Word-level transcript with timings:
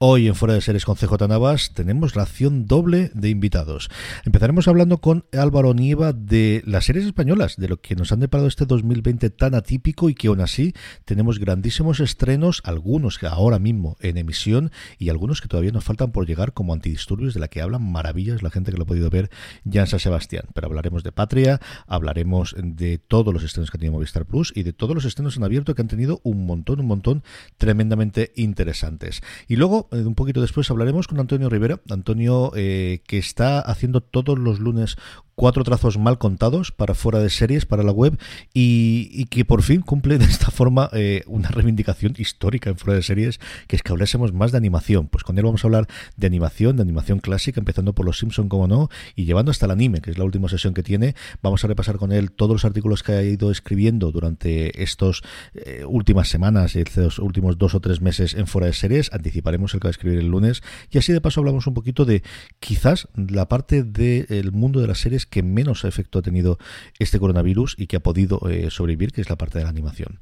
Hoy 0.00 0.28
en 0.28 0.36
Fuera 0.36 0.54
de 0.54 0.60
Series 0.60 0.84
con 0.84 0.94
CJ 0.94 1.26
Navas 1.26 1.72
tenemos 1.74 2.14
la 2.14 2.22
acción 2.22 2.66
doble 2.66 3.10
de 3.14 3.30
invitados. 3.30 3.90
Empezaremos 4.24 4.68
hablando 4.68 4.98
con 4.98 5.24
Álvaro 5.32 5.74
Nieva 5.74 6.12
de 6.12 6.62
las 6.64 6.84
series 6.84 7.04
españolas, 7.04 7.56
de 7.56 7.66
lo 7.66 7.78
que 7.80 7.96
nos 7.96 8.12
han 8.12 8.20
deparado 8.20 8.46
este 8.46 8.64
2020 8.64 9.28
tan 9.30 9.56
atípico 9.56 10.08
y 10.08 10.14
que 10.14 10.28
aún 10.28 10.40
así 10.40 10.72
tenemos 11.04 11.40
grandísimos 11.40 11.98
estrenos, 11.98 12.62
algunos 12.62 13.20
ahora 13.24 13.58
mismo 13.58 13.96
en 13.98 14.18
emisión 14.18 14.70
y 15.00 15.08
algunos 15.08 15.40
que 15.40 15.48
todavía 15.48 15.72
nos 15.72 15.82
faltan 15.82 16.12
por 16.12 16.28
llegar 16.28 16.52
como 16.52 16.74
antidisturbios 16.74 17.34
de 17.34 17.40
la 17.40 17.48
que 17.48 17.60
hablan 17.60 17.82
maravillas 17.82 18.44
la 18.44 18.50
gente 18.50 18.70
que 18.70 18.76
lo 18.76 18.84
ha 18.84 18.86
podido 18.86 19.10
ver 19.10 19.30
ya 19.64 19.80
en 19.80 19.88
San 19.88 19.98
Sebastián. 19.98 20.44
Pero 20.54 20.68
hablaremos 20.68 21.02
de 21.02 21.10
Patria, 21.10 21.60
hablaremos 21.88 22.54
de 22.56 22.98
todos 22.98 23.34
los 23.34 23.42
estrenos 23.42 23.72
que 23.72 23.78
ha 23.78 23.80
tenido 23.80 23.94
Movistar 23.94 24.26
Plus 24.26 24.52
y 24.54 24.62
de 24.62 24.72
todos 24.72 24.94
los 24.94 25.06
estrenos 25.06 25.36
en 25.36 25.42
abierto 25.42 25.74
que 25.74 25.82
han 25.82 25.88
tenido 25.88 26.20
un 26.22 26.46
montón, 26.46 26.78
un 26.78 26.86
montón 26.86 27.24
tremendamente 27.56 28.32
interesantes. 28.36 29.22
Y 29.48 29.56
luego 29.56 29.87
un 29.90 30.14
poquito 30.14 30.40
después 30.40 30.70
hablaremos 30.70 31.06
con 31.08 31.20
Antonio 31.20 31.48
Rivera. 31.48 31.80
Antonio 31.90 32.52
eh, 32.54 33.00
que 33.06 33.18
está 33.18 33.60
haciendo 33.60 34.00
todos 34.00 34.38
los 34.38 34.60
lunes 34.60 34.96
cuatro 35.38 35.62
trazos 35.62 35.98
mal 35.98 36.18
contados 36.18 36.72
para 36.72 36.94
fuera 36.94 37.20
de 37.20 37.30
series, 37.30 37.64
para 37.64 37.84
la 37.84 37.92
web, 37.92 38.18
y, 38.52 39.26
que 39.26 39.44
por 39.44 39.62
fin 39.62 39.82
cumple 39.82 40.18
de 40.18 40.24
esta 40.24 40.50
forma 40.50 40.90
eh, 40.92 41.22
una 41.28 41.48
reivindicación 41.48 42.14
histórica 42.18 42.70
en 42.70 42.76
fuera 42.76 42.96
de 42.96 43.04
series, 43.04 43.38
que 43.68 43.76
es 43.76 43.84
que 43.84 43.92
hablásemos 43.92 44.32
más 44.32 44.50
de 44.50 44.58
animación. 44.58 45.06
Pues 45.06 45.22
con 45.22 45.38
él 45.38 45.44
vamos 45.44 45.62
a 45.62 45.68
hablar 45.68 45.86
de 46.16 46.26
animación, 46.26 46.74
de 46.74 46.82
animación 46.82 47.20
clásica, 47.20 47.60
empezando 47.60 47.92
por 47.92 48.04
Los 48.04 48.18
Simpson, 48.18 48.48
como 48.48 48.66
no, 48.66 48.88
y 49.14 49.26
llevando 49.26 49.52
hasta 49.52 49.66
el 49.66 49.70
anime, 49.70 50.00
que 50.00 50.10
es 50.10 50.18
la 50.18 50.24
última 50.24 50.48
sesión 50.48 50.74
que 50.74 50.82
tiene. 50.82 51.14
Vamos 51.40 51.62
a 51.62 51.68
repasar 51.68 51.98
con 51.98 52.10
él 52.10 52.32
todos 52.32 52.54
los 52.54 52.64
artículos 52.64 53.04
que 53.04 53.12
ha 53.12 53.22
ido 53.22 53.52
escribiendo 53.52 54.10
durante 54.10 54.82
estos 54.82 55.22
eh, 55.54 55.84
últimas 55.86 56.28
semanas, 56.28 56.74
estos 56.74 57.20
últimos 57.20 57.58
dos 57.58 57.76
o 57.76 57.80
tres 57.80 58.00
meses 58.00 58.34
en 58.34 58.48
fuera 58.48 58.66
de 58.66 58.72
series. 58.72 59.12
Anticiparemos 59.12 59.72
el 59.72 59.78
que 59.78 59.86
va 59.86 59.90
a 59.90 59.92
escribir 59.92 60.18
el 60.18 60.26
lunes, 60.26 60.64
y 60.90 60.98
así 60.98 61.12
de 61.12 61.20
paso 61.20 61.38
hablamos 61.38 61.68
un 61.68 61.74
poquito 61.74 62.04
de 62.04 62.24
quizás 62.58 63.06
la 63.14 63.48
parte 63.48 63.84
del 63.84 64.50
mundo 64.50 64.80
de 64.80 64.88
las 64.88 64.98
series 64.98 65.27
que 65.30 65.42
menos 65.42 65.84
efecto 65.84 66.18
ha 66.18 66.22
tenido 66.22 66.58
este 66.98 67.18
coronavirus 67.18 67.74
y 67.78 67.86
que 67.86 67.96
ha 67.96 68.00
podido 68.00 68.40
eh, 68.48 68.70
sobrevivir, 68.70 69.12
que 69.12 69.20
es 69.20 69.30
la 69.30 69.36
parte 69.36 69.58
de 69.58 69.64
la 69.64 69.70
animación. 69.70 70.20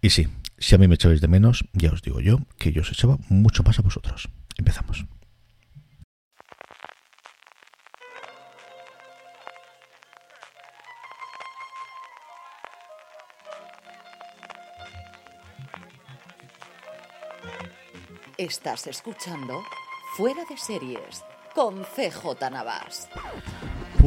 Y 0.00 0.10
sí, 0.10 0.28
si 0.58 0.74
a 0.74 0.78
mí 0.78 0.88
me 0.88 0.94
echabais 0.94 1.20
de 1.20 1.28
menos, 1.28 1.64
ya 1.72 1.90
os 1.90 2.02
digo 2.02 2.20
yo 2.20 2.40
que 2.58 2.72
yo 2.72 2.82
os 2.82 2.90
echaba 2.90 3.18
mucho 3.28 3.62
más 3.62 3.78
a 3.78 3.82
vosotros. 3.82 4.28
Empezamos. 4.56 5.04
Estás 18.38 18.86
escuchando 18.86 19.62
Fuera 20.14 20.44
de 20.48 20.58
Series 20.58 21.24
con 21.54 21.84
CJ 21.84 22.50
Navas. 22.50 23.08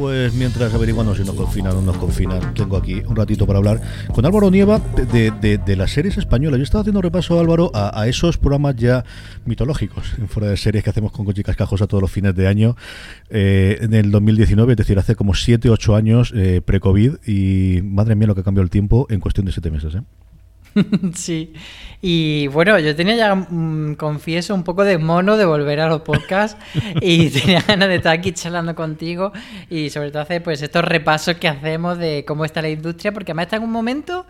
Pues 0.00 0.32
mientras 0.32 0.72
averiguamos 0.72 1.18
si 1.18 1.24
nos 1.24 1.34
confinan 1.34 1.72
o 1.72 1.82
no 1.82 1.92
nos 1.92 1.98
confinan, 1.98 2.54
tengo 2.54 2.78
aquí 2.78 3.02
un 3.06 3.14
ratito 3.14 3.46
para 3.46 3.58
hablar 3.58 3.82
con 4.14 4.24
Álvaro 4.24 4.50
Nieva 4.50 4.78
de, 4.78 5.76
las 5.76 5.90
series 5.90 6.16
españolas. 6.16 6.56
Yo 6.56 6.64
estaba 6.64 6.80
haciendo 6.80 7.02
repaso, 7.02 7.38
Álvaro, 7.38 7.70
a, 7.74 8.08
esos 8.08 8.38
programas 8.38 8.76
ya 8.76 9.04
mitológicos 9.44 10.14
en 10.16 10.26
fuera 10.30 10.48
de 10.48 10.56
series 10.56 10.82
que 10.82 10.88
hacemos 10.88 11.12
con 11.12 11.26
Cochi 11.26 11.42
Cascajosa 11.42 11.86
todos 11.86 12.00
los 12.00 12.10
fines 12.10 12.34
de 12.34 12.46
año 12.48 12.76
eh, 13.28 13.76
en 13.82 13.92
el 13.92 14.10
2019, 14.10 14.72
es 14.72 14.78
decir, 14.78 14.98
hace 14.98 15.14
como 15.16 15.34
7, 15.34 15.68
8 15.68 15.94
años 15.94 16.32
eh, 16.34 16.62
pre-COVID 16.64 17.16
y 17.26 17.82
madre 17.82 18.14
mía 18.14 18.26
lo 18.26 18.34
que 18.34 18.42
cambió 18.42 18.62
el 18.62 18.70
tiempo 18.70 19.06
en 19.10 19.20
cuestión 19.20 19.44
de 19.44 19.52
7 19.52 19.70
meses. 19.70 19.96
¿eh? 19.96 20.02
sí, 21.14 21.52
y 22.02 22.46
bueno, 22.48 22.78
yo 22.78 22.96
tenía 22.96 23.16
ya, 23.16 23.34
mm, 23.34 23.94
confieso, 23.96 24.54
un 24.54 24.64
poco 24.64 24.84
de 24.84 24.98
mono 24.98 25.36
de 25.36 25.44
volver 25.44 25.80
a 25.80 25.88
los 25.88 26.00
podcasts 26.00 26.56
y 27.00 27.28
tenía 27.30 27.60
ganas 27.60 27.88
de 27.88 27.96
estar 27.96 28.12
aquí 28.12 28.32
charlando 28.32 28.74
contigo 28.74 29.32
y 29.68 29.90
sobre 29.90 30.10
todo 30.10 30.22
hacer 30.22 30.42
pues 30.42 30.62
estos 30.62 30.84
repasos 30.84 31.36
que 31.36 31.48
hacemos 31.48 31.98
de 31.98 32.24
cómo 32.26 32.44
está 32.44 32.62
la 32.62 32.70
industria, 32.70 33.12
porque 33.12 33.32
además 33.32 33.46
está 33.46 33.56
en 33.56 33.64
un 33.64 33.72
momento 33.72 34.26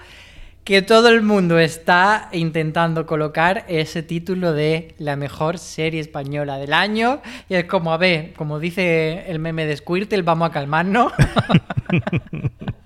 que 0.64 0.82
todo 0.82 1.08
el 1.08 1.22
mundo 1.22 1.58
está 1.58 2.28
intentando 2.32 3.06
colocar 3.06 3.64
ese 3.68 4.02
título 4.02 4.52
de 4.52 4.94
la 4.98 5.16
mejor 5.16 5.58
serie 5.58 6.00
española 6.00 6.58
del 6.58 6.72
año 6.72 7.22
y 7.48 7.54
es 7.54 7.64
como, 7.64 7.92
a 7.92 7.96
ver, 7.96 8.34
como 8.34 8.58
dice 8.58 9.24
el 9.28 9.38
meme 9.38 9.64
de 9.64 9.76
Squirtle, 9.76 10.22
vamos 10.22 10.50
a 10.50 10.52
calmarnos. 10.52 11.12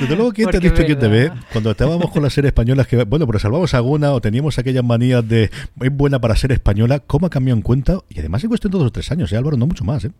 Desde 0.00 0.16
luego, 0.16 0.32
¿quién 0.32 0.50
te 0.50 0.56
ha 0.56 0.60
dicho 0.60 0.84
quién 0.84 0.98
te 0.98 1.08
ve? 1.08 1.32
Cuando 1.52 1.70
estábamos 1.70 2.10
con 2.10 2.22
las 2.22 2.32
series 2.32 2.50
españolas, 2.50 2.86
que, 2.86 3.04
bueno, 3.04 3.26
pero 3.26 3.38
salvamos 3.38 3.74
alguna 3.74 4.12
o 4.12 4.20
teníamos 4.20 4.58
aquellas 4.58 4.84
manías 4.84 5.26
de 5.26 5.50
es 5.80 5.92
buena 5.92 6.20
para 6.20 6.36
ser 6.36 6.52
española, 6.52 7.00
¿cómo 7.00 7.26
ha 7.26 7.30
cambiado 7.30 7.56
en 7.56 7.62
cuenta? 7.62 7.98
Y 8.08 8.20
además 8.20 8.42
en 8.42 8.48
cuestión 8.48 8.72
de 8.72 8.78
dos 8.78 8.88
o 8.88 8.90
tres 8.90 9.10
años, 9.10 9.32
¿eh, 9.32 9.36
Álvaro? 9.36 9.56
No 9.56 9.66
mucho 9.66 9.84
más, 9.84 10.04
¿eh? 10.04 10.10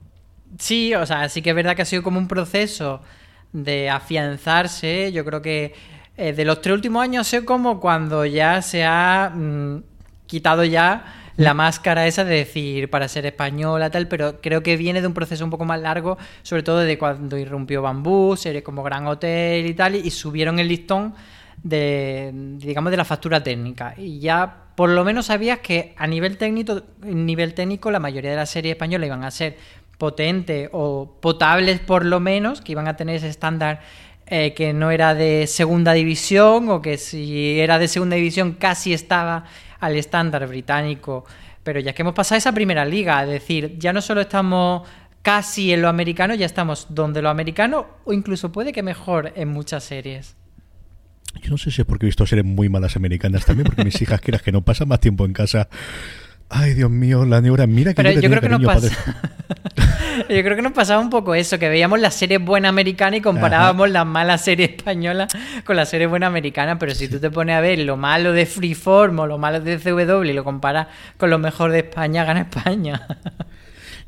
Sí, 0.58 0.94
o 0.94 1.06
sea, 1.06 1.28
sí 1.28 1.42
que 1.42 1.50
es 1.50 1.56
verdad 1.56 1.76
que 1.76 1.82
ha 1.82 1.84
sido 1.84 2.02
como 2.02 2.18
un 2.18 2.28
proceso 2.28 3.02
de 3.52 3.90
afianzarse. 3.90 5.12
Yo 5.12 5.24
creo 5.24 5.42
que 5.42 5.74
eh, 6.16 6.32
de 6.32 6.44
los 6.44 6.60
tres 6.60 6.74
últimos 6.74 7.02
años 7.02 7.26
sé 7.26 7.44
como 7.44 7.80
cuando 7.80 8.24
ya 8.24 8.62
se 8.62 8.84
ha 8.84 9.30
mm, 9.34 9.82
quitado 10.26 10.64
ya 10.64 11.27
la 11.38 11.54
máscara 11.54 12.08
esa 12.08 12.24
de 12.24 12.34
decir 12.34 12.90
para 12.90 13.06
ser 13.06 13.24
española, 13.24 13.90
tal, 13.90 14.08
pero 14.08 14.40
creo 14.40 14.64
que 14.64 14.76
viene 14.76 15.00
de 15.00 15.06
un 15.06 15.14
proceso 15.14 15.44
un 15.44 15.50
poco 15.50 15.64
más 15.64 15.80
largo, 15.80 16.18
sobre 16.42 16.64
todo 16.64 16.80
de 16.80 16.98
cuando 16.98 17.38
irrumpió 17.38 17.80
Bambú, 17.80 18.36
series 18.36 18.64
como 18.64 18.82
Gran 18.82 19.06
Hotel 19.06 19.64
y 19.64 19.72
tal, 19.74 19.94
y 19.94 20.10
subieron 20.10 20.58
el 20.58 20.66
listón 20.66 21.14
de, 21.62 22.32
digamos, 22.34 22.90
de 22.90 22.96
la 22.96 23.04
factura 23.04 23.40
técnica. 23.40 23.94
Y 23.96 24.18
ya 24.18 24.52
por 24.74 24.90
lo 24.90 25.04
menos 25.04 25.26
sabías 25.26 25.60
que 25.60 25.94
a 25.96 26.08
nivel 26.08 26.38
técnico, 26.38 26.82
nivel 27.02 27.54
técnico 27.54 27.92
la 27.92 28.00
mayoría 28.00 28.30
de 28.30 28.36
las 28.36 28.50
series 28.50 28.72
españolas 28.72 29.06
iban 29.06 29.22
a 29.22 29.30
ser 29.30 29.56
potentes 29.96 30.68
o 30.72 31.18
potables 31.20 31.78
por 31.78 32.04
lo 32.04 32.18
menos, 32.18 32.60
que 32.60 32.72
iban 32.72 32.88
a 32.88 32.96
tener 32.96 33.14
ese 33.14 33.28
estándar 33.28 33.80
eh, 34.26 34.54
que 34.54 34.72
no 34.72 34.90
era 34.90 35.14
de 35.14 35.46
segunda 35.46 35.92
división 35.92 36.68
o 36.68 36.82
que 36.82 36.98
si 36.98 37.60
era 37.60 37.78
de 37.78 37.86
segunda 37.86 38.16
división 38.16 38.54
casi 38.54 38.92
estaba 38.92 39.44
al 39.80 39.96
estándar 39.96 40.46
británico. 40.46 41.24
Pero 41.62 41.80
ya 41.80 41.92
que 41.92 42.02
hemos 42.02 42.14
pasado 42.14 42.38
esa 42.38 42.52
primera 42.52 42.84
liga, 42.84 43.22
es 43.22 43.30
decir, 43.30 43.76
ya 43.78 43.92
no 43.92 44.00
solo 44.00 44.22
estamos 44.22 44.88
casi 45.22 45.72
en 45.72 45.82
lo 45.82 45.88
americano, 45.88 46.34
ya 46.34 46.46
estamos 46.46 46.86
donde 46.90 47.20
lo 47.20 47.28
americano 47.28 47.86
o 48.04 48.12
incluso 48.12 48.50
puede 48.52 48.72
que 48.72 48.82
mejor 48.82 49.32
en 49.36 49.48
muchas 49.48 49.84
series. 49.84 50.36
Yo 51.42 51.50
no 51.50 51.58
sé 51.58 51.70
si 51.70 51.82
es 51.82 51.86
porque 51.86 52.06
he 52.06 52.08
visto 52.08 52.26
series 52.26 52.46
muy 52.46 52.68
malas 52.68 52.96
americanas 52.96 53.44
también, 53.44 53.66
porque 53.66 53.84
mis 53.84 54.00
hijas 54.02 54.20
quieras 54.20 54.42
que 54.42 54.52
no 54.52 54.62
pasan 54.62 54.88
más 54.88 55.00
tiempo 55.00 55.24
en 55.24 55.32
casa 55.32 55.68
Ay, 56.50 56.74
Dios 56.74 56.90
mío, 56.90 57.24
la 57.24 57.40
neura, 57.40 57.66
mira 57.66 57.92
que 57.92 58.14
yo, 58.14 58.20
creo 58.20 58.58
que 58.58 58.64
pasa... 58.64 58.88
yo 60.28 60.42
creo 60.42 60.56
que 60.56 60.62
nos 60.62 60.72
pasaba 60.72 61.00
un 61.00 61.10
poco 61.10 61.34
eso, 61.34 61.58
que 61.58 61.68
veíamos 61.68 62.00
la 62.00 62.10
serie 62.10 62.38
buena 62.38 62.68
americana 62.68 63.16
y 63.16 63.20
comparábamos 63.20 63.90
la 63.90 64.04
mala 64.04 64.38
serie 64.38 64.66
española 64.76 65.28
con 65.64 65.76
la 65.76 65.86
serie 65.86 66.06
buena 66.06 66.26
americana, 66.26 66.78
pero 66.78 66.94
si 66.94 67.08
tú 67.08 67.20
te 67.20 67.30
pones 67.30 67.56
a 67.56 67.60
ver 67.60 67.78
lo 67.80 67.96
malo 67.96 68.32
de 68.32 68.46
Freeform 68.46 69.18
o 69.20 69.26
lo 69.26 69.38
malo 69.38 69.60
de 69.60 69.78
CW 69.78 70.24
y 70.24 70.32
lo 70.32 70.44
comparas 70.44 70.88
con 71.16 71.30
lo 71.30 71.38
mejor 71.38 71.72
de 71.72 71.80
España, 71.80 72.24
gana 72.24 72.40
España. 72.40 73.06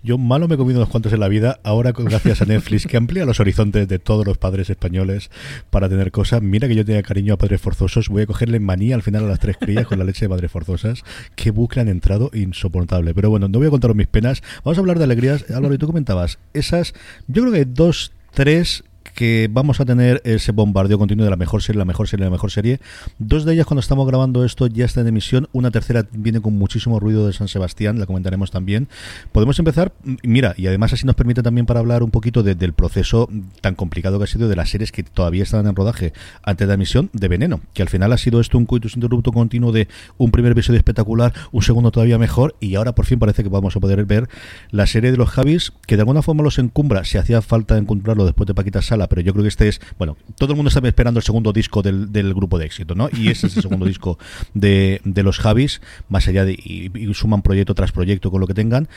Yo 0.03 0.17
malo 0.17 0.49
me 0.49 0.55
he 0.55 0.59
comido 0.59 0.79
unos 0.79 0.89
cuantos 0.89 1.13
en 1.13 1.21
la 1.21 1.29
vida, 1.29 1.61
ahora 1.63 1.93
gracias 1.93 2.41
a 2.41 2.47
Netflix, 2.47 2.87
que 2.87 2.97
amplía 2.97 3.27
los 3.27 3.39
horizontes 3.39 3.87
de 3.87 3.99
todos 3.99 4.27
los 4.27 4.39
padres 4.39 4.71
españoles 4.71 5.31
para 5.69 5.91
tener 5.91 6.11
cosas. 6.11 6.41
Mira 6.41 6.69
que 6.69 6.75
yo 6.75 6.87
tenía 6.87 7.03
cariño 7.03 7.35
a 7.35 7.37
padres 7.37 7.61
forzosos, 7.61 8.09
voy 8.09 8.23
a 8.23 8.27
cogerle 8.27 8.61
manía 8.61 8.95
al 8.95 9.03
final 9.03 9.25
a 9.25 9.29
las 9.29 9.41
tres 9.41 9.59
crías 9.59 9.87
con 9.87 9.99
la 9.99 10.07
leche 10.07 10.25
de 10.25 10.31
padres 10.31 10.51
forzosas. 10.51 11.05
Qué 11.37 11.51
bucle 11.51 11.83
han 11.83 11.89
entrado 11.89 12.31
insoportable. 12.33 13.13
Pero 13.15 13.29
bueno, 13.29 13.49
no 13.49 13.59
voy 13.59 13.69
a 13.69 13.71
contaros 13.71 13.95
mis 13.95 14.07
penas. 14.07 14.43
Vamos 14.65 14.79
a 14.79 14.81
hablar 14.81 14.97
de 14.97 15.05
alegrías. 15.05 15.51
Álvaro, 15.51 15.75
y 15.75 15.79
tú 15.79 15.87
comentabas, 15.87 16.39
esas, 16.55 16.95
yo 17.29 17.43
creo 17.43 17.53
que 17.53 17.67
dos, 17.67 18.13
tres 18.33 18.85
que 19.15 19.49
vamos 19.51 19.81
a 19.81 19.85
tener 19.85 20.21
ese 20.25 20.53
bombardeo 20.53 20.99
continuo 20.99 21.25
de 21.25 21.31
la 21.31 21.37
mejor 21.37 21.63
serie, 21.63 21.79
la 21.79 21.85
mejor 21.85 22.09
serie, 22.09 22.25
la 22.25 22.31
mejor 22.31 22.51
serie. 22.51 22.81
Dos 23.19 23.45
de 23.45 23.55
ellas 23.55 23.67
cuando 23.67 23.81
estamos 23.81 24.07
grabando 24.07 24.45
esto 24.45 24.67
ya 24.67 24.85
están 24.85 25.05
en 25.05 25.09
emisión, 25.09 25.49
una 25.53 25.71
tercera 25.71 26.07
viene 26.13 26.41
con 26.41 26.57
muchísimo 26.59 27.01
ruido 27.01 27.27
de 27.27 27.33
San 27.33 27.49
Sebastián, 27.49 27.99
la 27.99 28.07
comentaremos 28.07 28.51
también. 28.51 28.89
Podemos 29.33 29.59
empezar, 29.59 29.93
mira, 30.23 30.55
y 30.57 30.67
además 30.67 30.93
así 30.93 31.07
nos 31.07 31.17
permite 31.17 31.43
también 31.43 31.67
para 31.67 31.81
hablar 31.81 32.03
un 32.03 32.11
poquito 32.11 32.43
del 32.43 32.73
proceso 32.73 33.29
tan 33.61 33.75
complicado 33.75 34.19
que 34.19 34.25
ha 34.25 34.27
sido 34.27 34.49
de 34.49 34.57
las 34.57 34.71
series 34.71 34.93
que 34.93 35.03
todavía 35.03 35.43
están 35.43 35.67
en 35.67 35.75
rodaje 35.75 36.13
antes 36.43 36.67
de 36.67 36.69
la 36.69 36.75
emisión 36.75 37.11
de 37.13 37.29
Veneno, 37.29 37.61
que 37.75 37.83
al 37.83 37.89
final 37.89 38.13
ha 38.13 38.19
sido 38.19 38.41
esto 38.41 38.59
un 38.59 38.67
coitus 38.67 38.95
interrupto 38.97 39.33
continuo 39.33 39.73
de 39.73 39.89
un 40.19 40.31
primer 40.31 40.53
episodio 40.53 40.79
espectacular, 40.79 41.33
un 41.53 41.63
segundo 41.63 41.91
todavía 41.91 42.19
mejor 42.19 42.55
y 42.61 42.75
ahora 42.75 42.95
por 42.95 43.07
fin 43.07 43.19
parece 43.19 43.43
que 43.43 43.49
vamos 43.49 43.77
a 43.77 43.81
poder 43.81 44.05
ver 44.05 44.29
la 44.71 44.87
serie 44.87 45.11
de 45.11 45.17
los 45.17 45.31
Javis, 45.31 45.73
que 45.87 45.97
de 45.97 46.03
alguna 46.03 46.23
forma 46.23 46.43
los 46.43 46.59
encumbra, 46.59 47.05
si 47.05 47.19
hacía 47.19 47.43
falta 47.43 47.77
encontrarlo 47.77 48.25
después 48.25 48.47
de 48.47 48.55
Paquita 48.55 48.83
Sala, 48.83 49.00
pero 49.09 49.23
yo 49.23 49.33
creo 49.33 49.43
que 49.43 49.49
este 49.49 49.69
es, 49.69 49.81
bueno, 49.99 50.17
todo 50.39 50.53
el 50.53 50.57
mundo 50.57 50.69
está 50.69 50.87
esperando 50.87 51.19
el 51.19 51.25
segundo 51.25 51.53
disco 51.53 51.83
del, 51.83 52.35
grupo 52.35 52.59
de 52.59 52.67
éxito, 52.67 52.95
¿no? 52.95 53.09
Y 53.13 53.31
ese 53.31 53.47
es 53.47 53.57
el 53.57 53.63
segundo 53.63 53.87
disco 53.87 54.19
de, 54.55 55.01
los 55.05 55.39
Javis, 55.39 55.81
más 56.09 56.27
allá 56.29 56.45
de, 56.45 56.53
y, 56.53 56.91
suman 57.15 57.43
proyecto 57.43 57.75
tras 57.75 57.93
proyecto 57.93 58.31
con 58.31 58.41
lo 58.41 58.47
que 58.47 58.55
tengan, 58.55 58.89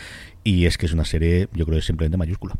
y 0.44 0.66
es 0.66 0.78
que 0.78 0.86
es 0.86 0.94
una 0.94 1.06
serie, 1.06 1.48
yo 1.54 1.66
creo 1.66 1.76
que 1.76 1.80
es 1.80 1.86
simplemente 1.86 2.18
mayúscula. 2.18 2.56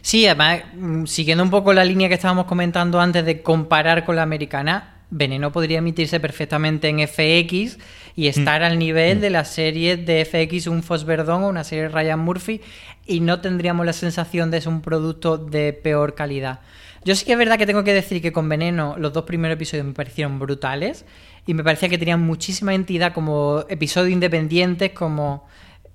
Sí, 0.00 0.26
además, 0.26 0.62
mm, 0.74 1.04
siguiendo 1.06 1.44
un 1.44 1.50
poco 1.50 1.72
la 1.72 1.84
línea 1.84 2.08
que 2.08 2.14
estábamos 2.14 2.46
comentando 2.46 3.00
antes 3.00 3.24
de 3.24 3.42
comparar 3.42 4.04
con 4.04 4.16
la 4.16 4.22
americana, 4.22 4.97
Veneno 5.10 5.52
podría 5.52 5.78
emitirse 5.78 6.20
perfectamente 6.20 6.88
en 6.88 7.06
FX 7.06 7.78
y 8.14 8.28
estar 8.28 8.62
al 8.62 8.78
nivel 8.78 9.20
de 9.20 9.30
la 9.30 9.44
serie 9.44 9.96
de 9.96 10.24
FX 10.24 10.66
Un 10.66 10.82
Fos 10.82 11.04
Verdón 11.04 11.44
o 11.44 11.48
una 11.48 11.64
serie 11.64 11.84
de 11.84 11.88
Ryan 11.88 12.18
Murphy 12.18 12.60
y 13.06 13.20
no 13.20 13.40
tendríamos 13.40 13.86
la 13.86 13.92
sensación 13.92 14.50
de 14.50 14.60
ser 14.60 14.68
un 14.68 14.82
producto 14.82 15.38
de 15.38 15.72
peor 15.72 16.14
calidad. 16.14 16.60
Yo 17.04 17.14
sí 17.14 17.24
que 17.24 17.32
es 17.32 17.38
verdad 17.38 17.56
que 17.56 17.66
tengo 17.66 17.84
que 17.84 17.94
decir 17.94 18.20
que 18.20 18.32
con 18.32 18.48
Veneno 18.48 18.96
los 18.98 19.12
dos 19.12 19.24
primeros 19.24 19.54
episodios 19.54 19.86
me 19.86 19.94
parecieron 19.94 20.38
brutales 20.38 21.06
y 21.46 21.54
me 21.54 21.64
parecía 21.64 21.88
que 21.88 21.96
tenían 21.96 22.20
muchísima 22.20 22.74
entidad 22.74 23.14
como 23.14 23.64
episodios 23.68 24.12
independientes, 24.12 24.90
como 24.90 25.46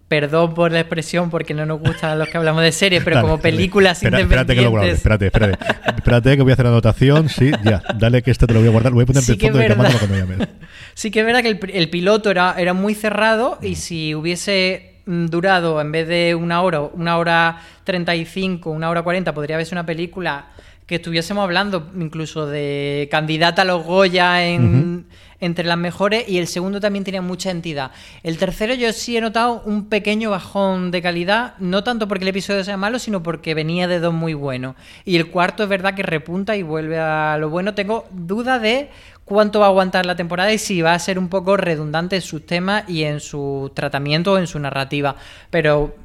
perdón 0.07 0.53
por 0.53 0.71
la 0.71 0.81
expresión 0.81 1.29
porque 1.29 1.53
no 1.53 1.65
nos 1.65 1.79
gustan 1.79 2.19
los 2.19 2.27
que 2.27 2.37
hablamos 2.37 2.63
de 2.63 2.71
series, 2.71 3.03
pero 3.03 3.21
como 3.21 3.39
películas 3.39 4.03
independientes. 4.03 4.37
Espérate 4.37 4.55
que 4.55 4.61
lo 4.61 4.69
guardo, 4.69 4.91
espérate, 4.91 5.25
espérate. 5.27 5.57
espérate 5.97 6.37
que 6.37 6.43
voy 6.43 6.51
a 6.51 6.53
hacer 6.53 6.65
la 6.65 6.71
anotación, 6.71 7.29
sí, 7.29 7.51
ya, 7.63 7.81
dale 7.97 8.21
que 8.21 8.31
este 8.31 8.45
te 8.45 8.53
lo 8.53 8.59
voy 8.59 8.69
a 8.69 8.71
guardar, 8.71 8.91
lo 8.91 8.95
voy 8.95 9.03
a 9.03 9.07
poner 9.07 9.23
en 9.23 9.31
el 9.31 9.39
fondo 9.39 9.57
de 9.59 9.75
cuando 9.75 10.15
llames. 10.15 10.47
Sí 10.95 11.09
que 11.09 11.21
es 11.21 11.25
verdad 11.25 11.41
que 11.41 11.49
el, 11.49 11.59
el 11.73 11.89
piloto 11.89 12.29
era, 12.29 12.53
era 12.57 12.73
muy 12.73 12.93
cerrado 12.93 13.57
y 13.63 13.75
si 13.75 14.13
hubiese 14.13 14.99
mm, 15.07 15.25
durado 15.25 15.81
en 15.81 15.91
vez 15.91 16.07
de 16.07 16.35
una 16.35 16.61
hora, 16.61 16.81
una 16.81 17.17
hora 17.17 17.61
35, 17.83 18.69
una 18.69 18.91
hora 18.91 19.01
40, 19.01 19.33
podría 19.33 19.55
haberse 19.55 19.73
una 19.73 19.87
película 19.87 20.49
que 20.85 20.95
estuviésemos 20.95 21.43
hablando 21.43 21.91
incluso 21.97 22.45
de 22.45 23.07
candidata 23.09 23.61
a 23.61 23.65
los 23.65 23.83
Goya 23.83 24.45
en, 24.45 25.05
entre 25.43 25.65
las 25.65 25.77
mejores 25.77 26.27
y 26.27 26.37
el 26.37 26.47
segundo 26.47 26.79
también 26.79 27.03
tenía 27.03 27.21
mucha 27.21 27.51
entidad. 27.51 27.91
El 28.23 28.37
tercero 28.37 28.73
yo 28.73 28.91
sí 28.93 29.17
he 29.17 29.21
notado 29.21 29.61
un 29.65 29.89
pequeño 29.89 30.31
bajón 30.31 30.91
de 30.91 31.01
calidad, 31.01 31.55
no 31.59 31.83
tanto 31.83 32.07
porque 32.07 32.23
el 32.23 32.29
episodio 32.29 32.63
sea 32.63 32.77
malo, 32.77 32.99
sino 32.99 33.21
porque 33.21 33.53
venía 33.53 33.87
de 33.87 33.99
dos 33.99 34.13
muy 34.13 34.33
buenos. 34.33 34.75
Y 35.05 35.17
el 35.17 35.27
cuarto 35.27 35.63
es 35.63 35.69
verdad 35.69 35.95
que 35.95 36.03
repunta 36.03 36.55
y 36.55 36.63
vuelve 36.63 36.99
a 36.99 37.37
lo 37.37 37.49
bueno. 37.49 37.73
Tengo 37.73 38.05
duda 38.11 38.59
de 38.59 38.89
cuánto 39.25 39.59
va 39.59 39.67
a 39.67 39.69
aguantar 39.69 40.05
la 40.05 40.15
temporada 40.15 40.53
y 40.53 40.57
si 40.57 40.81
va 40.81 40.93
a 40.93 40.99
ser 40.99 41.19
un 41.19 41.29
poco 41.29 41.57
redundante 41.57 42.15
en 42.15 42.21
sus 42.21 42.45
temas 42.45 42.83
y 42.87 43.03
en 43.03 43.19
su 43.19 43.71
tratamiento 43.73 44.33
o 44.33 44.37
en 44.37 44.47
su 44.47 44.59
narrativa. 44.59 45.15
Pero 45.49 45.95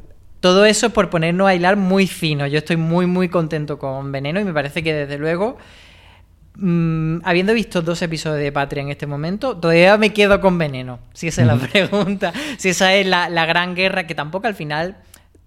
todo 0.41 0.64
eso 0.64 0.87
es 0.87 0.93
por 0.93 1.11
ponernos 1.11 1.49
a 1.49 1.55
hilar 1.55 1.76
muy 1.76 2.06
fino. 2.06 2.46
Yo 2.46 2.58
estoy 2.58 2.76
muy, 2.76 3.06
muy 3.06 3.29
contento 3.29 3.79
con 3.79 4.12
Veneno 4.12 4.41
y 4.41 4.44
me 4.44 4.52
parece 4.52 4.82
que 4.82 4.94
desde 4.94 5.19
luego, 5.19 5.58
mm, 6.58 7.20
habiendo 7.25 7.55
visto 7.55 7.82
dos 7.82 8.02
episodios 8.02 8.43
de 8.43 8.52
Patria 8.52 8.82
en 8.82 8.90
este 8.90 9.06
momento, 9.06 9.56
todavía 9.56 9.96
me 9.96 10.12
quedo 10.12 10.40
con 10.40 10.58
Veneno. 10.58 11.00
Si 11.14 11.28
esa 11.28 11.43
es 11.43 11.46
la 11.49 11.56
pregunta. 11.56 12.32
Si 12.58 12.69
esa 12.69 12.94
es 12.94 13.06
la, 13.06 13.28
la 13.28 13.46
gran 13.46 13.75
guerra, 13.75 14.06
que 14.06 14.14
tampoco 14.14 14.46
al 14.46 14.55
final 14.55 14.99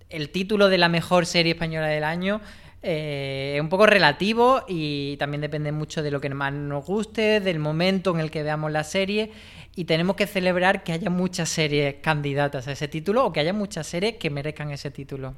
el 0.10 0.30
título 0.30 0.70
de 0.70 0.78
la 0.78 0.90
mejor 0.90 1.26
serie 1.26 1.54
española 1.54 1.88
del 1.88 2.04
año 2.04 2.42
eh, 2.84 3.54
es 3.56 3.62
un 3.62 3.70
poco 3.70 3.86
relativo 3.86 4.64
y 4.68 5.16
también 5.18 5.42
depende 5.42 5.72
mucho 5.72 6.02
de 6.02 6.10
lo 6.10 6.20
que 6.20 6.30
más 6.30 6.52
nos 6.52 6.86
guste, 6.86 7.40
del 7.40 7.60
momento 7.60 8.12
en 8.12 8.20
el 8.20 8.32
que 8.32 8.42
veamos 8.42 8.72
la 8.72 8.84
serie 8.84 9.32
y 9.76 9.86
tenemos 9.86 10.16
que 10.16 10.26
celebrar 10.26 10.84
que 10.84 10.94
haya 10.94 11.10
muchas 11.10 11.50
series 11.50 11.96
candidatas 12.02 12.68
a 12.68 12.72
ese 12.72 12.88
título 12.88 13.26
o 13.26 13.34
que 13.34 13.40
haya 13.40 13.54
muchas 13.54 13.86
series 13.88 14.18
que 14.18 14.30
merezcan 14.30 14.72
ese 14.72 14.90
título. 14.90 15.36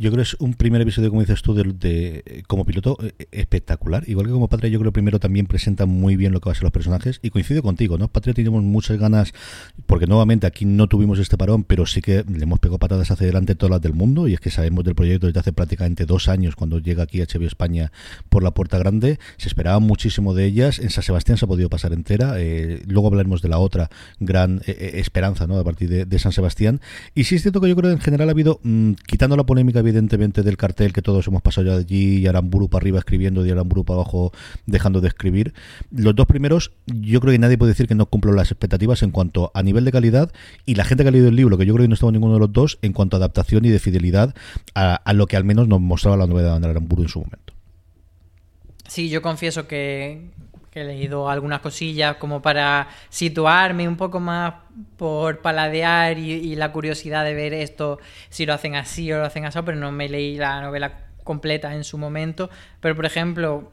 Yo 0.00 0.10
creo 0.10 0.24
que 0.24 0.30
es 0.30 0.36
un 0.40 0.54
primer 0.54 0.80
episodio, 0.80 1.10
como 1.10 1.20
dices 1.20 1.42
tú, 1.42 1.52
de, 1.52 2.42
como 2.46 2.64
piloto 2.64 2.96
eh, 3.02 3.26
espectacular. 3.32 4.02
Igual 4.08 4.28
que 4.28 4.32
como 4.32 4.48
Patria, 4.48 4.70
yo 4.70 4.78
creo 4.78 4.92
que 4.92 4.94
primero 4.94 5.20
también 5.20 5.44
presenta 5.44 5.84
muy 5.84 6.16
bien 6.16 6.32
lo 6.32 6.40
que 6.40 6.48
va 6.48 6.52
a 6.52 6.54
ser 6.54 6.62
los 6.62 6.72
personajes. 6.72 7.20
Y 7.22 7.28
coincido 7.28 7.62
contigo, 7.62 7.98
¿no? 7.98 8.08
Patria 8.08 8.32
tenemos 8.32 8.62
muchas 8.62 8.98
ganas, 8.98 9.34
porque 9.84 10.06
nuevamente 10.06 10.46
aquí 10.46 10.64
no 10.64 10.88
tuvimos 10.88 11.18
este 11.18 11.36
parón, 11.36 11.64
pero 11.64 11.84
sí 11.84 12.00
que 12.00 12.24
le 12.26 12.44
hemos 12.44 12.60
pegado 12.60 12.78
patadas 12.78 13.10
hacia 13.10 13.24
adelante 13.24 13.54
todas 13.54 13.72
las 13.72 13.82
del 13.82 13.92
mundo. 13.92 14.26
Y 14.26 14.32
es 14.32 14.40
que 14.40 14.50
sabemos 14.50 14.86
del 14.86 14.94
proyecto 14.94 15.26
desde 15.26 15.40
hace 15.40 15.52
prácticamente 15.52 16.06
dos 16.06 16.28
años, 16.28 16.56
cuando 16.56 16.78
llega 16.78 17.02
aquí 17.02 17.20
HBO 17.20 17.44
España 17.44 17.92
por 18.30 18.42
la 18.42 18.52
puerta 18.52 18.78
grande. 18.78 19.18
Se 19.36 19.48
esperaba 19.48 19.80
muchísimo 19.80 20.32
de 20.32 20.46
ellas. 20.46 20.78
En 20.78 20.88
San 20.88 21.04
Sebastián 21.04 21.36
se 21.36 21.44
ha 21.44 21.48
podido 21.48 21.68
pasar 21.68 21.92
entera. 21.92 22.36
Eh, 22.38 22.80
luego 22.86 23.08
hablaremos 23.08 23.42
de 23.42 23.50
la 23.50 23.58
otra 23.58 23.90
gran 24.18 24.62
eh, 24.64 24.92
esperanza, 24.94 25.46
¿no? 25.46 25.58
A 25.58 25.64
partir 25.64 26.06
de, 26.06 26.18
San 26.18 26.32
Sebastián. 26.32 26.80
Y 27.14 27.24
sí 27.24 27.34
es 27.34 27.42
cierto 27.42 27.60
que 27.60 27.68
yo 27.68 27.76
creo 27.76 27.90
que 27.90 27.96
en 27.96 28.00
general 28.00 28.30
ha 28.30 28.32
habido, 28.32 28.60
mm, 28.62 28.92
quitando 29.06 29.36
la 29.36 29.44
polémica 29.44 29.82
evidentemente 29.90 30.42
del 30.42 30.56
cartel 30.56 30.92
que 30.92 31.02
todos 31.02 31.26
hemos 31.26 31.42
pasado 31.42 31.66
ya 31.66 31.74
allí 31.74 32.18
y 32.18 32.26
Aramburu 32.26 32.68
para 32.68 32.82
arriba 32.82 32.98
escribiendo 32.98 33.44
y 33.44 33.50
Aramburu 33.50 33.84
para 33.84 34.00
abajo 34.00 34.32
dejando 34.66 35.00
de 35.00 35.08
escribir. 35.08 35.54
Los 35.90 36.14
dos 36.14 36.26
primeros, 36.26 36.72
yo 36.86 37.20
creo 37.20 37.32
que 37.32 37.38
nadie 37.38 37.58
puede 37.58 37.72
decir 37.72 37.86
que 37.86 37.94
no 37.94 38.06
cumplo 38.06 38.32
las 38.32 38.50
expectativas 38.50 39.02
en 39.02 39.10
cuanto 39.10 39.50
a 39.54 39.62
nivel 39.62 39.84
de 39.84 39.92
calidad 39.92 40.32
y 40.66 40.74
la 40.74 40.84
gente 40.84 41.04
que 41.04 41.08
ha 41.08 41.12
leído 41.12 41.28
el 41.28 41.36
libro, 41.36 41.58
que 41.58 41.66
yo 41.66 41.74
creo 41.74 41.84
que 41.84 41.88
no 41.88 41.94
estaba 41.94 42.12
ninguno 42.12 42.34
de 42.34 42.40
los 42.40 42.52
dos, 42.52 42.78
en 42.82 42.92
cuanto 42.92 43.16
a 43.16 43.18
adaptación 43.18 43.64
y 43.64 43.68
de 43.68 43.78
fidelidad 43.78 44.34
a, 44.74 45.12
lo 45.12 45.26
que 45.26 45.36
al 45.36 45.44
menos 45.44 45.68
nos 45.68 45.80
mostraba 45.80 46.16
la 46.16 46.26
novedad 46.26 46.60
de 46.60 46.68
Aramburu 46.68 47.02
en 47.02 47.08
su 47.08 47.20
momento. 47.20 47.54
Sí, 48.88 49.08
yo 49.08 49.22
confieso 49.22 49.68
que, 49.68 50.30
que 50.70 50.82
he 50.82 50.84
leído 50.84 51.28
algunas 51.28 51.60
cosillas 51.60 52.16
como 52.16 52.40
para 52.40 52.88
situarme 53.08 53.88
un 53.88 53.96
poco 53.96 54.20
más 54.20 54.54
por 54.96 55.40
paladear 55.40 56.18
y, 56.18 56.54
la 56.54 56.70
curiosidad 56.72 57.24
de 57.24 57.34
ver 57.34 57.52
esto, 57.52 57.98
si 58.28 58.46
lo 58.46 58.54
hacen 58.54 58.76
así 58.76 59.12
o 59.12 59.18
lo 59.18 59.24
hacen 59.24 59.44
así, 59.44 59.58
pero 59.64 59.76
no 59.78 59.90
me 59.90 60.08
leí 60.08 60.36
la 60.36 60.60
novela 60.60 60.92
completa 61.24 61.74
en 61.74 61.84
su 61.84 61.98
momento. 61.98 62.50
Pero, 62.80 62.94
por 62.94 63.06
ejemplo, 63.06 63.72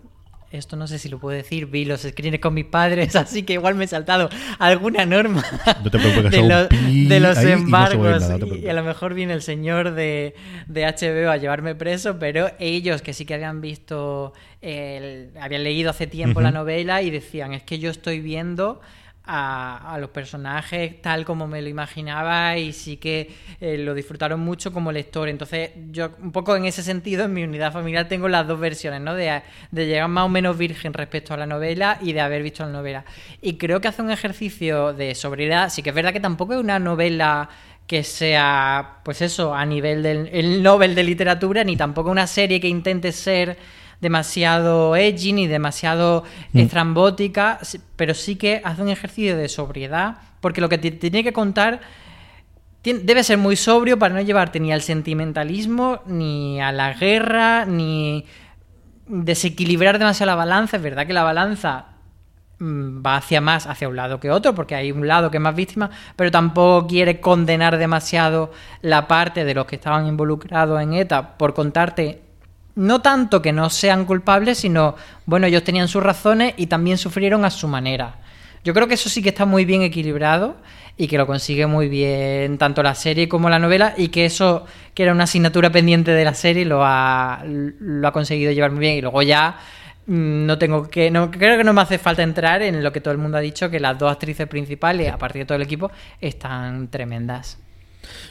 esto 0.51 0.75
no 0.77 0.87
sé 0.87 0.97
si 0.97 1.09
lo 1.09 1.19
puedo 1.19 1.35
decir, 1.35 1.65
vi 1.65 1.85
los 1.85 2.01
screens 2.01 2.39
con 2.39 2.53
mis 2.53 2.65
padres, 2.65 3.15
así 3.17 3.43
que 3.43 3.53
igual 3.53 3.75
me 3.75 3.85
he 3.85 3.87
saltado 3.87 4.29
alguna 4.59 5.05
norma 5.05 5.43
de, 5.81 7.19
los 7.19 7.37
embargos. 7.37 8.23
Y, 8.61 8.67
a 8.67 8.73
lo 8.73 8.83
mejor 8.83 9.13
viene 9.13 9.33
el 9.33 9.41
señor 9.41 9.93
de, 9.93 10.35
de, 10.67 10.85
HBO 10.85 11.29
a 11.29 11.37
llevarme 11.37 11.75
preso, 11.75 12.17
pero 12.17 12.49
ellos 12.59 13.01
que 13.01 13.13
sí 13.13 13.25
que 13.25 13.33
habían 13.33 13.61
visto, 13.61 14.33
habían 14.61 15.63
leído 15.63 15.89
hace 15.89 16.07
tiempo 16.07 16.41
la 16.41 16.51
novela 16.51 17.01
y 17.01 17.09
decían, 17.09 17.53
es 17.53 17.63
que 17.63 17.79
yo 17.79 17.89
estoy 17.89 18.21
viendo 18.21 18.81
a, 19.27 19.97
los 19.99 20.09
personajes 20.09 21.01
tal 21.01 21.25
como 21.25 21.47
me 21.47 21.61
lo 21.61 21.69
imaginaba 21.69 22.57
y 22.57 22.73
sí 22.73 22.97
que 22.97 23.29
eh, 23.59 23.77
lo 23.77 23.93
disfrutaron 23.93 24.39
mucho 24.39 24.71
como 24.71 24.91
lector. 24.91 25.27
Entonces, 25.29 25.71
yo 25.91 26.11
un 26.21 26.31
poco 26.31 26.55
en 26.55 26.65
ese 26.65 26.83
sentido, 26.83 27.25
en 27.25 27.33
mi 27.33 27.43
unidad 27.43 27.73
familiar 27.73 28.07
tengo 28.07 28.27
las 28.29 28.47
dos 28.47 28.59
versiones, 28.59 29.01
¿no? 29.01 29.13
De, 29.13 29.41
de 29.71 29.85
llegar 29.85 30.07
más 30.07 30.25
o 30.25 30.29
menos 30.29 30.57
virgen 30.57 30.93
respecto 30.93 31.33
a 31.33 31.37
la 31.37 31.45
novela 31.45 31.97
y 32.01 32.13
de 32.13 32.21
haber 32.21 32.43
visto 32.43 32.63
la 32.63 32.71
novela. 32.71 33.05
Y 33.41 33.57
creo 33.57 33.81
que 33.81 33.87
hace 33.87 34.01
un 34.01 34.11
ejercicio 34.11 34.93
de 34.93 35.13
sobriedad. 35.15 35.69
Sí 35.69 35.83
que 35.83 35.89
es 35.89 35.95
verdad 35.95 36.13
que 36.13 36.19
tampoco 36.19 36.53
es 36.53 36.59
una 36.59 36.79
novela 36.79 37.49
que 37.87 38.03
sea, 38.03 38.99
pues 39.03 39.21
eso, 39.21 39.55
a 39.55 39.65
nivel 39.65 40.03
del 40.03 40.29
el 40.33 40.61
Nobel 40.61 40.93
de 40.93 41.03
literatura, 41.03 41.63
ni 41.63 41.77
tampoco 41.77 42.11
una 42.11 42.27
serie 42.27 42.59
que 42.59 42.67
intente 42.67 43.13
ser 43.13 43.57
demasiado 44.01 44.95
edgy 44.95 45.33
ni 45.33 45.47
demasiado 45.47 46.23
mm. 46.53 46.59
estrambótica, 46.59 47.59
pero 47.95 48.13
sí 48.13 48.35
que 48.35 48.61
hace 48.63 48.81
un 48.81 48.89
ejercicio 48.89 49.37
de 49.37 49.49
sobriedad, 49.49 50.17
porque 50.41 50.61
lo 50.61 50.69
que 50.69 50.77
te 50.77 50.91
tiene 50.91 51.23
que 51.23 51.33
contar 51.33 51.81
debe 52.83 53.23
ser 53.23 53.37
muy 53.37 53.55
sobrio 53.55 53.99
para 53.99 54.13
no 54.13 54.21
llevarte 54.21 54.59
ni 54.59 54.71
al 54.71 54.81
sentimentalismo, 54.81 56.01
ni 56.05 56.61
a 56.61 56.71
la 56.71 56.93
guerra, 56.93 57.65
ni 57.65 58.25
desequilibrar 59.07 59.99
demasiado 59.99 60.31
la 60.31 60.35
balanza. 60.35 60.77
Es 60.77 60.83
verdad 60.83 61.05
que 61.05 61.13
la 61.13 61.23
balanza 61.23 61.87
mm, 62.59 63.05
va 63.05 63.17
hacia 63.17 63.41
más, 63.41 63.67
hacia 63.67 63.89
un 63.89 63.95
lado 63.95 64.19
que 64.19 64.31
otro, 64.31 64.55
porque 64.55 64.75
hay 64.75 64.91
un 64.91 65.07
lado 65.07 65.31
que 65.31 65.37
es 65.37 65.43
más 65.43 65.55
víctima, 65.55 65.89
pero 66.15 66.31
tampoco 66.31 66.87
quiere 66.87 67.19
condenar 67.19 67.77
demasiado 67.77 68.51
la 68.81 69.07
parte 69.07 69.43
de 69.43 69.53
los 69.53 69.65
que 69.65 69.75
estaban 69.75 70.07
involucrados 70.07 70.81
en 70.81 70.93
ETA 70.93 71.37
por 71.37 71.53
contarte 71.53 72.26
no 72.77 73.01
tanto 73.01 73.41
que 73.41 73.51
no 73.51 73.71
sean 73.71 74.05
culpables, 74.05 74.59
sino, 74.59 74.95
bueno, 75.25 75.47
ellos 75.47 75.63
tenían 75.63 75.87
sus 75.87 76.03
razones 76.03 76.53
y 76.57 76.67
también 76.67 76.99
sufrieron 76.99 77.43
a 77.43 77.49
su 77.49 77.67
manera. 77.67 78.17
Yo 78.63 78.73
creo 78.73 78.87
que 78.87 78.93
eso 78.93 79.09
sí 79.09 79.23
que 79.23 79.29
está 79.29 79.45
muy 79.45 79.65
bien 79.65 79.81
equilibrado 79.81 80.57
y 80.95 81.07
que 81.07 81.17
lo 81.17 81.25
consigue 81.25 81.65
muy 81.65 81.89
bien 81.89 82.59
tanto 82.59 82.83
la 82.83 82.93
serie 82.93 83.27
como 83.27 83.49
la 83.49 83.57
novela 83.57 83.95
y 83.97 84.09
que 84.09 84.25
eso, 84.25 84.65
que 84.93 85.03
era 85.03 85.11
una 85.11 85.23
asignatura 85.23 85.71
pendiente 85.71 86.11
de 86.11 86.23
la 86.23 86.35
serie, 86.35 86.65
lo 86.65 86.85
ha, 86.85 87.43
lo 87.45 88.07
ha 88.07 88.11
conseguido 88.11 88.51
llevar 88.51 88.71
muy 88.71 88.81
bien 88.81 88.95
y 88.95 89.01
luego 89.01 89.23
ya 89.23 89.57
mm, 90.05 90.45
no 90.45 90.57
tengo 90.59 90.87
que 90.87 91.09
no 91.09 91.31
creo 91.31 91.57
que 91.57 91.63
no 91.63 91.73
me 91.73 91.81
hace 91.81 91.97
falta 91.97 92.21
entrar 92.21 92.61
en 92.61 92.83
lo 92.83 92.91
que 92.91 93.01
todo 93.01 93.11
el 93.11 93.19
mundo 93.19 93.37
ha 93.37 93.41
dicho 93.41 93.71
que 93.71 93.79
las 93.79 93.97
dos 93.97 94.11
actrices 94.11 94.47
principales 94.47 95.11
a 95.11 95.17
partir 95.17 95.43
de 95.43 95.45
todo 95.45 95.55
el 95.55 95.63
equipo 95.63 95.91
están 96.21 96.89
tremendas 96.89 97.57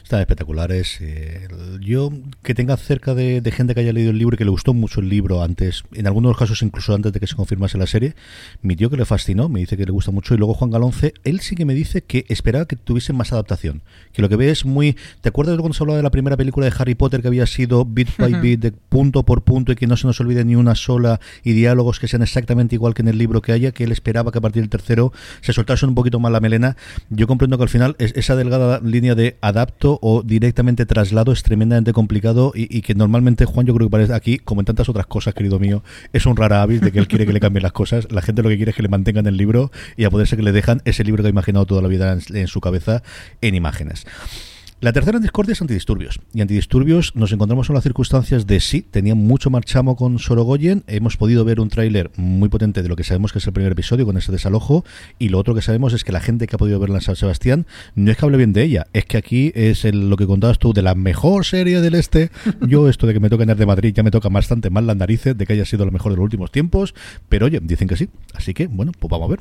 están 0.06 0.20
espectaculares. 0.20 0.98
Eh, 1.00 1.48
yo 1.80 2.12
que 2.44 2.54
tenga 2.54 2.76
cerca 2.76 3.14
de, 3.14 3.42
gente 3.52 3.74
que 3.74 3.80
haya 3.80 3.92
leído 3.92 4.10
el 4.10 4.18
libro 4.18 4.34
y 4.34 4.38
que 4.38 4.44
le 4.44 4.50
gustó 4.50 4.72
mucho 4.72 5.00
el 5.00 5.08
libro 5.08 5.42
antes, 5.42 5.82
en 5.92 6.06
algunos 6.06 6.36
casos 6.36 6.62
incluso 6.62 6.94
antes 6.94 7.12
de 7.12 7.18
que 7.18 7.26
se 7.26 7.34
confirmase 7.34 7.76
la 7.76 7.86
serie, 7.86 8.14
mi 8.62 8.76
tío 8.76 8.88
que 8.88 8.96
le 8.96 9.04
fascinó, 9.04 9.48
me 9.48 9.60
dice 9.60 9.76
que 9.76 9.84
le 9.84 9.90
gusta 9.90 10.12
mucho 10.12 10.34
y 10.34 10.38
luego 10.38 10.54
Juan 10.54 10.70
Galonce, 10.70 11.12
él 11.24 11.40
sí 11.40 11.56
que 11.56 11.64
me 11.64 11.74
dice 11.74 12.02
que 12.02 12.24
esperaba 12.28 12.66
que 12.66 12.76
tuviese 12.76 13.12
más 13.12 13.32
adaptación, 13.32 13.82
que 14.12 14.22
lo 14.22 14.28
que 14.28 14.36
ve 14.36 14.50
es 14.50 14.64
muy... 14.64 14.96
¿Te 15.22 15.30
acuerdas 15.30 15.56
de 15.56 15.60
cuando 15.60 15.74
se 15.74 15.82
hablaba 15.82 15.96
de 15.96 16.04
la 16.04 16.10
primera 16.10 16.36
película 16.36 16.66
de 16.66 16.72
Harry 16.78 16.94
Potter 16.94 17.20
que 17.20 17.28
había 17.28 17.46
sido 17.46 17.84
bit 17.84 18.10
by 18.16 18.40
bit, 18.40 18.60
de 18.60 18.72
punto 18.72 19.24
por 19.24 19.42
punto 19.42 19.72
y 19.72 19.76
que 19.76 19.88
no 19.88 19.96
se 19.96 20.06
nos 20.06 20.20
olvide 20.20 20.44
ni 20.44 20.54
una 20.54 20.76
sola 20.76 21.20
y 21.42 21.52
diálogos 21.52 21.98
que 21.98 22.06
sean 22.06 22.22
exactamente 22.22 22.76
igual 22.76 22.94
que 22.94 23.02
en 23.02 23.08
el 23.08 23.18
libro 23.18 23.42
que 23.42 23.50
haya, 23.50 23.72
que 23.72 23.82
él 23.82 23.90
esperaba 23.90 24.30
que 24.30 24.38
a 24.38 24.40
partir 24.40 24.62
del 24.62 24.70
tercero 24.70 25.12
se 25.40 25.52
soltase 25.52 25.84
un 25.84 25.96
poquito 25.96 26.20
más 26.20 26.30
la 26.30 26.38
melena? 26.38 26.76
Yo 27.10 27.26
comprendo 27.26 27.56
que 27.56 27.64
al 27.64 27.68
final 27.68 27.96
es 27.98 28.12
esa 28.14 28.36
delgada 28.36 28.80
línea 28.84 29.16
de 29.16 29.36
adaptación 29.40 29.95
o 30.02 30.22
directamente 30.22 30.86
traslado 30.86 31.32
es 31.32 31.42
tremendamente 31.42 31.92
complicado 31.92 32.52
y, 32.54 32.82
que 32.82 32.94
normalmente 32.94 33.44
Juan 33.44 33.66
yo 33.66 33.74
creo 33.74 33.88
que 33.88 33.92
parece 33.92 34.14
aquí, 34.14 34.38
como 34.38 34.60
en 34.60 34.64
tantas 34.64 34.88
otras 34.88 35.06
cosas, 35.06 35.34
querido 35.34 35.58
mío, 35.58 35.82
es 36.12 36.26
un 36.26 36.36
rara 36.36 36.62
avis 36.62 36.80
de 36.80 36.92
que 36.92 36.98
él 36.98 37.08
quiere 37.08 37.26
que 37.26 37.32
le 37.32 37.40
cambien 37.40 37.62
las 37.62 37.72
cosas. 37.72 38.06
La 38.10 38.22
gente 38.22 38.42
lo 38.42 38.48
que 38.48 38.56
quiere 38.56 38.70
es 38.70 38.76
que 38.76 38.82
le 38.82 38.88
mantengan 38.88 39.26
el 39.26 39.36
libro 39.36 39.70
y 39.96 40.04
a 40.04 40.10
poder 40.10 40.26
ser 40.26 40.38
que 40.38 40.44
le 40.44 40.52
dejan 40.52 40.82
ese 40.84 41.04
libro 41.04 41.22
que 41.22 41.28
ha 41.28 41.30
imaginado 41.30 41.66
toda 41.66 41.82
la 41.82 41.88
vida 41.88 42.18
en 42.32 42.46
su 42.48 42.60
cabeza 42.60 43.02
en 43.40 43.54
imágenes. 43.54 44.06
La 44.78 44.92
tercera 44.92 45.18
discordia 45.18 45.54
es 45.54 45.62
antidisturbios. 45.62 46.20
Y 46.34 46.42
antidisturbios 46.42 47.16
nos 47.16 47.32
encontramos 47.32 47.70
en 47.70 47.74
las 47.76 47.82
circunstancias 47.82 48.46
de 48.46 48.60
sí, 48.60 48.82
tenía 48.82 49.14
mucho 49.14 49.48
marchamo 49.48 49.96
con 49.96 50.18
Sorogoyen. 50.18 50.84
Hemos 50.86 51.16
podido 51.16 51.46
ver 51.46 51.60
un 51.60 51.70
tráiler 51.70 52.10
muy 52.16 52.50
potente 52.50 52.82
de 52.82 52.88
lo 52.90 52.94
que 52.94 53.02
sabemos 53.02 53.32
que 53.32 53.38
es 53.38 53.46
el 53.46 53.54
primer 53.54 53.72
episodio 53.72 54.04
con 54.04 54.18
ese 54.18 54.32
desalojo. 54.32 54.84
Y 55.18 55.30
lo 55.30 55.38
otro 55.38 55.54
que 55.54 55.62
sabemos 55.62 55.94
es 55.94 56.04
que 56.04 56.12
la 56.12 56.20
gente 56.20 56.46
que 56.46 56.56
ha 56.56 56.58
podido 56.58 56.78
verla 56.78 56.96
en 56.96 57.00
San 57.00 57.16
Sebastián 57.16 57.66
no 57.94 58.10
es 58.10 58.18
que 58.18 58.26
hable 58.26 58.36
bien 58.36 58.52
de 58.52 58.64
ella, 58.64 58.86
es 58.92 59.06
que 59.06 59.16
aquí 59.16 59.50
es 59.54 59.82
lo 59.84 60.14
que 60.18 60.26
contabas 60.26 60.58
tú 60.58 60.74
de 60.74 60.82
la 60.82 60.94
mejor 60.94 61.46
serie 61.46 61.80
del 61.80 61.94
este. 61.94 62.30
Yo, 62.68 62.90
esto 62.90 63.06
de 63.06 63.14
que 63.14 63.20
me 63.20 63.30
toque 63.30 63.46
Nerd 63.46 63.58
de 63.58 63.66
Madrid 63.66 63.94
ya 63.96 64.02
me 64.02 64.10
toca 64.10 64.28
bastante 64.28 64.68
mal 64.68 64.86
las 64.86 64.96
narices 64.96 65.38
de 65.38 65.46
que 65.46 65.54
haya 65.54 65.64
sido 65.64 65.86
lo 65.86 65.90
mejor 65.90 66.12
de 66.12 66.16
los 66.16 66.24
últimos 66.24 66.52
tiempos. 66.52 66.94
Pero 67.30 67.46
oye, 67.46 67.60
dicen 67.62 67.88
que 67.88 67.96
sí. 67.96 68.10
Así 68.34 68.52
que, 68.52 68.66
bueno, 68.66 68.92
pues 68.92 69.10
vamos 69.10 69.26
a 69.26 69.30
ver. 69.30 69.40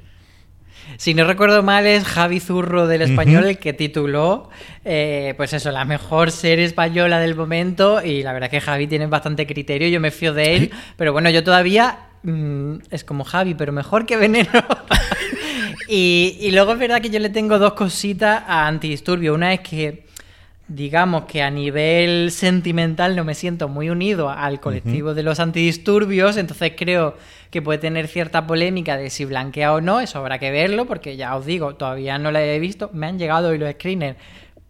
Si 0.98 1.14
no 1.14 1.26
recuerdo 1.26 1.64
mal, 1.64 1.86
es 1.86 2.04
Javi 2.04 2.40
Zurro 2.40 2.88
del 2.88 3.02
español 3.02 3.46
el 3.46 3.58
que 3.58 3.74
tituló, 3.74 4.50
eh, 4.84 5.34
pues 5.38 5.54
eso, 5.54 5.72
la 5.72 5.86
mejor 5.86 6.32
serie 6.32 6.66
española 6.66 7.20
del 7.20 7.36
momento. 7.36 8.02
Y 8.04 8.24
la 8.24 8.34
verdad 8.34 8.48
es 8.54 8.60
que 8.60 8.66
Javi 8.66 8.88
tiene 8.88 9.08
bastante 9.08 9.46
criterio, 9.46 9.88
yo 9.90 10.00
me 10.00 10.12
fío 10.12 10.34
de 10.34 10.56
él. 10.56 10.72
Pero 10.98 11.12
bueno, 11.12 11.30
yo 11.30 11.44
todavía 11.44 12.00
mm, 12.24 12.76
es 12.92 13.04
como 13.04 13.24
Javi, 13.24 13.56
pero 13.56 13.72
mejor 13.72 14.06
que 14.06 14.18
Veneno. 14.18 14.50
y, 15.90 16.38
y 16.40 16.52
luego 16.52 16.74
es 16.74 16.80
verdad 16.80 17.02
que 17.02 17.10
yo 17.10 17.20
le 17.20 17.30
tengo 17.30 17.60
dos 17.60 17.74
cositas 17.74 18.44
a 18.48 18.68
Antidisturbio. 18.68 19.34
Una 19.34 19.54
es 19.54 19.62
que 19.62 20.05
digamos 20.68 21.26
que 21.26 21.44
a 21.44 21.52
nivel 21.52 22.32
sentimental 22.32 23.16
no 23.16 23.24
me 23.24 23.36
siento 23.36 23.68
muy 23.68 23.90
unido 23.90 24.30
al 24.30 24.60
colectivo 24.60 25.14
de 25.14 25.22
los 25.22 25.40
antidisturbios, 25.40 26.38
entonces 26.38 26.74
creo 26.76 27.16
que 27.52 27.62
puede 27.62 27.78
tener 27.78 28.08
cierta 28.08 28.48
polémica 28.48 28.98
de 28.98 29.10
si 29.10 29.26
blanquea 29.26 29.74
o 29.74 29.82
no, 29.82 30.00
eso 30.00 30.20
habrá 30.20 30.40
que 30.40 30.52
verlo, 30.52 30.86
porque 30.86 31.18
ya 31.18 31.36
os 31.36 31.46
digo, 31.46 31.76
todavía 31.76 32.18
no 32.18 32.32
la 32.32 32.44
he 32.44 32.60
visto, 32.60 32.90
me 32.94 33.06
han 33.08 33.20
llegado 33.20 33.50
hoy 33.50 33.60
los 33.60 33.72
screeners, 33.74 34.18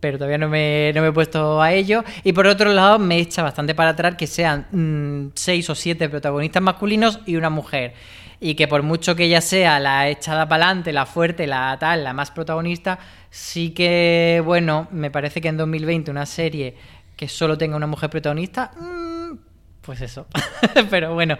pero 0.01 0.17
todavía 0.17 0.37
no 0.37 0.49
me, 0.49 0.91
no 0.93 1.01
me 1.01 1.07
he 1.07 1.11
puesto 1.13 1.61
a 1.61 1.71
ello. 1.73 2.03
Y 2.23 2.33
por 2.33 2.45
otro 2.45 2.71
lado, 2.73 2.99
me 2.99 3.17
echa 3.17 3.41
bastante 3.41 3.73
para 3.73 3.91
atrás 3.91 4.15
que 4.15 4.27
sean 4.27 4.67
mm, 4.71 5.31
seis 5.33 5.67
o 5.69 5.73
siete 5.73 6.09
protagonistas 6.09 6.61
masculinos 6.61 7.21
y 7.25 7.37
una 7.37 7.49
mujer 7.49 7.93
y 8.39 8.55
que 8.55 8.67
por 8.67 8.83
mucho 8.83 9.15
que 9.15 9.25
ella 9.25 9.41
sea 9.41 9.79
la 9.79 10.09
echada 10.09 10.47
para 10.47 10.65
adelante, 10.65 10.93
la 10.93 11.05
fuerte, 11.05 11.47
la 11.47 11.75
tal, 11.79 12.03
la 12.03 12.13
más 12.13 12.31
protagonista, 12.31 12.99
sí 13.35 13.71
que, 13.71 14.41
bueno, 14.45 14.87
me 14.91 15.11
parece 15.11 15.41
que 15.41 15.49
en 15.49 15.57
2020 15.57 16.09
una 16.09 16.25
serie 16.25 16.73
que 17.17 17.27
solo 17.27 17.57
tenga 17.57 17.75
una 17.75 17.85
mujer 17.85 18.09
protagonista, 18.09 18.71
mm, 18.79 19.37
pues 19.81 19.99
eso. 19.99 20.25
Pero 20.89 21.13
bueno, 21.13 21.37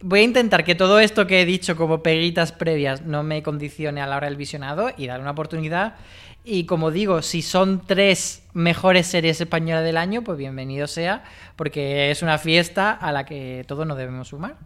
voy 0.00 0.20
a 0.20 0.22
intentar 0.24 0.64
que 0.64 0.74
todo 0.74 0.98
esto 0.98 1.28
que 1.28 1.40
he 1.40 1.44
dicho 1.44 1.76
como 1.76 2.02
peguitas 2.02 2.50
previas 2.50 3.02
no 3.02 3.22
me 3.22 3.44
condicione 3.44 4.00
a 4.00 4.08
la 4.08 4.16
hora 4.16 4.26
del 4.26 4.36
visionado 4.36 4.90
y 4.96 5.06
dar 5.06 5.20
una 5.20 5.30
oportunidad. 5.30 5.94
Y 6.42 6.64
como 6.64 6.90
digo, 6.90 7.22
si 7.22 7.42
son 7.42 7.86
tres 7.86 8.42
mejores 8.52 9.06
series 9.06 9.40
españolas 9.40 9.84
del 9.84 9.96
año, 9.96 10.24
pues 10.24 10.38
bienvenido 10.38 10.88
sea, 10.88 11.22
porque 11.54 12.10
es 12.10 12.20
una 12.20 12.38
fiesta 12.38 12.90
a 12.90 13.12
la 13.12 13.24
que 13.24 13.64
todos 13.68 13.86
nos 13.86 13.96
debemos 13.96 14.28
sumar. 14.28 14.56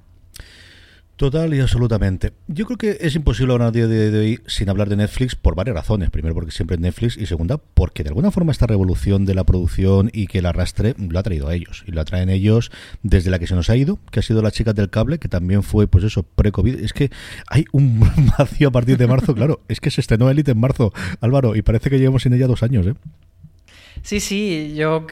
Total 1.16 1.52
y 1.54 1.60
absolutamente. 1.60 2.32
Yo 2.48 2.64
creo 2.66 2.78
que 2.78 2.98
es 3.00 3.14
imposible 3.14 3.52
ahora 3.52 3.66
a 3.66 3.70
día 3.70 3.86
de 3.86 4.18
hoy 4.18 4.40
sin 4.46 4.68
hablar 4.70 4.88
de 4.88 4.96
Netflix 4.96 5.36
por 5.36 5.54
varias 5.54 5.76
razones. 5.76 6.10
Primero 6.10 6.34
porque 6.34 6.50
siempre 6.50 6.74
es 6.74 6.80
Netflix 6.80 7.16
y 7.16 7.26
segunda 7.26 7.58
porque 7.58 8.02
de 8.02 8.08
alguna 8.08 8.30
forma 8.30 8.50
esta 8.50 8.66
revolución 8.66 9.24
de 9.24 9.34
la 9.34 9.44
producción 9.44 10.10
y 10.12 10.26
que 10.26 10.38
el 10.38 10.46
arrastre 10.46 10.94
lo 10.98 11.18
ha 11.18 11.22
traído 11.22 11.48
a 11.48 11.54
ellos. 11.54 11.84
Y 11.86 11.92
lo 11.92 12.00
atraen 12.00 12.30
ellos 12.30 12.72
desde 13.02 13.30
la 13.30 13.38
que 13.38 13.46
se 13.46 13.54
nos 13.54 13.70
ha 13.70 13.76
ido, 13.76 13.98
que 14.10 14.20
ha 14.20 14.22
sido 14.22 14.42
la 14.42 14.50
chica 14.50 14.72
del 14.72 14.90
cable, 14.90 15.18
que 15.18 15.28
también 15.28 15.62
fue 15.62 15.86
pues 15.86 16.02
eso, 16.02 16.22
pre-COVID. 16.22 16.80
Es 16.80 16.92
que 16.92 17.10
hay 17.46 17.66
un 17.72 18.00
vacío 18.38 18.68
a 18.68 18.72
partir 18.72 18.96
de 18.96 19.06
marzo, 19.06 19.34
claro. 19.34 19.60
Es 19.68 19.80
que 19.80 19.90
se 19.90 20.00
estrenó 20.00 20.30
Elite 20.30 20.52
en 20.52 20.60
marzo, 20.60 20.92
Álvaro, 21.20 21.54
y 21.54 21.62
parece 21.62 21.90
que 21.90 21.98
llevamos 21.98 22.22
sin 22.22 22.32
ella 22.32 22.46
dos 22.46 22.62
años, 22.62 22.86
¿eh? 22.86 22.94
Sí, 24.00 24.18
sí, 24.18 24.74
yo 24.74 25.06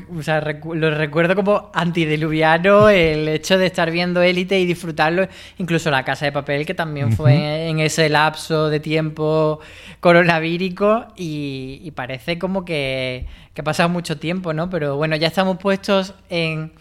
lo 0.75 0.91
recuerdo 0.91 1.37
como 1.37 1.71
antidiluviano 1.75 2.89
el 2.89 3.29
hecho 3.29 3.57
de 3.57 3.67
estar 3.67 3.91
viendo 3.91 4.21
Élite 4.21 4.59
y 4.59 4.67
disfrutarlo, 4.67 5.29
incluso 5.59 5.91
La 5.91 6.05
Casa 6.05 6.25
de 6.25 6.33
Papel, 6.33 6.67
que 6.67 6.75
también 6.75 7.13
fue 7.13 7.69
en 7.69 7.79
ese 7.79 8.09
lapso 8.09 8.69
de 8.69 8.81
tiempo 8.81 9.61
coronavírico 10.01 11.07
y, 11.15 11.93
parece 11.95 12.39
como 12.39 12.65
que, 12.65 13.27
ha 13.57 13.63
pasado 13.63 13.91
mucho 13.91 14.19
tiempo, 14.19 14.55
¿no? 14.55 14.71
Pero 14.71 14.97
bueno, 14.97 15.15
ya 15.15 15.29
estamos 15.29 15.59
puestos 15.59 16.15
en, 16.29 16.73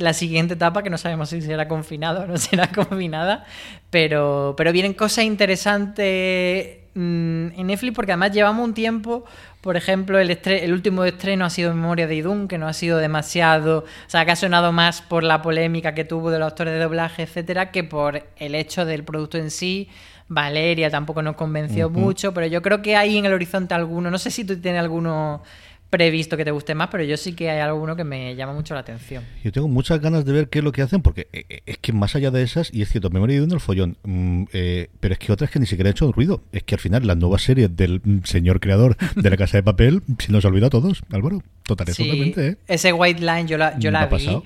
la 0.00 0.12
siguiente 0.12 0.54
etapa, 0.54 0.82
que 0.82 0.90
no 0.90 0.98
sabemos 0.98 1.30
si 1.30 1.40
será 1.40 1.68
confinado 1.68 2.22
o 2.22 2.26
no 2.26 2.36
será 2.38 2.72
confinada, 2.72 3.44
pero, 3.90 4.54
pero 4.56 4.72
vienen 4.72 4.94
cosas 4.94 5.24
interesantes 5.24 6.79
mm, 6.94 7.46
en 7.58 7.66
Netflix 7.66 7.94
porque 7.94 8.12
además 8.12 8.32
llevamos 8.32 8.64
un 8.64 8.74
tiempo 8.74 9.24
por 9.60 9.76
ejemplo, 9.76 10.18
el, 10.18 10.30
el 10.30 10.72
último 10.72 11.04
estreno 11.04 11.44
ha 11.44 11.50
sido 11.50 11.74
Memoria 11.74 12.06
de 12.06 12.14
Idun, 12.14 12.48
que 12.48 12.56
no 12.56 12.66
ha 12.66 12.72
sido 12.72 12.96
demasiado. 12.96 13.80
O 13.80 14.10
sea, 14.10 14.24
que 14.24 14.30
ha 14.30 14.36
sonado 14.36 14.72
más 14.72 15.02
por 15.02 15.22
la 15.22 15.42
polémica 15.42 15.94
que 15.94 16.04
tuvo 16.04 16.30
de 16.30 16.38
los 16.38 16.48
actores 16.48 16.72
de 16.72 16.80
doblaje, 16.80 17.24
etcétera, 17.24 17.70
que 17.70 17.84
por 17.84 18.26
el 18.36 18.54
hecho 18.54 18.86
del 18.86 19.04
producto 19.04 19.36
en 19.36 19.50
sí. 19.50 19.88
Valeria 20.32 20.90
tampoco 20.90 21.22
nos 21.22 21.34
convenció 21.34 21.90
mucho, 21.90 22.32
pero 22.32 22.46
yo 22.46 22.62
creo 22.62 22.82
que 22.82 22.96
hay 22.96 23.18
en 23.18 23.26
el 23.26 23.34
horizonte 23.34 23.74
alguno. 23.74 24.12
No 24.12 24.18
sé 24.18 24.30
si 24.30 24.44
tú 24.44 24.56
tienes 24.60 24.80
alguno 24.80 25.42
previsto 25.90 26.36
que 26.36 26.44
te 26.44 26.52
guste 26.52 26.74
más, 26.74 26.88
pero 26.88 27.02
yo 27.02 27.16
sí 27.16 27.32
que 27.32 27.50
hay 27.50 27.58
alguno 27.58 27.96
que 27.96 28.04
me 28.04 28.36
llama 28.36 28.52
mucho 28.52 28.74
la 28.74 28.80
atención. 28.80 29.24
Yo 29.42 29.50
tengo 29.50 29.66
muchas 29.68 30.00
ganas 30.00 30.24
de 30.24 30.32
ver 30.32 30.48
qué 30.48 30.60
es 30.60 30.64
lo 30.64 30.70
que 30.70 30.82
hacen, 30.82 31.02
porque 31.02 31.26
eh, 31.32 31.44
eh, 31.48 31.62
es 31.66 31.78
que 31.78 31.92
más 31.92 32.14
allá 32.14 32.30
de 32.30 32.42
esas, 32.42 32.72
y 32.72 32.82
es 32.82 32.88
cierto, 32.88 33.10
Memoria 33.10 33.36
de 33.36 33.44
uno 33.44 33.54
el 33.54 33.60
follón, 33.60 33.96
mm, 34.04 34.44
eh, 34.52 34.88
pero 35.00 35.14
es 35.14 35.18
que 35.18 35.32
otras 35.32 35.50
que 35.50 35.58
ni 35.58 35.66
siquiera 35.66 35.90
han 35.90 35.92
hecho 35.92 36.10
ruido. 36.12 36.42
Es 36.52 36.62
que 36.62 36.76
al 36.76 36.80
final 36.80 37.06
la 37.06 37.16
nueva 37.16 37.38
serie 37.38 37.68
del 37.68 38.00
mm, 38.02 38.20
señor 38.24 38.60
creador 38.60 38.96
de 39.16 39.28
la 39.28 39.36
Casa 39.36 39.56
de 39.56 39.64
Papel 39.64 40.02
se 40.18 40.30
nos 40.30 40.44
olvidó 40.44 40.66
a 40.66 40.70
todos, 40.70 41.02
Álvaro. 41.10 41.42
Total, 41.64 41.86
totalmente. 41.86 42.56
Ese 42.68 42.92
White 42.92 43.20
Line 43.20 43.46
yo 43.46 43.58
la, 43.58 43.78
yo 43.78 43.90
la 43.90 44.06
vi. 44.06 44.42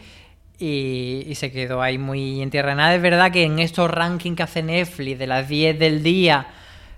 Y, 0.58 1.24
y, 1.26 1.34
se 1.34 1.50
quedó 1.50 1.82
ahí 1.82 1.98
muy 1.98 2.40
en 2.40 2.48
tierra. 2.48 2.74
Nada, 2.74 2.94
es 2.94 3.02
verdad 3.02 3.32
que 3.32 3.42
en 3.42 3.58
estos 3.58 3.90
rankings 3.90 4.36
que 4.36 4.42
hace 4.44 4.62
Netflix 4.62 5.18
de 5.18 5.26
las 5.26 5.48
10 5.48 5.78
del 5.78 6.02
día 6.02 6.46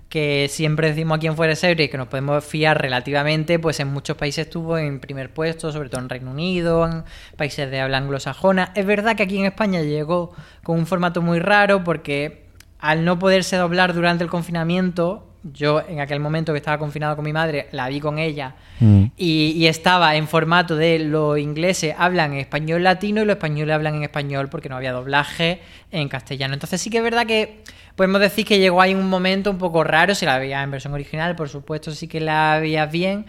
que 0.09 0.47
siempre 0.49 0.89
decimos 0.89 1.17
aquí 1.17 1.27
en 1.27 1.35
Fuera 1.35 1.51
de 1.51 1.57
Serie 1.57 1.89
que 1.89 1.97
nos 1.97 2.07
podemos 2.07 2.43
fiar 2.43 2.81
relativamente, 2.81 3.59
pues 3.59 3.79
en 3.79 3.89
muchos 3.89 4.15
países 4.15 4.47
estuvo 4.47 4.77
en 4.77 4.99
primer 4.99 5.33
puesto, 5.33 5.71
sobre 5.71 5.89
todo 5.89 6.01
en 6.01 6.09
Reino 6.09 6.31
Unido, 6.31 6.87
en 6.87 7.03
países 7.35 7.69
de 7.69 7.81
habla 7.81 7.97
anglosajona. 7.97 8.71
Es 8.75 8.85
verdad 8.85 9.15
que 9.15 9.23
aquí 9.23 9.37
en 9.37 9.45
España 9.45 9.81
llegó 9.81 10.33
con 10.63 10.79
un 10.79 10.85
formato 10.85 11.21
muy 11.21 11.39
raro 11.39 11.83
porque 11.83 12.45
al 12.79 13.03
no 13.03 13.19
poderse 13.19 13.57
doblar 13.57 13.93
durante 13.93 14.23
el 14.23 14.29
confinamiento, 14.29 15.27
yo 15.43 15.81
en 15.87 15.99
aquel 15.99 16.19
momento 16.19 16.53
que 16.53 16.57
estaba 16.57 16.77
confinado 16.77 17.15
con 17.15 17.25
mi 17.25 17.33
madre, 17.33 17.67
la 17.71 17.87
vi 17.89 17.99
con 17.99 18.17
ella 18.19 18.55
mm. 18.79 19.03
y, 19.17 19.53
y, 19.55 19.67
estaba 19.67 20.15
en 20.15 20.27
formato 20.27 20.75
de 20.75 20.99
los 20.99 21.37
ingleses 21.37 21.95
hablan 21.97 22.33
en 22.33 22.39
español 22.39 22.83
latino 22.83 23.21
y 23.21 23.25
los 23.25 23.35
españoles 23.35 23.73
hablan 23.73 23.95
en 23.95 24.03
español 24.03 24.49
porque 24.49 24.69
no 24.69 24.75
había 24.75 24.91
doblaje 24.91 25.61
en 25.91 26.09
castellano. 26.09 26.53
Entonces 26.53 26.81
sí 26.81 26.89
que 26.89 26.97
es 26.97 27.03
verdad 27.03 27.25
que 27.25 27.63
podemos 27.97 28.21
decir 28.21 28.45
que 28.45 28.59
llegó 28.59 28.81
ahí 28.81 28.95
un 28.95 29.09
momento 29.09 29.51
un 29.51 29.57
poco 29.57 29.83
raro, 29.83 30.15
si 30.15 30.25
la 30.25 30.39
veía 30.39 30.63
en 30.63 30.71
versión 30.71 30.93
original, 30.93 31.35
por 31.35 31.49
supuesto 31.49 31.91
sí 31.91 32.07
que 32.07 32.21
la 32.21 32.59
veía 32.61 32.85
bien, 32.85 33.25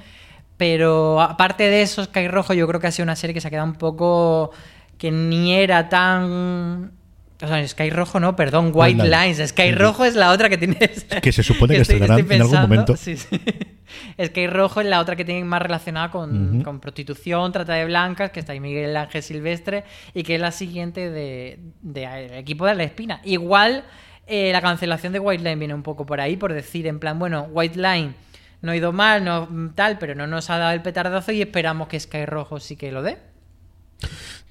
pero 0.57 1.21
aparte 1.21 1.65
de 1.65 1.83
eso, 1.83 2.05
Sky 2.05 2.29
Rojo 2.29 2.55
yo 2.55 2.69
creo 2.69 2.81
que 2.81 2.87
ha 2.87 2.93
sido 2.93 3.05
una 3.05 3.17
serie 3.17 3.35
que 3.35 3.41
se 3.41 3.49
ha 3.49 3.51
quedado 3.51 3.67
un 3.67 3.75
poco 3.75 4.53
que 4.97 5.11
ni 5.11 5.55
era 5.55 5.89
tan 5.89 6.93
o 7.41 7.47
sea, 7.47 7.67
Sky 7.67 7.91
Rojo 7.91 8.19
no, 8.19 8.35
perdón, 8.35 8.73
White 8.75 9.05
Lines. 9.05 9.51
Sky 9.51 9.71
Rojo 9.71 10.05
es 10.05 10.17
la 10.17 10.33
otra 10.33 10.49
que 10.49 10.59
tienes. 10.59 11.05
Que 11.23 11.31
se 11.31 11.45
supone 11.45 11.77
que 11.77 11.83
estarán 11.83 12.19
en 12.19 12.43
algún 12.43 12.61
momento. 12.61 12.97
Sí, 12.97 13.17
sí. 13.17 13.41
Sky 14.25 14.49
Rojo 14.49 14.81
es 14.81 14.89
la 14.89 15.01
otra 15.01 15.15
que 15.15 15.25
tiene 15.25 15.45
más 15.45 15.63
relacionada 15.63 16.11
con, 16.11 16.81
prostitución, 16.81 17.53
trata 17.53 17.75
de 17.75 17.85
blancas, 17.85 18.33
que 18.33 18.41
está 18.41 18.53
ahí 18.53 18.61
Miguel 18.61 18.97
Ángel 18.97 19.23
Silvestre, 19.23 19.85
y 20.15 20.25
que 20.25 20.35
es 20.35 20.41
la 20.41 20.51
siguiente 20.51 21.11
de, 21.11 21.61
equipo 22.37 22.67
de 22.67 22.75
la 22.75 22.83
espina. 22.83 23.21
Igual 23.25 23.85
eh, 24.29 24.53
la 24.53 24.61
cancelación 24.61 25.13
de 25.13 25.19
White 25.19 25.43
Line 25.43 25.57
viene 25.57 25.75
un 25.75 25.83
poco 25.83 26.07
por 26.07 26.21
ahí, 26.21 26.37
por 26.37 26.53
decir, 26.53 26.87
en 26.87 26.99
plan, 26.99 27.19
bueno, 27.19 27.49
White 27.51 27.79
Line 27.79 28.15
no 28.61 28.73
ha 28.73 28.77
ido 28.77 28.93
mal, 28.93 29.25
no 29.25 29.49
tal, 29.75 29.99
pero 29.99 30.15
no 30.15 30.27
nos 30.27 30.51
ha 30.51 30.59
dado 30.59 30.73
el 30.73 30.83
petardazo 30.83 31.33
y 31.33 31.43
esperamos 31.43 31.89
que 31.89 31.99
Sky 31.99 32.27
Rojo 32.27 32.61
sí 32.61 32.77
que 32.77 32.93
lo 32.93 33.03
dé. 33.03 33.19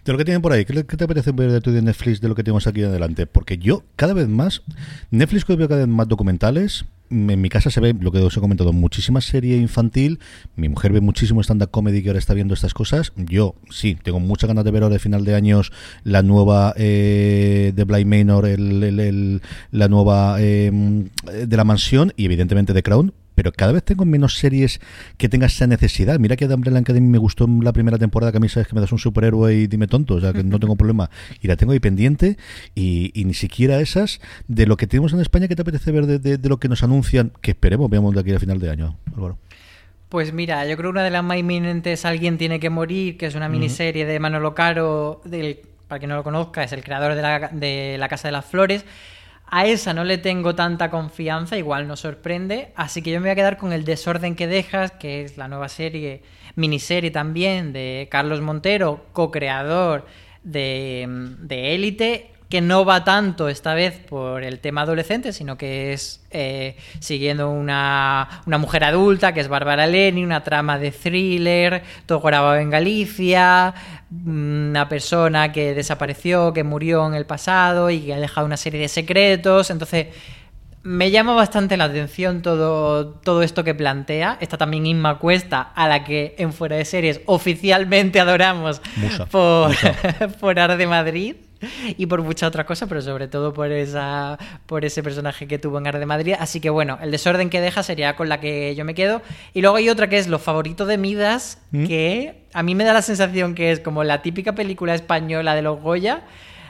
De 0.07 0.13
lo 0.13 0.17
que 0.17 0.23
tienen 0.23 0.41
por 0.41 0.53
ahí, 0.53 0.63
¿qué, 0.63 0.83
te 0.83 1.05
parece 1.05 1.33
ver 1.33 1.51
de 1.51 1.59
tu 1.59 1.73
de 1.73 1.81
Netflix 1.81 2.21
de 2.21 2.29
lo 2.29 2.35
que 2.35 2.41
tenemos 2.41 2.65
aquí 2.65 2.81
adelante? 2.81 3.27
Porque 3.27 3.57
yo, 3.57 3.83
cada 3.97 4.13
vez 4.13 4.29
más, 4.29 4.61
Netflix 5.11 5.45
veo 5.45 5.67
cada 5.67 5.81
vez 5.81 5.89
más 5.89 6.07
documentales. 6.07 6.85
En 7.09 7.41
mi 7.41 7.49
casa 7.49 7.69
se 7.69 7.81
ve, 7.81 7.93
lo 7.93 8.09
que 8.13 8.19
os 8.19 8.37
he 8.37 8.39
comentado, 8.39 8.71
muchísima 8.71 9.19
serie 9.19 9.57
infantil. 9.57 10.21
Mi 10.55 10.69
mujer 10.69 10.93
ve 10.93 11.01
muchísimo 11.01 11.43
stand-up 11.43 11.71
comedy 11.71 12.03
que 12.03 12.07
ahora 12.07 12.19
está 12.19 12.33
viendo 12.33 12.53
estas 12.53 12.73
cosas. 12.73 13.11
Yo, 13.17 13.55
sí, 13.69 13.97
tengo 14.01 14.21
muchas 14.21 14.47
ganas 14.47 14.63
de 14.63 14.71
ver 14.71 14.83
ahora 14.83 14.93
de 14.93 14.99
final 14.99 15.25
de 15.25 15.35
años 15.35 15.73
la 16.05 16.23
nueva 16.23 16.73
eh, 16.77 17.73
de 17.75 17.83
Blind 17.83 18.07
Manor, 18.07 18.45
el, 18.45 19.41
la 19.71 19.87
nueva 19.89 20.37
eh, 20.39 20.71
de 20.71 21.57
la 21.57 21.65
mansión 21.65 22.13
y 22.15 22.23
evidentemente 22.23 22.71
de 22.71 22.81
Crown 22.81 23.13
pero 23.38 23.51
cada 23.51 23.72
vez 23.72 23.84
tengo 23.84 24.03
menos 24.03 24.39
series 24.39 24.82
que 25.20 25.29
tengan 25.29 25.46
esa 25.46 25.67
necesidad. 25.67 26.17
Mira 26.17 26.36
que 26.36 26.48
The 26.48 26.56
Umbrella 26.56 26.79
Academy 26.79 27.08
me 27.08 27.20
gustó 27.20 27.48
la 27.62 27.72
primera 27.72 28.00
temporada, 28.00 28.32
que 28.32 28.39
a 28.39 28.41
mí 28.41 28.50
sabes 28.50 28.67
que 28.67 28.74
me 28.74 28.82
das 28.82 28.91
un 28.91 28.98
superhéroe 28.98 29.53
y 29.53 29.67
dime 29.67 29.86
tonto, 29.86 30.15
o 30.15 30.20
sea 30.20 30.34
que 30.34 30.44
no 30.44 30.60
tengo 30.60 30.75
problema. 30.75 31.12
Y 31.39 31.48
la 31.48 31.56
tengo 31.56 31.72
ahí 31.72 31.79
pendiente, 31.79 32.36
y, 32.74 33.12
ni 33.13 33.36
siquiera 33.36 33.79
esas 33.79 34.22
de 34.48 34.65
lo 34.65 34.75
que 34.75 34.88
tenemos 34.88 35.13
en 35.13 35.20
España 35.20 35.48
que 35.48 35.56
te 35.56 35.62
apetece 35.62 35.91
ver 35.91 36.08
de, 36.08 36.50
lo 36.50 36.58
que 36.58 36.67
nos 36.67 36.82
anuncian, 36.82 37.32
que 37.39 37.51
esperemos, 37.51 37.91
veamos 37.91 38.15
de 38.15 38.22
aquí 38.22 38.34
a 38.34 38.39
final 38.39 38.58
de 38.58 38.72
año, 38.72 38.98
Álvaro. 39.15 39.38
Pues 40.10 40.34
mira, 40.34 40.65
yo 40.65 40.75
creo 40.75 40.89
que 40.89 40.94
una 40.94 41.03
de 41.03 41.12
las 41.12 41.24
más 41.24 41.38
inminentes, 41.38 42.06
Alguien 42.06 42.39
tiene 42.39 42.60
que 42.60 42.72
morir, 42.72 43.17
que 43.17 43.27
es 43.27 43.36
una 43.36 43.50
miniserie 43.50 44.08
de 44.08 44.20
Manolo 44.20 44.56
Caro, 44.56 45.22
del, 45.25 45.60
para 45.88 46.00
quien 46.00 46.10
no 46.10 46.15
lo 46.15 46.24
conozca, 46.24 46.63
es 46.63 46.72
el 46.72 46.84
creador 46.84 47.13
de 47.13 47.22
la, 47.22 47.50
de 47.50 47.98
la 48.00 48.10
Casa 48.10 48.29
de 48.29 48.32
las 48.32 48.46
Flores. 48.46 48.84
A 49.50 49.66
esa 49.66 49.94
no 49.94 50.04
le 50.04 50.18
tengo 50.18 50.56
tanta 50.56 50.89
confianza, 50.89 51.58
igual 51.58 51.88
nos 51.88 52.01
sorprende, 52.01 52.74
así 52.75 53.01
que 53.01 53.12
yo 53.12 53.20
me 53.20 53.27
voy 53.27 53.32
a 53.32 53.36
quedar 53.36 53.58
con 53.58 53.72
El 53.72 53.86
desorden 53.86 54.36
que 54.36 54.46
dejas, 54.46 54.92
que 54.92 55.22
es 55.22 55.38
la 55.38 55.48
nueva 55.48 55.70
serie, 55.70 56.22
miniserie 56.56 57.12
también 57.12 57.72
de 57.72 58.10
Carlos 58.12 58.42
Montero, 58.42 59.06
co-creador 59.13 60.06
de 60.44 61.06
Élite, 61.50 62.32
que 62.50 62.62
no 62.62 62.86
va 62.86 63.04
tanto 63.04 63.50
esta 63.50 63.74
vez 63.74 64.00
por 64.00 64.44
el 64.44 64.60
tema 64.60 64.82
adolescente, 64.82 65.34
sino 65.34 65.58
que 65.58 65.92
es 65.92 66.24
eh, 66.32 66.77
siguiendo 67.00 67.50
una, 67.50 68.42
una, 68.46 68.58
mujer 68.58 68.86
adulta, 68.86 69.34
que 69.34 69.42
es 69.42 69.50
Bárbara 69.50 69.86
Leni, 69.86 70.24
una 70.24 70.44
trama 70.44 70.80
de 70.80 70.92
thriller, 70.92 71.84
todo 72.06 72.22
grabado 72.22 72.56
en 72.56 72.70
Galicia, 72.70 73.74
una 74.25 74.88
persona 74.88 75.51
que 75.51 75.74
desapareció, 75.74 76.54
que 76.54 76.63
murió 76.63 77.06
en 77.06 77.16
el 77.16 77.25
pasado 77.25 77.89
y 77.89 78.00
que 78.00 78.13
ha 78.13 78.20
dejado 78.20 78.48
una 78.48 78.58
serie 78.58 78.80
de 78.80 78.88
secretos. 78.88 79.70
Entonces, 79.70 80.08
me 80.84 81.12
llama 81.12 81.34
bastante 81.34 81.75
la 81.75 81.84
atención 81.86 82.42
todo, 82.42 83.08
todo 83.08 83.44
esto 83.44 83.66
que 83.66 83.75
plantea. 83.75 84.38
Está 84.39 84.58
también 84.58 84.86
Inma 84.86 85.20
Cuesta, 85.20 85.74
a 85.75 85.89
la 85.89 86.06
que 86.06 86.36
en 86.38 86.54
Fuera 86.54 86.77
de 86.77 86.86
Series 86.86 87.20
oficialmente 87.25 88.22
adoramos 88.22 88.82
por, 89.32 89.75
por 90.39 90.60
Ar 90.60 90.77
de 90.77 90.88
Madrid 90.88 91.36
y 91.97 92.05
por 92.05 92.21
muchas 92.21 92.47
otras 92.47 92.65
cosas, 92.65 92.87
pero 92.87 93.01
sobre 93.01 93.27
todo 93.27 93.53
por 93.53 93.71
esa 93.71 94.37
por 94.65 94.85
ese 94.85 95.03
personaje 95.03 95.47
que 95.47 95.59
tuvo 95.59 95.77
en 95.77 95.87
Ar 95.87 95.99
de 95.99 96.05
Madrid. 96.05 96.35
Así 96.39 96.59
que 96.59 96.69
bueno, 96.69 96.97
el 97.01 97.11
desorden 97.11 97.49
que 97.49 97.61
deja 97.61 97.83
sería 97.83 98.15
con 98.15 98.29
la 98.29 98.39
que 98.39 98.75
yo 98.75 98.85
me 98.85 98.93
quedo. 98.93 99.21
Y 99.53 99.61
luego 99.61 99.77
hay 99.77 99.89
otra 99.89 100.07
que 100.09 100.17
es 100.17 100.27
Los 100.27 100.41
favoritos 100.41 100.87
de 100.87 100.97
Midas, 100.97 101.61
¿Mm? 101.71 101.85
que 101.85 102.43
a 102.53 102.63
mí 102.63 102.75
me 102.75 102.83
da 102.83 102.93
la 102.93 103.01
sensación 103.01 103.55
que 103.55 103.71
es 103.71 103.79
como 103.79 104.03
la 104.03 104.21
típica 104.21 104.53
película 104.53 104.95
española 104.95 105.55
de 105.55 105.61
los 105.61 105.79
Goya, 105.81 106.23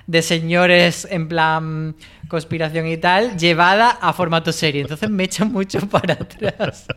de 0.06 0.22
señores 0.22 1.08
en 1.10 1.28
plan 1.28 1.96
conspiración 2.28 2.88
y 2.88 2.98
tal, 2.98 3.38
llevada 3.38 3.90
a 3.90 4.14
formato 4.14 4.52
serie. 4.52 4.82
Entonces 4.82 5.10
me 5.10 5.24
echa 5.24 5.46
mucho 5.46 5.80
para 5.90 6.14
atrás. 6.14 6.88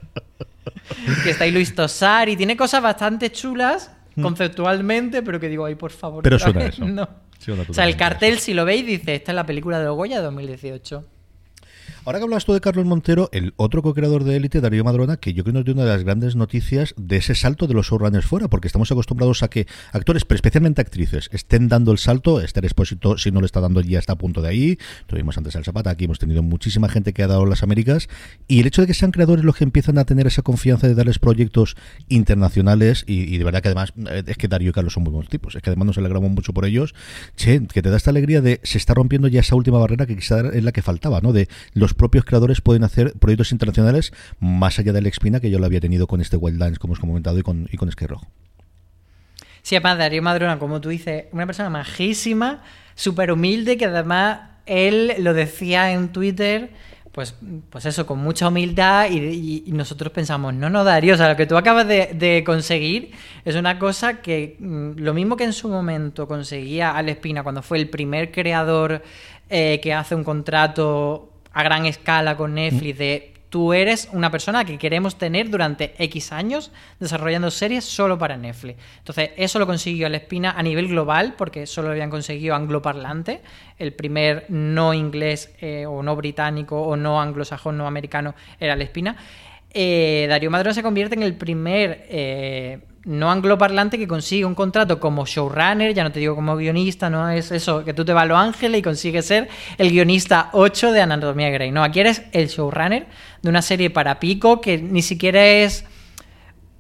que 1.25 1.31
está 1.31 1.45
ahí 1.45 1.51
Luis 1.51 1.75
Tosar 1.75 2.29
y 2.29 2.37
tiene 2.37 2.57
cosas 2.57 2.83
bastante 2.83 3.31
chulas 3.31 3.91
¿Mm? 4.17 4.23
conceptualmente, 4.23 5.23
pero 5.23 5.39
que 5.39 5.49
digo, 5.49 5.65
ay, 5.65 5.75
por 5.75 5.91
favor. 5.91 6.23
Pero 6.23 6.39
suena 6.39 6.65
eso. 6.65 6.85
No 6.85 7.30
o 7.69 7.75
sea, 7.75 7.85
el 7.85 7.97
cartel, 7.97 8.39
si 8.39 8.55
lo 8.55 8.65
veis, 8.65 8.87
dice, 8.87 9.15
esta 9.15 9.33
es 9.33 9.37
la 9.37 9.47
película 9.47 9.79
de 9.81 9.89
Goya 9.89 10.21
2018. 10.21 11.05
Ahora 12.05 12.19
que 12.19 12.25
hablas 12.25 12.45
tú 12.45 12.53
de 12.53 12.61
Carlos 12.61 12.87
Montero, 12.87 13.29
el 13.33 13.53
otro 13.57 13.83
co-creador 13.83 14.25
de 14.25 14.37
Élite, 14.37 14.61
Darío 14.61 14.85
Madrona, 14.85 15.19
que 15.19 15.35
yo 15.35 15.45
creo 15.45 15.63
que 15.65 15.71
es 15.71 15.75
una 15.75 15.85
de 15.85 15.91
las 15.91 16.05
grandes 16.05 16.37
noticias 16.37 16.95
de 16.97 17.17
ese 17.17 17.35
salto 17.35 17.67
de 17.67 17.75
los 17.75 17.87
showrunners 17.89 18.27
fuera, 18.27 18.49
porque 18.49 18.69
estamos 18.69 18.91
acostumbrados 18.91 19.43
a 19.43 19.49
que 19.49 19.67
actores, 19.93 20.25
pero 20.25 20.37
especialmente 20.37 20.81
actrices, 20.81 21.29
estén 21.33 21.69
dando 21.69 21.93
el 21.93 21.99
salto. 21.99 22.41
Esther 22.41 22.65
Expósito, 22.65 23.19
si 23.19 23.31
no 23.31 23.41
lo 23.41 23.47
está 23.47 23.61
dando, 23.61 23.81
ya 23.81 23.99
está 23.99 24.15
a 24.15 24.19
punto 24.19 24.43
de 24.43 24.49
ahí. 24.49 24.79
Tuvimos 25.07 25.37
antes 25.39 25.57
al 25.57 25.65
Zapata, 25.65 25.91
aquí 25.91 26.05
hemos 26.05 26.19
tenido 26.19 26.43
muchísima 26.43 26.89
gente 26.89 27.13
que 27.13 27.23
ha 27.23 27.27
dado 27.27 27.47
las 27.47 27.63
Américas. 27.63 28.09
Y 28.49 28.61
el 28.61 28.67
hecho 28.67 28.83
de 28.83 28.87
que 28.87 28.95
sean 28.95 29.11
creadores 29.11 29.45
los 29.45 29.57
que 29.57 29.65
empiezan 29.65 29.99
a 29.99 30.05
tener 30.05 30.27
esa 30.27 30.43
confianza 30.43 30.89
de 30.89 30.95
darles 30.95 31.19
proyectos 31.19 31.77
internacionales, 32.09 33.05
y, 33.07 33.37
de 33.37 33.45
verdad 33.45 33.63
que 33.63 33.69
además 33.69 33.93
eh, 34.11 34.23
es 34.27 34.37
que 34.37 34.49
Darío 34.49 34.71
y 34.71 34.73
Carlos 34.73 34.95
son 34.95 35.03
muy 35.03 35.13
buenos 35.13 35.31
tipos, 35.31 35.55
es 35.55 35.63
que 35.63 35.71
además 35.71 35.87
nos 35.87 35.99
alegramos 35.99 36.31
mucho 36.31 36.53
por 36.53 36.65
ellos. 36.65 36.95
Che, 37.37 37.67
que 37.67 37.83
te 37.83 37.91
da 37.91 37.97
esta 37.97 38.11
alegría 38.11 38.41
de 38.41 38.61
se 38.63 38.79
está 38.79 38.95
rompiendo 38.95 39.29
ya 39.29 39.41
esa 39.41 39.55
última 39.55 39.79
barrera 39.79 40.07
que 40.07 40.17
quizá 40.17 40.41
es 40.41 40.65
la 40.65 40.73
que 40.73 40.83
faltaba, 40.83 41.21
¿no? 41.21 41.33
De 41.33 41.49
los 41.81 41.95
propios 41.95 42.25
creadores 42.25 42.61
pueden 42.61 42.85
hacer 42.85 43.15
proyectos 43.15 43.53
internacionales 43.53 44.13
más 44.39 44.79
allá 44.79 44.93
del 44.93 45.07
Expina 45.07 45.41
que 45.41 45.51
yo 45.51 45.59
lo 45.59 45.67
había 45.67 45.81
tenido 45.81 46.07
con 46.07 46.21
este 46.21 46.37
Wildlands, 46.37 46.79
como 46.79 46.93
os 46.93 46.99
he 46.99 47.03
comentado, 47.03 47.39
y 47.39 47.43
con, 47.43 47.69
y 47.73 47.77
con 47.77 47.91
Rojo. 47.91 48.27
Sí, 49.63 49.77
además 49.77 49.99
Darío 49.99 50.23
Madrona, 50.23 50.59
como 50.59 50.81
tú 50.81 50.91
dices, 50.91 51.25
una 51.33 51.47
persona 51.47 51.71
majísima, 51.71 52.63
súper 52.95 53.33
humilde, 53.33 53.77
que 53.77 53.87
además 53.87 54.41
él 54.67 55.15
lo 55.19 55.35
decía 55.35 55.93
en 55.93 56.11
Twitter, 56.13 56.71
pues, 57.13 57.35
pues 57.71 57.87
eso, 57.87 58.07
con 58.07 58.19
mucha 58.19 58.49
humildad 58.49 59.11
y, 59.11 59.65
nosotros 59.73 60.13
pensamos, 60.13 60.55
no, 60.55 60.71
no, 60.71 60.85
Darío, 60.85 61.15
o 61.15 61.17
sea, 61.17 61.31
lo 61.31 61.37
que 61.37 61.47
tú 61.47 61.57
acabas 61.57 61.89
de, 61.89 62.43
conseguir 62.47 63.13
es 63.45 63.57
una 63.57 63.79
cosa 63.79 64.21
que 64.21 64.57
mm, 64.59 64.93
lo 64.99 65.15
mismo 65.15 65.37
que 65.37 65.45
en 65.45 65.53
su 65.53 65.69
momento 65.69 66.29
conseguía 66.29 66.93
Al 66.93 67.09
Espina 67.09 67.43
cuando 67.43 67.63
fue 67.63 67.79
el 67.79 67.89
primer 67.89 68.31
creador 68.31 69.03
eh, 69.49 69.81
que 69.83 69.93
hace 69.93 70.15
un 70.15 70.23
contrato 70.23 71.31
a 71.53 71.63
gran 71.63 71.87
escala 71.87 72.37
con 72.37 72.55
Netflix 72.55 72.99
de 72.99 73.35
tú 73.51 73.73
eres 73.73 74.09
una 74.13 74.31
persona 74.31 74.65
que 74.65 74.79
queremos 74.79 75.19
tener 75.19 75.51
durante 75.51 75.93
X 75.99 76.33
años 76.33 76.71
desarrollando 77.01 77.51
series 77.51 77.85
solo 77.85 78.17
para 78.17 78.37
Netflix. 78.37 78.79
Entonces, 78.99 79.31
eso 79.37 79.59
lo 79.59 79.67
consiguió 79.67 80.07
El 80.07 80.15
Espina 80.15 80.53
a 80.53 80.63
nivel 80.63 80.89
global, 80.89 81.35
porque 81.37 81.67
solo 81.67 81.89
lo 81.89 81.93
habían 81.93 82.11
conseguido 82.11 82.55
angloparlante, 82.55 83.43
el 83.79 83.93
primer 83.93 84.47
no 84.49 84.95
inglés 84.95 85.53
eh, 85.61 85.85
o 85.85 86.03
no 86.03 86.17
británico 86.17 86.81
o 86.81 86.97
no 86.97 87.21
anglosajón, 87.21 87.77
no 87.77 87.87
americano, 87.87 88.35
era 88.59 88.75
El 88.75 88.83
Espina. 88.83 89.17
Eh, 89.73 90.27
Darío 90.29 90.51
Madrón 90.51 90.75
se 90.75 90.83
convierte 90.83 91.17
en 91.17 91.23
el 91.23 91.35
primer 91.35 92.07
eh, 92.09 92.79
no 93.05 93.31
angloparlante 93.31 93.99
que 93.99 94.07
consigue 94.07 94.45
un 94.45 94.55
contrato 94.55 95.01
como 95.01 95.25
showrunner, 95.25 95.95
ya 95.95 96.05
no 96.05 96.13
te 96.13 96.21
digo 96.21 96.35
como 96.35 96.57
guionista, 96.57 97.09
no 97.09 97.31
es 97.31 97.51
eso, 97.51 97.85
que 97.85 97.95
tú 97.95 98.05
te 98.05 98.13
vas 98.13 98.25
a 98.25 98.27
Los 98.27 98.39
Ángeles 98.39 98.81
y 98.81 98.83
consigues 98.83 99.27
ser 99.27 99.49
el 99.79 99.91
guionista 99.91 100.51
8 100.53 100.93
de 100.93 101.01
Anatomía 101.01 101.51
Grey. 101.51 101.71
No, 101.71 101.83
aquí 101.83 102.01
eres 102.01 102.23
el 102.33 102.49
showrunner 102.49 103.07
de 103.43 103.49
una 103.49 103.63
serie 103.63 103.91
para 103.91 104.21
pico 104.21 104.61
que 104.61 104.79
ni 104.79 105.03
siquiera 105.03 105.45
es 105.45 105.85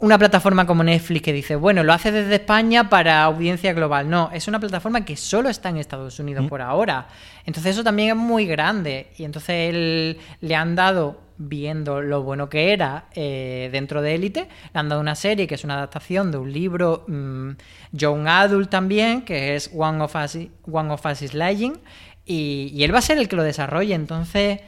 una 0.01 0.19
plataforma 0.19 0.67
como 0.67 0.83
Netflix 0.83 1.23
que 1.23 1.33
dice, 1.33 1.57
bueno, 1.57 1.85
lo 1.85 1.93
hace 1.93 2.11
desde 2.11 2.37
España 2.37 2.89
para 2.89 3.23
audiencia 3.23 3.73
global. 3.75 4.09
No, 4.09 4.31
es 4.33 4.49
una 4.49 4.59
plataforma 4.59 5.05
que 5.05 5.17
solo 5.17 5.51
está 5.51 5.69
en 5.69 5.77
Estados 5.77 6.19
Unidos 6.19 6.45
mm. 6.45 6.49
por 6.49 6.63
ahora. 6.63 7.07
Entonces 7.45 7.75
eso 7.75 7.85
también 7.85 8.11
es 8.11 8.17
muy 8.17 8.47
grande. 8.47 9.09
Y 9.19 9.25
entonces 9.25 9.71
él, 9.71 10.19
le 10.41 10.55
han 10.55 10.75
dado 10.75 11.21
viendo 11.41 12.03
lo 12.03 12.23
bueno 12.23 12.49
que 12.49 12.73
era 12.73 13.07
eh, 13.15 13.71
dentro 13.73 14.03
de 14.03 14.15
Élite. 14.15 14.49
Le 14.73 14.81
han 14.81 14.89
dado 14.89 15.01
una 15.01 15.15
serie 15.15 15.47
que 15.47 15.55
es 15.55 15.65
una 15.65 15.75
adaptación 15.75 16.31
de 16.31 16.39
un 16.39 16.53
libro 16.53 17.05
mm, 17.09 17.51
Young 17.93 18.29
Adult 18.29 18.71
también, 18.71 19.23
que 19.23 19.57
es 19.57 19.71
One 19.75 20.03
of 20.03 20.15
Us, 20.15 20.39
One 20.71 20.91
of 20.91 21.05
Us 21.07 21.23
is 21.23 21.35
Lying. 21.35 21.81
Y, 22.27 22.71
y 22.75 22.85
él 22.85 22.95
va 22.95 22.99
a 22.99 23.03
ser 23.03 23.19
el 23.19 23.27
que 23.27 23.37
lo 23.37 23.43
desarrolle. 23.43 23.95
Entonces, 23.95 24.61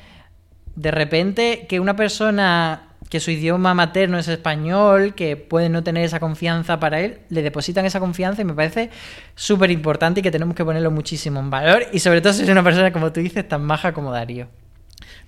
de 0.74 0.90
repente, 0.90 1.66
que 1.68 1.78
una 1.78 1.94
persona 1.94 2.88
que 3.10 3.20
su 3.20 3.30
idioma 3.30 3.74
materno 3.74 4.18
es 4.18 4.26
español, 4.28 5.14
que 5.14 5.36
puede 5.36 5.68
no 5.68 5.84
tener 5.84 6.02
esa 6.02 6.18
confianza 6.18 6.80
para 6.80 7.00
él, 7.00 7.18
le 7.28 7.42
depositan 7.42 7.84
esa 7.84 8.00
confianza 8.00 8.40
y 8.40 8.46
me 8.46 8.54
parece 8.54 8.88
súper 9.34 9.70
importante 9.70 10.20
y 10.20 10.22
que 10.22 10.30
tenemos 10.30 10.54
que 10.54 10.64
ponerlo 10.64 10.90
muchísimo 10.90 11.38
en 11.38 11.50
valor. 11.50 11.84
Y 11.92 11.98
sobre 11.98 12.22
todo 12.22 12.32
si 12.32 12.44
es 12.44 12.48
una 12.48 12.64
persona, 12.64 12.90
como 12.90 13.12
tú 13.12 13.20
dices, 13.20 13.46
tan 13.46 13.62
maja 13.62 13.92
como 13.92 14.10
Darío 14.12 14.48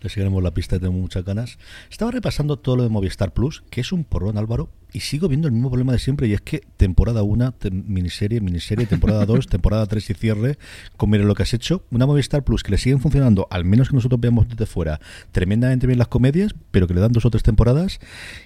le 0.04 0.10
seguiremos 0.10 0.42
la 0.42 0.52
pista, 0.52 0.78
tengo 0.78 0.92
muchas 0.92 1.24
ganas. 1.24 1.58
Estaba 1.90 2.10
repasando 2.10 2.58
todo 2.58 2.76
lo 2.76 2.82
de 2.82 2.90
Movistar 2.90 3.32
Plus, 3.32 3.64
que 3.70 3.80
es 3.80 3.90
un 3.90 4.04
porrón, 4.04 4.36
Álvaro, 4.36 4.68
y 4.94 5.00
sigo 5.00 5.28
viendo 5.28 5.48
el 5.48 5.52
mismo 5.52 5.70
problema 5.70 5.92
de 5.92 5.98
siempre, 5.98 6.28
y 6.28 6.34
es 6.34 6.40
que 6.40 6.62
temporada 6.76 7.24
1, 7.24 7.54
miniserie, 7.72 8.40
miniserie, 8.40 8.86
temporada 8.86 9.26
2, 9.26 9.48
temporada 9.48 9.86
3 9.86 10.10
y 10.10 10.14
cierre, 10.14 10.58
con 10.96 11.10
mire 11.10 11.24
lo 11.24 11.34
que 11.34 11.42
has 11.42 11.52
hecho, 11.52 11.82
una 11.90 12.06
Movistar 12.06 12.44
Plus 12.44 12.62
que 12.62 12.70
le 12.70 12.78
siguen 12.78 13.00
funcionando, 13.00 13.48
al 13.50 13.64
menos 13.64 13.88
que 13.88 13.96
nosotros 13.96 14.20
veamos 14.20 14.48
desde 14.48 14.66
fuera, 14.66 15.00
tremendamente 15.32 15.88
bien 15.88 15.98
las 15.98 16.06
comedias, 16.06 16.54
pero 16.70 16.86
que 16.86 16.94
le 16.94 17.00
dan 17.00 17.10
dos 17.10 17.24
o 17.24 17.30
tres 17.30 17.42
temporadas, 17.42 17.98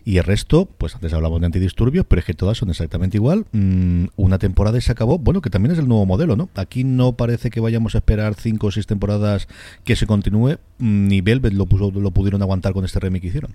y 0.06 0.16
el 0.16 0.24
resto, 0.24 0.66
pues 0.78 0.94
antes 0.94 1.12
hablamos 1.12 1.38
de 1.40 1.46
antidisturbios, 1.46 2.06
pero 2.08 2.20
es 2.20 2.24
que 2.24 2.34
todas 2.34 2.56
son 2.56 2.70
exactamente 2.70 3.18
igual. 3.18 3.44
Mm, 3.52 4.06
una 4.16 4.38
temporada 4.38 4.78
y 4.78 4.80
se 4.80 4.90
acabó, 4.90 5.18
bueno, 5.18 5.42
que 5.42 5.50
también 5.50 5.72
es 5.72 5.78
el 5.78 5.86
nuevo 5.86 6.06
modelo, 6.06 6.34
¿no? 6.34 6.48
Aquí 6.54 6.82
no 6.82 7.12
parece 7.12 7.50
que 7.50 7.60
vayamos 7.60 7.94
a 7.94 7.98
esperar 7.98 8.34
cinco 8.36 8.68
o 8.68 8.70
seis 8.70 8.86
temporadas 8.86 9.48
que 9.84 9.96
se 9.96 10.06
continúe, 10.06 10.56
mm, 10.78 11.08
ni 11.08 11.20
Velvet 11.20 11.52
lo, 11.52 11.66
lo 11.66 12.10
pudieron 12.10 12.40
aguantar 12.40 12.72
con 12.72 12.86
este 12.86 13.00
remake 13.00 13.22
que 13.22 13.28
hicieron. 13.28 13.54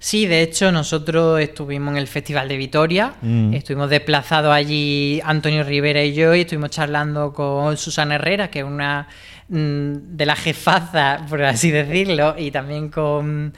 Sí, 0.00 0.26
de 0.26 0.42
hecho, 0.42 0.70
nosotros 0.70 1.40
estuvimos 1.40 1.92
en 1.92 1.98
el 1.98 2.06
Festival 2.06 2.48
de 2.48 2.56
Vitoria, 2.56 3.14
mm. 3.20 3.52
estuvimos 3.54 3.90
desplazados 3.90 4.54
allí 4.54 5.20
Antonio 5.24 5.64
Rivera 5.64 6.04
y 6.04 6.12
yo, 6.14 6.34
y 6.36 6.42
estuvimos 6.42 6.70
charlando 6.70 7.32
con 7.32 7.76
Susana 7.76 8.14
Herrera, 8.14 8.48
que 8.48 8.60
es 8.60 8.64
una 8.64 9.08
mm, 9.48 10.16
de 10.16 10.26
las 10.26 10.38
jefazas, 10.38 11.22
por 11.28 11.42
así 11.42 11.72
decirlo, 11.72 12.36
y 12.38 12.52
también 12.52 12.90
con, 12.90 13.52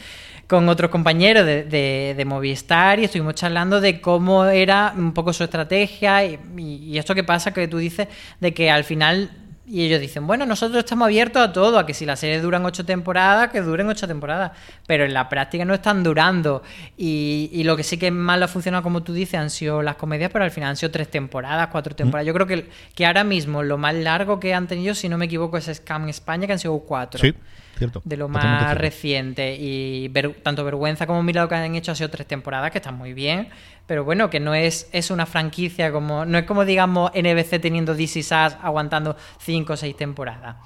otros 0.48 0.90
compañeros 0.90 1.44
de, 1.44 2.24
Movistar, 2.26 2.98
y 3.00 3.04
estuvimos 3.04 3.34
charlando 3.34 3.80
de 3.80 4.00
cómo 4.00 4.46
era 4.46 4.94
un 4.96 5.12
poco 5.12 5.34
su 5.34 5.44
estrategia, 5.44 6.24
y, 6.24 6.38
y 6.56 6.96
esto 6.96 7.14
que 7.14 7.22
pasa 7.22 7.52
que 7.52 7.68
tú 7.68 7.76
dices, 7.76 8.08
de 8.40 8.54
que 8.54 8.70
al 8.70 8.84
final 8.84 9.30
y 9.70 9.84
ellos 9.84 10.00
dicen, 10.00 10.26
bueno, 10.26 10.46
nosotros 10.46 10.78
estamos 10.80 11.06
abiertos 11.06 11.40
a 11.40 11.52
todo, 11.52 11.78
a 11.78 11.86
que 11.86 11.94
si 11.94 12.04
las 12.04 12.18
series 12.18 12.42
duran 12.42 12.66
ocho 12.66 12.84
temporadas, 12.84 13.50
que 13.50 13.60
duren 13.60 13.88
ocho 13.88 14.08
temporadas, 14.08 14.50
pero 14.84 15.04
en 15.04 15.14
la 15.14 15.28
práctica 15.28 15.64
no 15.64 15.74
están 15.74 16.02
durando. 16.02 16.64
Y, 16.96 17.62
lo 17.62 17.76
que 17.76 17.84
sí 17.84 17.96
que 17.96 18.10
lo 18.10 18.32
ha 18.32 18.48
funcionado, 18.48 18.82
como 18.82 19.04
tú 19.04 19.12
dices, 19.12 19.34
han 19.34 19.48
sido 19.48 19.80
las 19.80 19.94
comedias, 19.94 20.30
pero 20.32 20.44
al 20.44 20.50
final 20.50 20.70
han 20.70 20.76
sido 20.76 20.90
tres 20.90 21.08
temporadas, 21.08 21.68
cuatro 21.68 21.94
temporadas. 21.94 22.26
Yo 22.26 22.34
creo 22.34 22.48
que, 22.48 22.68
que 22.96 23.06
ahora 23.06 23.22
mismo 23.22 23.62
lo 23.62 23.78
más 23.78 23.94
largo 23.94 24.40
que 24.40 24.54
han 24.54 24.66
tenido, 24.66 24.92
si 24.96 25.08
no 25.08 25.16
me 25.16 25.26
equivoco, 25.26 25.56
es 25.56 25.70
Scam 25.72 26.08
España, 26.08 26.48
que 26.48 26.54
han 26.54 26.58
sido 26.58 26.76
cuatro. 26.80 27.20
Sí. 27.20 27.32
Cierto, 27.80 28.02
de 28.04 28.16
lo 28.18 28.28
más 28.28 28.76
reciente 28.76 29.56
y 29.58 30.12
tanto 30.42 30.64
vergüenza 30.64 31.06
como 31.06 31.22
mira 31.22 31.40
lo 31.40 31.48
que 31.48 31.54
han 31.54 31.74
hecho 31.74 31.92
ha 31.92 31.94
sido 31.94 32.10
tres 32.10 32.26
temporadas 32.26 32.70
que 32.70 32.76
están 32.76 32.98
muy 32.98 33.14
bien 33.14 33.48
pero 33.86 34.04
bueno 34.04 34.28
que 34.28 34.38
no 34.38 34.54
es, 34.54 34.90
es 34.92 35.10
una 35.10 35.24
franquicia 35.24 35.90
como 35.90 36.26
no 36.26 36.36
es 36.36 36.44
como 36.44 36.66
digamos 36.66 37.10
NBC 37.14 37.58
teniendo 37.58 37.94
DC 37.94 38.22
Sass 38.22 38.58
aguantando 38.62 39.16
cinco 39.38 39.72
o 39.72 39.76
seis 39.78 39.96
temporadas 39.96 40.56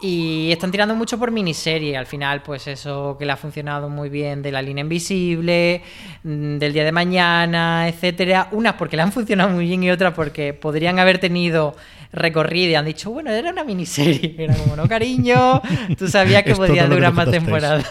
y 0.00 0.50
están 0.50 0.70
tirando 0.70 0.94
mucho 0.94 1.18
por 1.18 1.30
miniserie. 1.30 1.96
Al 1.96 2.06
final, 2.06 2.42
pues 2.42 2.66
eso 2.66 3.16
que 3.18 3.26
le 3.26 3.32
ha 3.32 3.36
funcionado 3.36 3.90
muy 3.90 4.08
bien 4.08 4.42
de 4.42 4.50
la 4.50 4.62
línea 4.62 4.82
invisible, 4.82 5.82
mm, 6.24 6.56
del 6.56 6.72
día 6.72 6.84
de 6.84 6.92
mañana, 6.92 7.86
etcétera. 7.88 8.48
Unas 8.52 8.74
porque 8.74 8.96
le 8.96 9.02
han 9.02 9.12
funcionado 9.12 9.50
muy 9.50 9.66
bien 9.66 9.82
y 9.82 9.90
otras 9.90 10.14
porque 10.14 10.54
podrían 10.54 10.98
haber 10.98 11.18
tenido 11.18 11.76
recorrido 12.12 12.72
y 12.72 12.74
han 12.74 12.84
dicho, 12.84 13.10
bueno, 13.10 13.30
era 13.30 13.50
una 13.50 13.64
miniserie. 13.64 14.34
Era 14.38 14.54
como, 14.54 14.76
no, 14.76 14.88
cariño, 14.88 15.60
tú 15.98 16.08
sabías 16.08 16.42
que 16.42 16.54
podía 16.54 16.86
durar 16.86 17.12
más 17.12 17.30
temporadas. 17.30 17.86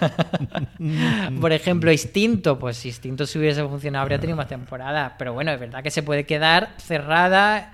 por 1.42 1.52
ejemplo, 1.52 1.92
Instinto, 1.92 2.60
pues 2.60 2.78
si 2.78 2.90
Instinto 2.90 3.26
si 3.26 3.40
hubiese 3.40 3.64
funcionado 3.64 4.04
habría 4.04 4.20
tenido 4.20 4.38
más 4.38 4.48
temporadas. 4.48 5.14
Pero 5.18 5.34
bueno, 5.34 5.52
es 5.52 5.60
verdad 5.60 5.84
que 5.84 5.92
se 5.92 6.04
puede 6.04 6.26
quedar 6.26 6.70
cerrada 6.78 7.74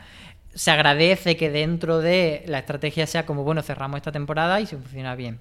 se 0.55 0.71
agradece 0.71 1.35
que 1.35 1.49
dentro 1.49 1.99
de 1.99 2.43
la 2.47 2.59
estrategia 2.59 3.05
sea 3.05 3.25
como, 3.25 3.43
bueno, 3.43 3.61
cerramos 3.61 3.97
esta 3.97 4.13
temporada 4.13 4.61
y 4.61 4.65
se 4.65 4.77
funciona 4.77 5.13
bien. 5.13 5.37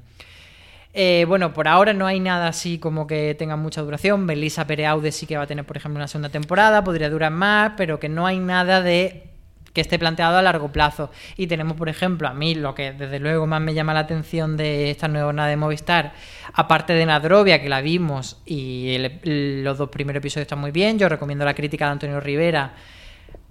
Eh, 0.93 1.25
bueno, 1.27 1.53
por 1.53 1.67
ahora 1.67 1.93
no 1.93 2.07
hay 2.07 2.21
nada 2.21 2.49
así 2.49 2.79
como 2.79 3.07
que 3.07 3.35
tenga 3.37 3.57
mucha 3.57 3.81
duración. 3.81 4.27
Melissa 4.27 4.67
Pereaude 4.67 5.13
sí 5.13 5.27
que 5.27 5.37
va 5.37 5.45
a 5.45 5.47
tener, 5.47 5.65
por 5.65 5.77
ejemplo, 5.77 5.99
una 5.99 6.09
segunda 6.09 6.29
temporada, 6.29 6.83
podría 6.85 7.11
durar 7.11 7.33
más, 7.33 7.73
pero 7.77 7.99
que 8.01 8.09
no 8.09 8.27
hay 8.27 8.39
nada 8.39 8.83
de 8.83 9.34
que 9.75 9.83
esté 9.83 9.99
planteado 9.99 10.39
a 10.39 10.43
largo 10.43 10.73
plazo. 10.73 11.11
Y 11.37 11.47
tenemos, 11.49 11.77
por 11.77 11.91
ejemplo, 11.91 12.29
a 12.29 12.33
mí 12.33 12.55
lo 12.55 12.75
que 12.75 12.93
desde 12.93 13.19
luego 13.19 13.47
más 13.47 13.61
me 13.61 13.75
llama 13.75 13.93
la 13.93 14.01
atención 14.01 14.57
de 14.57 14.91
esta 14.91 15.09
nueva 15.09 15.33
nada 15.35 15.49
de 15.49 15.57
Movistar, 15.57 16.15
aparte 16.55 16.95
de 16.95 17.05
Nadrovia, 17.05 17.61
que 17.61 17.69
la 17.69 17.83
vimos 17.83 18.41
y 18.47 18.97
los 19.25 19.77
dos 19.77 19.91
primeros 19.91 20.21
episodios 20.21 20.45
están 20.45 20.61
muy 20.61 20.71
bien, 20.71 20.99
yo 20.99 21.09
recomiendo 21.09 21.45
la 21.45 21.55
crítica 21.55 21.87
de 21.87 21.93
Antonio 21.93 22.21
Rivera 22.21 22.73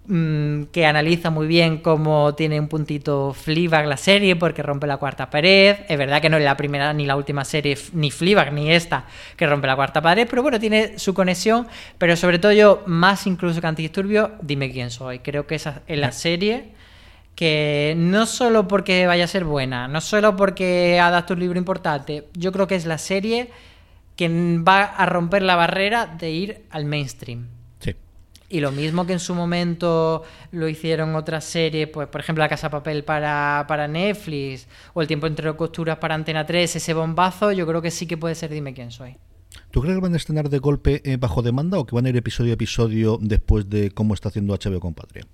Mm, 0.05 0.63
que 0.73 0.85
analiza 0.85 1.29
muy 1.29 1.47
bien 1.47 1.77
cómo 1.77 2.35
tiene 2.35 2.59
un 2.59 2.67
puntito 2.67 3.33
Fleabag 3.33 3.85
la 3.87 3.95
serie 3.95 4.35
porque 4.35 4.61
rompe 4.61 4.85
la 4.85 4.97
cuarta 4.97 5.29
pared. 5.29 5.77
Es 5.87 5.97
verdad 5.97 6.21
que 6.21 6.29
no 6.29 6.35
es 6.37 6.43
la 6.43 6.57
primera 6.57 6.91
ni 6.91 7.05
la 7.05 7.15
última 7.15 7.45
serie, 7.45 7.77
ni 7.93 8.11
Fleabag 8.11 8.51
ni 8.51 8.69
esta, 8.69 9.05
que 9.37 9.47
rompe 9.47 9.67
la 9.67 9.77
cuarta 9.77 10.01
pared, 10.01 10.27
pero 10.29 10.41
bueno, 10.41 10.59
tiene 10.59 10.99
su 10.99 11.13
conexión. 11.13 11.67
Pero 11.97 12.17
sobre 12.17 12.37
todo 12.39 12.51
yo, 12.51 12.83
más 12.85 13.25
incluso 13.27 13.61
que 13.61 13.67
Antidisturbio, 13.67 14.31
dime 14.41 14.71
quién 14.71 14.91
soy. 14.91 15.19
Creo 15.19 15.47
que 15.47 15.55
esa 15.55 15.83
es 15.87 15.97
la 15.97 16.11
serie 16.11 16.73
que 17.35 17.93
no 17.97 18.25
solo 18.25 18.67
porque 18.67 19.07
vaya 19.07 19.23
a 19.23 19.27
ser 19.27 19.45
buena, 19.45 19.87
no 19.87 20.01
solo 20.01 20.35
porque 20.35 20.99
adapta 20.99 21.33
un 21.33 21.39
libro 21.39 21.57
importante, 21.57 22.27
yo 22.33 22.51
creo 22.51 22.67
que 22.67 22.75
es 22.75 22.85
la 22.85 22.97
serie 22.97 23.49
que 24.15 24.29
va 24.29 24.83
a 24.83 25.05
romper 25.07 25.41
la 25.41 25.55
barrera 25.55 26.05
de 26.05 26.29
ir 26.29 26.61
al 26.69 26.85
mainstream. 26.85 27.47
Y 28.49 28.59
lo 28.59 28.71
mismo 28.71 29.05
que 29.05 29.13
en 29.13 29.19
su 29.19 29.33
momento 29.33 30.23
lo 30.51 30.67
hicieron 30.67 31.15
otras 31.15 31.43
series, 31.43 31.87
pues 31.87 32.07
por 32.07 32.21
ejemplo 32.21 32.43
La 32.43 32.49
Casa 32.49 32.69
Papel 32.69 33.03
para, 33.03 33.65
para 33.67 33.87
Netflix 33.87 34.67
o 34.93 35.01
El 35.01 35.07
Tiempo 35.07 35.27
entre 35.27 35.55
costuras 35.55 35.97
para 35.97 36.15
Antena 36.15 36.45
3, 36.45 36.75
ese 36.75 36.93
bombazo, 36.93 37.51
yo 37.51 37.65
creo 37.65 37.81
que 37.81 37.91
sí 37.91 38.05
que 38.05 38.17
puede 38.17 38.35
ser 38.35 38.51
Dime 38.51 38.73
quién 38.73 38.91
soy. 38.91 39.17
¿Tú 39.71 39.81
crees 39.81 39.95
que 39.95 40.01
van 40.01 40.13
a 40.13 40.17
estrenar 40.17 40.49
de 40.49 40.59
golpe 40.59 41.01
eh, 41.03 41.17
bajo 41.17 41.41
demanda 41.41 41.79
o 41.79 41.85
que 41.85 41.95
van 41.95 42.05
a 42.05 42.09
ir 42.09 42.17
episodio 42.17 42.51
a 42.51 42.55
episodio 42.55 43.17
después 43.21 43.69
de 43.69 43.91
cómo 43.91 44.13
está 44.13 44.29
haciendo 44.29 44.53
HBO 44.53 44.79
con 44.79 44.93
Patria? 44.93 45.25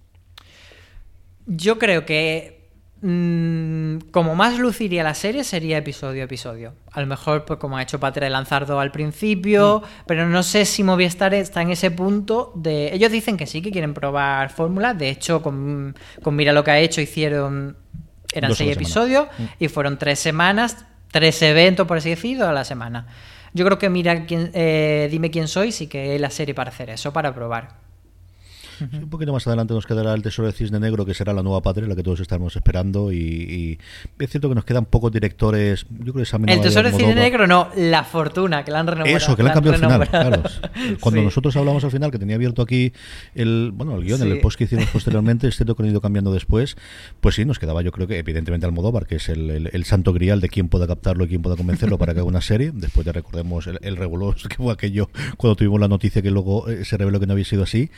Yo 1.45 1.79
creo 1.79 2.05
que 2.05 2.58
Mm, 3.01 4.09
como 4.11 4.35
más 4.35 4.59
luciría 4.59 5.03
la 5.03 5.13
serie 5.13 5.45
sería 5.45 5.77
episodio 5.77 6.21
a 6.21 6.25
episodio. 6.25 6.73
A 6.91 6.99
lo 6.99 7.07
mejor, 7.07 7.45
pues 7.45 7.57
como 7.57 7.77
ha 7.77 7.81
hecho 7.81 7.99
Patria 7.99 8.25
de 8.25 8.31
Lanzardo 8.31 8.79
al 8.79 8.91
principio, 8.91 9.81
mm. 9.81 10.03
pero 10.05 10.27
no 10.27 10.43
sé 10.43 10.65
si 10.65 10.83
Movistar 10.83 11.33
está 11.33 11.61
en 11.61 11.71
ese 11.71 11.91
punto 11.91 12.51
de... 12.55 12.93
Ellos 12.93 13.11
dicen 13.11 13.37
que 13.37 13.47
sí, 13.47 13.61
que 13.61 13.71
quieren 13.71 13.93
probar 13.93 14.49
fórmulas. 14.49 14.97
De 14.97 15.09
hecho, 15.09 15.41
con, 15.41 15.95
Mira 16.25 16.51
lo 16.51 16.63
que 16.63 16.71
ha 16.71 16.79
hecho, 16.79 17.01
hicieron... 17.01 17.77
Eran 18.31 18.53
seis 18.53 18.75
episodios 18.75 19.27
mm. 19.37 19.43
y 19.59 19.69
fueron 19.69 19.97
tres 19.97 20.19
semanas, 20.19 20.85
tres 21.11 21.41
eventos, 21.41 21.87
por 21.87 21.97
así 21.97 22.11
decirlo, 22.11 22.47
a 22.47 22.53
la 22.53 22.63
semana. 22.63 23.07
Yo 23.53 23.65
creo 23.65 23.79
que 23.79 23.89
Mira, 23.89 24.27
quién, 24.27 24.51
eh, 24.53 25.07
dime 25.09 25.31
quién 25.31 25.47
soy, 25.47 25.71
sí 25.71 25.87
que 25.87 26.13
es 26.13 26.21
la 26.21 26.29
serie 26.29 26.53
para 26.53 26.69
hacer 26.69 26.91
eso, 26.91 27.11
para 27.11 27.33
probar 27.33 27.88
un 28.81 29.09
poquito 29.09 29.33
más 29.33 29.45
adelante 29.47 29.73
nos 29.73 29.85
quedará 29.85 30.13
el 30.13 30.21
Tesoro 30.21 30.47
de 30.47 30.53
Cisne 30.53 30.79
Negro, 30.79 31.05
que 31.05 31.13
será 31.13 31.33
la 31.33 31.43
nueva 31.43 31.61
patria, 31.61 31.87
la 31.87 31.95
que 31.95 32.03
todos 32.03 32.19
estamos 32.19 32.55
esperando. 32.55 33.11
Y, 33.11 33.79
es 34.19 34.29
cierto 34.29 34.49
que 34.49 34.55
nos 34.55 34.65
quedan 34.65 34.85
pocos 34.85 35.11
directores. 35.11 35.85
Yo 35.89 36.13
creo 36.13 36.25
que 36.25 36.51
El 36.51 36.61
Tesoro 36.61 36.91
de 36.91 36.97
Cisne 36.97 37.15
Negro, 37.15 37.47
no, 37.47 37.69
La 37.75 38.03
Fortuna, 38.03 38.63
que 38.63 38.71
la 38.71 38.79
han 38.79 38.87
renovado. 38.87 39.15
Eso, 39.15 39.35
que 39.35 39.43
la 39.43 39.49
han 39.49 39.61
cambiado 39.61 40.01
al 40.01 40.05
final. 40.05 40.61
Cuando 40.99 41.21
nosotros 41.21 41.55
hablamos 41.55 41.83
al 41.83 41.91
final, 41.91 42.11
que 42.11 42.19
tenía 42.19 42.35
abierto 42.35 42.61
aquí 42.61 42.93
el, 43.35 43.71
bueno, 43.73 43.95
el 43.95 44.03
guion, 44.03 44.21
el 44.21 44.39
post 44.39 44.57
que 44.57 44.65
hicimos 44.65 44.85
posteriormente, 44.87 45.47
es 45.47 45.55
cierto 45.55 45.75
que 45.75 45.83
han 45.83 45.89
ido 45.89 46.01
cambiando 46.01 46.33
después. 46.33 46.77
Pues 47.19 47.35
sí, 47.35 47.45
nos 47.45 47.59
quedaba, 47.59 47.81
yo 47.81 47.91
creo 47.91 48.07
que 48.07 48.17
evidentemente 48.19 48.65
Almodóvar, 48.65 49.05
que 49.05 49.15
es 49.15 49.29
el, 49.29 49.85
santo 49.85 50.13
grial 50.13 50.39
de 50.41 50.49
quién 50.49 50.67
pueda 50.69 50.85
captarlo 50.85 51.25
y 51.25 51.29
quién 51.29 51.41
pueda 51.41 51.55
convencerlo 51.55 51.97
para 51.97 52.13
que 52.13 52.19
haga 52.19 52.27
una 52.27 52.41
serie. 52.41 52.71
Después 52.73 53.05
ya 53.05 53.11
recordemos 53.11 53.65
el, 53.67 53.79
el 53.81 53.97
que 54.47 54.55
fue 54.55 54.73
aquello 54.73 55.09
cuando 55.37 55.55
tuvimos 55.55 55.79
la 55.79 55.87
noticia 55.87 56.21
que 56.21 56.31
luego 56.31 56.67
eh, 56.67 56.85
se 56.85 56.97
reveló 56.97 57.19
que 57.19 57.27
no 57.27 57.33
había 57.33 57.45
sido 57.45 57.63
así. 57.63 57.89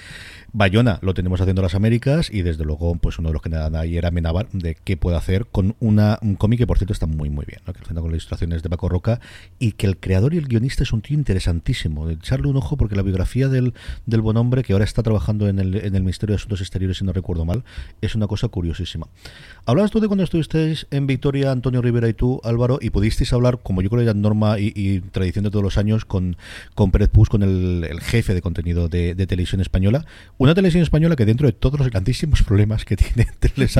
Bayona 0.53 0.99
lo 1.01 1.13
tenemos 1.13 1.39
haciendo 1.39 1.61
las 1.61 1.75
Américas 1.75 2.29
y 2.31 2.41
desde 2.41 2.65
luego 2.65 2.95
pues 2.95 3.17
uno 3.19 3.29
de 3.29 3.33
los 3.33 3.41
que 3.41 3.49
nada 3.49 3.79
ahí 3.79 3.97
era 3.97 4.11
Menabar 4.11 4.49
de 4.51 4.75
qué 4.75 4.97
puede 4.97 5.15
hacer 5.15 5.45
con 5.45 5.75
una, 5.79 6.19
un 6.21 6.35
cómic 6.35 6.59
que 6.59 6.67
por 6.67 6.77
cierto 6.77 6.91
está 6.91 7.05
muy 7.05 7.29
muy 7.29 7.45
bien, 7.45 7.61
¿no? 7.65 7.73
que 7.73 7.81
con 7.81 7.95
las 7.95 8.05
ilustraciones 8.05 8.61
de 8.61 8.69
Paco 8.69 8.89
Roca 8.89 9.21
y 9.59 9.73
que 9.73 9.87
el 9.87 9.97
creador 9.97 10.33
y 10.33 10.37
el 10.37 10.47
guionista 10.47 10.83
es 10.83 10.91
un 10.91 11.01
tío 11.01 11.17
interesantísimo, 11.17 12.09
echarle 12.09 12.47
un 12.47 12.57
ojo 12.57 12.75
porque 12.75 12.95
la 12.95 13.01
biografía 13.01 13.47
del, 13.47 13.73
del 14.05 14.21
buen 14.21 14.35
hombre 14.35 14.63
que 14.63 14.73
ahora 14.73 14.83
está 14.83 15.03
trabajando 15.03 15.47
en 15.47 15.59
el, 15.59 15.75
en 15.75 15.95
el 15.95 16.01
Ministerio 16.01 16.33
de 16.33 16.39
Asuntos 16.39 16.59
Exteriores 16.59 16.97
si 16.97 17.05
no 17.05 17.13
recuerdo 17.13 17.45
mal, 17.45 17.63
es 18.01 18.15
una 18.15 18.27
cosa 18.27 18.49
curiosísima. 18.49 19.07
Hablabas 19.65 19.91
tú 19.91 20.01
de 20.01 20.07
cuando 20.07 20.23
estuvisteis 20.23 20.87
en 20.91 21.07
Victoria, 21.07 21.51
Antonio 21.51 21.81
Rivera 21.81 22.09
y 22.09 22.13
tú, 22.13 22.41
Álvaro, 22.43 22.79
y 22.81 22.89
pudisteis 22.89 23.31
hablar, 23.31 23.59
como 23.61 23.81
yo 23.81 23.89
creo 23.89 24.03
ya 24.03 24.13
norma 24.13 24.59
y, 24.59 24.99
tradición 25.11 25.43
de 25.43 25.51
todos 25.51 25.63
los 25.63 25.77
años, 25.77 26.03
con, 26.03 26.35
con 26.75 26.91
Pérez 26.91 27.09
Pus, 27.09 27.29
con 27.29 27.43
el, 27.43 27.99
jefe 28.01 28.33
de 28.33 28.41
contenido 28.41 28.89
de 28.89 29.27
televisión 29.27 29.61
española, 29.61 30.05
una 30.41 30.55
televisión 30.55 30.81
española 30.81 31.15
que 31.15 31.25
dentro 31.25 31.45
de 31.45 31.53
todos 31.53 31.79
los 31.79 31.87
grandísimos 31.91 32.41
problemas 32.41 32.83
que 32.83 32.97
tiene 32.97 33.27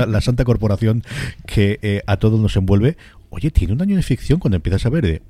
la 0.06 0.20
Santa 0.20 0.44
Corporación 0.44 1.02
que 1.44 1.80
eh, 1.82 2.02
a 2.06 2.18
todos 2.18 2.38
nos 2.38 2.56
envuelve, 2.56 2.96
oye, 3.30 3.50
tiene 3.50 3.72
un 3.72 3.82
año 3.82 3.96
de 3.96 4.02
ficción 4.02 4.38
cuando 4.38 4.56
empiezas 4.56 4.86
a 4.86 4.90
ver 4.90 5.04
de 5.04 5.22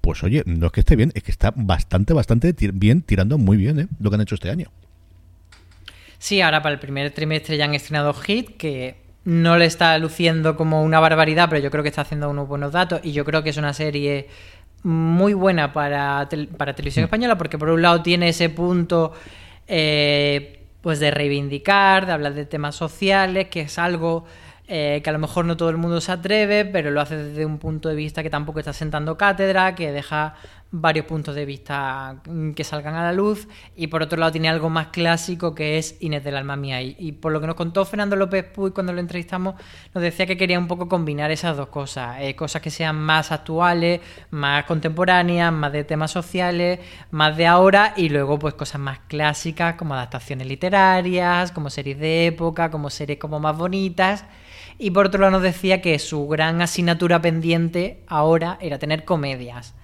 pues 0.00 0.22
oye, 0.22 0.42
no 0.46 0.66
es 0.66 0.72
que 0.72 0.80
esté 0.80 0.96
bien, 0.96 1.12
es 1.14 1.22
que 1.22 1.30
está 1.30 1.52
bastante, 1.54 2.14
bastante 2.14 2.54
bien, 2.72 3.02
tirando 3.02 3.36
muy 3.36 3.58
bien 3.58 3.80
¿eh? 3.80 3.88
lo 4.00 4.08
que 4.08 4.14
han 4.14 4.22
hecho 4.22 4.36
este 4.36 4.48
año. 4.48 4.70
Sí, 6.16 6.40
ahora 6.40 6.62
para 6.62 6.72
el 6.72 6.80
primer 6.80 7.10
trimestre 7.10 7.58
ya 7.58 7.66
han 7.66 7.74
estrenado 7.74 8.14
Hit, 8.14 8.56
que 8.56 8.96
no 9.24 9.58
le 9.58 9.66
está 9.66 9.98
luciendo 9.98 10.56
como 10.56 10.82
una 10.82 11.00
barbaridad, 11.00 11.50
pero 11.50 11.62
yo 11.62 11.70
creo 11.70 11.82
que 11.82 11.90
está 11.90 12.00
haciendo 12.00 12.30
unos 12.30 12.48
buenos 12.48 12.72
datos 12.72 13.00
y 13.02 13.12
yo 13.12 13.26
creo 13.26 13.42
que 13.42 13.50
es 13.50 13.58
una 13.58 13.74
serie 13.74 14.28
muy 14.84 15.34
buena 15.34 15.74
para, 15.74 16.26
para 16.56 16.74
televisión 16.74 17.02
mm. 17.02 17.08
española 17.08 17.36
porque 17.36 17.58
por 17.58 17.68
un 17.68 17.82
lado 17.82 18.00
tiene 18.00 18.30
ese 18.30 18.48
punto 18.48 19.12
eh, 19.66 20.57
pues 20.80 21.00
de 21.00 21.10
reivindicar, 21.10 22.06
de 22.06 22.12
hablar 22.12 22.34
de 22.34 22.46
temas 22.46 22.76
sociales, 22.76 23.48
que 23.48 23.62
es 23.62 23.78
algo 23.78 24.24
eh, 24.70 25.00
que 25.02 25.08
a 25.08 25.14
lo 25.14 25.18
mejor 25.18 25.46
no 25.46 25.56
todo 25.56 25.70
el 25.70 25.78
mundo 25.78 25.98
se 26.02 26.12
atreve, 26.12 26.66
pero 26.66 26.90
lo 26.90 27.00
hace 27.00 27.16
desde 27.16 27.46
un 27.46 27.58
punto 27.58 27.88
de 27.88 27.94
vista 27.94 28.22
que 28.22 28.28
tampoco 28.28 28.58
está 28.58 28.74
sentando 28.74 29.16
cátedra, 29.16 29.74
que 29.74 29.92
deja 29.92 30.34
varios 30.70 31.06
puntos 31.06 31.34
de 31.34 31.46
vista 31.46 32.16
que 32.54 32.62
salgan 32.62 32.94
a 32.94 33.02
la 33.02 33.12
luz. 33.12 33.48
Y 33.74 33.86
por 33.86 34.02
otro 34.02 34.18
lado 34.18 34.32
tiene 34.32 34.48
algo 34.48 34.68
más 34.68 34.88
clásico 34.88 35.54
que 35.54 35.78
es 35.78 35.96
Inés 36.00 36.24
del 36.24 36.36
alma 36.36 36.56
mía. 36.56 36.82
Y, 36.82 37.12
por 37.12 37.32
lo 37.32 37.40
que 37.40 37.46
nos 37.46 37.56
contó 37.56 37.84
Fernando 37.84 38.16
López 38.16 38.44
Puy 38.44 38.72
cuando 38.72 38.92
lo 38.92 39.00
entrevistamos 39.00 39.54
nos 39.94 40.02
decía 40.02 40.26
que 40.26 40.36
quería 40.36 40.58
un 40.58 40.68
poco 40.68 40.88
combinar 40.88 41.30
esas 41.30 41.56
dos 41.56 41.68
cosas. 41.68 42.16
Eh, 42.20 42.36
cosas 42.36 42.62
que 42.62 42.70
sean 42.70 42.96
más 42.96 43.32
actuales 43.32 44.00
más 44.30 44.64
contemporáneas 44.64 45.52
más 45.52 45.72
de 45.72 45.84
temas 45.84 46.10
sociales 46.10 46.80
más 47.10 47.36
de 47.36 47.46
ahora 47.46 47.94
y 47.96 48.08
luego 48.08 48.38
pues 48.38 48.54
cosas 48.54 48.80
más 48.80 49.00
clásicas 49.08 49.74
como 49.76 49.94
adaptaciones 49.94 50.46
literarias 50.46 51.52
como 51.52 51.70
series 51.70 51.98
de 51.98 52.26
época 52.26 52.70
como 52.70 52.90
series 52.90 53.18
como 53.18 53.40
más 53.40 53.56
bonitas. 53.56 54.24
Y 54.80 54.90
por 54.92 55.06
otro 55.06 55.20
lado 55.20 55.32
nos 55.32 55.42
decía 55.42 55.80
que 55.80 55.98
su 55.98 56.28
gran 56.28 56.62
asignatura 56.62 57.20
pendiente 57.20 58.04
ahora 58.06 58.58
era 58.60 58.78
tener 58.78 59.04
comedias 59.04 59.74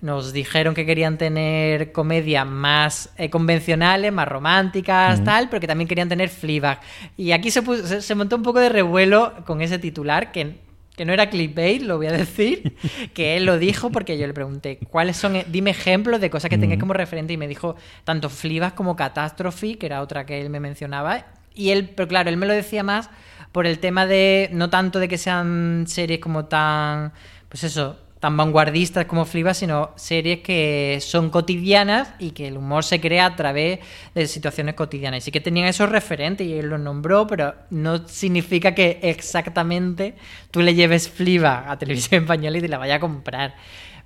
nos 0.00 0.32
dijeron 0.32 0.74
que 0.74 0.86
querían 0.86 1.18
tener 1.18 1.92
comedias 1.92 2.46
más 2.46 3.10
eh, 3.16 3.30
convencionales, 3.30 4.12
más 4.12 4.28
románticas, 4.28 5.22
tal, 5.24 5.48
pero 5.48 5.60
que 5.60 5.66
también 5.66 5.88
querían 5.88 6.08
tener 6.08 6.28
Fleabag. 6.28 6.80
Y 7.16 7.32
aquí 7.32 7.50
se, 7.50 8.00
se, 8.00 8.14
montó 8.14 8.36
un 8.36 8.42
poco 8.42 8.60
de 8.60 8.68
revuelo 8.68 9.32
con 9.44 9.60
ese 9.60 9.78
titular, 9.78 10.30
que 10.30 10.68
que 10.98 11.04
no 11.04 11.12
era 11.12 11.30
clickbait, 11.30 11.80
lo 11.82 11.96
voy 11.96 12.08
a 12.08 12.12
decir, 12.12 12.74
que 13.14 13.36
él 13.36 13.44
lo 13.44 13.56
dijo 13.56 13.90
porque 13.90 14.18
yo 14.18 14.26
le 14.26 14.34
pregunté, 14.34 14.80
¿cuáles 14.90 15.16
son? 15.16 15.40
Dime 15.46 15.70
ejemplos 15.70 16.20
de 16.20 16.28
cosas 16.28 16.50
que 16.50 16.58
tengáis 16.58 16.80
como 16.80 16.92
referente 16.92 17.32
y 17.32 17.36
me 17.36 17.46
dijo 17.46 17.76
tanto 18.02 18.28
Flivas 18.28 18.72
como 18.72 18.96
Catastrophe, 18.96 19.78
que 19.78 19.86
era 19.86 20.02
otra 20.02 20.26
que 20.26 20.40
él 20.40 20.50
me 20.50 20.58
mencionaba, 20.58 21.24
y 21.54 21.70
él, 21.70 21.90
pero 21.90 22.08
claro, 22.08 22.30
él 22.30 22.36
me 22.36 22.46
lo 22.46 22.52
decía 22.52 22.82
más 22.82 23.10
por 23.52 23.64
el 23.64 23.78
tema 23.78 24.06
de, 24.06 24.50
no 24.52 24.70
tanto 24.70 24.98
de 24.98 25.06
que 25.06 25.18
sean 25.18 25.84
series 25.86 26.18
como 26.18 26.46
tan, 26.46 27.12
pues 27.48 27.62
eso, 27.62 27.96
tan 28.20 28.36
vanguardistas 28.36 29.06
como 29.06 29.24
Fliba, 29.24 29.54
sino 29.54 29.90
series 29.96 30.40
que 30.40 30.98
son 31.00 31.30
cotidianas 31.30 32.14
y 32.18 32.32
que 32.32 32.48
el 32.48 32.56
humor 32.56 32.84
se 32.84 33.00
crea 33.00 33.26
a 33.26 33.36
través 33.36 33.80
de 34.14 34.26
situaciones 34.26 34.74
cotidianas. 34.74 35.18
Y 35.18 35.20
sí 35.22 35.30
que 35.30 35.40
tenían 35.40 35.66
esos 35.66 35.88
referentes 35.88 36.46
y 36.46 36.54
él 36.54 36.66
los 36.66 36.80
nombró, 36.80 37.26
pero 37.26 37.54
no 37.70 38.08
significa 38.08 38.74
que 38.74 38.98
exactamente 39.02 40.14
tú 40.50 40.60
le 40.60 40.74
lleves 40.74 41.08
Fliba 41.08 41.70
a 41.70 41.78
televisión 41.78 42.22
española 42.22 42.58
y 42.58 42.60
te 42.60 42.68
la 42.68 42.78
vaya 42.78 42.96
a 42.96 43.00
comprar. 43.00 43.54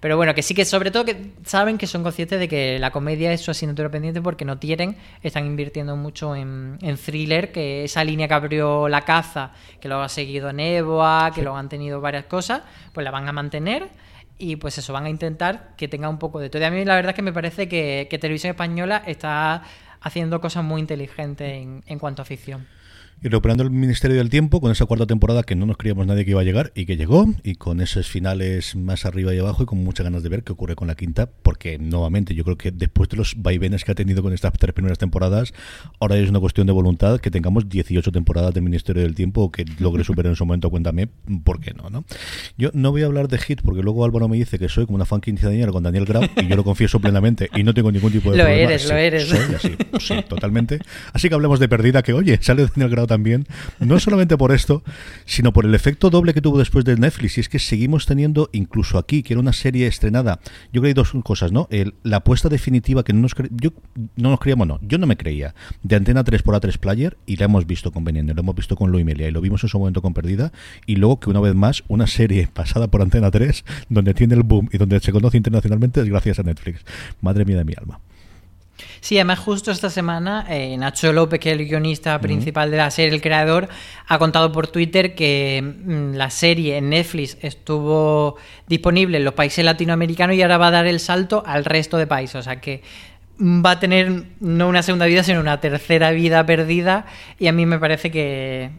Pero 0.03 0.17
bueno, 0.17 0.35
que 0.35 0.43
sí 0.43 0.53
que 0.53 0.65
sobre 0.65 0.91
todo 0.91 1.05
que 1.05 1.31
saben 1.45 1.79
que 1.79 1.87
son 1.87 2.03
conscientes 2.03 2.41
de 2.41 2.49
que 2.49 2.81
la 2.81 2.91
comedia 2.91 3.33
es 3.33 3.41
su 3.41 3.53
asignatura 3.53 3.89
pendiente 3.89 4.21
porque 4.21 4.45
no 4.45 4.59
tienen, 4.59 4.97
están 5.23 5.47
invirtiendo 5.47 5.95
mucho 5.95 6.35
en, 6.35 6.77
thriller, 6.97 7.53
que 7.53 7.85
esa 7.85 8.03
línea 8.03 8.27
que 8.27 8.35
abrió 8.35 8.89
La 8.89 9.03
Caza, 9.03 9.53
que 9.81 9.87
lo 9.87 10.03
ha 10.03 10.09
seguido 10.09 10.53
Neboa, 10.53 11.31
que 11.33 11.43
lo 11.43 11.57
han 11.57 11.69
tenido 11.69 12.01
varias 12.01 12.25
cosas, 12.25 12.63
pues 12.93 13.05
la 13.05 13.13
van 13.13 13.29
a 13.29 13.33
mantener 13.33 13.91
y 14.39 14.57
pues 14.57 14.77
eso, 14.77 14.93
van 14.93 15.05
a 15.05 15.09
intentar 15.09 15.77
que 15.77 15.87
tenga 15.87 16.09
un 16.09 16.19
poco 16.19 16.41
de 16.41 16.51
todo. 16.51 16.61
Y 16.61 16.65
a 16.65 16.73
mí 16.73 16.85
la 16.85 16.97
verdad 16.97 17.11
es 17.11 17.15
que 17.15 17.23
me 17.23 17.33
parece 17.33 17.69
que, 17.69 18.09
Televisión 18.21 18.51
Española 18.51 19.05
está 19.07 19.63
haciendo 20.01 20.41
cosas 20.41 20.65
muy 20.65 20.81
inteligentes 20.81 21.49
en, 21.49 21.85
en 21.87 22.01
cuanto 22.01 22.23
a 22.23 22.25
ficción. 22.25 22.67
Y 23.25 23.29
recuperando 23.29 23.63
el 23.63 23.71
Ministerio 23.71 24.17
del 24.17 24.31
Tiempo 24.31 24.61
con 24.61 24.73
esa 24.73 24.85
cuarta 24.85 25.07
temporada 25.07 25.45
que 25.45 25.55
no 25.55 25.65
nos 25.65 25.77
creíamos 25.77 26.09
nadie 26.09 26.25
que 26.25 26.33
iba 26.33 26.41
a 26.41 26.45
llegar 26.45 26.73
y 26.75 26.87
que 26.87 26.97
llegó, 26.97 27.33
y 27.45 27.55
con 27.55 27.81
esos 27.81 28.09
finales 28.09 28.75
más 28.75 29.07
arriba 29.07 29.33
y 29.33 29.39
abajo, 29.39 29.63
y 29.63 29.67
con 29.67 29.79
muchas 29.79 30.03
ganas 30.03 30.25
de 30.25 30.29
ver 30.29 30.43
qué 30.43 30.51
ocurre 30.51 30.75
con 30.75 30.89
la 30.89 30.97
quinta, 30.97 31.31
porque 31.45 31.79
nuevamente 31.79 32.35
yo 32.35 32.43
creo 32.43 32.59
que 32.59 32.73
después 32.73 33.09
de 33.11 33.19
los 33.19 33.41
vaivenes 33.41 33.85
que 33.85 33.93
ha 33.93 33.95
tenido 33.95 34.25
con 34.25 34.33
estas 34.33 34.53
tres 34.55 34.73
primeras 34.75 34.99
temporadas, 34.99 35.55
ahora 36.01 36.17
es 36.17 36.29
una 36.31 36.41
cuestión 36.41 36.67
de 36.67 36.73
voluntad 36.73 37.21
que 37.21 37.31
tengamos 37.31 37.69
18 37.69 38.11
temporadas 38.11 38.55
del 38.55 38.65
Ministerio 38.65 39.03
del 39.03 39.15
Tiempo 39.15 39.43
o 39.43 39.53
que 39.53 39.67
logre 39.79 40.03
superar 40.03 40.31
en 40.31 40.37
su 40.37 40.45
momento, 40.45 40.69
cuéntame 40.69 41.07
por 41.45 41.61
qué 41.61 41.75
no, 41.75 41.91
¿no? 41.91 42.05
Yo 42.59 42.71
no 42.75 42.91
voy 42.91 43.03
a 43.03 43.07
hablar 43.07 43.29
de 43.29 43.39
Hit 43.39 43.61
porque 43.63 43.83
luego 43.83 44.05
Álvaro 44.05 44.27
me 44.27 44.37
dice 44.37 44.59
que 44.59 44.69
soy 44.69 44.87
como 44.87 44.97
una 44.97 45.05
fan 45.05 45.21
quinceañera 45.21 45.71
con 45.71 45.85
Daniel 45.85 46.07
Grau 46.07 46.25
y 46.39 46.49
yo 46.49 46.57
lo 46.57 46.65
confieso 46.65 46.99
plenamente 46.99 47.49
y 47.55 47.63
no 47.63 47.73
tengo 47.73 47.93
ningún 47.93 48.11
tipo 48.11 48.33
de 48.33 48.39
lo 48.39 48.43
problema. 48.43 48.65
Eres, 48.65 48.89
lo 48.89 48.97
eres, 48.97 49.29
Soy 49.29 49.55
así, 49.55 49.77
sí, 50.01 50.15
totalmente. 50.29 50.81
Así 51.13 51.29
que 51.29 51.37
hablemos 51.37 51.61
de 51.61 51.69
Perdida, 51.69 52.03
que 52.03 52.15
oye, 52.15 52.41
sale 52.43 52.67
Daniel 52.67 52.91
Grau 52.91 53.07
también. 53.13 53.47
No 53.79 54.01
solamente 54.01 54.39
por 54.39 54.53
esto, 54.53 54.83
sino 55.27 55.53
por 55.53 55.67
el 55.67 55.75
efecto 55.75 56.09
doble 56.09 56.33
que 56.33 56.41
tuvo 56.41 56.59
después 56.59 56.87
de 56.87 56.97
Netflix. 56.97 57.37
Y 57.37 57.43
es 57.43 57.51
que 57.51 57.59
seguimos 57.59 58.07
teniendo, 58.07 58.49
incluso 58.53 58.97
aquí, 58.97 59.23
que 59.23 59.35
era 59.35 59.41
una 59.41 59.53
serie 59.53 59.87
estrenada, 59.87 60.41
yo 60.73 60.83
hay 60.83 60.95
dos 60.95 61.13
cosas, 61.23 61.53
¿no? 61.53 61.69
la 62.03 62.17
apuesta 62.19 62.49
definitiva 62.49 63.05
que 63.05 63.13
no 63.13 63.21
nos, 63.21 63.35
yo, 63.51 63.71
no 64.17 64.31
nos 64.31 64.41
creíamos, 64.41 64.67
no, 64.67 64.79
yo 64.83 64.97
no 64.97 65.07
me 65.07 65.19
creía, 65.19 65.55
de 65.83 65.97
Antena 65.97 66.25
3 66.25 66.43
por 66.43 66.55
A3 66.55 66.79
Player, 66.79 67.19
y 67.27 67.37
la 67.37 67.45
hemos 67.45 67.67
visto 67.67 67.93
con 67.93 68.03
Benigno, 68.05 68.33
lo 68.33 68.41
hemos 68.41 68.55
visto 68.55 68.77
con 68.77 68.91
Melia 68.91 69.29
y 69.29 69.31
lo 69.31 69.41
vimos 69.41 69.63
en 69.63 69.69
su 69.69 69.79
momento 69.79 70.01
con 70.01 70.15
Perdida, 70.15 70.53
y 70.87 70.97
luego 70.97 71.21
que 71.21 71.29
una 71.29 71.41
vez 71.41 71.55
más, 71.55 71.85
una 71.89 72.07
serie 72.07 72.49
pasada 72.53 72.89
por 72.89 73.03
Antena 73.03 73.31
3, 73.31 73.65
donde 73.91 74.15
tiene 74.15 74.35
el 74.35 74.43
boom 74.43 74.69
y 74.73 74.79
donde 74.79 74.99
se 75.01 75.13
conoce 75.13 75.37
internacionalmente, 75.37 76.01
es 76.01 76.09
gracias 76.09 76.39
a 76.39 76.43
Netflix. 76.43 76.85
Madre 77.21 77.45
mía 77.45 77.59
de 77.59 77.65
mi 77.65 77.75
alma. 77.77 78.01
Sí, 79.01 79.17
además 79.19 79.39
justo 79.39 79.71
esta 79.71 79.91
semana 79.91 80.47
eh, 80.49 80.77
Nacho 80.77 81.13
López, 81.13 81.41
que 81.41 81.53
es 81.53 81.59
el 81.59 81.67
guionista 81.67 82.21
principal 82.21 82.71
de 82.71 82.77
la 82.77 82.91
serie, 82.91 83.15
el 83.15 83.21
creador, 83.21 83.69
ha 84.07 84.19
contado 84.19 84.53
por 84.53 84.69
Twitter 84.69 85.15
que 85.15 85.63
mm, 85.63 86.15
la 86.15 86.31
serie 86.31 86.77
en 86.77 86.91
Netflix 86.91 87.37
estuvo 87.43 88.37
disponible 88.67 89.19
en 89.19 89.25
los 89.25 89.35
países 89.35 89.65
latinoamericanos 89.65 90.37
y 90.37 90.43
ahora 90.43 90.59
va 90.59 90.69
a 90.69 90.73
dar 90.73 90.87
el 90.87 91.01
salto 91.01 91.43
al 91.47 91.65
resto 91.65 91.97
de 91.99 92.07
países. 92.07 92.37
O 92.37 92.43
sea 92.43 92.61
que 92.61 92.83
va 93.41 93.73
a 93.73 93.81
tener 93.81 94.25
no 94.41 94.69
una 94.69 94.83
segunda 94.83 95.07
vida, 95.07 95.23
sino 95.23 95.41
una 95.41 95.61
tercera 95.61 96.11
vida 96.13 96.45
perdida 96.47 97.07
y 97.39 97.49
a 97.49 97.53
mí 97.53 97.67
me 97.67 97.79
parece 97.79 98.11
que 98.11 98.71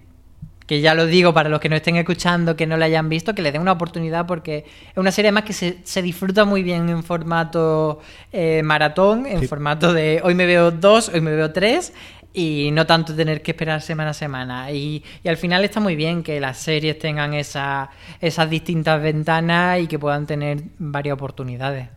que 0.74 0.82
ya 0.82 0.96
lo 0.96 1.06
digo 1.06 1.36
para 1.36 1.50
los 1.50 1.60
que 1.60 1.70
no 1.70 1.76
estén 1.76 1.98
escuchando, 1.98 2.56
que 2.56 2.66
no 2.66 2.78
la 2.78 2.86
hayan 2.86 3.08
visto, 3.08 3.36
que 3.36 3.44
le 3.44 3.52
den 3.52 3.62
una 3.62 3.74
oportunidad 3.74 4.26
porque 4.26 4.66
es 4.90 4.98
una 4.98 5.12
serie 5.12 5.32
más 5.32 5.44
que 5.44 5.54
se, 5.54 5.78
se 5.84 6.02
disfruta 6.02 6.46
muy 6.46 6.64
bien 6.64 6.90
en 6.90 7.04
formato 7.04 8.00
eh, 8.32 8.64
maratón, 8.64 9.28
en 9.28 9.48
formato 9.48 9.94
de 9.94 10.20
hoy 10.24 10.34
me 10.34 10.48
veo 10.48 10.72
dos, 10.72 11.10
hoy 11.10 11.22
me 11.22 11.30
veo 11.30 11.52
tres 11.52 11.94
y 12.34 12.72
no 12.74 12.88
tanto 12.88 13.16
tener 13.16 13.44
que 13.44 13.52
esperar 13.52 13.84
semana 13.84 14.10
a 14.10 14.14
semana. 14.16 14.72
Y, 14.72 15.04
y 15.24 15.30
al 15.30 15.38
final 15.38 15.64
está 15.64 15.80
muy 15.80 15.96
bien 15.96 16.24
que 16.24 16.40
las 16.40 16.58
series 16.58 16.98
tengan 16.98 17.36
esa, 17.36 17.92
esas 18.20 18.50
distintas 18.50 19.00
ventanas 19.00 19.80
y 19.80 19.86
que 19.86 20.00
puedan 20.00 20.26
tener 20.26 20.58
varias 20.80 21.14
oportunidades. 21.14 21.88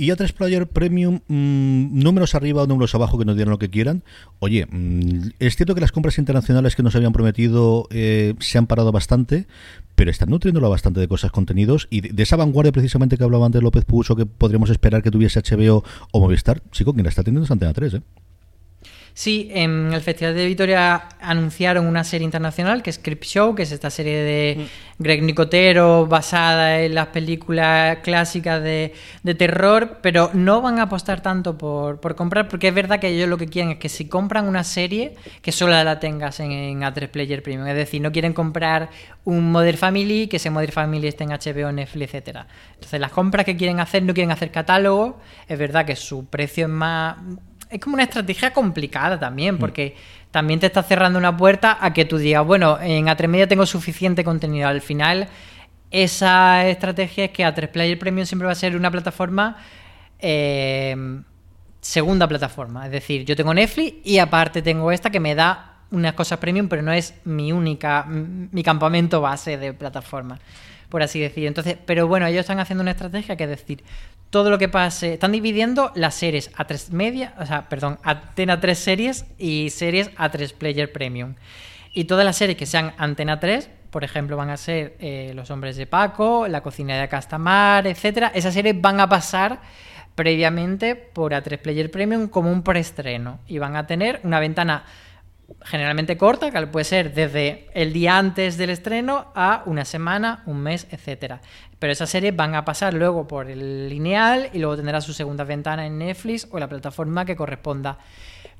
Y 0.00 0.10
A3 0.10 0.32
Player 0.32 0.68
Premium, 0.68 1.20
mm, 1.26 1.98
números 2.00 2.36
arriba 2.36 2.62
o 2.62 2.66
números 2.68 2.94
abajo 2.94 3.18
que 3.18 3.24
nos 3.24 3.34
dieran 3.34 3.50
lo 3.50 3.58
que 3.58 3.68
quieran. 3.68 4.04
Oye, 4.38 4.64
mm, 4.70 5.30
es 5.40 5.56
cierto 5.56 5.74
que 5.74 5.80
las 5.80 5.90
compras 5.90 6.18
internacionales 6.18 6.76
que 6.76 6.84
nos 6.84 6.94
habían 6.94 7.12
prometido 7.12 7.88
eh, 7.90 8.34
se 8.38 8.58
han 8.58 8.68
parado 8.68 8.92
bastante, 8.92 9.48
pero 9.96 10.12
están 10.12 10.30
nutriéndolo 10.30 10.70
bastante 10.70 11.00
de 11.00 11.08
cosas, 11.08 11.32
contenidos. 11.32 11.88
Y 11.90 12.00
de, 12.00 12.22
esa 12.22 12.36
vanguardia 12.36 12.70
precisamente 12.70 13.16
que 13.16 13.24
hablaban 13.24 13.50
de 13.50 13.60
López 13.60 13.84
Puso, 13.84 14.14
que 14.14 14.24
podríamos 14.24 14.70
esperar 14.70 15.02
que 15.02 15.10
tuviese 15.10 15.42
HBO 15.42 15.82
o 16.12 16.20
Movistar, 16.20 16.62
chico, 16.70 16.92
quien 16.92 17.02
la 17.02 17.10
está 17.10 17.24
teniendo 17.24 17.44
es 17.44 17.50
Antena 17.50 17.72
3, 17.72 17.94
¿eh? 17.94 18.02
Sí, 19.18 19.48
en 19.50 19.92
el 19.92 20.00
Festival 20.00 20.36
de 20.36 20.46
Vitoria 20.46 21.08
anunciaron 21.20 21.88
una 21.88 22.04
serie 22.04 22.24
internacional 22.24 22.84
que 22.84 22.90
es 22.90 22.96
Script 22.96 23.24
Show, 23.24 23.52
que 23.56 23.64
es 23.64 23.72
esta 23.72 23.90
serie 23.90 24.16
de 24.18 24.56
mm. 24.58 25.02
Greg 25.02 25.24
Nicotero 25.24 26.06
basada 26.06 26.80
en 26.82 26.94
las 26.94 27.08
películas 27.08 27.98
clásicas 28.04 28.62
de, 28.62 28.94
terror, 29.36 29.98
pero 30.02 30.30
no 30.34 30.62
van 30.62 30.78
a 30.78 30.82
apostar 30.82 31.20
tanto 31.20 31.58
por, 31.58 31.98
comprar, 32.14 32.46
porque 32.46 32.68
es 32.68 32.74
verdad 32.74 33.00
que 33.00 33.08
ellos 33.08 33.28
lo 33.28 33.38
que 33.38 33.48
quieren 33.48 33.72
es 33.72 33.78
que 33.78 33.88
si 33.88 34.06
compran 34.06 34.46
una 34.46 34.62
serie, 34.62 35.16
que 35.42 35.50
solo 35.50 35.72
la 35.82 35.98
tengas 35.98 36.38
en, 36.38 36.80
A3 36.80 37.08
Player 37.08 37.42
Premium. 37.42 37.66
Es 37.66 37.74
decir, 37.74 38.00
no 38.00 38.12
quieren 38.12 38.32
comprar 38.32 38.88
un 39.24 39.50
Modern 39.50 39.78
Family, 39.78 40.28
que 40.28 40.36
ese 40.36 40.50
Modern 40.50 40.70
Family 40.70 41.08
esté 41.08 41.24
en 41.24 41.30
HBO, 41.30 41.72
Netflix, 41.72 42.14
etcétera. 42.14 42.46
Entonces, 42.74 43.00
las 43.00 43.10
compras 43.10 43.44
que 43.44 43.56
quieren 43.56 43.80
hacer 43.80 44.04
no 44.04 44.14
quieren 44.14 44.30
hacer 44.30 44.52
catálogo. 44.52 45.18
Es 45.48 45.58
verdad 45.58 45.84
que 45.84 45.96
su 45.96 46.26
precio 46.26 46.66
es 46.66 46.70
más 46.70 47.16
es 47.70 47.80
como 47.80 47.94
una 47.94 48.04
estrategia 48.04 48.52
complicada 48.52 49.18
también, 49.18 49.56
mm. 49.56 49.58
porque 49.58 49.96
también 50.30 50.60
te 50.60 50.66
está 50.66 50.82
cerrando 50.82 51.18
una 51.18 51.36
puerta 51.36 51.78
a 51.80 51.92
que 51.92 52.04
tú 52.04 52.18
digas, 52.18 52.44
bueno, 52.44 52.78
en 52.80 53.06
A3 53.06 53.28
Media 53.28 53.48
tengo 53.48 53.66
suficiente 53.66 54.24
contenido. 54.24 54.68
Al 54.68 54.80
final, 54.80 55.28
esa 55.90 56.66
estrategia 56.66 57.26
es 57.26 57.30
que 57.30 57.44
A3 57.44 57.68
Player 57.68 57.98
Premium 57.98 58.26
siempre 58.26 58.46
va 58.46 58.52
a 58.52 58.56
ser 58.56 58.76
una 58.76 58.90
plataforma 58.90 59.56
eh, 60.18 61.22
segunda 61.80 62.26
plataforma. 62.28 62.86
Es 62.86 62.92
decir, 62.92 63.24
yo 63.24 63.36
tengo 63.36 63.54
Netflix 63.54 63.96
y 64.04 64.18
aparte 64.18 64.62
tengo 64.62 64.90
esta 64.92 65.10
que 65.10 65.20
me 65.20 65.34
da 65.34 65.76
unas 65.90 66.12
cosas 66.12 66.38
premium, 66.38 66.68
pero 66.68 66.82
no 66.82 66.92
es 66.92 67.14
mi 67.24 67.50
única, 67.50 68.04
mi 68.06 68.62
campamento 68.62 69.22
base 69.22 69.56
de 69.56 69.72
plataforma 69.72 70.38
por 70.88 71.02
así 71.02 71.20
decir. 71.20 71.46
Entonces, 71.46 71.76
pero 71.84 72.06
bueno, 72.08 72.26
ellos 72.26 72.40
están 72.40 72.60
haciendo 72.60 72.82
una 72.82 72.92
estrategia 72.92 73.36
que 73.36 73.44
es 73.44 73.50
decir, 73.50 73.84
todo 74.30 74.50
lo 74.50 74.58
que 74.58 74.68
pase, 74.68 75.14
están 75.14 75.32
dividiendo 75.32 75.90
las 75.94 76.14
series 76.14 76.50
a 76.56 76.66
tres 76.66 76.90
media, 76.92 77.34
o 77.38 77.46
sea, 77.46 77.68
perdón, 77.68 77.98
Antena 78.02 78.60
3 78.60 78.78
series 78.78 79.26
y 79.38 79.70
series 79.70 80.10
a 80.16 80.30
3 80.30 80.52
Player 80.52 80.92
Premium. 80.92 81.34
Y 81.92 82.04
todas 82.04 82.24
las 82.24 82.36
series 82.36 82.58
que 82.58 82.66
sean 82.66 82.92
Antena 82.98 83.40
3, 83.40 83.70
por 83.90 84.04
ejemplo, 84.04 84.36
van 84.36 84.50
a 84.50 84.56
ser 84.56 84.96
eh, 85.00 85.32
Los 85.34 85.50
Hombres 85.50 85.76
de 85.76 85.86
Paco, 85.86 86.46
La 86.46 86.60
Cocina 86.60 87.00
de 87.00 87.08
Castamar, 87.08 87.86
etcétera. 87.86 88.30
Esas 88.34 88.52
series 88.52 88.78
van 88.80 89.00
a 89.00 89.08
pasar 89.08 89.60
previamente 90.14 90.94
por 90.96 91.32
A3 91.32 91.58
Player 91.58 91.90
Premium 91.90 92.28
como 92.28 92.50
un 92.50 92.62
preestreno 92.62 93.38
y 93.46 93.58
van 93.58 93.76
a 93.76 93.86
tener 93.86 94.20
una 94.24 94.40
ventana 94.40 94.84
generalmente 95.62 96.16
corta, 96.16 96.50
que 96.50 96.66
puede 96.66 96.84
ser 96.84 97.14
desde 97.14 97.68
el 97.74 97.92
día 97.92 98.18
antes 98.18 98.56
del 98.56 98.70
estreno 98.70 99.32
a 99.34 99.62
una 99.66 99.84
semana, 99.84 100.42
un 100.46 100.60
mes, 100.60 100.86
etcétera. 100.90 101.40
Pero 101.78 101.92
esas 101.92 102.10
series 102.10 102.34
van 102.34 102.54
a 102.54 102.64
pasar 102.64 102.94
luego 102.94 103.26
por 103.26 103.50
el 103.50 103.88
lineal 103.88 104.50
y 104.52 104.58
luego 104.58 104.76
tendrá 104.76 105.00
su 105.00 105.12
segunda 105.12 105.44
ventana 105.44 105.86
en 105.86 105.98
Netflix 105.98 106.48
o 106.50 106.58
la 106.58 106.68
plataforma 106.68 107.24
que 107.24 107.36
corresponda. 107.36 107.98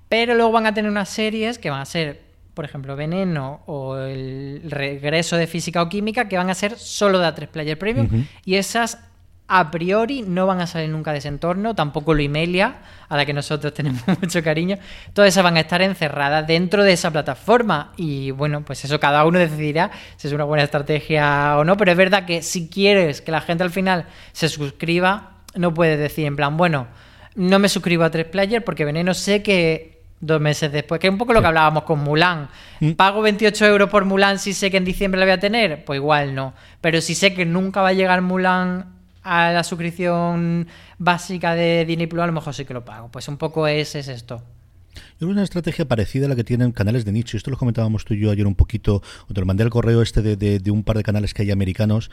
Pero 0.09 0.35
luego 0.35 0.53
van 0.53 0.67
a 0.67 0.75
tener 0.75 0.91
unas 0.91 1.09
series 1.09 1.59
que 1.59 1.69
van 1.69 1.81
a 1.81 1.85
ser, 1.85 2.23
por 2.55 2.65
ejemplo, 2.65 2.97
Veneno 2.97 3.61
o 3.67 3.99
el 3.99 4.63
regreso 4.71 5.37
de 5.37 5.47
Física 5.47 5.83
o 5.83 5.89
Química, 5.89 6.29
que 6.29 6.37
van 6.37 6.49
a 6.49 6.55
ser 6.55 6.79
solo 6.79 7.19
de 7.19 7.27
A3 7.27 7.49
Player 7.49 7.79
Premium. 7.79 8.27
Y 8.45 8.55
esas 8.55 9.08
a 9.49 9.71
priori 9.71 10.23
no 10.23 10.47
van 10.47 10.61
a 10.61 10.67
salir 10.67 10.91
nunca 10.91 11.13
de 11.13 11.19
ese 11.19 11.29
entorno, 11.29 11.75
tampoco 11.75 12.13
lo 12.13 12.21
Imelia, 12.21 12.77
a 13.09 13.17
la 13.17 13.25
que 13.25 13.33
nosotros 13.33 13.73
tenemos 13.75 14.03
mucho 14.07 14.43
cariño. 14.43 14.79
Todas 15.15 15.29
esas 15.29 15.43
van 15.43 15.57
a 15.57 15.61
estar 15.61 15.81
encerradas 15.81 16.47
dentro 16.47 16.85
de 16.85 16.93
esa 16.93 17.11
plataforma. 17.11 17.93
Y 17.97 18.31
bueno, 18.31 18.63
pues 18.63 18.85
eso 18.85 19.01
cada 19.01 19.25
uno 19.25 19.39
decidirá 19.39 19.91
si 20.17 20.29
es 20.29 20.35
una 20.35 20.45
buena 20.45 20.65
estrategia 20.65 21.57
o 21.57 21.65
no. 21.65 21.77
Pero 21.79 21.91
es 21.91 21.97
verdad 21.97 22.27
que 22.27 22.43
si 22.43 22.69
quieres 22.69 23.23
que 23.23 23.33
la 23.33 23.41
gente 23.41 23.65
al 23.65 23.71
final 23.71 24.07
se 24.33 24.51
suscriba, 24.51 25.33
no 25.55 25.73
puedes 25.73 25.99
decir 25.99 26.27
en 26.27 26.37
plan, 26.37 26.57
bueno, 26.59 26.87
no 27.35 27.59
me 27.59 27.71
suscribo 27.71 28.05
a 28.05 28.11
3 28.11 28.27
Player 28.27 28.63
porque 28.63 28.85
Veneno 28.85 29.15
sé 29.15 29.43
que 29.43 30.03
dos 30.21 30.41
meses 30.41 30.71
después, 30.73 31.01
que 31.01 31.07
es 31.07 31.13
un 31.13 31.19
poco 31.19 31.33
lo 31.33 31.41
que 31.41 31.47
hablábamos 31.47 31.85
con 31.85 32.01
Mulan. 32.01 32.49
Mm. 32.81 32.93
¿Pago 32.93 33.23
28 33.23 33.65
euros 33.67 33.89
por 33.89 34.05
Mulan 34.05 34.39
si 34.39 34.53
sé 34.53 34.71
que 34.71 34.77
en 34.77 34.85
diciembre 34.85 35.19
la 35.19 35.25
voy 35.25 35.33
a 35.33 35.41
tener? 35.41 35.85
Pues 35.85 35.99
igual 35.99 36.35
no. 36.35 36.53
Pero 36.81 37.01
si 37.01 37.15
sé 37.15 37.33
que 37.33 37.47
nunca 37.47 37.81
va 37.81 37.89
a 37.89 37.93
llegar 37.93 38.21
Mulan 38.21 38.98
a 39.29 39.53
la 39.53 39.63
suscripción 39.63 40.67
básica 40.99 41.55
de 41.55 41.85
Disney 41.85 42.07
Plus, 42.07 42.23
a 42.23 42.27
lo 42.27 42.33
mejor 42.33 42.55
sí 42.55 42.65
que 42.65 42.75
lo 42.75 42.85
pago. 42.85 43.11
Pues 43.11 43.29
un 43.29 43.37
poco 43.37 43.67
es, 43.67 43.95
es 43.95 44.09
esto. 44.09 44.43
Es 45.21 45.27
una 45.27 45.43
estrategia 45.43 45.85
parecida 45.89 46.27
a 46.27 46.29
la 46.29 46.37
que 46.37 46.45
tienen 46.45 46.71
canales 46.71 47.05
de 47.05 47.11
nicho. 47.11 47.37
Esto 47.37 47.51
lo 47.51 47.57
comentábamos 47.57 48.05
tú 48.05 48.15
y 48.15 48.21
yo 48.21 48.31
ayer 48.31 48.47
un 48.47 48.55
poquito. 48.55 49.03
O 49.29 49.35
te 49.35 49.41
lo 49.41 49.47
mandé 49.47 49.65
al 49.65 49.71
correo 49.71 50.01
este 50.01 50.23
de, 50.23 50.37
de, 50.37 50.71
un 50.71 50.85
par 50.85 50.97
de 50.97 51.03
canales 51.03 51.35
que 51.35 51.43
hay 51.43 51.51
americanos 51.51 52.09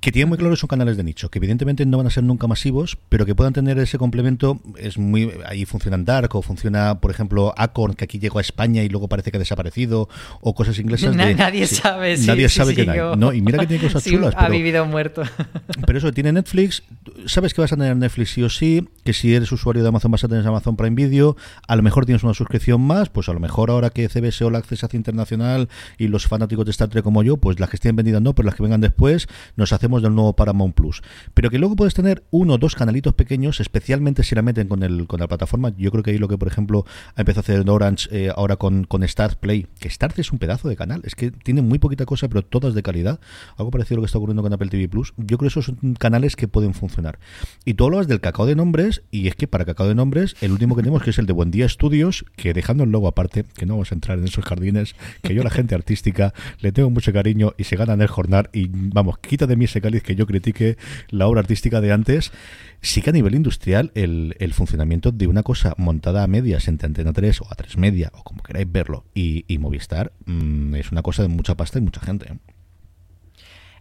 que 0.00 0.10
tienen 0.10 0.28
muy 0.28 0.38
claro 0.38 0.54
que 0.54 0.60
son 0.60 0.66
canales 0.66 0.96
de 0.96 1.04
nicho, 1.04 1.30
que 1.30 1.38
evidentemente 1.38 1.86
no 1.86 1.98
van 1.98 2.08
a 2.08 2.10
ser 2.10 2.24
nunca 2.24 2.48
masivos, 2.48 2.98
pero 3.08 3.24
que 3.26 3.36
puedan 3.36 3.52
tener 3.52 3.78
ese 3.78 3.96
complemento. 3.96 4.60
Es 4.76 4.98
muy 4.98 5.30
Ahí 5.46 5.66
funcionan 5.66 6.04
Dark 6.04 6.34
o 6.34 6.42
funciona, 6.42 6.98
por 6.98 7.12
ejemplo, 7.12 7.54
Acorn, 7.56 7.94
que 7.94 8.06
aquí 8.06 8.18
llegó 8.18 8.38
a 8.38 8.40
España 8.40 8.82
y 8.82 8.88
luego 8.88 9.06
parece 9.06 9.30
que 9.30 9.36
ha 9.36 9.38
desaparecido, 9.38 10.08
o 10.40 10.52
cosas 10.56 10.80
inglesas. 10.80 11.16
De, 11.16 11.36
nadie 11.36 11.64
sabe. 11.68 12.18
nadie 12.18 12.48
sabe 12.48 12.74
que 12.74 12.90
hay. 12.90 12.98
No, 13.16 13.32
y 13.32 13.40
mira 13.40 13.58
que 13.60 13.68
tiene 13.68 13.84
cosas 13.84 14.02
chulas. 14.10 14.34
Ha 14.36 14.48
vivido 14.48 14.84
muerto. 14.84 15.22
Pero 15.86 15.96
eso, 15.96 16.12
tiene 16.12 16.32
Netflix. 16.32 16.82
Sabes 17.26 17.54
que 17.54 17.60
vas 17.60 17.72
a 17.72 17.76
tener 17.76 17.96
Netflix 17.96 18.30
sí 18.30 18.42
o 18.42 18.50
sí, 18.50 18.88
que 19.04 19.12
si 19.12 19.32
eres 19.32 19.52
usuario 19.52 19.84
de 19.84 19.90
Amazon 19.90 20.10
vas 20.10 20.24
a 20.24 20.28
tener 20.28 20.44
Amazon 20.44 20.74
Prime 20.74 20.96
Video. 20.96 21.36
A 21.68 21.76
lo 21.76 21.84
mejor 21.84 22.04
tienes 22.04 22.24
una 22.24 22.34
suscripción 22.34 22.47
más, 22.78 23.08
pues 23.08 23.28
a 23.28 23.32
lo 23.32 23.40
mejor 23.40 23.70
ahora 23.70 23.90
que 23.90 24.08
CBS 24.08 24.44
o 24.44 24.50
la 24.50 24.58
Access 24.58 24.84
hace 24.84 24.96
internacional 24.96 25.68
y 25.96 26.08
los 26.08 26.26
fanáticos 26.26 26.64
de 26.64 26.70
Star 26.70 26.88
Trek 26.88 27.04
como 27.04 27.22
yo, 27.22 27.36
pues 27.36 27.60
las 27.60 27.70
que 27.70 27.76
estén 27.76 27.96
vendidas 27.96 28.22
no, 28.22 28.34
pero 28.34 28.46
las 28.46 28.54
que 28.54 28.62
vengan 28.62 28.80
después 28.80 29.26
nos 29.56 29.72
hacemos 29.72 30.02
del 30.02 30.14
nuevo 30.14 30.34
Paramount 30.34 30.74
Plus. 30.74 31.02
Pero 31.34 31.50
que 31.50 31.58
luego 31.58 31.76
puedes 31.76 31.94
tener 31.94 32.24
uno 32.30 32.54
o 32.54 32.58
dos 32.58 32.74
canalitos 32.74 33.14
pequeños, 33.14 33.60
especialmente 33.60 34.22
si 34.22 34.34
la 34.34 34.42
meten 34.42 34.68
con 34.68 34.82
el 34.82 35.06
con 35.06 35.20
la 35.20 35.28
plataforma. 35.28 35.72
Yo 35.76 35.90
creo 35.90 36.02
que 36.02 36.12
ahí 36.12 36.18
lo 36.18 36.28
que, 36.28 36.38
por 36.38 36.48
ejemplo, 36.48 36.84
ha 37.14 37.20
empezado 37.20 37.40
a 37.40 37.42
hacer 37.42 37.68
Orange 37.68 38.08
eh, 38.10 38.32
ahora 38.34 38.56
con, 38.56 38.84
con 38.84 39.06
Start 39.06 39.38
Play, 39.38 39.66
que 39.78 39.90
Start 39.90 40.18
es 40.18 40.32
un 40.32 40.38
pedazo 40.38 40.68
de 40.68 40.76
canal, 40.76 41.02
es 41.04 41.14
que 41.14 41.30
tiene 41.30 41.62
muy 41.62 41.78
poquita 41.78 42.04
cosa, 42.04 42.28
pero 42.28 42.42
todas 42.42 42.74
de 42.74 42.82
calidad. 42.82 43.20
Algo 43.56 43.70
parecido 43.70 43.96
a 43.96 43.98
lo 43.98 44.02
que 44.02 44.06
está 44.06 44.18
ocurriendo 44.18 44.42
con 44.42 44.52
Apple 44.52 44.68
TV 44.68 44.88
Plus. 44.88 45.14
Yo 45.16 45.38
creo 45.38 45.38
que 45.38 45.46
esos 45.48 45.66
son 45.66 45.94
canales 45.94 46.36
que 46.36 46.48
pueden 46.48 46.74
funcionar. 46.74 47.18
Y 47.64 47.74
tú 47.74 47.84
hablas 47.84 48.08
del 48.08 48.20
cacao 48.20 48.46
de 48.46 48.54
nombres, 48.54 49.02
y 49.10 49.28
es 49.28 49.34
que 49.34 49.46
para 49.46 49.64
cacao 49.64 49.88
de 49.88 49.94
nombres, 49.94 50.36
el 50.40 50.52
último 50.52 50.76
que 50.76 50.82
tenemos 50.82 51.02
que 51.02 51.10
es 51.10 51.18
el 51.18 51.26
de 51.26 51.32
Buen 51.32 51.50
Día 51.50 51.68
Studios, 51.68 52.24
que 52.38 52.54
dejando 52.54 52.84
el 52.84 52.90
logo 52.90 53.08
aparte, 53.08 53.44
que 53.54 53.66
no 53.66 53.74
vamos 53.74 53.92
a 53.92 53.94
entrar 53.94 54.18
en 54.18 54.24
esos 54.24 54.44
jardines, 54.44 54.94
que 55.22 55.34
yo 55.34 55.42
la 55.42 55.50
gente 55.50 55.74
artística 55.74 56.32
le 56.60 56.72
tengo 56.72 56.88
mucho 56.88 57.12
cariño 57.12 57.52
y 57.58 57.64
se 57.64 57.76
gana 57.76 57.92
en 57.92 58.00
el 58.00 58.08
jornal 58.08 58.48
y 58.54 58.68
vamos, 58.70 59.18
quita 59.18 59.46
de 59.46 59.56
mí 59.56 59.66
ese 59.66 59.82
cáliz 59.82 60.02
que 60.02 60.14
yo 60.14 60.26
critique 60.26 60.78
la 61.10 61.26
obra 61.26 61.40
artística 61.40 61.82
de 61.82 61.92
antes. 61.92 62.32
Sí 62.80 63.02
que 63.02 63.10
a 63.10 63.12
nivel 63.12 63.34
industrial 63.34 63.90
el, 63.94 64.36
el 64.38 64.54
funcionamiento 64.54 65.10
de 65.10 65.26
una 65.26 65.42
cosa 65.42 65.74
montada 65.76 66.22
a 66.22 66.28
medias 66.28 66.68
entre 66.68 66.86
Antena 66.86 67.12
3 67.12 67.42
o 67.42 67.46
a 67.50 67.56
3 67.56 67.76
Media 67.76 68.12
o 68.14 68.22
como 68.22 68.42
queráis 68.42 68.70
verlo 68.70 69.04
y, 69.14 69.44
y 69.52 69.58
Movistar 69.58 70.12
mmm, 70.26 70.76
es 70.76 70.92
una 70.92 71.02
cosa 71.02 71.22
de 71.22 71.28
mucha 71.28 71.56
pasta 71.56 71.78
y 71.78 71.82
mucha 71.82 72.00
gente. 72.00 72.38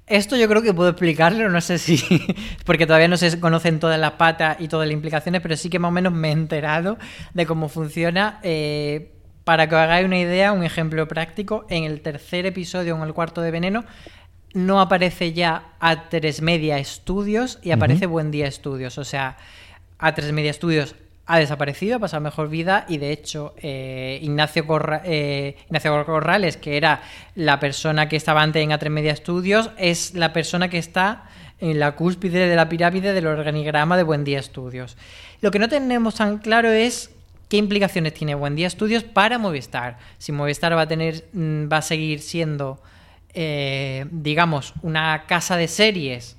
Esto 0.07 0.37
yo 0.37 0.47
creo 0.47 0.61
que 0.61 0.73
puedo 0.73 0.89
explicarlo, 0.89 1.49
no 1.49 1.59
sé 1.59 1.77
si, 1.77 2.01
porque 2.65 2.87
todavía 2.87 3.09
no 3.09 3.17
se 3.17 3.39
conocen 3.41 3.79
todas 3.79 3.99
las 3.99 4.13
patas 4.13 4.55
y 4.59 4.69
todas 4.69 4.87
las 4.87 4.93
implicaciones, 4.93 5.41
pero 5.41 5.57
sí 5.57 5.69
que 5.69 5.79
más 5.79 5.89
o 5.89 5.91
menos 5.91 6.13
me 6.13 6.29
he 6.29 6.31
enterado 6.31 6.97
de 7.33 7.45
cómo 7.45 7.67
funciona. 7.67 8.39
Eh, 8.41 9.11
para 9.43 9.69
que 9.69 9.75
os 9.75 9.81
hagáis 9.81 10.05
una 10.05 10.19
idea, 10.19 10.51
un 10.51 10.63
ejemplo 10.63 11.07
práctico, 11.07 11.65
en 11.69 11.83
el 11.83 12.01
tercer 12.01 12.45
episodio, 12.45 12.95
en 12.95 13.01
el 13.01 13.13
cuarto 13.13 13.41
de 13.41 13.51
Veneno, 13.51 13.85
no 14.53 14.81
aparece 14.81 15.33
ya 15.33 15.73
A3 15.79 16.41
Media 16.41 16.83
Studios 16.83 17.59
y 17.61 17.71
aparece 17.71 18.05
uh 18.05 18.09
-huh. 18.09 18.11
Buen 18.11 18.31
Día 18.31 18.49
Studios. 18.51 18.97
O 18.97 19.05
sea, 19.05 19.37
A3 19.99 20.31
Media 20.31 20.51
Studios 20.53 20.95
ha 21.27 21.39
desaparecido, 21.39 21.97
ha 21.97 21.99
pasado 21.99 22.21
mejor 22.21 22.49
vida 22.49 22.85
y 22.87 22.97
de 22.97 23.11
hecho 23.11 23.53
eh, 23.57 24.17
Ignacio, 24.21 24.65
eh, 25.03 25.57
Ignacio, 25.65 26.05
Corrales, 26.05 26.55
que 26.55 26.77
era 26.77 27.01
la 27.35 27.59
persona 27.59 28.07
que 28.07 28.15
estaba 28.15 28.41
antes 28.41 28.63
en 28.63 28.69
A3 28.69 28.89
Media 28.89 29.15
Studios, 29.15 29.69
es 29.77 30.13
la 30.13 30.31
persona 30.31 30.69
que 30.69 30.77
está 30.77 31.25
en 31.59 31.79
la 31.79 31.95
cúspide 31.95 32.47
de 32.47 32.55
la 32.55 32.69
pirámide 32.69 33.13
del 33.13 33.27
organigrama 33.27 33.97
de 33.97 34.03
Buen 34.03 34.23
Día 34.23 34.41
Studios. 34.41 34.95
Lo 35.41 35.51
que 35.51 35.59
no 35.59 35.67
tenemos 35.67 36.15
tan 36.15 36.37
claro 36.37 36.71
es 36.71 37.11
qué 37.49 37.57
implicaciones 37.57 38.13
tiene 38.13 38.33
Buen 38.33 38.55
Día 38.55 38.69
Studios 38.69 39.03
para 39.03 39.37
Movistar. 39.37 39.97
Si 40.19 40.31
Movistar 40.31 40.77
va 40.77 40.83
a 40.83 40.87
tener, 40.87 41.25
va 41.35 41.77
a 41.77 41.81
seguir 41.81 42.21
siendo, 42.21 42.81
eh, 43.33 44.05
digamos, 44.11 44.73
una 44.81 45.25
casa 45.27 45.57
de 45.57 45.67
series 45.67 46.37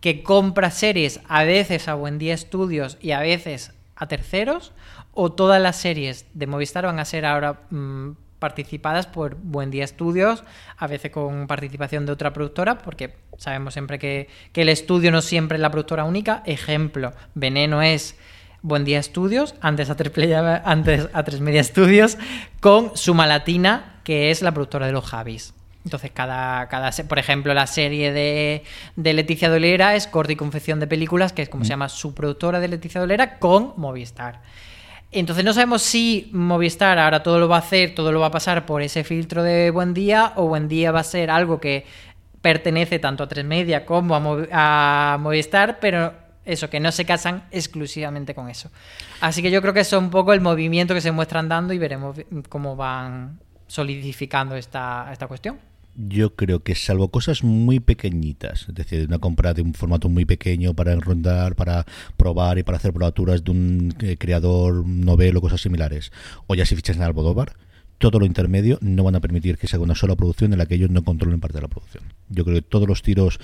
que 0.00 0.24
compra 0.24 0.72
series 0.72 1.20
a 1.28 1.44
veces 1.44 1.86
a 1.86 1.94
Buen 1.94 2.18
Día 2.18 2.36
Studios 2.36 2.98
y 3.00 3.12
a 3.12 3.20
veces 3.20 3.73
a 3.96 4.06
terceros 4.08 4.72
o 5.12 5.32
todas 5.32 5.60
las 5.60 5.76
series 5.76 6.26
de 6.34 6.46
Movistar 6.46 6.86
van 6.86 6.98
a 6.98 7.04
ser 7.04 7.24
ahora 7.26 7.60
mmm, 7.70 8.12
participadas 8.38 9.06
por 9.06 9.36
Buen 9.36 9.70
Día 9.70 9.84
Estudios, 9.84 10.44
a 10.76 10.86
veces 10.86 11.10
con 11.10 11.46
participación 11.46 12.04
de 12.04 12.12
otra 12.12 12.32
productora, 12.32 12.78
porque 12.78 13.16
sabemos 13.38 13.72
siempre 13.72 13.98
que, 13.98 14.28
que 14.52 14.62
el 14.62 14.68
estudio 14.68 15.10
no 15.10 15.22
siempre 15.22 15.56
es 15.56 15.62
la 15.62 15.70
productora 15.70 16.04
única. 16.04 16.42
Ejemplo, 16.44 17.12
Veneno 17.34 17.80
es 17.80 18.18
Buen 18.60 18.84
Día 18.84 18.98
Estudios, 18.98 19.54
antes 19.60 19.88
a, 19.88 19.96
antes 20.64 21.08
a 21.12 21.22
Tres 21.24 21.40
Media 21.40 21.60
Estudios, 21.60 22.18
con 22.60 22.96
Suma 22.96 23.26
Latina, 23.26 24.00
que 24.04 24.30
es 24.30 24.42
la 24.42 24.52
productora 24.52 24.86
de 24.86 24.92
los 24.92 25.06
Javis. 25.06 25.54
Entonces, 25.84 26.10
cada, 26.12 26.66
cada 26.68 26.90
por 27.06 27.18
ejemplo, 27.18 27.52
la 27.52 27.66
serie 27.66 28.10
de, 28.12 28.64
de, 28.96 29.12
Leticia 29.12 29.50
Dolera 29.50 29.94
es 29.94 30.06
Corte 30.06 30.32
y 30.32 30.36
Confección 30.36 30.80
de 30.80 30.86
Películas, 30.86 31.34
que 31.34 31.42
es 31.42 31.50
como 31.50 31.62
mm. 31.62 31.64
se 31.66 31.70
llama 31.70 31.88
su 31.90 32.14
productora 32.14 32.58
de 32.58 32.68
Leticia 32.68 33.00
Dolera, 33.00 33.38
con 33.38 33.74
Movistar. 33.76 34.40
Entonces, 35.12 35.44
no 35.44 35.52
sabemos 35.52 35.82
si 35.82 36.30
Movistar 36.32 36.98
ahora 36.98 37.22
todo 37.22 37.38
lo 37.38 37.48
va 37.48 37.56
a 37.56 37.58
hacer, 37.60 37.94
todo 37.94 38.12
lo 38.12 38.20
va 38.20 38.26
a 38.26 38.30
pasar 38.30 38.64
por 38.64 38.80
ese 38.80 39.04
filtro 39.04 39.42
de 39.42 39.70
Buen 39.70 39.92
Día, 39.92 40.32
o 40.36 40.46
Buen 40.48 40.68
Día 40.68 40.90
va 40.90 41.00
a 41.00 41.04
ser 41.04 41.30
algo 41.30 41.60
que 41.60 41.84
pertenece 42.40 42.98
tanto 42.98 43.22
a 43.22 43.28
Tres 43.28 43.44
Media 43.44 43.84
como 43.84 44.14
a, 44.14 44.20
Movi 44.20 44.48
a 44.50 45.18
Movistar, 45.20 45.80
pero 45.80 46.14
eso, 46.46 46.70
que 46.70 46.80
no 46.80 46.92
se 46.92 47.04
casan 47.04 47.44
exclusivamente 47.50 48.34
con 48.34 48.48
eso. 48.48 48.70
Así 49.20 49.42
que 49.42 49.50
yo 49.50 49.60
creo 49.60 49.74
que 49.74 49.80
eso 49.80 49.98
es 49.98 50.02
un 50.02 50.10
poco 50.10 50.32
el 50.32 50.40
movimiento 50.40 50.94
que 50.94 51.02
se 51.02 51.12
muestran 51.12 51.48
dando 51.48 51.74
y 51.74 51.78
veremos 51.78 52.16
cómo 52.48 52.74
van 52.74 53.38
solidificando 53.66 54.56
esta, 54.56 55.08
esta 55.12 55.26
cuestión 55.26 55.58
yo 55.96 56.34
creo 56.34 56.62
que 56.62 56.74
salvo 56.74 57.08
cosas 57.08 57.44
muy 57.44 57.80
pequeñitas, 57.80 58.66
es 58.68 58.74
decir, 58.74 59.06
una 59.06 59.18
compra 59.18 59.54
de 59.54 59.62
un 59.62 59.74
formato 59.74 60.08
muy 60.08 60.24
pequeño 60.24 60.74
para 60.74 60.92
enrondar, 60.92 61.54
para 61.54 61.86
probar 62.16 62.58
y 62.58 62.62
para 62.62 62.78
hacer 62.78 62.92
probaturas 62.92 63.44
de 63.44 63.50
un 63.50 63.94
eh, 64.00 64.16
creador 64.18 64.86
novelo, 64.86 65.40
cosas 65.40 65.60
similares, 65.60 66.12
o 66.46 66.54
ya 66.54 66.66
si 66.66 66.76
fichas 66.76 66.96
en 66.96 67.02
Almodóvar, 67.02 67.56
todo 67.98 68.18
lo 68.18 68.26
intermedio 68.26 68.78
no 68.80 69.04
van 69.04 69.14
a 69.14 69.20
permitir 69.20 69.56
que 69.56 69.66
se 69.66 69.76
haga 69.76 69.84
una 69.84 69.94
sola 69.94 70.16
producción 70.16 70.52
en 70.52 70.58
la 70.58 70.66
que 70.66 70.74
ellos 70.74 70.90
no 70.90 71.04
controlen 71.04 71.40
parte 71.40 71.58
de 71.58 71.62
la 71.62 71.68
producción. 71.68 72.04
Yo 72.28 72.44
creo 72.44 72.56
que 72.56 72.62
todos 72.62 72.88
los 72.88 73.02
tiros 73.02 73.38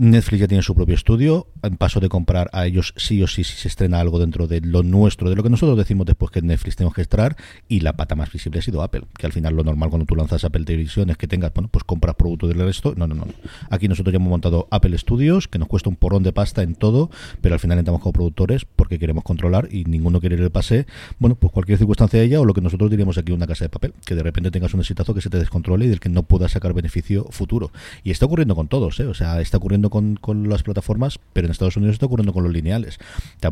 Netflix 0.00 0.40
ya 0.40 0.48
tiene 0.48 0.62
su 0.62 0.74
propio 0.74 0.94
estudio, 0.94 1.46
en 1.62 1.76
paso 1.76 2.00
de 2.00 2.08
comprar 2.08 2.50
a 2.52 2.66
ellos 2.66 2.94
sí 2.96 3.22
o 3.22 3.26
sí 3.26 3.44
si 3.44 3.56
se 3.56 3.68
estrena 3.68 4.00
algo 4.00 4.18
dentro 4.18 4.46
de 4.46 4.60
lo 4.60 4.82
nuestro, 4.82 5.30
de 5.30 5.36
lo 5.36 5.42
que 5.42 5.50
nosotros 5.50 5.76
decimos 5.76 6.06
después 6.06 6.30
que 6.30 6.42
Netflix 6.42 6.76
tenemos 6.76 6.94
que 6.94 7.02
extraer, 7.02 7.36
y 7.68 7.80
la 7.80 7.94
pata 7.94 8.14
más 8.14 8.32
visible 8.32 8.58
ha 8.58 8.62
sido 8.62 8.82
Apple, 8.82 9.02
que 9.16 9.26
al 9.26 9.32
final 9.32 9.54
lo 9.54 9.64
normal 9.64 9.90
cuando 9.90 10.06
tú 10.06 10.14
lanzas 10.16 10.44
Apple 10.44 10.64
Televisión 10.64 11.10
es 11.10 11.16
que 11.16 11.26
tengas, 11.26 11.52
bueno, 11.54 11.68
pues 11.68 11.84
compras 11.84 12.16
producto 12.16 12.48
del 12.48 12.58
resto, 12.58 12.94
no, 12.96 13.06
no, 13.06 13.14
no. 13.14 13.26
Aquí 13.70 13.88
nosotros 13.88 14.12
ya 14.12 14.16
hemos 14.16 14.30
montado 14.30 14.68
Apple 14.70 14.96
Studios, 14.98 15.48
que 15.48 15.58
nos 15.58 15.68
cuesta 15.68 15.88
un 15.88 15.96
porrón 15.96 16.22
de 16.22 16.32
pasta 16.32 16.62
en 16.62 16.74
todo, 16.74 17.10
pero 17.40 17.54
al 17.54 17.60
final 17.60 17.78
entramos 17.78 18.00
como 18.02 18.12
productores 18.12 18.64
porque 18.64 18.98
queremos 18.98 19.24
controlar 19.24 19.68
y 19.70 19.84
ninguno 19.84 20.20
quiere 20.20 20.36
el 20.36 20.50
pase, 20.50 20.86
bueno, 21.18 21.34
pues 21.34 21.52
cualquier 21.52 21.78
circunstancia 21.78 22.20
de 22.20 22.26
ella 22.26 22.40
o 22.40 22.44
lo 22.44 22.54
que 22.54 22.60
nosotros 22.60 22.90
diríamos 22.90 23.18
aquí 23.18 23.32
una 23.32 23.46
casa 23.46 23.64
de 23.64 23.68
papel, 23.68 23.94
que 24.04 24.14
de 24.14 24.22
repente 24.22 24.50
tengas 24.50 24.74
un 24.74 24.80
exitazo 24.80 25.14
que 25.14 25.20
se 25.20 25.30
te 25.30 25.38
descontrole 25.38 25.86
y 25.86 25.88
del 25.88 26.00
que 26.00 26.08
no 26.08 26.22
puedas 26.22 26.52
sacar 26.52 26.72
beneficio 26.72 27.26
futuro. 27.30 27.70
Y 28.04 28.10
está 28.10 28.26
ocurriendo 28.26 28.54
con 28.54 28.68
todos, 28.68 28.98
¿eh? 29.00 29.06
o 29.06 29.14
sea, 29.14 29.40
está 29.40 29.56
ocurriendo 29.56 29.87
con, 29.90 30.16
con 30.16 30.48
las 30.48 30.62
plataformas, 30.62 31.18
pero 31.32 31.46
en 31.46 31.50
Estados 31.50 31.76
Unidos 31.76 31.94
está 31.94 32.06
ocurriendo 32.06 32.32
con 32.32 32.44
los 32.44 32.52
lineales. 32.52 32.98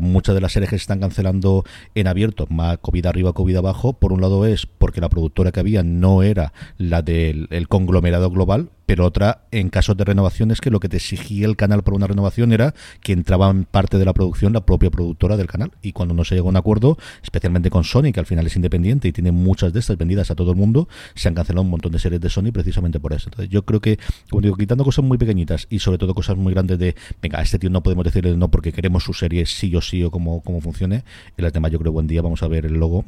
Muchas 0.01 0.35
de 0.35 0.41
las 0.41 0.51
series 0.51 0.69
se 0.69 0.75
están 0.75 0.99
cancelando 0.99 1.63
en 1.95 2.07
abierto, 2.07 2.47
más 2.49 2.77
COVID 2.79 3.05
arriba, 3.05 3.33
COVID 3.33 3.57
abajo, 3.57 3.93
por 3.93 4.13
un 4.13 4.21
lado 4.21 4.45
es 4.45 4.65
porque 4.65 5.01
la 5.01 5.09
productora 5.09 5.51
que 5.51 5.59
había 5.59 5.83
no 5.83 6.23
era 6.23 6.53
la 6.77 7.01
del 7.01 7.47
el 7.51 7.67
conglomerado 7.67 8.29
global, 8.29 8.69
pero 8.87 9.05
otra 9.05 9.41
en 9.51 9.69
casos 9.69 9.97
de 9.97 10.05
renovaciones 10.05 10.61
que 10.61 10.71
lo 10.71 10.79
que 10.79 10.89
te 10.89 10.95
exigía 10.95 11.45
el 11.45 11.57
canal 11.57 11.83
para 11.83 11.97
una 11.97 12.07
renovación 12.07 12.53
era 12.53 12.73
que 13.01 13.11
entraba 13.11 13.49
en 13.49 13.65
parte 13.65 13.97
de 13.97 14.05
la 14.05 14.13
producción 14.13 14.53
la 14.53 14.65
propia 14.65 14.89
productora 14.89 15.35
del 15.35 15.47
canal 15.47 15.73
y 15.81 15.91
cuando 15.91 16.15
no 16.15 16.23
se 16.23 16.35
llegó 16.35 16.47
a 16.47 16.51
un 16.51 16.55
acuerdo, 16.55 16.97
especialmente 17.21 17.69
con 17.69 17.83
Sony, 17.83 18.13
que 18.13 18.21
al 18.21 18.25
final 18.25 18.47
es 18.47 18.55
independiente 18.55 19.09
y 19.09 19.11
tiene 19.11 19.33
muchas 19.33 19.73
de 19.73 19.81
estas 19.81 19.97
vendidas 19.97 20.31
a 20.31 20.35
todo 20.35 20.51
el 20.51 20.57
mundo, 20.57 20.87
se 21.15 21.27
han 21.27 21.35
cancelado 21.35 21.63
un 21.63 21.69
montón 21.69 21.91
de 21.91 21.99
series 21.99 22.21
de 22.21 22.29
Sony 22.29 22.51
precisamente 22.53 22.99
por 22.99 23.11
eso. 23.11 23.27
Entonces 23.29 23.49
yo 23.49 23.65
creo 23.65 23.81
que, 23.81 23.99
como 24.29 24.41
digo, 24.41 24.55
quitando 24.55 24.85
cosas 24.85 25.03
muy 25.03 25.17
pequeñitas 25.17 25.67
y 25.69 25.79
sobre 25.79 25.97
todo 25.97 26.15
cosas 26.15 26.37
muy 26.37 26.53
grandes 26.53 26.79
de, 26.79 26.95
venga, 27.21 27.39
a 27.39 27.41
este 27.41 27.59
tío 27.59 27.69
no 27.69 27.83
podemos 27.83 28.05
decirle 28.05 28.37
no 28.37 28.49
porque 28.49 28.71
queremos 28.71 29.03
su 29.03 29.13
serie 29.13 29.45
sí 29.45 29.75
o 29.75 29.81
sí 29.81 30.01
o 30.03 30.11
como, 30.11 30.41
como 30.41 30.61
funcione, 30.61 31.03
en 31.35 31.45
el 31.45 31.51
tema 31.51 31.67
yo 31.67 31.77
creo 31.77 31.91
buen 31.91 32.07
día 32.07 32.21
vamos 32.21 32.41
a 32.41 32.47
ver 32.47 32.65
el 32.65 32.75
logo, 32.75 33.03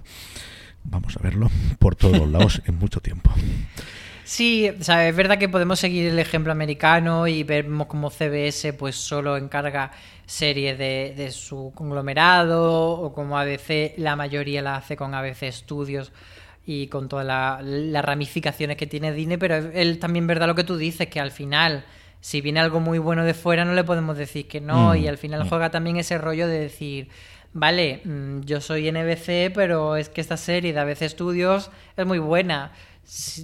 vamos 0.83 1.15
a 1.15 1.23
verlo 1.23 1.49
por 1.79 1.95
todos 1.95 2.29
lados 2.29 2.61
en 2.65 2.77
mucho 2.77 2.99
tiempo. 2.99 3.31
Sí, 4.29 4.69
o 4.79 4.83
sea, 4.83 5.07
es 5.09 5.15
verdad 5.15 5.39
que 5.39 5.49
podemos 5.49 5.79
seguir 5.79 6.07
el 6.07 6.19
ejemplo 6.19 6.51
americano 6.51 7.25
y 7.25 7.41
vemos 7.41 7.87
como 7.87 8.11
CBS 8.11 8.73
pues 8.73 8.95
solo 8.95 9.35
encarga 9.37 9.89
series 10.27 10.77
de, 10.77 11.15
de 11.17 11.31
su 11.31 11.71
conglomerado 11.73 12.91
o 12.91 13.11
como 13.11 13.39
ABC 13.39 13.95
la 13.97 14.15
mayoría 14.15 14.61
la 14.61 14.75
hace 14.75 14.95
con 14.95 15.15
ABC 15.15 15.51
Studios 15.51 16.11
y 16.63 16.85
con 16.89 17.09
todas 17.09 17.25
la- 17.25 17.59
las 17.63 18.05
ramificaciones 18.05 18.77
que 18.77 18.85
tiene 18.85 19.13
Disney, 19.13 19.37
pero 19.37 19.55
él 19.55 19.97
también 19.97 20.27
verdad 20.27 20.45
lo 20.45 20.53
que 20.53 20.63
tú 20.63 20.77
dices, 20.77 21.07
que 21.07 21.19
al 21.19 21.31
final, 21.31 21.83
si 22.21 22.39
viene 22.41 22.59
algo 22.59 22.79
muy 22.79 22.99
bueno 22.99 23.25
de 23.25 23.33
fuera, 23.33 23.65
no 23.65 23.73
le 23.73 23.83
podemos 23.83 24.15
decir 24.15 24.47
que 24.47 24.61
no, 24.61 24.93
Mm. 24.93 24.97
y 24.97 25.07
al 25.07 25.17
final 25.17 25.49
juega 25.49 25.71
también 25.71 25.97
ese 25.97 26.19
rollo 26.19 26.47
de 26.47 26.59
decir, 26.59 27.09
vale, 27.53 28.01
mm, 28.05 28.41
yo 28.41 28.61
soy 28.61 28.87
NBC, 28.91 29.49
pero 29.55 29.95
es 29.95 30.09
que 30.09 30.21
esta 30.21 30.37
serie 30.37 30.71
de 30.71 30.79
ABC 30.81 31.09
Studios 31.09 31.71
es 31.97 32.05
muy 32.05 32.19
buena. 32.19 32.71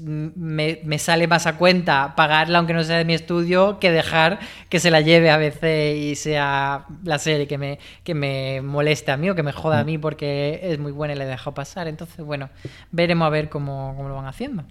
Me, 0.04 0.80
me 0.84 1.00
sale 1.00 1.28
más 1.28 1.48
a 1.48 1.58
cuenta 1.58 2.14
pagarla 2.16 2.60
aunque 2.60 2.74
no 2.74 2.84
sea 2.84 2.98
de 2.98 3.06
mi 3.06 3.14
estudio 3.16 3.80
que 3.80 3.92
dejar 3.92 4.40
que 4.70 4.80
se 4.80 4.92
la 4.92 5.02
lleve 5.02 5.32
a 5.32 5.36
ABC 5.36 5.98
y 5.98 6.16
sea 6.16 6.86
la 7.04 7.18
serie 7.18 7.48
que 7.48 7.58
me, 7.58 7.80
que 8.04 8.14
me 8.14 8.62
moleste 8.62 9.12
a 9.12 9.18
mí 9.18 9.30
o 9.30 9.36
que 9.36 9.42
me 9.44 9.52
joda 9.52 9.80
a 9.80 9.84
mí 9.84 9.98
porque 9.98 10.60
es 10.62 10.78
muy 10.78 10.92
buena 10.92 11.16
y 11.16 11.18
le 11.18 11.24
he 11.24 11.28
dejado 11.28 11.54
pasar. 11.56 11.88
Entonces, 11.88 12.24
bueno, 12.24 12.50
veremos 12.92 13.26
a 13.26 13.30
ver 13.30 13.50
cómo, 13.50 13.94
cómo 13.98 14.08
lo 14.10 14.16
van 14.16 14.28
haciendo. 14.28 14.64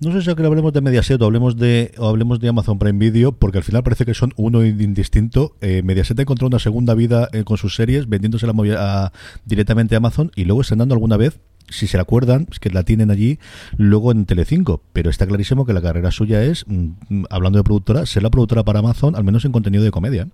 No 0.00 0.10
sé 0.12 0.22
si 0.22 0.34
que 0.34 0.42
hablemos 0.44 0.72
de 0.72 0.80
Mediaset 0.80 1.20
o 1.22 1.24
hablemos 1.26 1.56
de, 1.56 1.92
o 1.98 2.08
hablemos 2.08 2.40
de 2.40 2.48
Amazon 2.48 2.78
Prime 2.78 2.98
Video, 2.98 3.32
porque 3.32 3.58
al 3.58 3.64
final 3.64 3.82
parece 3.84 4.04
que 4.04 4.12
son 4.14 4.32
uno 4.36 4.64
indistinto. 4.64 5.56
Eh, 5.60 5.82
Mediaset 5.84 6.18
encontró 6.18 6.48
una 6.48 6.58
segunda 6.58 6.94
vida 6.94 7.28
eh, 7.32 7.44
con 7.44 7.56
sus 7.56 7.76
series, 7.76 8.08
vendiéndosela 8.08 8.52
movi- 8.52 8.74
a- 8.76 9.12
directamente 9.44 9.94
a 9.94 9.98
Amazon 9.98 10.32
y 10.34 10.44
luego 10.44 10.62
estrenando 10.62 10.94
alguna 10.94 11.16
vez, 11.16 11.38
si 11.68 11.86
se 11.86 11.96
la 11.96 12.02
acuerdan, 12.02 12.46
es 12.50 12.58
que 12.58 12.70
la 12.70 12.82
tienen 12.82 13.10
allí, 13.10 13.38
luego 13.76 14.12
en 14.12 14.26
Telecinco. 14.26 14.82
Pero 14.92 15.10
está 15.10 15.26
clarísimo 15.26 15.66
que 15.66 15.72
la 15.72 15.82
carrera 15.82 16.10
suya 16.10 16.42
es, 16.42 16.64
mm, 16.66 16.88
mm, 17.08 17.24
hablando 17.30 17.58
de 17.58 17.64
productora, 17.64 18.06
ser 18.06 18.22
la 18.22 18.30
productora 18.30 18.64
para 18.64 18.80
Amazon, 18.80 19.16
al 19.16 19.24
menos 19.24 19.44
en 19.44 19.52
contenido 19.52 19.84
de 19.84 19.90
comedia. 19.90 20.28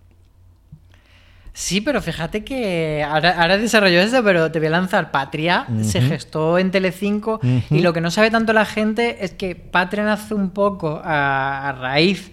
Sí, 1.53 1.81
pero 1.81 2.01
fíjate 2.01 2.45
que 2.45 3.03
ahora, 3.03 3.41
ahora 3.41 3.59
desarrolló 3.59 4.01
esto, 4.01 4.23
pero 4.23 4.51
te 4.51 4.61
voy 4.61 4.69
a 4.69 4.71
lanzar 4.71 5.11
Patria. 5.11 5.67
Se 5.83 6.01
gestó 6.01 6.59
en 6.59 6.71
Telecinco 6.71 7.41
y 7.71 7.81
lo 7.81 7.93
que 7.93 8.01
no 8.01 8.11
sabe 8.11 8.31
tanto 8.31 8.53
la 8.53 8.65
gente 8.65 9.25
es 9.25 9.33
que 9.33 9.57
Patria 9.57 10.05
nace 10.05 10.35
un 10.35 10.51
poco 10.51 11.01
a, 11.05 11.69
a 11.69 11.73
raíz, 11.73 12.31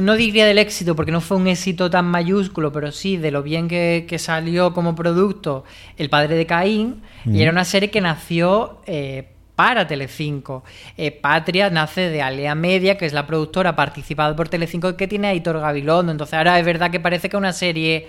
no 0.00 0.14
diría 0.14 0.46
del 0.46 0.58
éxito, 0.58 0.94
porque 0.94 1.12
no 1.12 1.20
fue 1.20 1.36
un 1.36 1.48
éxito 1.48 1.90
tan 1.90 2.06
mayúsculo, 2.06 2.72
pero 2.72 2.92
sí 2.92 3.16
de 3.16 3.30
lo 3.30 3.42
bien 3.42 3.68
que, 3.68 4.06
que 4.08 4.18
salió 4.18 4.72
como 4.72 4.94
producto 4.94 5.64
El 5.96 6.08
padre 6.08 6.36
de 6.36 6.46
Caín. 6.46 7.02
Y 7.24 7.42
era 7.42 7.50
una 7.50 7.64
serie 7.64 7.90
que 7.90 8.00
nació 8.00 8.80
eh, 8.86 9.28
para 9.56 9.86
Telecinco. 9.86 10.64
Eh, 10.96 11.10
Patria 11.10 11.70
nace 11.70 12.08
de 12.10 12.22
Alea 12.22 12.54
Media, 12.54 12.96
que 12.96 13.06
es 13.06 13.12
la 13.12 13.26
productora 13.26 13.76
participada 13.76 14.34
por 14.34 14.48
Telecinco 14.48 14.96
que 14.96 15.08
tiene 15.08 15.28
a 15.28 15.34
Hitor 15.34 15.60
Gabilondo. 15.60 16.12
Entonces 16.12 16.34
ahora 16.34 16.58
es 16.58 16.64
verdad 16.64 16.90
que 16.90 17.00
parece 17.00 17.28
que 17.28 17.36
es 17.36 17.38
una 17.38 17.52
serie 17.52 18.08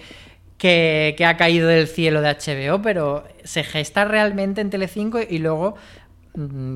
que, 0.58 1.16
que 1.18 1.26
ha 1.26 1.38
caído 1.38 1.68
del 1.68 1.88
cielo 1.88 2.22
de 2.22 2.30
HBO, 2.30 2.82
pero 2.82 3.26
se 3.44 3.64
gesta 3.64 4.06
realmente 4.06 4.62
en 4.62 4.70
Telecinco 4.70 5.20
y 5.28 5.40
luego 5.40 5.76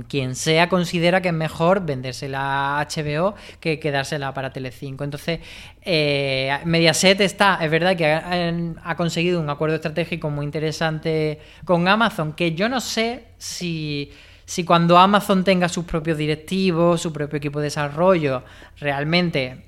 quien 0.08 0.36
sea 0.36 0.70
considera 0.70 1.22
que 1.22 1.30
es 1.30 1.34
mejor 1.34 1.86
vendérsela 1.86 2.80
a 2.80 2.86
HBO 2.86 3.36
que 3.60 3.80
quedársela 3.80 4.34
para 4.34 4.52
Telecinco. 4.52 5.04
Entonces, 5.04 5.40
eh, 5.82 6.58
Mediaset 6.66 7.20
está, 7.22 7.60
es 7.62 7.72
verdad 7.72 7.96
que 7.96 8.06
ha, 8.06 8.54
ha 8.84 8.96
conseguido 8.96 9.40
un 9.40 9.50
acuerdo 9.50 9.76
estratégico 9.76 10.30
muy 10.30 10.46
interesante 10.46 11.40
con 11.66 11.88
Amazon, 11.88 12.34
que 12.34 12.54
yo 12.54 12.70
no 12.70 12.80
sé 12.82 13.26
si, 13.38 14.12
si 14.46 14.64
cuando 14.64 14.98
Amazon 14.98 15.44
tenga 15.44 15.70
sus 15.70 15.86
propios 15.86 16.18
directivos, 16.18 17.02
su 17.02 17.12
propio 17.12 17.38
equipo 17.38 17.60
de 17.60 17.66
desarrollo, 17.66 18.44
realmente 18.78 19.67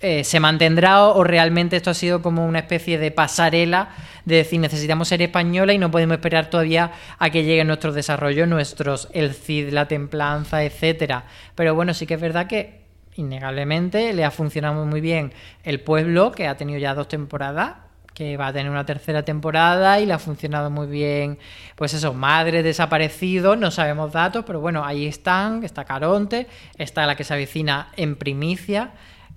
eh, 0.00 0.24
se 0.24 0.40
mantendrá 0.40 1.04
o, 1.04 1.24
realmente 1.24 1.76
esto 1.76 1.90
ha 1.90 1.94
sido 1.94 2.22
como 2.22 2.46
una 2.46 2.60
especie 2.60 2.98
de 2.98 3.10
pasarela 3.10 3.90
de 4.24 4.36
decir 4.36 4.58
necesitamos 4.58 5.08
serie 5.08 5.26
española 5.26 5.74
y 5.74 5.78
no 5.78 5.90
podemos 5.90 6.14
esperar 6.14 6.48
todavía 6.48 6.92
a 7.18 7.30
que 7.30 7.44
lleguen 7.44 7.66
nuestros 7.66 7.94
desarrollos, 7.94 8.48
nuestros 8.48 9.08
El 9.12 9.34
Cid, 9.34 9.70
La 9.72 9.88
Templanza, 9.88 10.64
etcétera. 10.64 11.24
Pero 11.54 11.74
bueno, 11.74 11.92
sí 11.92 12.06
que 12.06 12.14
es 12.14 12.20
verdad 12.20 12.46
que 12.46 12.80
innegablemente 13.16 14.12
le 14.12 14.24
ha 14.24 14.30
funcionado 14.30 14.86
muy 14.86 15.00
bien 15.00 15.32
El 15.64 15.80
Pueblo, 15.80 16.32
que 16.32 16.46
ha 16.46 16.56
tenido 16.56 16.78
ya 16.78 16.94
dos 16.94 17.08
temporadas 17.08 17.74
que 18.14 18.36
va 18.36 18.48
a 18.48 18.52
tener 18.52 18.70
una 18.70 18.84
tercera 18.84 19.22
temporada 19.22 20.00
y 20.00 20.06
le 20.06 20.12
ha 20.12 20.18
funcionado 20.18 20.68
muy 20.68 20.88
bien, 20.88 21.38
pues 21.76 21.94
eso, 21.94 22.12
Madre 22.12 22.62
Desaparecido, 22.62 23.56
no 23.56 23.70
sabemos 23.70 24.12
datos, 24.12 24.44
pero 24.46 24.60
bueno, 24.60 24.84
ahí 24.84 25.06
están, 25.06 25.64
está 25.64 25.84
Caronte, 25.84 26.46
está 26.76 27.06
la 27.06 27.16
que 27.16 27.24
se 27.24 27.32
avecina 27.32 27.88
en 27.96 28.16
primicia, 28.16 28.90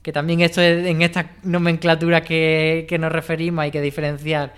que 0.04 0.12
también 0.12 0.42
esto 0.42 0.62
es- 0.62 0.86
en 0.86 1.02
esta 1.02 1.32
nomenclatura 1.44 2.22
que, 2.22 2.86
que 2.88 3.00
nos 3.00 3.12
referimos 3.12 3.64
hay 3.64 3.72
que 3.72 3.82
diferenciar 3.82 4.54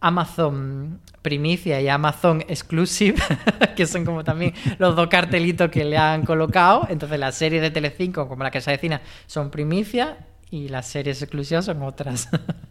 Amazon 0.00 1.00
Primicia 1.22 1.80
y 1.80 1.88
Amazon 1.88 2.42
Exclusive, 2.48 3.16
que 3.76 3.86
son 3.86 4.04
como 4.04 4.24
también 4.24 4.52
los 4.78 4.94
dos 4.96 5.06
cartelitos 5.08 5.70
que 5.70 5.84
le 5.84 5.96
han 5.96 6.24
colocado. 6.24 6.86
Entonces 6.90 7.18
las 7.18 7.36
series 7.36 7.62
de 7.62 7.70
Telecinco, 7.70 8.28
como 8.28 8.42
la 8.44 8.50
que 8.50 8.60
se 8.60 8.70
avecina, 8.70 9.00
son 9.26 9.50
Primicia 9.50 10.18
y 10.50 10.68
las 10.68 10.86
series 10.88 11.22
exclusivas 11.22 11.64
son 11.64 11.82
otras. 11.82 12.28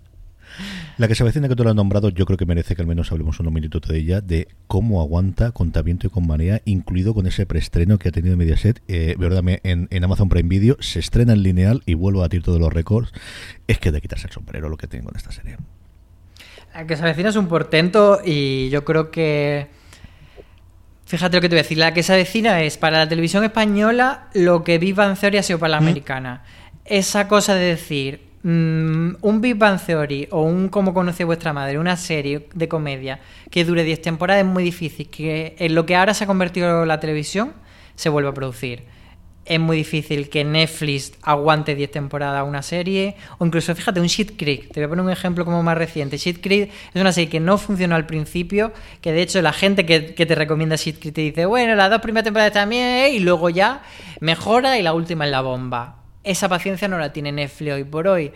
La 1.01 1.07
que 1.07 1.15
se 1.15 1.23
avecina 1.23 1.49
que 1.49 1.55
tú 1.55 1.63
lo 1.63 1.71
has 1.71 1.75
nombrado, 1.75 2.09
yo 2.09 2.27
creo 2.27 2.37
que 2.37 2.45
merece 2.45 2.75
que 2.75 2.81
al 2.83 2.87
menos 2.87 3.11
hablemos 3.11 3.39
unos 3.39 3.51
minutos 3.51 3.81
de 3.81 3.97
ella, 3.97 4.21
de 4.21 4.47
cómo 4.67 5.01
aguanta 5.01 5.51
con 5.51 5.73
y 5.73 6.09
con 6.09 6.27
Marea, 6.27 6.61
incluido 6.63 7.15
con 7.15 7.25
ese 7.25 7.47
preestreno 7.47 7.97
que 7.97 8.09
ha 8.09 8.11
tenido 8.11 8.37
Mediaset, 8.37 8.83
eh, 8.87 9.15
en, 9.63 9.87
en 9.89 10.03
Amazon 10.03 10.29
Prime 10.29 10.47
Video, 10.47 10.77
se 10.79 10.99
estrena 10.99 11.33
en 11.33 11.41
lineal 11.41 11.81
y 11.87 11.95
vuelvo 11.95 12.19
a 12.19 12.25
batir 12.25 12.43
todos 12.43 12.59
los 12.59 12.71
récords. 12.71 13.11
Es 13.65 13.79
que 13.79 13.91
de 13.91 13.99
quitarse 13.99 14.27
el 14.27 14.33
sombrero 14.33 14.69
lo 14.69 14.77
que 14.77 14.85
tengo 14.85 15.09
en 15.09 15.15
esta 15.15 15.31
serie. 15.31 15.57
La 16.71 16.85
que 16.85 16.95
se 16.95 17.01
avecina 17.01 17.29
es 17.29 17.35
un 17.35 17.47
portento 17.47 18.21
y 18.23 18.69
yo 18.69 18.85
creo 18.85 19.09
que... 19.09 19.69
Fíjate 21.07 21.35
lo 21.35 21.41
que 21.41 21.49
te 21.49 21.55
voy 21.55 21.61
a 21.61 21.63
decir. 21.63 21.79
La 21.79 21.95
que 21.95 22.03
se 22.03 22.13
avecina 22.13 22.61
es 22.61 22.77
para 22.77 22.99
la 22.99 23.09
televisión 23.09 23.43
española 23.43 24.29
lo 24.35 24.63
que 24.63 24.77
Big 24.77 24.93
Bang 24.93 25.17
Theory 25.17 25.39
ha 25.39 25.43
sido 25.43 25.57
para 25.57 25.71
la 25.71 25.77
americana. 25.77 26.43
Esa 26.85 27.27
cosa 27.27 27.55
de 27.55 27.65
decir, 27.65 28.30
mm, 28.43 29.15
un 29.21 29.41
Big 29.41 29.55
Bang 29.55 29.79
Theory 29.79 30.27
o 30.31 30.41
un 30.43 30.69
Como 30.69 30.93
conoce 30.93 31.23
vuestra 31.23 31.53
madre, 31.53 31.79
una 31.79 31.97
serie 31.97 32.47
de 32.53 32.67
comedia 32.67 33.19
que 33.49 33.65
dure 33.65 33.83
10 33.83 34.01
temporadas 34.01 34.43
es 34.43 34.47
muy 34.47 34.63
difícil. 34.63 35.09
Que 35.09 35.55
en 35.59 35.75
lo 35.75 35.85
que 35.85 35.95
ahora 35.95 36.13
se 36.13 36.23
ha 36.23 36.27
convertido 36.27 36.85
la 36.85 36.99
televisión 36.99 37.53
se 37.95 38.09
vuelva 38.09 38.31
a 38.31 38.33
producir 38.33 38.83
es 39.45 39.59
muy 39.59 39.77
difícil 39.77 40.29
que 40.29 40.43
Netflix 40.43 41.13
aguante 41.23 41.75
10 41.75 41.91
temporadas 41.91 42.47
una 42.47 42.61
serie. 42.61 43.15
O 43.39 43.45
incluso, 43.45 43.73
fíjate, 43.75 43.99
un 43.99 44.07
Shit 44.07 44.37
Creek. 44.37 44.71
Te 44.71 44.79
voy 44.79 44.85
a 44.85 44.89
poner 44.89 45.05
un 45.05 45.11
ejemplo 45.11 45.45
como 45.45 45.63
más 45.63 45.77
reciente. 45.77 46.17
Shit 46.17 46.41
Creek 46.41 46.71
es 46.93 47.01
una 47.01 47.11
serie 47.11 47.29
que 47.29 47.39
no 47.39 47.57
funcionó 47.57 47.95
al 47.95 48.05
principio. 48.05 48.71
Que 49.01 49.11
de 49.11 49.21
hecho 49.21 49.41
la 49.41 49.53
gente 49.53 49.85
que, 49.85 49.99
te 49.99 50.35
recomienda 50.35 50.75
Shit 50.75 50.99
Creek 50.99 51.15
te 51.15 51.21
dice, 51.21 51.45
bueno, 51.45 51.75
las 51.75 51.89
dos 51.89 52.01
primeras 52.01 52.23
temporadas 52.23 52.53
también. 52.53 53.13
Y 53.13 53.19
luego 53.19 53.49
ya 53.49 53.81
mejora 54.19 54.77
y 54.77 54.83
la 54.83 54.93
última 54.93 55.25
es 55.25 55.31
la 55.31 55.41
bomba. 55.41 56.00
Esa 56.23 56.49
paciencia 56.49 56.87
no 56.87 56.97
la 56.97 57.13
tiene 57.13 57.31
Netflix 57.31 57.73
hoy 57.73 57.83
por 57.83 58.07
hoy. 58.07 58.31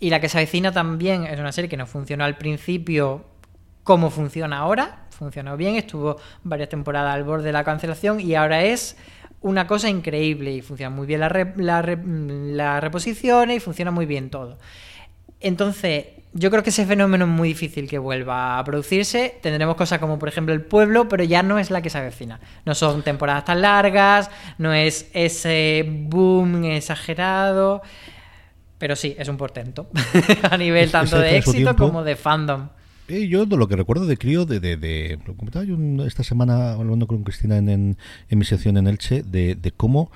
Y 0.00 0.10
la 0.10 0.20
que 0.20 0.28
se 0.28 0.38
avecina 0.38 0.72
también 0.72 1.24
es 1.24 1.40
una 1.40 1.52
serie 1.52 1.68
que 1.68 1.76
no 1.76 1.86
funcionó 1.86 2.24
al 2.24 2.36
principio 2.36 3.24
como 3.82 4.10
funciona 4.10 4.58
ahora. 4.58 5.06
Funcionó 5.10 5.56
bien, 5.56 5.74
estuvo 5.74 6.16
varias 6.44 6.68
temporadas 6.68 7.14
al 7.14 7.24
borde 7.24 7.46
de 7.46 7.52
la 7.52 7.64
cancelación 7.64 8.20
y 8.20 8.34
ahora 8.36 8.62
es 8.62 8.96
una 9.40 9.66
cosa 9.66 9.88
increíble 9.88 10.52
y 10.52 10.62
funciona 10.62 10.90
muy 10.90 11.06
bien 11.06 11.20
la, 11.20 11.28
re- 11.28 11.52
la, 11.56 11.82
la 11.82 12.80
reposición 12.80 13.50
y 13.50 13.60
funciona 13.60 13.90
muy 13.90 14.06
bien 14.06 14.30
todo. 14.30 14.58
Entonces, 15.40 16.06
yo 16.34 16.50
creo 16.50 16.62
que 16.62 16.70
ese 16.70 16.86
fenómeno 16.86 17.24
es 17.24 17.30
muy 17.30 17.48
difícil 17.48 17.88
que 17.88 17.98
vuelva 17.98 18.58
a 18.58 18.64
producirse. 18.64 19.38
Tendremos 19.42 19.76
cosas 19.76 19.98
como, 19.98 20.18
por 20.18 20.28
ejemplo, 20.28 20.54
El 20.54 20.60
Pueblo, 20.62 21.08
pero 21.08 21.24
ya 21.24 21.42
no 21.42 21.58
es 21.58 21.70
la 21.70 21.80
que 21.82 21.90
se 21.90 21.98
avecina. 21.98 22.40
No 22.64 22.74
son 22.74 23.02
temporadas 23.02 23.44
tan 23.44 23.62
largas, 23.62 24.30
no 24.58 24.72
es 24.72 25.08
ese 25.14 25.84
boom 25.88 26.64
exagerado. 26.64 27.82
Pero 28.78 28.94
sí, 28.94 29.16
es 29.18 29.28
un 29.28 29.36
portento. 29.36 29.88
a 30.50 30.56
nivel 30.56 30.90
tanto 30.90 31.18
de 31.18 31.38
éxito 31.38 31.74
como 31.76 32.04
de 32.04 32.14
fandom. 32.16 32.68
Eh, 33.08 33.26
yo 33.26 33.46
de 33.46 33.56
lo 33.56 33.66
que 33.66 33.74
recuerdo 33.74 34.06
de 34.06 34.18
Crío, 34.18 34.44
de, 34.44 34.60
de, 34.60 34.76
de- 34.76 35.18
lo 35.26 35.34
comentaba 35.34 35.64
yo 35.64 35.76
esta 36.06 36.22
semana 36.22 36.72
hablando 36.72 37.06
con 37.06 37.24
Cristina 37.24 37.56
en, 37.56 37.68
en, 37.70 37.96
en 38.28 38.38
mi 38.38 38.44
sección 38.44 38.76
en 38.76 38.86
Elche, 38.86 39.22
de, 39.22 39.54
de 39.54 39.72
cómo 39.72 40.12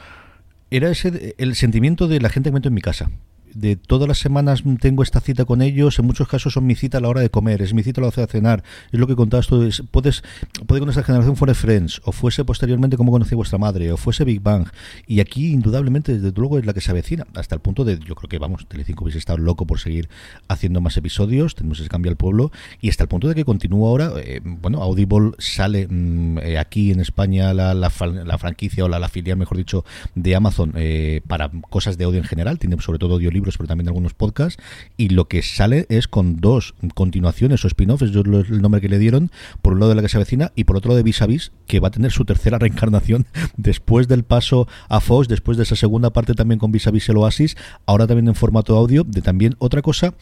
era 0.70 0.90
ese 0.90 1.34
el 1.38 1.54
sentimiento 1.56 2.06
de 2.06 2.20
la 2.20 2.28
gente 2.28 2.50
que 2.50 2.54
meto 2.54 2.68
en 2.68 2.74
mi 2.74 2.82
casa. 2.82 3.10
De 3.55 3.76
todas 3.76 4.09
las 4.09 4.18
semanas 4.18 4.62
tengo 4.80 5.03
esta 5.03 5.20
cita 5.20 5.44
con 5.44 5.62
ellos, 5.62 5.98
en 5.98 6.07
muchos 6.07 6.28
casos 6.28 6.53
son 6.53 6.66
mi 6.66 6.74
cita 6.74 6.98
a 6.98 7.00
la 7.00 7.09
hora 7.09 7.20
de 7.20 7.30
comer, 7.30 7.62
es 7.62 7.74
mi 7.74 7.82
cita 7.82 8.00
a 8.00 8.03
la 8.03 8.09
hora 8.09 8.22
de 8.22 8.26
cenar, 8.26 8.62
es 8.90 8.98
lo 8.98 9.07
que 9.07 9.16
contabas 9.16 9.46
tú, 9.46 9.62
es, 9.62 9.82
puedes, 9.90 10.22
puede 10.66 10.80
con 10.80 10.88
esta 10.88 11.03
generación 11.03 11.36
fuera 11.36 11.55
Friends, 11.55 12.00
o 12.05 12.12
fuese 12.12 12.44
posteriormente 12.44 12.96
como 12.96 13.12
conocí 13.12 13.34
vuestra 13.34 13.59
madre, 13.59 13.92
o 13.92 13.96
fuese 13.96 14.24
Big 14.24 14.40
Bang, 14.40 14.68
y 15.07 15.20
aquí 15.20 15.53
indudablemente 15.53 16.18
desde 16.18 16.38
luego 16.38 16.59
es 16.59 16.66
la 16.66 16.72
que 16.72 16.80
se 16.80 16.90
avecina, 16.90 17.26
hasta 17.34 17.55
el 17.55 17.61
punto 17.61 17.84
de, 17.84 17.98
yo 17.98 18.14
creo 18.14 18.28
que 18.28 18.38
vamos, 18.38 18.66
Telecinco 18.66 19.05
hubiese 19.05 19.18
estado 19.18 19.38
loco 19.38 19.66
por 19.66 19.80
seguir 19.80 20.09
haciendo 20.48 20.80
más 20.80 20.96
episodios, 20.96 21.55
tenemos 21.55 21.80
ese 21.80 21.88
cambio 21.88 22.11
al 22.11 22.16
pueblo, 22.16 22.53
y 22.80 22.88
hasta 22.88 23.05
el 23.05 23.09
punto 23.09 23.28
de 23.28 23.34
que 23.34 23.44
continúa 23.44 23.88
ahora, 23.88 24.12
eh, 24.18 24.40
bueno, 24.44 24.82
Audible 24.82 25.32
sale 25.38 25.86
mm, 25.88 26.38
eh, 26.38 26.59
aquí 26.59 26.92
en 26.92 27.00
España 27.00 27.53
la, 27.55 27.74
la, 27.74 27.90
franquicia 27.90 28.84
o 28.84 28.88
la, 28.88 28.98
la, 28.98 29.09
filial, 29.09 29.36
mejor 29.36 29.57
dicho, 29.59 29.84
de 30.14 30.34
Amazon 30.34 30.72
eh, 30.76 31.20
para 31.26 31.50
cosas 31.70 31.98
de 31.98 32.05
audio 32.05 32.18
en 32.18 32.24
general, 32.24 32.59
tiene 32.59 32.76
sobre 32.80 32.98
todo 32.98 33.18
pero 33.57 33.68
también 33.68 33.88
algunos 33.88 34.14
podcasts, 34.14 34.62
y 34.97 35.11
lo 35.11 35.28
que 35.28 35.43
sale 35.43 35.86
es 35.88 36.09
con 36.09 36.36
dos 36.36 36.74
continuaciones 36.95 37.64
o 37.64 37.68
spin-offs, 37.68 38.03
es 38.03 38.14
el 38.14 38.62
nombre 38.62 38.80
que 38.80 38.88
le 38.88 38.99
dieron, 38.99 39.30
por 39.61 39.74
un 39.74 39.80
lado 39.80 39.90
de 39.90 39.97
la 39.97 40.03
que 40.03 40.09
se 40.09 40.16
avecina 40.16 40.53
y 40.55 40.64
por 40.64 40.76
otro 40.76 40.95
de 40.95 41.03
Vis 41.03 41.22
a 41.22 41.26
Vis, 41.26 41.53
que 41.66 41.80
va 41.80 41.88
a 41.88 41.90
tener 41.90 42.12
su 42.12 42.24
tercera 42.24 42.59
reencarnación 42.61 43.26
después 43.57 44.09
del 44.09 44.24
paso 44.24 44.68
a 44.88 45.01
Fox, 45.01 45.28
después 45.28 45.57
de 45.57 45.64
esa 45.64 45.76
segunda 45.76 46.11
parte 46.11 46.34
también 46.34 46.59
con 46.59 46.72
Vis 46.72 46.86
a 46.86 46.90
Vis 46.90 47.09
el 47.09 47.16
Oasis, 47.16 47.57
ahora 47.86 48.07
también 48.07 48.28
en 48.28 48.34
formato 48.34 48.76
audio, 48.76 49.05
de 49.05 49.22
también 49.22 49.57
otra 49.59 49.82
cosa 49.82 50.14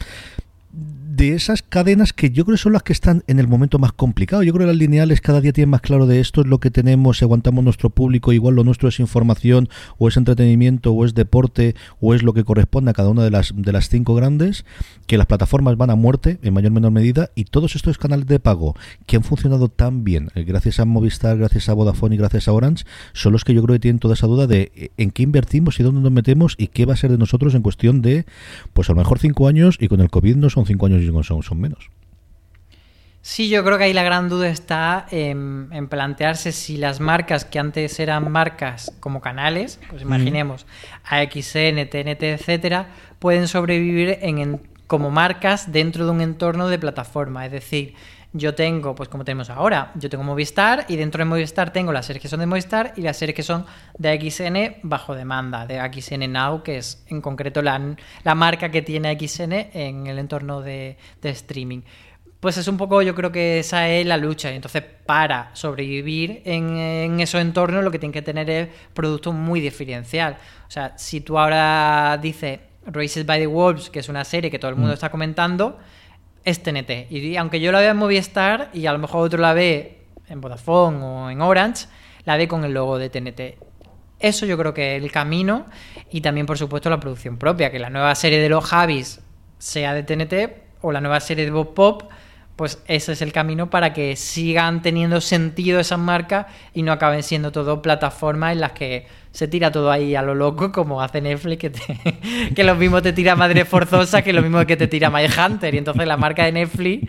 de 1.16 1.34
esas 1.34 1.62
cadenas 1.62 2.12
que 2.12 2.30
yo 2.30 2.44
creo 2.44 2.56
son 2.56 2.72
las 2.72 2.84
que 2.84 2.92
están 2.92 3.24
en 3.26 3.40
el 3.40 3.48
momento 3.48 3.78
más 3.78 3.92
complicado. 3.92 4.44
Yo 4.44 4.52
creo 4.52 4.66
que 4.66 4.72
las 4.72 4.78
lineales 4.78 5.20
cada 5.20 5.40
día 5.40 5.52
tienen 5.52 5.70
más 5.70 5.80
claro 5.80 6.06
de 6.06 6.20
esto 6.20 6.42
es 6.42 6.46
lo 6.46 6.58
que 6.60 6.70
tenemos, 6.70 7.18
si 7.18 7.24
aguantamos 7.24 7.64
nuestro 7.64 7.90
público, 7.90 8.32
igual 8.32 8.54
lo 8.54 8.62
nuestro 8.62 8.88
es 8.88 9.00
información 9.00 9.68
o 9.98 10.06
es 10.06 10.16
entretenimiento 10.16 10.92
o 10.92 11.04
es 11.04 11.14
deporte 11.14 11.74
o 12.00 12.14
es 12.14 12.22
lo 12.22 12.32
que 12.32 12.44
corresponde 12.44 12.92
a 12.92 12.94
cada 12.94 13.08
una 13.08 13.24
de 13.24 13.30
las 13.30 13.52
de 13.56 13.72
las 13.72 13.88
cinco 13.88 14.14
grandes, 14.14 14.64
que 15.08 15.18
las 15.18 15.26
plataformas 15.26 15.76
van 15.76 15.90
a 15.90 15.96
muerte 15.96 16.38
en 16.42 16.54
mayor 16.54 16.70
o 16.70 16.74
menor 16.74 16.92
medida 16.92 17.30
y 17.34 17.44
todos 17.44 17.74
estos 17.74 17.98
canales 17.98 18.26
de 18.26 18.38
pago 18.38 18.76
que 19.06 19.16
han 19.16 19.24
funcionado 19.24 19.68
tan 19.68 20.04
bien, 20.04 20.30
eh, 20.36 20.44
gracias 20.44 20.78
a 20.78 20.84
Movistar, 20.84 21.36
gracias 21.38 21.68
a 21.68 21.74
Vodafone 21.74 22.14
y 22.14 22.18
gracias 22.18 22.46
a 22.46 22.52
Orange, 22.52 22.84
son 23.14 23.32
los 23.32 23.44
que 23.44 23.52
yo 23.52 23.62
creo 23.64 23.74
que 23.74 23.80
tienen 23.80 23.98
toda 23.98 24.14
esa 24.14 24.28
duda 24.28 24.46
de 24.46 24.70
eh, 24.76 24.90
en 24.96 25.10
qué 25.10 25.24
invertimos 25.24 25.80
y 25.80 25.82
dónde 25.82 26.00
nos 26.02 26.12
metemos 26.12 26.54
y 26.56 26.68
qué 26.68 26.86
va 26.86 26.94
a 26.94 26.96
ser 26.96 27.10
de 27.10 27.18
nosotros 27.18 27.56
en 27.56 27.62
cuestión 27.62 28.00
de, 28.00 28.26
pues 28.72 28.88
a 28.88 28.92
lo 28.92 28.98
mejor 28.98 29.18
cinco 29.18 29.48
años 29.48 29.76
y 29.80 29.88
con 29.88 30.00
el 30.00 30.08
COVID 30.08 30.36
no 30.36 30.50
son 30.50 30.66
cinco 30.66 30.86
años 30.86 30.99
y 31.02 31.24
son, 31.24 31.42
son 31.42 31.60
menos. 31.60 31.90
Sí, 33.22 33.50
yo 33.50 33.62
creo 33.62 33.76
que 33.76 33.84
ahí 33.84 33.92
la 33.92 34.02
gran 34.02 34.30
duda 34.30 34.48
está 34.48 35.06
en, 35.10 35.68
plantearse 35.90 36.52
si 36.52 36.78
las 36.78 37.00
marcas 37.00 37.44
que 37.44 37.58
antes 37.58 38.00
eran 38.00 38.32
marcas 38.32 38.92
como 38.98 39.20
canales, 39.20 39.78
pues 39.90 40.02
imaginemos 40.02 40.66
AXN, 41.04 41.88
TNT, 41.90 42.22
etcétera, 42.22 42.88
pueden 43.18 43.46
sobrevivir 43.46 44.18
en, 44.22 44.62
como 44.86 45.10
marcas 45.10 45.70
dentro 45.70 46.06
de 46.06 46.12
un 46.12 46.22
entorno 46.22 46.68
de 46.68 46.78
plataforma. 46.78 47.44
Es 47.44 47.52
decir, 47.52 47.94
yo 48.32 48.54
tengo, 48.54 48.94
pues 48.94 49.08
como 49.08 49.24
tenemos 49.24 49.50
ahora, 49.50 49.92
yo 49.96 50.08
tengo 50.08 50.22
Movistar 50.22 50.86
y 50.88 50.96
dentro 50.96 51.18
de 51.18 51.24
Movistar 51.24 51.72
tengo 51.72 51.92
las 51.92 52.06
series 52.06 52.22
que 52.22 52.28
son 52.28 52.40
de 52.40 52.46
Movistar 52.46 52.92
y 52.96 53.02
las 53.02 53.16
series 53.16 53.34
que 53.34 53.42
son 53.42 53.66
de 53.98 54.30
XN 54.30 54.80
bajo 54.82 55.14
demanda, 55.14 55.66
de 55.66 55.80
XN 55.80 56.32
Now, 56.32 56.62
que 56.62 56.78
es 56.78 57.04
en 57.08 57.20
concreto 57.20 57.60
la, 57.60 57.96
la 58.22 58.34
marca 58.34 58.70
que 58.70 58.82
tiene 58.82 59.18
XN 59.18 59.52
en 59.72 60.06
el 60.06 60.18
entorno 60.18 60.60
de, 60.60 60.96
streaming. 61.22 61.82
Pues 62.38 62.56
es 62.56 62.68
un 62.68 62.76
poco, 62.76 63.02
yo 63.02 63.14
creo 63.14 63.32
que 63.32 63.58
esa 63.58 63.88
es 63.88 64.06
la 64.06 64.16
lucha. 64.16 64.50
Y 64.50 64.56
entonces, 64.56 64.82
para 65.04 65.50
sobrevivir 65.52 66.40
en, 66.46 66.76
en, 66.78 67.20
esos 67.20 67.40
entornos, 67.40 67.84
lo 67.84 67.90
que 67.90 67.98
tienen 67.98 68.14
que 68.14 68.22
tener 68.22 68.48
es 68.48 68.68
producto 68.94 69.32
muy 69.32 69.60
diferencial. 69.60 70.38
O 70.66 70.70
sea, 70.70 70.96
si 70.96 71.20
tú 71.20 71.38
ahora 71.38 72.18
dices 72.22 72.60
Races 72.86 73.26
by 73.26 73.40
the 73.40 73.46
Wolves, 73.46 73.90
que 73.90 73.98
es 73.98 74.08
una 74.08 74.24
serie 74.24 74.50
que 74.50 74.58
todo 74.58 74.70
el 74.70 74.76
mundo 74.76 74.92
mm. 74.92 74.94
está 74.94 75.10
comentando, 75.10 75.78
es 76.44 76.62
TNT. 76.62 77.10
Y 77.10 77.36
aunque 77.36 77.60
yo 77.60 77.72
la 77.72 77.80
vea 77.80 77.90
en 77.90 77.96
Movistar 77.96 78.70
y 78.72 78.86
a 78.86 78.92
lo 78.92 78.98
mejor 78.98 79.26
otro 79.26 79.40
la 79.40 79.52
ve 79.52 80.06
en 80.28 80.40
Vodafone 80.40 81.02
o 81.02 81.30
en 81.30 81.40
Orange, 81.40 81.86
la 82.24 82.36
ve 82.36 82.48
con 82.48 82.64
el 82.64 82.72
logo 82.72 82.98
de 82.98 83.10
TNT. 83.10 83.58
Eso 84.18 84.46
yo 84.46 84.58
creo 84.58 84.74
que 84.74 84.96
es 84.96 85.02
el 85.02 85.10
camino 85.10 85.66
y 86.10 86.20
también, 86.20 86.46
por 86.46 86.58
supuesto, 86.58 86.90
la 86.90 87.00
producción 87.00 87.38
propia, 87.38 87.70
que 87.70 87.78
la 87.78 87.90
nueva 87.90 88.14
serie 88.14 88.38
de 88.38 88.48
los 88.48 88.64
Javis 88.64 89.20
sea 89.58 89.94
de 89.94 90.02
TNT 90.02 90.80
o 90.82 90.92
la 90.92 91.00
nueva 91.00 91.20
serie 91.20 91.44
de 91.44 91.50
Bob 91.50 91.74
Pop, 91.74 92.10
pues 92.60 92.78
ese 92.88 93.12
es 93.12 93.22
el 93.22 93.32
camino 93.32 93.70
para 93.70 93.94
que 93.94 94.16
sigan 94.16 94.82
teniendo 94.82 95.22
sentido 95.22 95.80
esas 95.80 95.98
marcas 95.98 96.44
y 96.74 96.82
no 96.82 96.92
acaben 96.92 97.22
siendo 97.22 97.52
todo 97.52 97.80
plataformas 97.80 98.52
en 98.52 98.60
las 98.60 98.72
que 98.72 99.06
se 99.32 99.48
tira 99.48 99.72
todo 99.72 99.90
ahí 99.90 100.14
a 100.14 100.20
lo 100.20 100.34
loco, 100.34 100.70
como 100.70 101.00
hace 101.00 101.22
Netflix, 101.22 101.58
que, 101.58 102.52
que 102.54 102.62
lo 102.62 102.74
mismo 102.74 103.00
te 103.00 103.14
tira 103.14 103.34
Madre 103.34 103.64
Forzosa 103.64 104.20
que 104.20 104.34
lo 104.34 104.42
mismo 104.42 104.66
que 104.66 104.76
te 104.76 104.88
tira 104.88 105.08
My 105.08 105.22
Hunter. 105.24 105.74
Y 105.74 105.78
entonces 105.78 106.06
la 106.06 106.18
marca 106.18 106.44
de 106.44 106.52
Netflix 106.52 107.08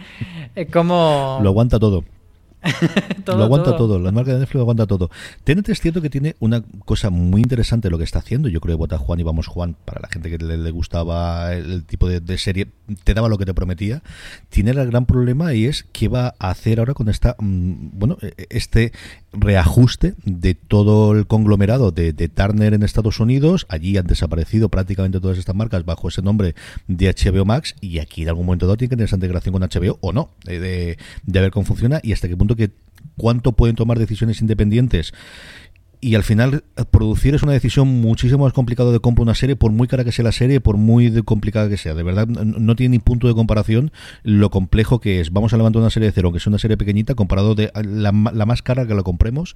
es 0.56 0.72
como... 0.72 1.42
Lo 1.44 1.50
aguanta 1.50 1.78
todo. 1.80 2.06
lo 3.26 3.44
aguanta 3.44 3.76
todo. 3.76 4.00
la 4.00 4.12
marca 4.12 4.34
de 4.34 4.40
Netflix 4.40 4.56
lo 4.56 4.62
aguanta 4.62 4.86
todo. 4.86 5.10
TNT 5.44 5.70
es 5.70 5.82
cierto 5.82 6.02
que 6.02 6.10
tiene 6.10 6.36
una 6.40 6.64
cosa 6.86 7.10
muy 7.10 7.42
interesante 7.42 7.90
lo 7.90 7.98
que 7.98 8.04
está 8.04 8.20
haciendo. 8.20 8.50
Yo 8.50 8.62
creo 8.62 8.76
que 8.76 8.80
Vota 8.80 8.98
Juan 8.98 9.20
y 9.20 9.24
Vamos 9.24 9.48
Juan, 9.48 9.76
para 9.86 10.02
la 10.02 10.08
gente 10.10 10.30
que 10.30 10.38
le, 10.38 10.72
gustaba 10.72 11.54
el, 11.54 11.84
tipo 11.86 12.08
de, 12.08 12.38
serie, 12.38 12.68
te 13.04 13.14
daba 13.14 13.30
lo 13.30 13.38
que 13.38 13.46
te 13.46 13.54
prometía. 13.54 14.04
Tiene 14.50 14.72
el 14.72 14.86
gran 14.88 15.06
problema 15.06 15.54
y 15.54 15.66
es 15.66 15.86
qué 15.92 16.08
va 16.08 16.36
a 16.40 16.50
hacer 16.50 16.80
ahora 16.80 16.94
con 16.94 17.10
esta, 17.10 17.36
mm, 17.40 17.90
bueno, 17.94 18.18
e, 18.22 18.34
e, 18.38 18.48
este 18.50 18.92
reajuste 19.34 20.14
de 20.26 20.56
todo 20.56 21.14
el 21.14 21.26
conglomerado 21.26 21.92
de, 21.92 22.14
de, 22.14 22.30
Turner 22.30 22.74
en 22.74 22.84
Estados 22.84 23.20
Unidos. 23.20 23.66
Allí 23.70 23.98
han 23.98 24.08
desaparecido 24.08 24.70
prácticamente 24.70 25.20
todas 25.20 25.38
estas 25.38 25.56
marcas 25.56 25.86
bajo 25.86 26.10
ese 26.10 26.22
nombre 26.22 26.54
de 26.88 27.14
HBO 27.14 27.46
Max 27.46 27.76
y 27.82 28.00
aquí 28.00 28.24
en 28.24 28.30
algún 28.30 28.46
momento 28.46 28.68
dado 28.68 28.78
tiene 28.78 28.90
que 28.90 28.96
tener 28.96 29.06
esa 29.06 29.16
integración 29.16 29.54
con 29.54 29.62
HBO 29.62 29.98
o 30.02 30.12
no, 30.12 30.32
de, 30.44 30.60
de, 30.60 30.98
de 31.24 31.42
ver 31.42 31.52
cómo 31.52 31.66
funciona 31.66 32.00
y 32.04 32.14
hasta 32.14 32.28
qué 32.28 32.36
punto 32.36 32.51
que 32.56 32.72
cuánto 33.18 33.52
pueden 33.52 33.76
tomar 33.76 34.00
decisiones 34.00 34.42
independientes 34.42 35.14
y 36.02 36.16
al 36.16 36.24
final 36.24 36.64
eh, 36.76 36.84
producir 36.90 37.36
es 37.36 37.44
una 37.44 37.54
decisión 37.54 37.88
muchísimo 37.88 38.44
más 38.44 38.54
complicada 38.54 38.92
de 38.92 39.00
comprar 39.00 39.24
una 39.24 39.36
serie, 39.36 39.56
por 39.56 39.72
muy 39.72 39.88
cara 39.88 40.04
que 40.04 40.12
sea 40.12 40.26
la 40.26 40.32
serie, 40.32 40.60
por 40.60 40.78
muy 40.78 41.22
complicada 41.24 41.70
que 41.70 41.78
sea. 41.78 41.94
De 41.94 42.02
verdad, 42.02 42.28
no 42.28 42.76
tiene 42.76 42.94
ni 42.94 43.00
punto 43.00 43.28
de 43.28 43.36
comparación 43.36 43.92
lo 44.24 44.50
complejo 44.50 45.00
que 45.00 45.20
es. 45.20 45.32
Vamos 45.32 45.54
a 45.54 45.58
levantar 45.58 45.80
una 45.80 45.92
serie 45.92 46.08
de 46.08 46.14
cero, 46.14 46.32
que 46.32 46.40
es 46.40 46.48
una 46.48 46.58
serie 46.58 46.76
pequeñita, 46.76 47.14
comparado 47.14 47.54
de 47.54 47.72
la, 47.84 48.12
más 48.12 48.64
cara 48.64 48.88
que 48.88 48.96
la 48.96 49.04
compremos, 49.04 49.56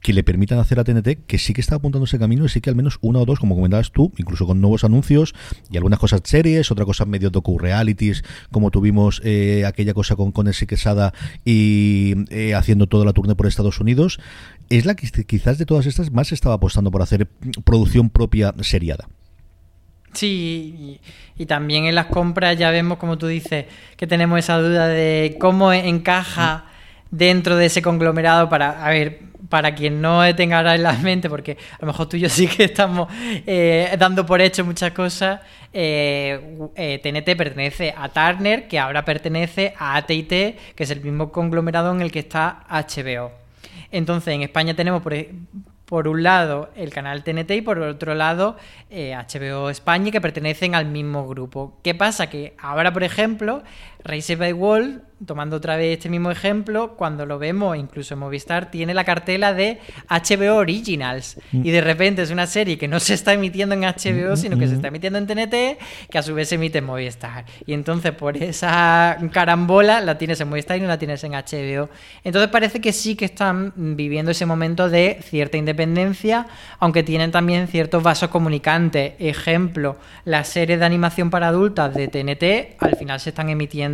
que 0.00 0.12
le 0.12 0.24
permitan 0.24 0.58
hacer 0.58 0.80
a 0.80 0.84
TNT, 0.84 1.26
que 1.26 1.38
sí 1.38 1.54
que 1.54 1.60
está 1.60 1.76
apuntando 1.76 2.06
ese 2.06 2.18
camino 2.18 2.44
y 2.44 2.48
sí 2.48 2.60
que 2.60 2.70
al 2.70 2.76
menos 2.76 2.98
una 3.00 3.20
o 3.20 3.24
dos, 3.24 3.38
como 3.38 3.54
comentabas 3.54 3.92
tú, 3.92 4.12
incluso 4.16 4.46
con 4.46 4.60
nuevos 4.60 4.82
anuncios 4.82 5.32
y 5.70 5.76
algunas 5.76 6.00
cosas 6.00 6.22
series, 6.24 6.72
otra 6.72 6.84
cosa 6.84 7.04
medio 7.04 7.30
docu-realities, 7.30 8.24
como 8.50 8.72
tuvimos 8.72 9.20
eh, 9.24 9.64
aquella 9.64 9.94
cosa 9.94 10.16
con, 10.16 10.32
con 10.32 10.48
ese 10.48 10.66
Quesada 10.66 11.12
y 11.44 12.14
eh, 12.30 12.54
haciendo 12.54 12.88
toda 12.88 13.04
la 13.04 13.12
tournée 13.12 13.36
por 13.36 13.46
Estados 13.46 13.78
Unidos 13.80 14.18
es 14.70 14.86
la 14.86 14.94
que 14.94 15.08
quizás 15.24 15.58
de 15.58 15.66
todas 15.66 15.86
estas 15.86 16.10
más 16.10 16.32
estaba 16.32 16.56
apostando 16.56 16.90
por 16.90 17.02
hacer 17.02 17.26
producción 17.64 18.10
propia 18.10 18.54
seriada. 18.60 19.08
Sí, 20.14 21.00
y, 21.36 21.46
también 21.46 21.86
en 21.86 21.94
las 21.96 22.06
compras 22.06 22.56
ya 22.56 22.70
vemos, 22.70 22.98
como 22.98 23.18
tú 23.18 23.26
dices, 23.26 23.66
que 23.96 24.06
tenemos 24.06 24.38
esa 24.38 24.58
duda 24.58 24.86
de 24.86 25.36
cómo 25.40 25.72
encaja 25.72 26.66
dentro 27.10 27.56
de 27.56 27.66
ese 27.66 27.82
conglomerado 27.82 28.48
para, 28.48 28.84
a 28.84 28.90
ver, 28.90 29.20
para 29.48 29.74
quien 29.74 30.00
no 30.00 30.34
tenga 30.34 30.58
ahora 30.58 30.74
en 30.76 30.84
la 30.84 30.92
mente, 30.94 31.28
porque 31.28 31.52
a 31.72 31.78
lo 31.80 31.88
mejor 31.88 32.08
tú 32.08 32.16
y 32.16 32.20
yo 32.20 32.28
sí 32.30 32.46
que 32.46 32.64
estamos 32.64 33.08
eh, 33.12 33.94
dando 33.98 34.24
por 34.24 34.40
hecho 34.40 34.64
muchas 34.64 34.92
cosas, 34.92 35.40
eh, 35.72 36.68
eh, 36.76 37.00
TNT 37.02 37.36
pertenece 37.36 37.92
a 37.96 38.08
Turner, 38.08 38.68
que 38.68 38.78
ahora 38.78 39.04
pertenece 39.04 39.74
a 39.76 39.96
AT&T, 39.96 40.56
que 40.74 40.82
es 40.82 40.90
el 40.90 41.00
mismo 41.00 41.32
conglomerado 41.32 41.92
en 41.92 42.00
el 42.00 42.12
que 42.12 42.20
está 42.20 42.64
HBO. 42.70 43.43
Entonces, 43.94 44.34
en 44.34 44.42
España 44.42 44.74
tenemos, 44.74 45.02
por, 45.02 45.14
e, 45.14 45.30
un 45.88 46.22
lado, 46.24 46.70
el 46.74 46.90
canal 46.90 47.22
TNT 47.22 47.50
y 47.52 47.62
por 47.62 47.78
otro 47.78 48.16
lado, 48.16 48.56
HBO 48.90 49.70
España, 49.70 50.10
que 50.10 50.20
pertenecen 50.20 50.74
al 50.74 50.86
mismo 50.86 51.28
grupo. 51.28 51.78
¿Qué 51.84 51.94
pasa? 51.94 52.28
Que 52.28 52.54
ahora, 52.58 52.92
por 52.92 53.04
ejemplo, 53.04 53.62
Race 54.04 54.36
by 54.36 54.52
Wall 54.52 55.02
tomando 55.26 55.56
otra 55.56 55.76
vez 55.76 55.96
este 55.96 56.08
mismo 56.08 56.30
ejemplo, 56.30 56.96
cuando 56.96 57.26
lo 57.26 57.38
vemos, 57.38 57.76
incluso 57.76 58.14
en 58.14 58.20
Movistar, 58.20 58.70
tiene 58.70 58.94
la 58.94 59.04
cartela 59.04 59.54
de 59.54 59.78
HBO 60.08 60.56
Originals. 60.56 61.38
Mm. 61.52 61.66
Y 61.66 61.70
de 61.70 61.80
repente 61.80 62.22
es 62.22 62.30
una 62.30 62.46
serie 62.46 62.78
que 62.78 62.88
no 62.88 63.00
se 63.00 63.14
está 63.14 63.32
emitiendo 63.32 63.74
en 63.74 63.82
HBO, 63.82 64.32
mm, 64.32 64.36
sino 64.36 64.58
que 64.58 64.66
se 64.66 64.72
mm, 64.72 64.76
está 64.76 64.88
emitiendo 64.88 65.18
en 65.18 65.26
TNT, 65.26 65.78
que 66.10 66.18
a 66.18 66.22
su 66.22 66.34
vez 66.34 66.48
se 66.48 66.56
emite 66.56 66.78
en 66.78 66.84
Movistar. 66.84 67.44
Y 67.66 67.72
entonces 67.72 68.12
por 68.12 68.36
esa 68.36 69.16
carambola 69.32 70.00
la 70.00 70.18
tienes 70.18 70.40
en 70.40 70.48
Movistar 70.48 70.76
y 70.76 70.80
no 70.80 70.88
la 70.88 70.98
tienes 70.98 71.22
en 71.24 71.32
HBO. 71.32 71.88
Entonces 72.22 72.50
parece 72.50 72.80
que 72.80 72.92
sí 72.92 73.14
que 73.14 73.24
están 73.24 73.72
viviendo 73.76 74.30
ese 74.30 74.46
momento 74.46 74.88
de 74.88 75.18
cierta 75.22 75.56
independencia, 75.56 76.46
aunque 76.78 77.02
tienen 77.02 77.30
también 77.30 77.68
ciertos 77.68 78.02
vasos 78.02 78.28
comunicantes. 78.30 79.14
Ejemplo, 79.18 79.96
las 80.24 80.48
series 80.48 80.78
de 80.78 80.84
animación 80.84 81.30
para 81.30 81.48
adultas 81.48 81.94
de 81.94 82.08
TNT 82.08 82.82
al 82.82 82.96
final 82.96 83.20
se 83.20 83.30
están 83.30 83.48
emitiendo 83.48 83.93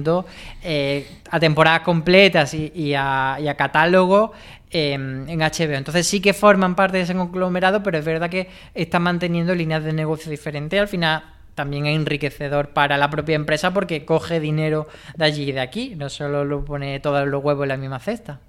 eh, 0.63 1.07
a 1.31 1.41
temporadas 1.41 1.81
completas 1.81 2.55
y, 2.55 2.95
a, 2.95 3.55
catálogo 3.57 4.33
em, 4.71 5.29
en 5.29 5.39
HBO. 5.41 5.75
Entonces 5.75 6.07
sí 6.07 6.21
que 6.21 6.33
forman 6.33 6.75
parte 6.75 6.99
de 6.99 7.05
ese 7.05 7.15
conglomerado, 7.15 7.83
pero 7.83 7.99
es 7.99 8.05
verdad 8.05 8.31
que 8.31 8.49
están 8.75 9.03
manteniendo 9.03 9.55
líneas 9.55 9.85
de 9.85 9.93
negocio 9.93 10.31
diferentes. 10.31 10.81
Al 10.81 10.89
final 10.89 11.23
también 11.55 11.87
es 11.87 11.97
enriquecedor 11.97 12.71
para 12.71 12.97
la 12.97 13.11
propia 13.11 13.37
empresa 13.37 13.73
porque 13.73 14.05
coge 14.05 14.41
dinero 14.41 14.89
de 15.17 15.25
allí 15.25 15.51
y 15.51 15.53
de 15.53 15.61
aquí, 15.61 15.95
no 15.97 16.09
solo 16.09 16.45
lo 16.45 16.65
pone 16.65 17.01
todos 17.01 17.27
los 17.29 17.45
huevos 17.45 17.65
en 17.65 17.69
la 17.69 17.77
misma 17.77 17.99
cesta. 17.99 18.41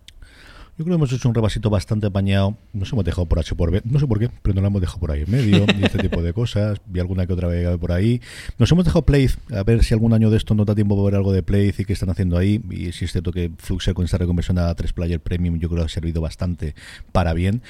Yo 0.77 0.85
creo 0.85 0.95
que 0.95 1.03
hemos 1.03 1.11
hecho 1.11 1.27
un 1.27 1.35
repasito 1.35 1.69
bastante 1.69 2.07
apañado. 2.07 2.57
Nos 2.71 2.91
hemos 2.93 3.03
dejado 3.03 3.25
por 3.25 3.39
H 3.39 3.55
por 3.55 3.71
B. 3.71 3.81
No 3.83 3.99
sé 3.99 4.07
por 4.07 4.19
qué, 4.19 4.29
pero 4.41 4.55
no 4.55 4.61
lo 4.61 4.67
hemos 4.67 4.81
dejado 4.81 4.99
por 4.99 5.11
ahí 5.11 5.23
en 5.23 5.31
medio. 5.31 5.65
y 5.77 5.83
este 5.83 5.99
tipo 5.99 6.23
de 6.23 6.33
cosas. 6.33 6.79
Vi 6.85 6.99
alguna 6.99 7.27
que 7.27 7.33
otra 7.33 7.49
vez 7.49 7.77
por 7.77 7.91
ahí. 7.91 8.21
Nos 8.57 8.71
hemos 8.71 8.85
dejado 8.85 9.05
Play. 9.05 9.29
A 9.53 9.63
ver 9.63 9.83
si 9.83 9.93
algún 9.93 10.13
año 10.13 10.29
de 10.29 10.37
esto 10.37 10.55
no 10.55 10.63
da 10.63 10.73
tiempo 10.73 10.95
para 10.95 11.05
ver 11.05 11.15
algo 11.15 11.33
de 11.33 11.43
Play 11.43 11.73
y 11.77 11.85
qué 11.85 11.93
están 11.93 12.09
haciendo 12.09 12.37
ahí. 12.37 12.63
Y 12.69 12.93
si 12.93 13.05
es 13.05 13.11
cierto 13.11 13.31
que 13.31 13.51
Fluxer 13.57 13.93
con 13.93 14.05
esta 14.05 14.17
reconversión 14.17 14.57
a 14.59 14.73
3 14.73 14.93
Player 14.93 15.19
Premium 15.19 15.59
yo 15.59 15.69
creo 15.69 15.81
que 15.81 15.85
ha 15.87 15.89
servido 15.89 16.21
bastante 16.21 16.73
para 17.11 17.33
bien. 17.33 17.61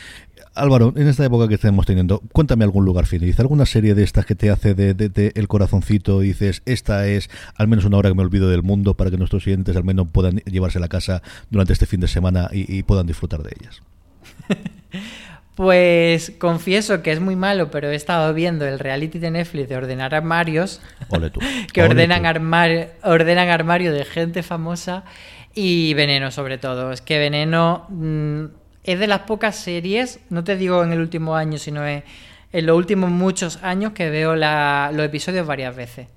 Álvaro, 0.53 0.93
en 0.95 1.07
esta 1.07 1.25
época 1.25 1.47
que 1.47 1.55
estamos 1.55 1.85
teniendo, 1.85 2.21
cuéntame 2.31 2.63
algún 2.63 2.85
lugar 2.85 3.05
feliz, 3.05 3.39
alguna 3.39 3.65
serie 3.65 3.95
de 3.95 4.03
estas 4.03 4.25
que 4.25 4.35
te 4.35 4.49
hace 4.49 4.73
de, 4.73 5.31
el 5.35 5.47
corazoncito 5.47 6.23
y 6.23 6.27
dices, 6.27 6.61
esta 6.65 7.07
es 7.07 7.29
al 7.55 7.67
menos 7.67 7.85
una 7.85 7.97
hora 7.97 8.09
que 8.09 8.15
me 8.15 8.23
olvido 8.23 8.49
del 8.49 8.63
mundo 8.63 8.95
para 8.95 9.09
que 9.11 9.17
nuestros 9.17 9.43
clientes 9.43 9.75
al 9.75 9.83
menos 9.83 10.07
puedan 10.11 10.37
llevarse 10.39 10.77
a 10.77 10.81
la 10.81 10.87
casa 10.87 11.21
durante 11.49 11.73
este 11.73 11.85
fin 11.85 11.99
de 11.99 12.07
semana 12.07 12.49
y, 12.51 12.81
puedan 12.83 13.07
disfrutar 13.07 13.41
de 13.43 13.51
ellas. 13.59 13.81
Pues 15.53 16.31
confieso 16.39 17.03
que 17.03 17.11
es 17.11 17.19
muy 17.19 17.35
malo, 17.35 17.69
pero 17.69 17.91
he 17.91 17.95
estado 17.95 18.33
viendo 18.33 18.65
el 18.65 18.79
reality 18.79 19.19
de 19.19 19.31
Netflix 19.31 19.67
de 19.67 19.75
ordenar 19.75 20.15
armarios. 20.15 20.81
que 21.73 21.83
ordenan, 21.83 22.23
ordenan 23.03 23.49
armario 23.49 23.91
de 23.91 24.05
gente 24.05 24.43
famosa 24.43 25.03
y 25.53 25.93
Veneno 25.93 26.31
sobre 26.31 26.57
todo. 26.57 26.91
Es 26.91 27.01
que 27.01 27.19
Veneno... 27.19 27.85
Mm, 27.89 28.60
es 28.83 28.99
de 28.99 29.07
las 29.07 29.21
pocas 29.21 29.55
series, 29.55 30.19
no 30.29 30.43
te 30.43 30.55
digo 30.55 30.83
en 30.83 30.91
el 30.91 30.99
último 30.99 31.35
año, 31.35 31.57
sino 31.57 31.85
en, 31.85 32.03
los 32.51 32.75
últimos 32.75 33.09
muchos 33.11 33.63
años 33.63 33.93
que 33.93 34.09
veo 34.09 34.35
los 34.35 35.05
episodios 35.05 35.45
varias 35.47 35.75
veces. 35.75 36.07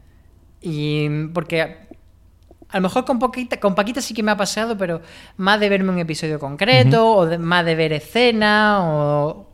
Y 0.61 1.27
porque 1.29 1.77
a 2.71 2.79
lo 2.79 2.83
mejor 2.83 3.05
con, 3.05 3.19
poquita, 3.19 3.61
con 3.61 3.75
Paquita 3.75 4.01
sí 4.01 4.15
que 4.15 4.23
me 4.23 4.33
ha 4.33 4.37
pasado, 4.37 4.77
pero 4.77 5.03
más 5.37 5.61
de 5.61 5.69
verme 5.69 5.93
un 5.93 5.99
episodio 5.99 6.41
concreto, 6.41 7.09
o 7.12 7.39
más 7.39 7.65
de 7.65 7.75
ver 7.75 7.93
escena, 7.93 8.79
o 8.83 9.49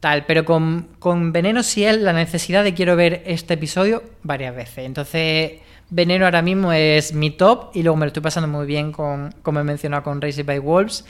tal. 0.00 0.26
Pero 0.26 0.44
con, 0.44 0.88
con 0.98 1.32
Veneno 1.32 1.62
sí 1.62 1.84
es 1.84 1.96
la 1.96 2.12
necesidad 2.12 2.64
de 2.64 2.74
quiero 2.74 2.96
ver 2.96 3.22
este 3.24 3.54
episodio 3.54 4.02
varias 4.22 4.54
veces. 4.54 4.84
Entonces, 4.84 5.60
Veneno 5.88 6.24
ahora 6.24 6.42
mismo 6.42 6.72
es 6.72 7.14
mi 7.14 7.30
top, 7.30 7.70
y 7.72 7.84
luego 7.84 7.96
me 7.96 8.04
lo 8.04 8.08
estoy 8.08 8.22
pasando 8.22 8.48
muy 8.48 8.66
bien 8.66 8.92
con, 8.92 9.32
como 9.42 9.60
he 9.60 9.64
mencionado, 9.64 10.02
con 10.02 10.20
Raised 10.20 10.44
by 10.44 10.58
Wolves 10.58 11.06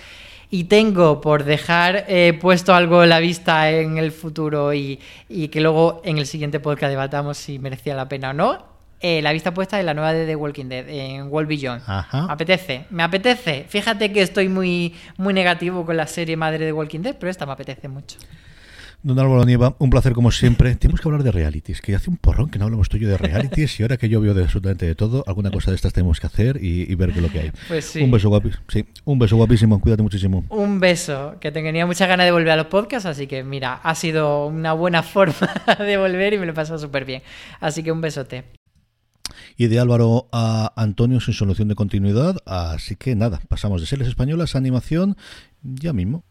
y 0.50 0.64
tengo 0.64 1.20
por 1.20 1.44
dejar 1.44 2.04
eh, 2.08 2.36
puesto 2.40 2.74
algo 2.74 3.04
en 3.04 3.08
la 3.08 3.20
vista 3.20 3.70
en 3.70 3.98
el 3.98 4.10
futuro 4.10 4.74
y, 4.74 4.98
que 5.28 5.60
luego 5.60 6.02
en 6.04 6.18
el 6.18 6.26
siguiente 6.26 6.58
podcast 6.58 6.90
debatamos 6.90 7.38
si 7.38 7.58
merecía 7.58 7.94
la 7.94 8.08
pena 8.08 8.30
o 8.30 8.32
no, 8.32 8.66
eh, 9.00 9.22
la 9.22 9.32
vista 9.32 9.54
puesta 9.54 9.78
en 9.78 9.86
la 9.86 9.94
nueva 9.94 10.12
de 10.12 10.26
The 10.26 10.36
Walking 10.36 10.66
Dead, 10.66 10.88
en 10.88 11.28
World 11.28 11.48
Beyond. 11.48 11.82
Me 11.86 12.32
apetece, 12.32 12.84
me 12.90 13.02
apetece. 13.02 13.64
Fíjate 13.68 14.12
que 14.12 14.22
estoy 14.22 14.48
muy, 14.48 14.94
muy 15.16 15.32
negativo 15.32 15.86
con 15.86 15.96
la 15.96 16.06
serie 16.06 16.36
madre 16.36 16.66
de 16.66 16.72
Walking 16.72 17.00
Dead, 17.00 17.16
pero 17.18 17.30
esta 17.30 17.46
me 17.46 17.52
apetece 17.52 17.88
mucho. 17.88 18.18
Don 19.02 19.18
Álvaro 19.18 19.46
Nieva, 19.46 19.76
un 19.78 19.88
placer 19.88 20.12
como 20.12 20.30
siempre. 20.30 20.74
Tenemos 20.76 21.00
que 21.00 21.08
hablar 21.08 21.22
de 21.22 21.32
realities, 21.32 21.80
que 21.80 21.94
hace 21.94 22.10
un 22.10 22.18
porrón 22.18 22.50
que 22.50 22.58
no 22.58 22.66
hablamos 22.66 22.90
tuyo 22.90 23.08
de 23.08 23.16
realities 23.16 23.80
y 23.80 23.82
ahora 23.82 23.96
que 23.96 24.10
yo 24.10 24.20
veo 24.20 24.34
de 24.34 24.42
absolutamente 24.42 24.84
de 24.84 24.94
todo, 24.94 25.24
alguna 25.26 25.50
cosa 25.50 25.70
de 25.70 25.76
estas 25.76 25.94
tenemos 25.94 26.20
que 26.20 26.26
hacer 26.26 26.58
y, 26.62 26.94
ver 26.96 27.12
qué 27.12 27.20
es 27.20 27.22
lo 27.22 27.30
que 27.30 27.40
hay. 27.40 27.52
Pues 27.68 27.86
sí. 27.86 28.02
Un 28.02 28.10
beso 28.10 28.28
guapísimo. 28.28 28.62
Sí, 28.68 28.84
un 29.04 29.18
beso 29.18 29.36
guapísimo. 29.36 29.80
Cuídate 29.80 30.02
muchísimo. 30.02 30.44
Un 30.50 30.80
beso, 30.80 31.36
que 31.40 31.50
tenía 31.50 31.86
muchas 31.86 32.08
ganas 32.08 32.26
de 32.26 32.32
volver 32.32 32.50
a 32.50 32.56
los 32.56 32.66
podcasts, 32.66 33.06
así 33.06 33.26
que 33.26 33.42
mira, 33.42 33.80
ha 33.82 33.94
sido 33.94 34.46
una 34.48 34.74
buena 34.74 35.02
forma 35.04 35.48
de 35.78 35.96
volver 35.96 36.34
y 36.34 36.38
me 36.38 36.44
lo 36.44 36.52
he 36.52 36.54
pasado 36.54 36.78
súper 36.78 37.06
bien. 37.06 37.22
Así 37.58 37.82
que 37.82 37.92
un 37.92 38.02
besote. 38.02 38.44
Y 39.56 39.68
de 39.68 39.78
Álvaro 39.78 40.28
a 40.30 40.74
Antonio 40.76 41.20
sin 41.20 41.32
solución 41.32 41.68
de 41.68 41.74
continuidad, 41.74 42.36
así 42.44 42.96
que 42.96 43.14
nada, 43.14 43.40
pasamos 43.48 43.80
de 43.80 43.86
series 43.86 44.08
españolas 44.08 44.54
a 44.54 44.58
animación 44.58 45.16
ya 45.62 45.94
mismo. 45.94 46.24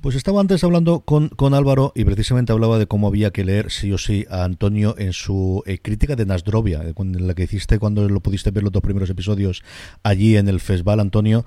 Pues 0.00 0.14
estaba 0.14 0.40
antes 0.40 0.62
hablando 0.62 1.00
con, 1.00 1.28
con, 1.28 1.54
Álvaro 1.54 1.92
y 1.94 2.04
precisamente 2.04 2.52
hablaba 2.52 2.78
de 2.78 2.86
cómo 2.86 3.08
había 3.08 3.32
que 3.32 3.44
leer 3.44 3.72
sí 3.72 3.92
o 3.92 3.98
sí 3.98 4.26
a 4.30 4.44
Antonio 4.44 4.94
en 4.96 5.12
su 5.12 5.64
eh, 5.66 5.78
crítica 5.78 6.14
de 6.14 6.24
Nasdrovia, 6.24 6.82
eh, 6.84 6.94
en 6.96 7.26
la 7.26 7.34
que 7.34 7.44
hiciste 7.44 7.80
cuando 7.80 8.08
lo 8.08 8.20
pudiste 8.20 8.52
ver 8.52 8.62
los 8.62 8.70
dos 8.70 8.82
primeros 8.82 9.10
episodios 9.10 9.62
allí 10.04 10.36
en 10.36 10.48
el 10.48 10.60
festival, 10.60 11.00
Antonio. 11.00 11.44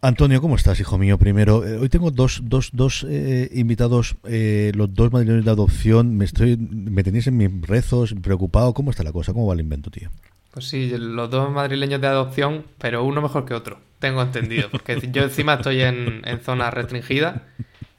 Antonio, 0.00 0.40
¿cómo 0.40 0.56
estás, 0.56 0.80
hijo 0.80 0.96
mío? 0.96 1.18
Primero, 1.18 1.66
eh, 1.66 1.76
hoy 1.76 1.90
tengo 1.90 2.10
dos, 2.10 2.40
dos, 2.44 2.70
dos 2.72 3.06
invitados, 3.52 4.16
los 4.22 4.94
dos 4.94 5.12
madrileños 5.12 5.44
de 5.44 5.50
adopción. 5.50 6.16
Me 6.16 6.24
estoy, 6.24 6.56
me 6.56 7.04
tenéis 7.04 7.26
en 7.26 7.36
mis 7.36 7.60
rezos, 7.60 8.14
preocupado. 8.22 8.72
¿Cómo 8.72 8.90
está 8.90 9.02
la 9.02 9.12
cosa? 9.12 9.34
¿Cómo 9.34 9.46
va 9.46 9.52
el 9.52 9.60
invento, 9.60 9.90
tío? 9.90 10.08
Pues 10.50 10.66
sí, 10.66 10.90
los 10.96 11.30
dos 11.30 11.50
madrileños 11.50 12.00
de 12.00 12.06
adopción, 12.06 12.64
pero 12.78 13.04
uno 13.04 13.20
mejor 13.20 13.44
que 13.44 13.52
otro. 13.52 13.89
Tengo 14.00 14.22
entendido, 14.22 14.68
porque 14.70 14.98
yo 15.12 15.22
encima 15.22 15.54
estoy 15.54 15.82
en, 15.82 16.22
zona 16.42 16.70
restringida, 16.70 17.42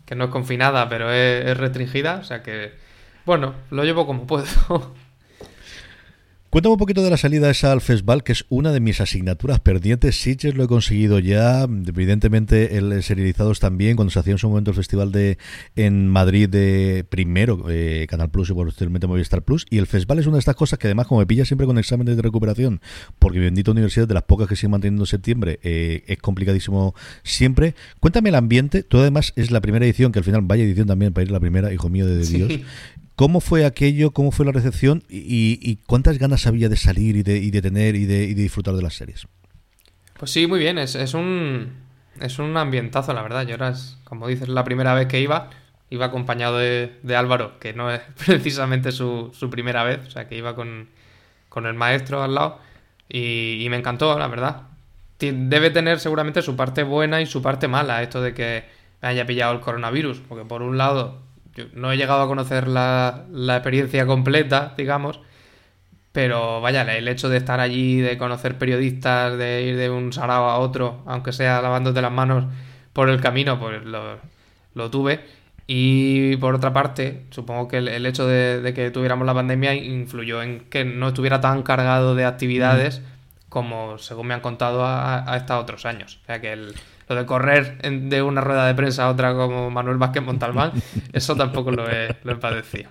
que 0.06 0.16
no 0.16 0.26
es 0.26 0.30
confinada, 0.32 0.89
pero 0.89 1.12
es, 1.12 1.56
restringida, 1.58 2.18
o 2.18 2.24
sea 2.26 2.43
que, 2.43 2.74
bueno, 3.26 3.56
lo 3.70 3.86
llevo 3.86 4.06
como 4.06 4.28
puedo. 4.28 4.45
Cuéntame 6.52 6.74
un 6.74 6.80
poquito 6.80 7.02
de 7.02 7.10
la 7.10 7.16
salida 7.16 7.49
esa 7.49 7.72
al 7.72 7.80
festival, 7.80 8.26
que 8.26 8.34
es 8.34 8.45
una 8.49 8.74
de 8.74 8.82
mis 8.82 8.99
asignaturas 8.99 9.62
pendientes. 9.62 10.20
Sitges 10.20 10.54
lo 10.54 10.66
he 10.66 10.68
conseguido 10.68 11.18
ya, 11.20 11.62
evidentemente 11.62 12.78
el 12.78 13.02
serializados 13.04 13.62
también, 13.62 13.95
cuando 13.95 14.12
se 14.12 14.20
hacía 14.20 14.34
en 14.34 14.38
su 14.38 14.49
momento 14.49 14.72
el 14.72 14.76
festival 14.76 15.14
de 15.14 15.38
en 15.78 16.10
Madrid 16.10 16.49
de 16.49 17.06
primero, 17.10 17.68
eh, 17.70 18.06
Canal 18.10 18.32
Plus 18.32 18.49
y 18.49 18.54
posteriormente 18.54 19.08
Movistar 19.08 19.43
Plus. 19.43 19.66
Y 19.70 19.78
el 19.78 19.88
festival 19.88 20.20
es 20.20 20.28
una 20.28 20.36
de 20.36 20.39
estas 20.39 20.58
cosas 20.58 20.78
que 20.78 20.88
además 20.88 21.08
como 21.08 21.22
me 21.22 21.26
pilla 21.26 21.45
siempre 21.45 21.66
con 21.66 21.78
exámenes 21.78 22.18
de 22.18 22.22
recuperación, 22.22 22.82
porque 23.18 23.39
mi 23.39 23.45
bendita 23.45 23.72
universidad 23.72 24.10
de 24.10 24.14
las 24.14 24.24
pocas 24.24 24.49
que 24.49 24.58
sigue 24.58 24.72
manteniendo 24.72 25.04
en 25.04 25.08
septiembre 25.08 25.58
eh, 25.64 26.04
es 26.08 26.18
complicadísimo 26.18 26.95
siempre. 27.24 27.76
Cuéntame 28.02 28.28
el 28.28 28.36
ambiente, 28.36 28.84
tú 28.84 28.97
además 28.97 29.32
es 29.38 29.52
la 29.52 29.62
primera 29.62 29.86
edición, 29.86 30.12
que 30.12 30.20
al 30.20 30.26
final 30.26 30.41
vaya 30.43 30.66
edición 30.66 30.88
también 30.88 31.14
para 31.14 31.24
ir 31.24 31.32
la 31.32 31.39
primera, 31.39 31.72
hijo 31.72 31.88
mío 31.88 32.06
de 32.06 32.26
Dios. 32.26 32.60
¿Cómo 33.22 33.40
fue 33.40 33.68
aquello? 33.68 34.10
¿Cómo 34.10 34.32
fue 34.32 34.48
la 34.48 34.52
recepción? 34.52 35.04
¿Y, 35.08 35.76
cuántas 35.86 36.18
ganas 36.18 36.48
había 36.48 36.70
de 36.70 36.76
salir 36.76 37.18
y 37.18 37.22
de, 37.22 37.52
de 37.52 37.62
tener 37.62 37.96
y 37.96 38.06
de, 38.06 38.34
disfrutar 38.34 38.74
de 38.74 38.82
las 38.82 38.96
series? 38.96 39.28
Pues 40.18 40.32
sí, 40.32 40.48
muy 40.48 40.58
bien. 40.58 40.80
Es, 40.80 40.96
un, 41.14 41.72
es 42.20 42.40
un 42.40 42.58
ambientazo, 42.58 43.14
la 43.14 43.22
verdad. 43.22 43.46
Yo 43.46 43.54
era, 43.54 43.76
como 44.06 44.28
dices, 44.28 44.50
la 44.50 44.64
primera 44.64 44.96
vez 44.96 45.06
que 45.06 45.22
iba. 45.22 45.52
Iba 45.92 46.08
acompañado 46.08 46.58
de, 46.58 47.16
Álvaro, 47.16 47.60
que 47.60 47.74
no 47.74 47.92
es 47.92 48.02
precisamente 48.26 48.92
su, 48.92 49.32
primera 49.52 49.84
vez. 49.84 50.00
O 50.08 50.10
sea, 50.10 50.28
que 50.28 50.36
iba 50.36 50.56
con, 50.56 50.88
el 51.56 51.74
maestro 51.76 52.24
al 52.24 52.34
lado. 52.34 52.58
Y, 53.08 53.64
y 53.64 53.70
me 53.70 53.78
encantó, 53.78 54.18
la 54.18 54.30
verdad. 54.30 54.64
Debe 55.20 55.70
tener 55.70 56.00
seguramente 56.00 56.42
su 56.42 56.56
parte 56.56 56.82
buena 56.82 57.22
y 57.22 57.28
su 57.28 57.44
parte 57.44 57.68
mala, 57.68 58.02
esto 58.02 58.20
de 58.20 58.34
que 58.34 58.64
me 59.00 59.10
haya 59.10 59.28
pillado 59.28 59.54
el 59.54 59.60
coronavirus. 59.60 60.22
Porque 60.28 60.44
por 60.44 60.64
un 60.64 60.80
lado 60.80 61.30
yo 61.56 61.66
no 61.74 61.91
he 61.91 61.97
llegado 61.97 62.22
a 62.22 62.28
conocer 62.28 62.68
la, 62.68 63.26
experiencia 63.49 64.06
completa, 64.06 64.74
digamos, 64.78 65.20
pero 66.12 66.62
vaya, 66.62 66.82
el 66.97 67.08
hecho 67.08 67.30
de 67.30 67.38
estar 67.38 67.60
allí, 67.60 68.02
de 68.02 68.18
conocer 68.18 68.58
periodistas, 68.58 69.38
de 69.38 69.64
ir 69.64 69.78
de 69.78 69.89
un 69.89 70.14
sarao 70.14 70.49
a 70.49 70.60
otro, 70.60 71.04
aunque 71.06 71.32
sea 71.32 71.62
lavándote 71.62 72.02
las 72.02 72.12
manos 72.12 72.45
por 72.93 73.10
el 73.10 73.22
camino, 73.22 73.60
pues 73.60 73.82
lo, 73.84 74.91
tuve. 74.91 75.22
Y 75.68 76.36
por 76.38 76.56
otra 76.56 76.74
parte, 76.74 77.26
supongo 77.30 77.68
que 77.68 77.78
el, 77.78 78.06
hecho 78.06 78.28
de, 78.28 78.74
que 78.74 78.91
tuviéramos 78.91 79.26
la 79.26 79.34
pandemia 79.34 79.74
influyó 79.74 80.41
en 80.41 80.62
que 80.70 80.84
no 80.84 81.10
estuviera 81.10 81.39
tan 81.39 81.64
cargado 81.64 82.16
de 82.16 82.26
actividades 82.26 83.02
como, 83.47 83.97
según 83.97 84.28
me 84.28 84.34
han 84.34 84.41
contado, 84.41 84.86
a, 84.86 85.20
a 85.20 85.60
otros 85.60 85.86
años. 85.86 86.20
O 86.24 86.26
sea 86.26 86.41
que 86.41 86.54
el, 86.54 86.76
de 87.16 87.26
correr 87.26 87.78
de 87.82 88.22
una 88.22 88.41
rueda 88.41 88.68
de 88.68 88.76
prensa 88.76 89.05
a 89.05 89.09
otra 89.09 89.34
como 89.34 89.70
Manuel 89.70 89.97
Vázquez 89.97 90.24
Montalbán, 90.24 90.72
eso 91.14 91.36
tampoco 91.36 91.72
lo 91.72 91.89
he, 91.89 92.16
lo 92.24 92.34
he 92.34 92.36
padecido. 92.36 92.89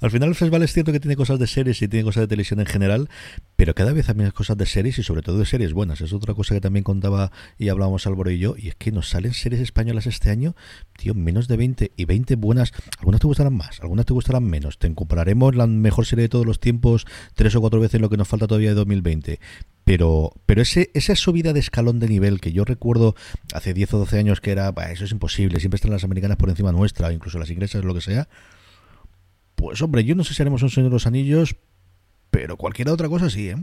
Al 0.00 0.10
final 0.10 0.30
el 0.30 0.34
festival 0.34 0.62
es 0.62 0.72
cierto 0.72 0.92
que 0.92 1.00
tiene 1.00 1.16
cosas 1.16 1.38
de 1.38 1.46
series 1.46 1.80
y 1.80 1.88
tiene 1.88 2.04
cosas 2.04 2.22
de 2.22 2.28
televisión 2.28 2.60
en 2.60 2.66
general, 2.66 3.08
pero 3.56 3.74
cada 3.74 3.92
vez 3.92 4.08
hay 4.08 4.14
más 4.14 4.32
cosas 4.32 4.56
de 4.56 4.66
series 4.66 4.98
y 4.98 5.02
sobre 5.02 5.22
todo 5.22 5.38
de 5.38 5.46
series 5.46 5.72
buenas. 5.72 6.00
Es 6.00 6.12
otra 6.12 6.34
cosa 6.34 6.54
que 6.54 6.60
también 6.60 6.84
contaba 6.84 7.30
y 7.58 7.68
hablábamos 7.68 8.06
Álvaro 8.06 8.30
y 8.30 8.38
yo, 8.38 8.54
y 8.58 8.68
es 8.68 8.74
que 8.74 8.92
nos 8.92 9.08
salen 9.08 9.32
series 9.32 9.62
españolas 9.62 10.06
este 10.06 10.30
año, 10.30 10.54
tío, 10.96 11.14
menos 11.14 11.48
de 11.48 11.56
20 11.56 11.92
y 11.96 12.04
20 12.04 12.36
buenas. 12.36 12.72
Algunas 12.98 13.20
te 13.20 13.26
gustarán 13.26 13.56
más, 13.56 13.80
algunas 13.80 14.06
te 14.06 14.12
gustarán 14.12 14.44
menos. 14.44 14.78
Te 14.78 14.92
compararemos 14.94 15.54
la 15.54 15.66
mejor 15.66 16.06
serie 16.06 16.24
de 16.24 16.28
todos 16.28 16.46
los 16.46 16.60
tiempos 16.60 17.06
tres 17.34 17.54
o 17.54 17.60
cuatro 17.60 17.80
veces 17.80 18.00
lo 18.00 18.10
que 18.10 18.16
nos 18.16 18.28
falta 18.28 18.46
todavía 18.46 18.70
de 18.70 18.74
2020 18.74 19.40
pero 19.84 20.32
pero 20.46 20.62
ese, 20.62 20.90
esa 20.94 21.14
subida 21.14 21.52
de 21.52 21.60
escalón 21.60 22.00
de 22.00 22.08
nivel 22.08 22.40
que 22.40 22.52
yo 22.52 22.64
recuerdo 22.64 23.14
hace 23.52 23.74
10 23.74 23.94
o 23.94 23.98
12 23.98 24.18
años 24.18 24.40
que 24.40 24.50
era, 24.50 24.72
eso 24.90 25.04
es 25.04 25.12
imposible, 25.12 25.60
siempre 25.60 25.76
están 25.76 25.92
las 25.92 26.04
americanas 26.04 26.36
por 26.36 26.48
encima 26.48 26.72
nuestra, 26.72 27.12
incluso 27.12 27.38
las 27.38 27.50
inglesas, 27.50 27.84
lo 27.84 27.94
que 27.94 28.00
sea, 28.00 28.28
pues 29.54 29.80
hombre, 29.82 30.04
yo 30.04 30.14
no 30.14 30.24
sé 30.24 30.34
si 30.34 30.42
haremos 30.42 30.62
un 30.62 30.70
Señor 30.70 30.90
de 30.90 30.94
los 30.94 31.06
Anillos, 31.06 31.56
pero 32.30 32.56
cualquier 32.56 32.88
otra 32.88 33.08
cosa 33.08 33.30
sí, 33.30 33.48
¿eh? 33.48 33.56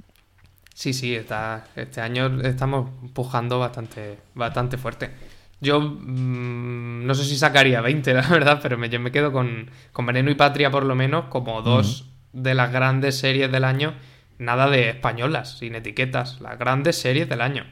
Sí, 0.74 0.94
sí, 0.94 1.14
está, 1.14 1.68
este 1.76 2.02
año 2.02 2.42
estamos 2.42 2.90
empujando 3.04 3.60
bastante, 3.60 4.18
bastante 4.34 4.78
fuerte. 4.78 5.12
Yo 5.60 5.80
mm, 5.80 7.06
no 7.06 7.14
sé 7.14 7.26
si 7.26 7.38
sacaría 7.38 7.82
20, 7.82 8.14
la 8.16 8.28
verdad, 8.28 8.60
pero 8.62 8.78
me, 8.78 8.90
yo 8.90 9.00
me 9.00 9.12
quedo 9.12 9.32
con, 9.32 9.70
con 9.92 10.06
Veneno 10.06 10.32
y 10.32 10.36
Patria 10.36 10.72
por 10.72 10.86
lo 10.86 10.96
menos 10.96 11.26
como 11.26 11.62
dos 11.62 12.10
de 12.34 12.56
las 12.56 12.72
grandes 12.72 13.18
series 13.18 13.52
del 13.52 13.64
año, 13.66 13.94
nada 14.42 14.70
de 14.70 14.90
españolas, 14.90 15.60
sin 15.60 15.76
etiquetas, 15.76 16.42
las 16.42 16.58
grandes 16.58 16.98
series 17.00 17.30
del 17.30 17.42
año. 17.42 17.66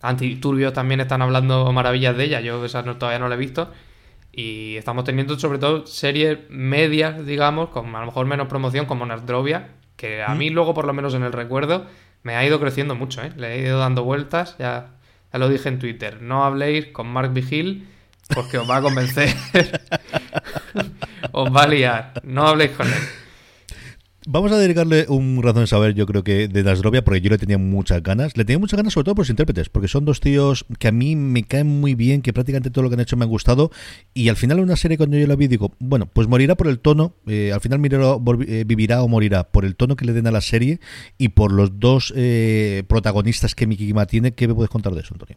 Antiturbios 0.00 0.72
también 0.72 1.00
están 1.00 1.20
hablando 1.20 1.70
maravillas 1.72 2.16
de 2.16 2.24
ella, 2.24 2.40
yo 2.40 2.64
esa 2.64 2.82
todavía 2.82 3.18
no 3.18 3.28
la 3.28 3.34
he 3.34 3.38
visto. 3.38 3.70
Y 4.32 4.76
estamos 4.76 5.04
teniendo 5.04 5.38
sobre 5.38 5.58
todo 5.58 5.86
series 5.86 6.38
medias, 6.48 7.26
digamos, 7.26 7.68
con 7.68 7.94
a 7.94 8.00
lo 8.00 8.06
mejor 8.06 8.26
menos 8.26 8.48
promoción, 8.48 8.86
como 8.86 9.04
Nardrovia, 9.04 9.68
que 9.96 10.22
a 10.22 10.34
mí 10.34 10.50
mm. 10.50 10.54
luego, 10.54 10.74
por 10.74 10.86
lo 10.86 10.94
menos 10.94 11.12
en 11.14 11.22
el 11.22 11.32
recuerdo, 11.32 11.86
me 12.22 12.36
ha 12.36 12.46
ido 12.46 12.58
creciendo 12.58 12.94
mucho, 12.94 13.22
¿eh? 13.22 13.32
Le 13.36 13.54
he 13.54 13.58
ido 13.66 13.78
dando 13.78 14.04
vueltas, 14.04 14.56
ya, 14.58 14.92
ya 15.32 15.38
lo 15.38 15.48
dije 15.48 15.68
en 15.68 15.78
Twitter. 15.78 16.22
No 16.22 16.44
habléis 16.44 16.86
con 16.86 17.08
Mark 17.08 17.32
Vigil 17.32 17.88
porque 18.34 18.58
os 18.58 18.68
va 18.68 18.76
a 18.76 18.82
convencer. 18.82 19.34
os 21.32 21.54
va 21.54 21.64
a 21.64 21.66
liar. 21.66 22.12
No 22.24 22.46
habléis 22.46 22.70
con 22.70 22.86
él. 22.86 23.21
Vamos 24.24 24.52
a 24.52 24.56
dedicarle 24.56 25.06
un 25.08 25.42
razón 25.42 25.62
de 25.62 25.66
saber, 25.66 25.94
yo 25.94 26.06
creo 26.06 26.22
que 26.22 26.46
de 26.46 26.62
Nasrovia, 26.62 27.02
porque 27.02 27.20
yo 27.20 27.28
le 27.28 27.38
tenía 27.38 27.58
muchas 27.58 28.04
ganas. 28.04 28.36
Le 28.36 28.44
tenía 28.44 28.60
muchas 28.60 28.76
ganas 28.76 28.92
sobre 28.92 29.06
todo 29.06 29.16
por 29.16 29.22
los 29.22 29.30
intérpretes, 29.30 29.68
porque 29.68 29.88
son 29.88 30.04
dos 30.04 30.20
tíos 30.20 30.64
que 30.78 30.86
a 30.86 30.92
mí 30.92 31.16
me 31.16 31.42
caen 31.42 31.66
muy 31.66 31.96
bien, 31.96 32.22
que 32.22 32.32
prácticamente 32.32 32.70
todo 32.70 32.84
lo 32.84 32.88
que 32.88 32.94
han 32.94 33.00
hecho 33.00 33.16
me 33.16 33.24
ha 33.24 33.28
gustado. 33.28 33.72
Y 34.14 34.28
al 34.28 34.36
final 34.36 34.60
una 34.60 34.76
serie 34.76 34.96
cuando 34.96 35.16
yo 35.16 35.26
la 35.26 35.34
vi 35.34 35.48
digo, 35.48 35.72
bueno, 35.80 36.06
pues 36.06 36.28
morirá 36.28 36.54
por 36.54 36.68
el 36.68 36.78
tono, 36.78 37.14
eh, 37.26 37.50
al 37.52 37.60
final 37.60 37.80
eh, 37.84 38.64
vivirá 38.64 39.02
o 39.02 39.08
morirá 39.08 39.42
por 39.42 39.64
el 39.64 39.74
tono 39.74 39.96
que 39.96 40.04
le 40.04 40.12
den 40.12 40.28
a 40.28 40.30
la 40.30 40.40
serie 40.40 40.78
y 41.18 41.30
por 41.30 41.50
los 41.50 41.80
dos 41.80 42.12
eh, 42.14 42.84
protagonistas 42.86 43.56
que 43.56 43.66
Miki 43.66 43.88
Kima 43.88 44.06
tiene. 44.06 44.34
¿Qué 44.34 44.46
me 44.46 44.54
puedes 44.54 44.70
contar 44.70 44.94
de 44.94 45.00
eso, 45.00 45.14
Antonio? 45.14 45.36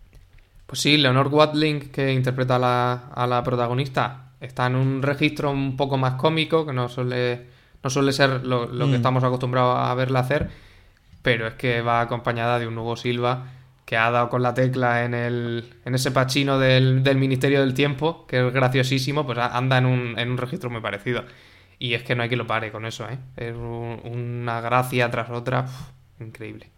Pues 0.67 0.81
sí, 0.81 0.97
Leonor 0.97 1.29
Watling, 1.29 1.89
que 1.89 2.13
interpreta 2.13 2.59
la, 2.59 2.93
a 3.15 3.25
la 3.25 3.43
protagonista, 3.43 4.33
está 4.39 4.67
en 4.67 4.75
un 4.75 5.01
registro 5.01 5.49
un 5.49 5.75
poco 5.75 5.97
más 5.97 6.13
cómico, 6.15 6.67
que 6.67 6.73
no 6.73 6.87
suele 6.87 7.54
no 7.85 7.91
suele 7.91 8.13
ser 8.13 8.43
lo, 8.47 8.67
que 8.67 8.83
mm. 8.83 8.95
estamos 8.95 9.23
acostumbrados 9.23 9.77
a 9.77 9.93
verla 9.93 10.21
hacer, 10.21 10.49
pero 11.21 11.45
es 11.45 11.53
que 11.53 11.81
va 11.81 12.01
acompañada 12.01 12.57
de 12.57 12.65
un 12.65 12.75
Hugo 12.75 12.95
Silva 12.95 13.45
que 13.85 13.95
ha 13.95 14.09
dado 14.09 14.29
con 14.29 14.41
la 14.41 14.55
tecla 14.55 15.05
en, 15.05 15.13
el, 15.13 15.71
en 15.85 15.93
ese 15.93 16.09
pachino 16.09 16.57
del, 16.57 17.03
Ministerio 17.15 17.59
del 17.61 17.75
Tiempo, 17.75 18.25
que 18.25 18.47
es 18.47 18.51
graciosísimo, 18.51 19.27
pues 19.27 19.37
anda 19.37 19.77
en 19.77 19.85
un, 19.85 20.17
en 20.17 20.31
un 20.31 20.37
registro 20.39 20.71
muy 20.71 20.81
parecido. 20.81 21.25
Y 21.77 21.93
es 21.93 22.01
que 22.01 22.15
no 22.15 22.23
hay 22.23 22.29
que 22.29 22.37
lo 22.37 22.47
pare 22.47 22.71
con 22.71 22.87
eso, 22.87 23.07
¿eh? 23.07 23.19
Es 23.37 23.53
una 23.55 24.61
gracia 24.61 25.11
tras 25.11 25.29
otra, 25.29 25.67
increíble. 26.19 26.71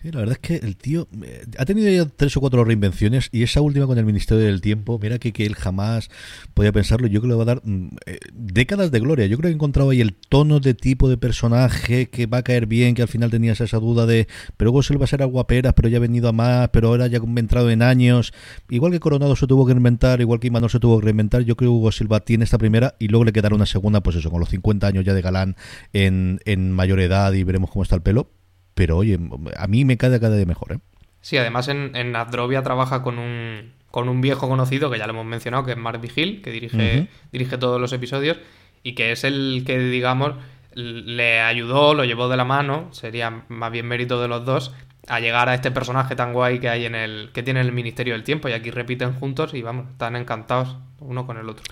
Sí, 0.00 0.12
la 0.12 0.20
verdad 0.20 0.38
es 0.40 0.60
que 0.60 0.64
el 0.64 0.76
tío 0.76 1.08
eh, 1.24 1.44
ha 1.58 1.64
tenido 1.64 1.90
ya 1.90 2.08
tres 2.08 2.36
o 2.36 2.40
cuatro 2.40 2.64
reinvenciones 2.64 3.30
y 3.32 3.42
esa 3.42 3.60
última 3.60 3.84
con 3.88 3.98
el 3.98 4.04
Ministerio 4.04 4.44
del 4.44 4.60
Tiempo, 4.60 4.96
mira 5.02 5.18
que, 5.18 5.32
que 5.32 5.44
él 5.44 5.56
jamás 5.56 6.08
podía 6.54 6.70
pensarlo. 6.70 7.08
Yo 7.08 7.20
creo 7.20 7.22
que 7.22 7.28
le 7.28 7.34
va 7.34 7.42
a 7.42 7.54
dar 7.56 7.62
mm, 7.64 7.88
eh, 8.06 8.18
décadas 8.32 8.92
de 8.92 9.00
gloria. 9.00 9.26
Yo 9.26 9.36
creo 9.38 9.48
que 9.48 9.52
he 9.52 9.54
encontrado 9.54 9.90
ahí 9.90 10.00
el 10.00 10.14
tono 10.14 10.60
de 10.60 10.74
tipo 10.74 11.08
de 11.08 11.16
personaje 11.16 12.10
que 12.10 12.26
va 12.26 12.38
a 12.38 12.42
caer 12.44 12.66
bien, 12.66 12.94
que 12.94 13.02
al 13.02 13.08
final 13.08 13.32
tenías 13.32 13.60
esa 13.60 13.78
duda 13.78 14.06
de, 14.06 14.28
pero 14.56 14.70
luego 14.70 14.84
se 14.84 14.92
le 14.92 15.00
va 15.00 15.04
a 15.04 15.08
ser 15.08 15.20
aguapera, 15.20 15.74
pero 15.74 15.88
ya 15.88 15.96
ha 15.96 16.00
venido 16.00 16.28
a 16.28 16.32
más, 16.32 16.68
pero 16.68 16.88
ahora 16.88 17.08
ya 17.08 17.18
ha 17.18 17.40
entrado 17.40 17.68
en 17.68 17.82
años. 17.82 18.32
Igual 18.68 18.92
que 18.92 19.00
Coronado 19.00 19.34
se 19.34 19.48
tuvo 19.48 19.66
que 19.66 19.72
reinventar, 19.72 20.20
igual 20.20 20.38
que 20.38 20.46
Imanol 20.46 20.70
se 20.70 20.78
tuvo 20.78 21.00
que 21.00 21.06
reinventar, 21.06 21.42
yo 21.42 21.56
creo 21.56 21.72
que 21.72 21.76
Hugo 21.76 21.90
Silva 21.90 22.20
tiene 22.20 22.44
esta 22.44 22.58
primera 22.58 22.94
y 23.00 23.08
luego 23.08 23.24
le 23.24 23.32
quedará 23.32 23.56
una 23.56 23.66
segunda, 23.66 24.00
pues 24.00 24.14
eso, 24.14 24.30
con 24.30 24.38
los 24.38 24.48
50 24.50 24.86
años 24.86 25.04
ya 25.04 25.12
de 25.12 25.22
galán 25.22 25.56
en, 25.92 26.38
en 26.44 26.70
mayor 26.70 27.00
edad 27.00 27.32
y 27.32 27.42
veremos 27.42 27.70
cómo 27.70 27.82
está 27.82 27.96
el 27.96 28.02
pelo 28.02 28.37
pero 28.78 28.96
oye, 28.96 29.18
a 29.56 29.66
mí 29.66 29.84
me 29.84 29.96
cae 29.96 30.20
cada 30.20 30.36
día 30.36 30.46
mejor, 30.46 30.74
¿eh? 30.74 30.78
Sí, 31.20 31.36
además 31.36 31.66
en, 31.66 31.96
en 31.96 32.14
Adrovia 32.14 32.62
trabaja 32.62 33.02
con 33.02 33.18
un, 33.18 33.72
con 33.90 34.08
un 34.08 34.20
viejo 34.20 34.48
conocido 34.48 34.88
que 34.88 34.98
ya 34.98 35.08
lo 35.08 35.14
hemos 35.14 35.26
mencionado, 35.26 35.64
que 35.64 35.72
es 35.72 35.76
Mark 35.76 36.00
Vigil, 36.00 36.42
que 36.42 36.52
dirige, 36.52 37.08
dirige 37.32 37.58
todos 37.58 37.80
los 37.80 37.92
episodios 37.92 38.38
y 38.84 38.94
que 38.94 39.10
es 39.10 39.24
el 39.24 39.64
que, 39.66 39.80
digamos, 39.80 40.34
le 40.74 41.40
ayudó, 41.40 41.92
lo 41.92 42.04
llevó 42.04 42.28
de 42.28 42.36
la 42.36 42.44
mano, 42.44 42.88
sería 42.92 43.42
más 43.48 43.72
bien 43.72 43.86
mérito 43.86 44.22
de 44.22 44.28
los 44.28 44.44
dos, 44.44 44.72
a 45.08 45.18
llegar 45.18 45.48
a 45.48 45.54
este 45.54 45.72
personaje 45.72 46.14
tan 46.14 46.32
guay 46.32 46.60
que 46.60 46.68
hay 46.68 46.84
en 46.84 46.94
el 46.94 47.30
que 47.34 47.42
tiene 47.42 47.60
el 47.60 47.72
Ministerio 47.72 48.14
del 48.14 48.22
Tiempo 48.22 48.48
y 48.48 48.52
aquí 48.52 48.70
repiten 48.70 49.12
juntos 49.12 49.54
y 49.54 49.62
vamos, 49.62 49.88
están 49.90 50.14
encantados 50.14 50.76
uno 51.00 51.26
con 51.26 51.36
el 51.36 51.48
otro. 51.48 51.64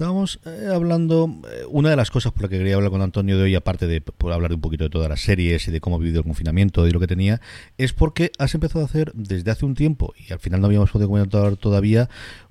Estábamos 0.00 0.40
eh, 0.46 0.70
hablando, 0.72 1.28
eh, 1.52 1.66
una 1.68 1.90
de 1.90 1.96
las 1.96 2.10
cosas 2.10 2.32
por 2.32 2.44
la 2.44 2.48
que 2.48 2.56
quería 2.56 2.76
hablar 2.76 2.90
con 2.90 3.02
Antonio 3.02 3.36
de 3.36 3.42
hoy, 3.42 3.54
aparte 3.54 3.86
de 3.86 4.00
por 4.00 4.32
hablar 4.32 4.50
un 4.50 4.62
poquito 4.62 4.84
de 4.84 4.88
todas 4.88 5.10
las 5.10 5.20
series 5.20 5.68
y 5.68 5.70
de 5.70 5.78
cómo 5.82 5.96
ha 5.96 5.98
vivido 5.98 6.20
el 6.20 6.24
confinamiento 6.24 6.88
y 6.88 6.90
lo 6.90 7.00
que 7.00 7.06
tenía, 7.06 7.42
es 7.76 7.92
porque 7.92 8.32
has 8.38 8.54
empezado 8.54 8.80
a 8.80 8.86
hacer 8.86 9.12
desde 9.12 9.50
hace 9.50 9.66
un 9.66 9.74
tiempo, 9.74 10.14
y 10.16 10.32
al 10.32 10.38
final 10.38 10.62
no 10.62 10.68
habíamos 10.68 10.90
podido 10.90 11.10
comentar 11.10 11.54
todavía, 11.58 12.08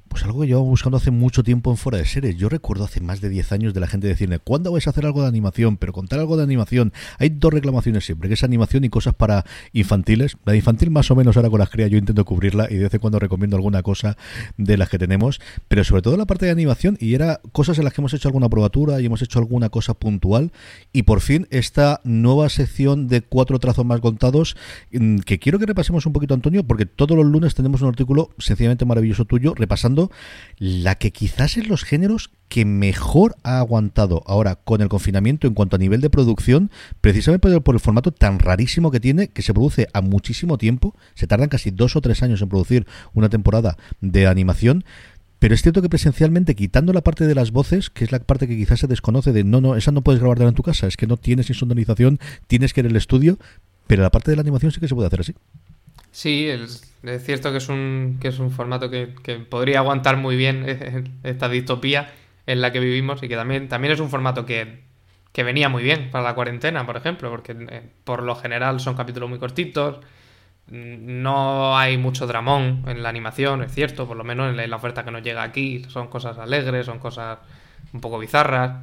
pues 0.09 0.23
algo 0.23 0.41
que 0.41 0.47
llevamos 0.47 0.69
buscando 0.69 0.97
hace 0.97 1.11
mucho 1.11 1.43
tiempo 1.43 1.71
en 1.71 1.77
fuera 1.77 1.99
de 1.99 2.05
series. 2.05 2.35
Yo 2.35 2.49
recuerdo 2.49 2.83
hace 2.83 2.99
más 2.99 3.21
de 3.21 3.29
10 3.29 3.51
años 3.51 3.73
de 3.73 3.79
la 3.79 3.87
gente 3.87 4.07
decirme, 4.07 4.39
¿cuándo 4.39 4.71
vais 4.71 4.87
a 4.87 4.89
hacer 4.89 5.05
algo 5.05 5.21
de 5.21 5.27
animación? 5.27 5.77
Pero 5.77 5.93
contar 5.93 6.19
algo 6.19 6.35
de 6.35 6.43
animación. 6.43 6.91
Hay 7.19 7.29
dos 7.29 7.53
reclamaciones 7.53 8.05
siempre, 8.05 8.27
que 8.27 8.33
es 8.33 8.43
animación 8.43 8.83
y 8.83 8.89
cosas 8.89 9.13
para 9.13 9.45
infantiles. 9.71 10.35
La 10.45 10.55
infantil 10.55 10.89
más 10.89 11.11
o 11.11 11.15
menos 11.15 11.37
ahora 11.37 11.49
con 11.49 11.59
las 11.59 11.69
crías 11.69 11.91
yo 11.91 11.97
intento 11.97 12.25
cubrirla 12.25 12.67
y 12.69 12.75
de 12.75 12.83
vez 12.83 12.93
en 12.93 12.99
cuando 12.99 13.19
recomiendo 13.19 13.55
alguna 13.55 13.83
cosa 13.83 14.17
de 14.57 14.77
las 14.77 14.89
que 14.89 14.97
tenemos. 14.97 15.39
Pero 15.67 15.83
sobre 15.83 16.01
todo 16.01 16.17
la 16.17 16.25
parte 16.25 16.45
de 16.45 16.51
animación 16.51 16.97
y 16.99 17.13
era 17.13 17.39
cosas 17.51 17.77
en 17.77 17.83
las 17.83 17.93
que 17.93 18.01
hemos 18.01 18.13
hecho 18.13 18.27
alguna 18.27 18.49
probatura 18.49 18.99
y 18.99 19.05
hemos 19.05 19.21
hecho 19.21 19.39
alguna 19.39 19.69
cosa 19.69 19.93
puntual. 19.93 20.51
Y 20.91 21.03
por 21.03 21.21
fin 21.21 21.47
esta 21.51 22.01
nueva 22.03 22.49
sección 22.49 23.07
de 23.07 23.21
cuatro 23.21 23.59
trazos 23.59 23.85
más 23.85 24.01
contados 24.01 24.55
mm, 24.91 25.19
que 25.19 25.37
quiero 25.37 25.59
que 25.59 25.67
repasemos 25.67 26.05
un 26.05 26.13
poquito 26.13 26.33
Antonio 26.33 26.63
porque 26.63 26.85
todos 26.85 27.15
los 27.15 27.25
lunes 27.25 27.53
tenemos 27.53 27.81
un 27.81 27.89
artículo 27.89 28.29
sencillamente 28.39 28.85
maravilloso 28.85 29.25
tuyo 29.25 29.53
repasando 29.55 29.98
la 30.57 30.95
que 30.95 31.11
quizás 31.11 31.57
es 31.57 31.67
los 31.67 31.83
géneros 31.83 32.31
que 32.49 32.65
mejor 32.65 33.35
ha 33.43 33.59
aguantado 33.59 34.23
ahora 34.25 34.55
con 34.55 34.81
el 34.81 34.89
confinamiento 34.89 35.47
en 35.47 35.53
cuanto 35.53 35.75
a 35.75 35.79
nivel 35.79 36.01
de 36.01 36.09
producción, 36.09 36.71
precisamente 36.99 37.61
por 37.61 37.75
el 37.75 37.79
formato 37.79 38.11
tan 38.11 38.39
rarísimo 38.39 38.91
que 38.91 38.99
tiene, 38.99 39.27
que 39.27 39.41
se 39.41 39.53
produce 39.53 39.87
a 39.93 40.01
muchísimo 40.01 40.57
tiempo, 40.57 40.95
se 41.13 41.27
tardan 41.27 41.49
casi 41.49 41.71
dos 41.71 41.95
o 41.95 42.01
tres 42.01 42.23
años 42.23 42.41
en 42.41 42.49
producir 42.49 42.87
una 43.13 43.29
temporada 43.29 43.77
de 44.01 44.27
animación, 44.27 44.83
pero 45.39 45.53
es 45.53 45.61
cierto 45.61 45.81
que 45.81 45.89
presencialmente, 45.89 46.53
quitando 46.55 46.91
la 46.91 47.01
parte 47.01 47.25
de 47.25 47.35
las 47.35 47.51
voces, 47.51 47.89
que 47.89 48.03
es 48.03 48.11
la 48.11 48.19
parte 48.19 48.47
que 48.47 48.57
quizás 48.57 48.81
se 48.81 48.87
desconoce 48.87 49.31
de 49.31 49.45
no, 49.45 49.61
no, 49.61 49.75
esa 49.75 49.91
no 49.91 50.01
puedes 50.01 50.19
grabar 50.19 50.41
en 50.41 50.53
tu 50.53 50.63
casa, 50.63 50.87
es 50.87 50.97
que 50.97 51.07
no 51.07 51.15
tienes 51.15 51.49
insonorización, 51.49 52.19
tienes 52.47 52.73
que 52.73 52.81
ir 52.81 52.87
al 52.87 52.95
estudio, 52.95 53.39
pero 53.87 54.03
la 54.03 54.11
parte 54.11 54.31
de 54.31 54.35
la 54.35 54.41
animación 54.41 54.71
sí 54.71 54.79
que 54.79 54.87
se 54.87 54.95
puede 54.95 55.07
hacer 55.07 55.21
así. 55.21 55.35
Sí, 56.11 56.47
es, 56.49 56.91
cierto 57.23 57.51
que 57.51 57.57
es 57.57 57.69
un, 57.69 58.17
que 58.21 58.29
es 58.29 58.39
un 58.39 58.51
formato 58.51 58.89
que, 58.89 59.07
podría 59.49 59.79
aguantar 59.79 60.17
muy 60.17 60.35
bien 60.35 60.65
esta 61.23 61.49
distopía 61.49 62.11
en 62.45 62.61
la 62.61 62.71
que 62.71 62.79
vivimos 62.79 63.21
y 63.23 63.27
que 63.27 63.35
también, 63.35 63.67
también 63.69 63.93
es 63.93 63.99
un 63.99 64.09
formato 64.09 64.45
que, 64.45 64.87
venía 65.35 65.69
muy 65.69 65.83
bien 65.83 66.11
para 66.11 66.25
la 66.25 66.35
cuarentena, 66.35 66.85
por 66.85 66.97
ejemplo, 66.97 67.29
porque 67.29 67.55
eh, 67.57 67.81
por 68.03 68.23
lo 68.23 68.35
general 68.35 68.81
son 68.81 68.95
capítulos 68.95 69.29
muy 69.29 69.39
cortitos, 69.39 69.99
no 70.67 71.77
hay 71.77 71.97
mucho 71.97 72.27
dramón 72.27 72.83
en 72.87 73.01
la 73.01 73.07
animación, 73.07 73.63
es 73.63 73.73
cierto, 73.73 74.05
por 74.05 74.17
lo 74.17 74.25
menos 74.25 74.57
en 74.57 74.69
la 74.69 74.75
oferta 74.75 75.05
que 75.05 75.11
nos 75.11 75.23
llega 75.23 75.43
aquí, 75.43 75.85
son 75.87 76.09
cosas 76.09 76.37
alegres, 76.37 76.85
son 76.85 76.99
cosas 76.99 77.39
un 77.93 78.01
poco 78.01 78.19
bizarras, 78.19 78.81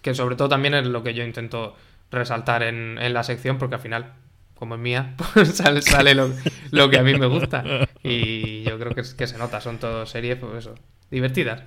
que 0.00 0.14
sobre 0.14 0.36
todo 0.36 0.48
también 0.48 0.74
es 0.74 0.86
lo 0.86 1.02
que 1.02 1.12
yo 1.12 1.24
intento 1.24 1.74
resaltar 2.12 2.62
en, 2.62 2.98
en 3.00 3.12
la 3.12 3.24
sección, 3.24 3.58
porque 3.58 3.74
al 3.74 3.80
final 3.80 4.12
como 4.56 4.74
es 4.74 4.80
mía, 4.80 5.14
pues 5.34 5.48
sale, 5.56 5.82
sale 5.82 6.14
lo, 6.14 6.90
que 6.90 6.98
a 6.98 7.02
mí 7.02 7.14
me 7.14 7.26
gusta. 7.26 7.64
Y 8.02 8.62
yo 8.62 8.78
creo 8.78 8.94
que, 8.94 9.02
que 9.16 9.26
se 9.26 9.38
nota, 9.38 9.60
son 9.60 9.78
todas 9.78 10.08
series, 10.10 10.38
pues 10.38 10.56
eso, 10.56 10.74
divertidas 11.10 11.62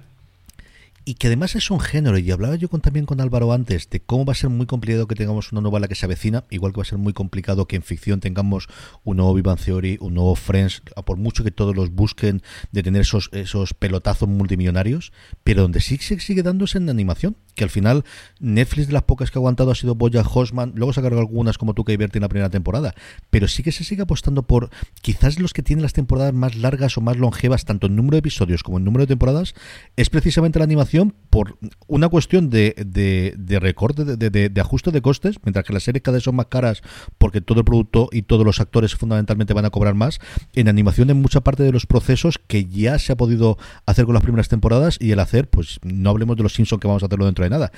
y 1.09 1.15
que 1.15 1.25
además 1.25 1.55
es 1.55 1.71
un 1.71 1.79
género, 1.79 2.19
y 2.19 2.29
hablaba 2.29 2.55
yo 2.55 2.67
también 2.67 3.07
con 3.07 3.19
Álvaro 3.19 3.51
antes, 3.51 3.89
de 3.89 3.99
cómo 3.99 4.25
va 4.25 4.33
a 4.33 4.35
ser 4.35 4.51
muy 4.51 4.67
complicado 4.67 5.07
que 5.07 5.15
tengamos 5.15 5.51
una 5.51 5.61
novela 5.61 5.87
que 5.87 5.95
se 5.95 6.05
avecina, 6.05 6.43
igual 6.51 6.71
que 6.71 6.77
va 6.77 6.81
a 6.83 6.85
ser 6.85 6.99
muy 6.99 7.13
complicado 7.13 7.65
que 7.65 7.75
en 7.75 7.81
ficción 7.81 8.19
tengamos 8.19 8.67
un 9.03 9.17
nuevo 9.17 9.33
Vivan 9.33 9.57
Theory, 9.57 9.97
un 10.01 10.13
nuevo 10.13 10.35
Friends, 10.35 10.83
por 11.05 11.17
mucho 11.17 11.43
que 11.43 11.49
todos 11.49 11.75
los 11.75 11.89
busquen 11.89 12.43
de 12.71 12.83
tener 12.83 13.01
esos, 13.01 13.29
esos 13.33 13.73
pelotazos 13.73 14.29
multimillonarios, 14.29 15.11
pero 15.43 15.63
donde 15.63 15.79
sí 15.79 15.97
se 15.97 16.19
sigue 16.19 16.43
dándose 16.43 16.77
en 16.77 16.89
animación, 16.91 17.37
que 17.59 17.65
al 17.65 17.69
final 17.69 18.05
Netflix 18.39 18.87
de 18.87 18.93
las 18.93 19.03
pocas 19.03 19.31
que 19.31 19.37
ha 19.37 19.41
aguantado 19.41 19.69
ha 19.69 19.75
sido 19.75 19.93
Boya 19.93 20.21
Hosman, 20.21 20.71
luego 20.75 20.93
se 20.93 21.01
ha 21.01 21.03
cargado 21.03 21.19
algunas 21.19 21.57
como 21.57 21.73
tú 21.73 21.83
que 21.83 21.99
en 21.99 22.21
la 22.21 22.29
primera 22.29 22.49
temporada, 22.49 22.95
pero 23.29 23.49
sí 23.49 23.63
que 23.63 23.73
se 23.73 23.83
sigue 23.83 24.03
apostando 24.03 24.43
por 24.43 24.69
quizás 25.01 25.39
los 25.39 25.51
que 25.51 25.61
tienen 25.61 25.83
las 25.83 25.91
temporadas 25.91 26.33
más 26.33 26.55
largas 26.55 26.97
o 26.97 27.01
más 27.01 27.17
longevas, 27.17 27.65
tanto 27.65 27.87
en 27.87 27.97
número 27.97 28.15
de 28.15 28.19
episodios 28.19 28.63
como 28.63 28.77
en 28.77 28.85
número 28.85 29.03
de 29.03 29.07
temporadas, 29.07 29.55
es 29.97 30.09
precisamente 30.09 30.57
la 30.59 30.63
animación 30.63 31.13
por 31.29 31.57
una 31.87 32.07
cuestión 32.07 32.49
de, 32.49 32.75
de, 32.77 33.35
de 33.37 33.59
recorte, 33.59 34.05
de, 34.05 34.29
de, 34.29 34.61
ajuste 34.61 34.91
de 34.91 35.01
costes, 35.01 35.35
mientras 35.43 35.65
que 35.65 35.73
las 35.73 35.83
series 35.83 36.01
cada 36.01 36.15
vez 36.15 36.23
son 36.23 36.37
más 36.37 36.45
caras 36.45 36.81
porque 37.17 37.41
todo 37.41 37.59
el 37.59 37.65
producto 37.65 38.07
y 38.13 38.21
todos 38.21 38.45
los 38.45 38.61
actores 38.61 38.95
fundamentalmente 38.95 39.53
van 39.53 39.65
a 39.65 39.69
cobrar 39.69 39.95
más. 39.95 40.19
En 40.53 40.69
animación, 40.69 41.09
en 41.09 41.21
mucha 41.21 41.41
parte 41.41 41.63
de 41.63 41.73
los 41.73 41.85
procesos 41.85 42.39
que 42.39 42.65
ya 42.65 42.97
se 42.99 43.11
ha 43.11 43.17
podido 43.17 43.57
hacer 43.85 44.05
con 44.05 44.13
las 44.13 44.23
primeras 44.23 44.47
temporadas 44.47 44.97
y 45.01 45.11
el 45.11 45.19
hacer, 45.19 45.49
pues 45.49 45.79
no 45.83 46.09
hablemos 46.09 46.37
de 46.37 46.43
los 46.43 46.53
Simpsons 46.53 46.79
que 46.79 46.87
vamos 46.87 47.03
a 47.03 47.07
hacerlo 47.07 47.25
dentro 47.25 47.43
de 47.43 47.48
nada, 47.49 47.71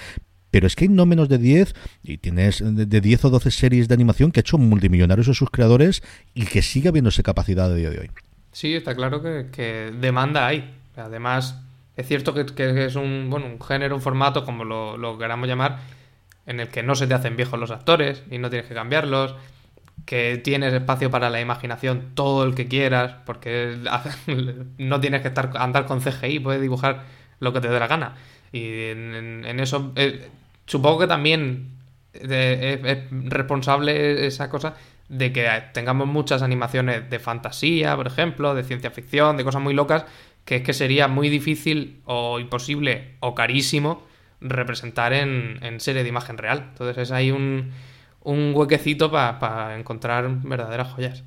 pero 0.52 0.68
es 0.68 0.76
que 0.76 0.86
hay 0.86 0.90
no 0.90 1.06
menos 1.06 1.30
de 1.30 1.38
10 1.38 1.74
y 2.04 2.18
tienes 2.18 2.62
de 2.62 3.02
10 3.02 3.26
o 3.26 3.30
12 3.30 3.52
series 3.52 3.88
de 3.88 3.94
animación 3.94 4.32
que 4.32 4.40
ha 4.40 4.42
hecho 4.42 4.58
multimillonarios 4.58 5.30
a 5.30 5.34
sus 5.34 5.50
creadores 5.50 6.04
y 6.34 6.46
que 6.46 6.62
sigue 6.62 6.90
habiéndose 6.90 7.24
capacidad 7.24 7.72
a 7.72 7.76
día 7.76 7.90
de 7.90 8.00
hoy. 8.00 8.12
Sí, 8.52 8.76
está 8.76 8.94
claro 8.94 9.22
que, 9.22 9.94
demanda 10.00 10.46
hay. 10.46 10.76
Además, 10.98 11.62
es 11.96 12.06
cierto 12.06 12.34
que, 12.34 12.86
es 12.86 12.96
un, 12.96 13.30
bueno, 13.30 13.46
un 13.46 13.62
género, 13.62 13.96
un 13.96 14.02
formato, 14.02 14.44
como 14.44 14.66
lo, 14.66 15.18
queramos 15.18 15.48
llamar, 15.48 15.80
en 16.46 16.60
el 16.60 16.68
que 16.68 16.84
no 16.84 16.96
se 16.96 17.08
te 17.08 17.14
hacen 17.14 17.38
viejos 17.38 17.58
los 17.58 17.72
actores 17.72 18.24
y 18.30 18.38
no 18.38 18.50
tienes 18.50 18.68
que 18.68 18.76
cambiarlos, 18.76 19.36
que 20.06 20.42
tienes 20.44 20.74
espacio 20.74 21.10
para 21.10 21.30
la 21.30 21.40
imaginación 21.40 22.12
todo 22.14 22.44
el 22.44 22.56
que 22.56 22.68
quieras, 22.68 23.16
porque 23.26 23.78
no 24.78 25.00
tienes 25.00 25.22
que 25.22 25.30
estar 25.30 25.52
andar 25.56 25.86
con 25.86 26.02
CGI, 26.02 26.40
puedes 26.40 26.62
dibujar 26.62 27.04
lo 27.40 27.54
que 27.54 27.62
te 27.62 27.70
dé 27.70 27.80
la 27.80 27.88
gana. 27.88 28.16
Y 28.52 28.90
en, 28.90 29.60
eso 29.60 29.94
eh, 29.96 30.30
supongo 30.66 31.00
que 31.00 31.08
también 31.08 31.70
eh, 32.14 32.82
es, 32.84 33.32
responsable 33.32 34.28
esa 34.28 34.50
cosa 34.50 34.76
de 35.10 35.32
que 35.34 35.48
tengamos 35.74 36.08
muchas 36.08 36.42
animaciones 36.42 37.10
de 37.10 37.20
fantasía, 37.20 37.96
por 37.96 38.08
ejemplo, 38.08 38.56
de 38.56 38.64
ciencia 38.64 38.92
ficción, 38.92 39.38
de 39.38 39.44
cosas 39.44 39.62
muy 39.62 39.74
locas, 39.74 40.06
que 40.46 40.58
es 40.58 40.62
que 40.64 40.74
sería 40.74 41.08
muy 41.08 41.30
difícil 41.30 42.02
o 42.06 42.40
imposible 42.40 43.16
o 43.20 43.36
carísimo 43.36 44.04
representar 44.40 45.14
en, 45.14 45.60
en 45.62 45.80
serie 45.80 46.04
de 46.04 46.10
imagen 46.10 46.38
real. 46.38 46.70
Entonces 46.72 46.98
es 46.98 47.12
ahí 47.12 47.32
un, 47.32 47.72
un 48.24 48.54
huequecito 48.56 49.12
para 49.12 49.78
encontrar 49.78 50.30
verdaderas 50.44 50.94
joyas. 50.94 51.24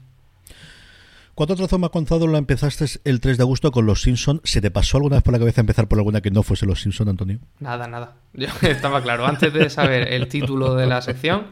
¿Cuánto 1.35 1.57
trozo 1.57 1.79
más 1.81 1.91
contado 1.91 2.29
la 2.29 2.39
empezaste 2.39 2.85
el 3.03 3.19
3 3.19 3.39
de 3.39 3.43
agosto 3.43 3.73
con 3.73 3.87
Los 3.87 4.03
Simpson? 4.03 4.41
¿Se 4.45 4.61
te 4.61 4.71
pasó 4.71 4.99
alguna 4.99 5.17
vez 5.17 5.25
por 5.25 5.33
la 5.33 5.41
cabeza 5.41 5.61
empezar 5.61 5.89
por 5.89 5.99
alguna 5.99 6.21
que 6.21 6.31
no 6.31 6.45
fuese 6.45 6.65
Los 6.65 6.81
Simpson, 6.81 7.09
Antonio? 7.09 7.41
Nada, 7.59 7.89
nada. 7.89 8.17
Yo 8.35 8.47
estaba 8.63 9.03
claro. 9.03 9.27
Antes 9.27 9.53
de 9.53 9.69
saber 9.69 10.13
el 10.13 10.29
título 10.29 10.77
de 10.77 10.87
la 10.87 11.03
sección, 11.03 11.47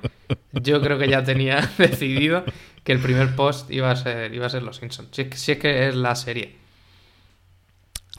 yo 0.52 0.80
creo 0.80 0.98
que 0.98 1.08
ya 1.08 1.24
tenía 1.24 1.68
decidido 1.78 2.44
que 2.84 2.92
el 2.92 3.00
primer 3.00 3.34
post 3.34 3.72
iba 3.72 3.90
a 3.90 3.96
ser, 3.96 4.32
iba 4.32 4.46
a 4.46 4.50
ser 4.50 4.62
Los 4.62 4.76
Simpson. 4.76 5.08
Si 5.10 5.22
es 5.22 5.58
que 5.58 5.88
es 5.88 5.96
la 5.96 6.14
serie. 6.14 6.62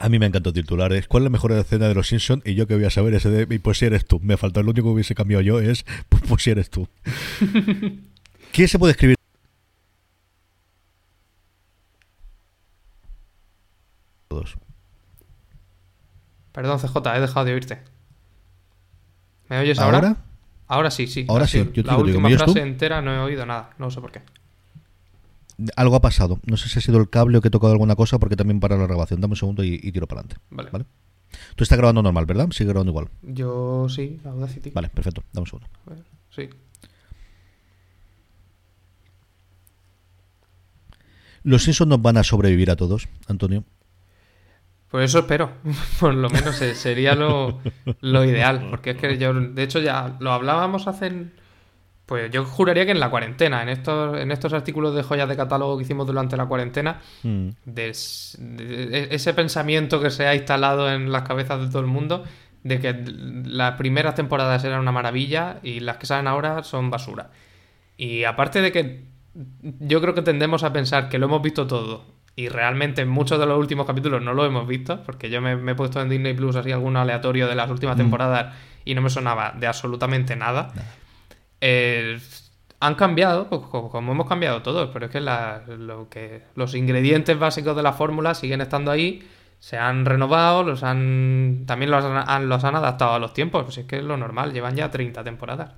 A 0.00 0.10
mí 0.10 0.18
me 0.18 0.26
encantó 0.26 0.52
titulares. 0.52 1.06
¿Cuál 1.08 1.22
es 1.22 1.24
la 1.24 1.30
mejor 1.30 1.52
escena 1.52 1.88
de 1.88 1.94
los 1.94 2.08
Simpsons? 2.08 2.42
Y 2.44 2.56
yo 2.56 2.66
que 2.66 2.74
voy 2.74 2.84
a 2.84 2.90
saber 2.90 3.14
ese 3.14 3.30
de. 3.30 3.58
Pues 3.58 3.78
si 3.78 3.86
eres 3.86 4.04
tú. 4.04 4.20
Me 4.20 4.36
faltó. 4.36 4.60
El 4.60 4.68
único 4.68 4.88
que 4.88 4.94
hubiese 4.94 5.14
cambiado 5.14 5.40
yo 5.40 5.60
es. 5.60 5.86
Pues, 6.10 6.22
pues 6.28 6.42
si 6.42 6.50
eres 6.50 6.68
tú. 6.68 6.88
¿Qué 8.52 8.68
se 8.68 8.78
puede 8.78 8.90
escribir? 8.90 9.16
Todos. 14.34 14.56
Perdón, 16.52 16.78
CJ, 16.78 16.96
he 17.16 17.20
dejado 17.20 17.46
de 17.46 17.52
oírte. 17.52 17.82
¿Me 19.48 19.58
oyes 19.58 19.78
ahora? 19.78 20.16
Ahora, 20.66 20.90
sí, 20.90 21.06
sí. 21.06 21.26
Ahora 21.28 21.46
sí. 21.46 21.70
Yo 21.72 21.82
la 21.82 21.96
última 21.96 22.28
frase 22.30 22.60
entera 22.60 23.02
no 23.02 23.14
he 23.14 23.18
oído 23.18 23.46
nada. 23.46 23.70
No 23.78 23.90
sé 23.90 24.00
por 24.00 24.10
qué 24.10 24.22
algo 25.76 25.96
ha 25.96 26.00
pasado. 26.00 26.40
No 26.46 26.56
sé 26.56 26.68
si 26.68 26.78
ha 26.78 26.82
sido 26.82 26.98
el 26.98 27.08
cable 27.08 27.38
o 27.38 27.40
que 27.40 27.48
he 27.48 27.50
tocado 27.50 27.72
alguna 27.72 27.94
cosa 27.94 28.18
porque 28.18 28.34
también 28.36 28.60
para 28.60 28.76
la 28.76 28.86
grabación. 28.86 29.20
Dame 29.20 29.32
un 29.32 29.36
segundo 29.36 29.62
y, 29.62 29.78
tiro 29.92 30.06
para 30.06 30.22
adelante. 30.22 30.42
Vale. 30.50 30.86
Tú 31.54 31.64
estás 31.64 31.78
grabando 31.78 32.02
normal, 32.02 32.26
¿verdad? 32.26 32.48
Sigue 32.50 32.70
grabando 32.70 32.90
igual. 32.90 33.08
Yo 33.22 33.88
sí, 33.88 34.20
Audacity. 34.24 34.70
Vale, 34.70 34.88
perfecto. 34.88 35.22
Dame 35.32 35.42
un 35.42 35.46
segundo. 35.46 35.68
sí. 36.30 36.50
¿Los 41.44 41.62
Simpsons 41.62 41.90
nos 41.90 42.00
van 42.00 42.16
a 42.16 42.24
sobrevivir 42.24 42.70
a 42.70 42.76
todos, 42.76 43.06
Antonio? 43.28 43.64
Pues 44.94 45.10
eso 45.10 45.18
espero. 45.18 45.50
Por 45.98 46.14
lo 46.14 46.30
menos 46.30 46.54
sería 46.54 47.16
lo, 47.16 47.58
lo 48.00 48.24
ideal. 48.24 48.68
Porque 48.70 48.90
es 48.90 48.96
que 48.96 49.18
yo, 49.18 49.34
de 49.34 49.60
hecho, 49.64 49.80
ya 49.80 50.14
lo 50.20 50.30
hablábamos 50.32 50.86
hace 50.86 51.32
pues 52.06 52.30
yo 52.30 52.44
juraría 52.44 52.84
que 52.84 52.92
en 52.92 53.00
la 53.00 53.10
cuarentena, 53.10 53.60
en 53.60 53.70
estos, 53.70 54.16
en 54.20 54.30
estos 54.30 54.52
artículos 54.52 54.94
de 54.94 55.02
joyas 55.02 55.28
de 55.28 55.36
catálogo 55.36 55.76
que 55.76 55.82
hicimos 55.82 56.06
durante 56.06 56.36
la 56.36 56.46
cuarentena, 56.46 57.00
mm. 57.24 57.48
de, 57.64 57.90
ese 57.90 59.34
pensamiento 59.34 60.00
que 60.00 60.10
se 60.10 60.28
ha 60.28 60.36
instalado 60.36 60.88
en 60.88 61.10
las 61.10 61.22
cabezas 61.22 61.60
de 61.60 61.66
todo 61.66 61.80
el 61.80 61.88
mundo 61.88 62.22
de 62.62 62.78
que 62.78 62.94
las 63.46 63.72
primeras 63.76 64.14
temporadas 64.14 64.62
eran 64.62 64.78
una 64.78 64.92
maravilla 64.92 65.58
y 65.64 65.80
las 65.80 65.96
que 65.96 66.06
salen 66.06 66.28
ahora 66.28 66.62
son 66.62 66.88
basura. 66.90 67.30
Y 67.96 68.22
aparte 68.22 68.60
de 68.62 68.70
que 68.70 69.06
yo 69.80 70.00
creo 70.00 70.14
que 70.14 70.22
tendemos 70.22 70.62
a 70.62 70.72
pensar 70.72 71.08
que 71.08 71.18
lo 71.18 71.26
hemos 71.26 71.42
visto 71.42 71.66
todo 71.66 72.13
y 72.36 72.48
realmente 72.48 73.02
en 73.02 73.08
muchos 73.08 73.38
de 73.38 73.46
los 73.46 73.58
últimos 73.58 73.86
capítulos 73.86 74.22
no 74.22 74.34
lo 74.34 74.44
hemos 74.44 74.66
visto, 74.66 75.02
porque 75.04 75.30
yo 75.30 75.40
me, 75.40 75.52
he 75.52 75.74
puesto 75.74 76.00
en 76.00 76.08
Disney 76.08 76.34
Plus 76.34 76.56
así 76.56 76.72
algún 76.72 76.96
aleatorio 76.96 77.46
de 77.46 77.54
las 77.54 77.70
últimas 77.70 77.96
mm. 77.96 77.98
temporadas 77.98 78.54
y 78.84 78.94
no 78.94 79.02
me 79.02 79.10
sonaba 79.10 79.52
de 79.58 79.66
absolutamente 79.66 80.34
nada. 80.34 80.72
Eh, 81.60 82.18
han 82.80 82.96
cambiado, 82.96 83.48
pues, 83.48 83.62
como 83.62 84.12
hemos 84.12 84.28
cambiado 84.28 84.62
todos, 84.62 84.90
pero 84.92 85.06
es 85.06 85.12
que, 85.12 85.20
lo 85.20 86.08
que 86.10 86.42
los 86.54 86.74
ingredientes 86.74 87.38
básicos 87.38 87.76
de 87.76 87.82
la 87.82 87.92
fórmula 87.92 88.34
siguen 88.34 88.60
estando 88.60 88.90
ahí, 88.90 89.26
se 89.60 89.78
han 89.78 90.04
renovado, 90.04 90.64
los 90.64 90.82
han 90.82 91.64
también 91.66 91.90
los 91.90 92.04
han, 92.04 92.48
los 92.48 92.64
han 92.64 92.76
adaptado 92.76 93.14
a 93.14 93.18
los 93.18 93.32
tiempos, 93.32 93.64
pues 93.64 93.78
es 93.78 93.86
que 93.86 93.98
es 93.98 94.04
lo 94.04 94.16
normal, 94.16 94.52
llevan 94.52 94.76
ya 94.76 94.90
30 94.90 95.24
temporadas 95.24 95.70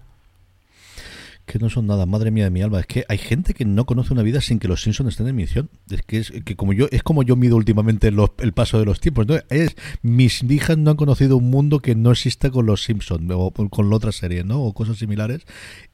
que 1.46 1.60
no 1.60 1.70
son 1.70 1.86
nada, 1.86 2.06
madre 2.06 2.30
mía 2.32 2.44
de 2.44 2.50
mi 2.50 2.60
alma. 2.60 2.80
Es 2.80 2.86
que 2.86 3.04
hay 3.08 3.18
gente 3.18 3.54
que 3.54 3.64
no 3.64 3.86
conoce 3.86 4.12
una 4.12 4.22
vida 4.22 4.40
sin 4.40 4.58
que 4.58 4.66
los 4.66 4.82
Simpsons 4.82 5.10
estén 5.10 5.26
en 5.26 5.30
emisión. 5.30 5.70
Es 5.88 6.02
que 6.02 6.18
es 6.18 6.32
que 6.44 6.56
como 6.56 6.72
yo 6.72 6.88
es 6.90 7.02
como 7.04 7.22
yo 7.22 7.36
mido 7.36 7.56
últimamente 7.56 8.08
el 8.08 8.52
paso 8.52 8.78
de 8.78 8.84
los 8.84 9.00
tiempos. 9.00 9.26
Es 9.48 9.76
mis 10.02 10.42
hijas 10.42 10.76
no 10.76 10.90
han 10.90 10.96
conocido 10.96 11.36
un 11.36 11.48
mundo 11.48 11.80
que 11.80 11.94
no 11.94 12.10
exista 12.10 12.50
con 12.50 12.66
los 12.66 12.82
Simpsons 12.82 13.30
o 13.32 13.52
con 13.52 13.88
la 13.88 13.96
otra 13.96 14.12
serie, 14.12 14.42
¿no? 14.42 14.60
O 14.60 14.74
cosas 14.74 14.98
similares. 14.98 15.42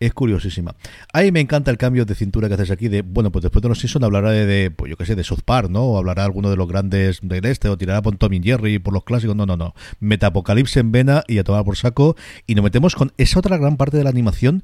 Es 0.01 0.15
curiosísima. 0.15 0.75
Ahí 1.13 1.31
me 1.31 1.41
encanta 1.41 1.71
el 1.71 1.77
cambio 1.77 2.07
de 2.07 2.15
cintura 2.15 2.49
que 2.49 2.55
haces 2.55 2.71
aquí 2.71 2.89
de, 2.89 3.03
bueno, 3.03 3.31
pues 3.31 3.43
después 3.43 3.63
de 3.63 3.69
los 3.69 3.79
Simpsons 3.79 4.05
hablará 4.05 4.31
de, 4.31 4.71
pues 4.71 4.91
yo 4.91 4.97
qué 4.97 5.05
sé, 5.05 5.15
de 5.15 5.25
South 5.25 5.43
Park, 5.45 5.69
¿no? 5.69 5.83
O 5.83 5.99
hablará 5.99 6.25
alguno 6.25 6.49
de 6.51 6.57
los 6.57 6.67
grandes 6.67 7.21
del 7.23 7.45
este 7.45 7.69
o 7.69 7.77
tirará 7.77 8.01
por 8.01 8.17
Tommy 8.17 8.41
Jerry 8.43 8.79
por 8.79 8.95
los 8.95 9.05
clásicos. 9.05 9.37
No, 9.37 9.45
no, 9.45 9.59
no. 9.59 9.75
Metapocalipsis 10.01 10.79
en 10.79 10.93
vena 10.93 11.25
y 11.29 11.37
a 11.39 11.45
tomar 11.45 11.65
por 11.65 11.77
saco 11.77 12.17
y 12.47 12.55
nos 12.55 12.65
metemos 12.65 12.95
con 12.95 13.13
esa 13.19 13.39
otra 13.39 13.59
gran 13.59 13.77
parte 13.77 13.99
de 13.99 14.05
la 14.05 14.11
animación 14.11 14.63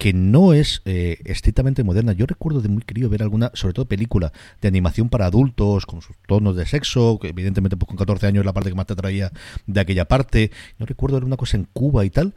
que 0.00 0.14
no 0.14 0.54
es 0.54 0.80
eh, 0.86 1.18
estrictamente 1.26 1.84
moderna. 1.84 2.14
Yo 2.14 2.24
recuerdo 2.24 2.62
de 2.62 2.70
muy 2.70 2.82
querido 2.82 3.10
ver 3.10 3.22
alguna, 3.22 3.50
sobre 3.52 3.74
todo 3.74 3.84
película 3.84 4.32
de 4.62 4.68
animación 4.68 5.10
para 5.10 5.26
adultos, 5.26 5.84
con 5.84 6.00
sus 6.00 6.16
tonos 6.26 6.56
de 6.56 6.64
sexo, 6.64 7.18
que 7.20 7.28
evidentemente 7.28 7.76
pues 7.76 7.86
con 7.86 7.98
14 7.98 8.26
años 8.26 8.46
la 8.46 8.54
parte 8.54 8.70
que 8.70 8.74
más 8.74 8.86
te 8.86 8.96
traía 8.96 9.30
de 9.66 9.78
aquella 9.78 10.06
parte. 10.06 10.52
No 10.78 10.86
recuerdo 10.86 11.16
ver 11.16 11.24
una 11.24 11.36
cosa 11.36 11.58
en 11.58 11.68
Cuba 11.74 12.06
y 12.06 12.10
tal. 12.10 12.34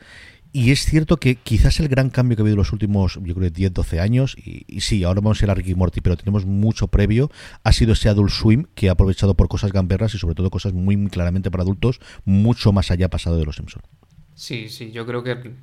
Y 0.51 0.71
es 0.71 0.83
cierto 0.83 1.15
que 1.15 1.35
quizás 1.35 1.79
el 1.79 1.87
gran 1.87 2.09
cambio 2.09 2.35
que 2.35 2.41
ha 2.41 2.43
habido 2.43 2.55
en 2.55 2.59
los 2.59 2.73
últimos, 2.73 3.17
yo 3.23 3.33
creo, 3.33 3.49
10, 3.49 3.73
12 3.73 4.01
años, 4.01 4.35
y, 4.37 4.81
sí, 4.81 5.05
ahora 5.05 5.21
vamos 5.21 5.41
a 5.41 5.45
ir 5.45 5.49
a 5.49 5.53
Ricky 5.55 5.73
Morty, 5.73 6.01
pero 6.01 6.17
tenemos 6.17 6.45
mucho 6.45 6.89
previo, 6.89 7.31
ha 7.63 7.71
sido 7.71 7.93
ese 7.93 8.09
Adult 8.09 8.29
Swim 8.29 8.65
que 8.75 8.89
ha 8.89 8.91
aprovechado 8.91 9.35
por 9.35 9.47
cosas 9.47 9.71
gamberras 9.71 10.13
y 10.15 10.17
sobre 10.17 10.35
todo 10.35 10.51
cosas 10.51 10.73
muy, 10.73 10.97
muy 10.97 11.09
claramente 11.09 11.49
para 11.49 11.63
adultos, 11.63 12.01
mucho 12.25 12.73
más 12.73 12.91
allá 12.91 13.09
pasado 13.09 13.37
de 13.37 13.45
los 13.45 13.55
Simpsons. 13.55 13.85
Sí, 14.35 14.69
sí, 14.69 14.91
yo 14.91 15.05
creo 15.05 15.23
que 15.23 15.53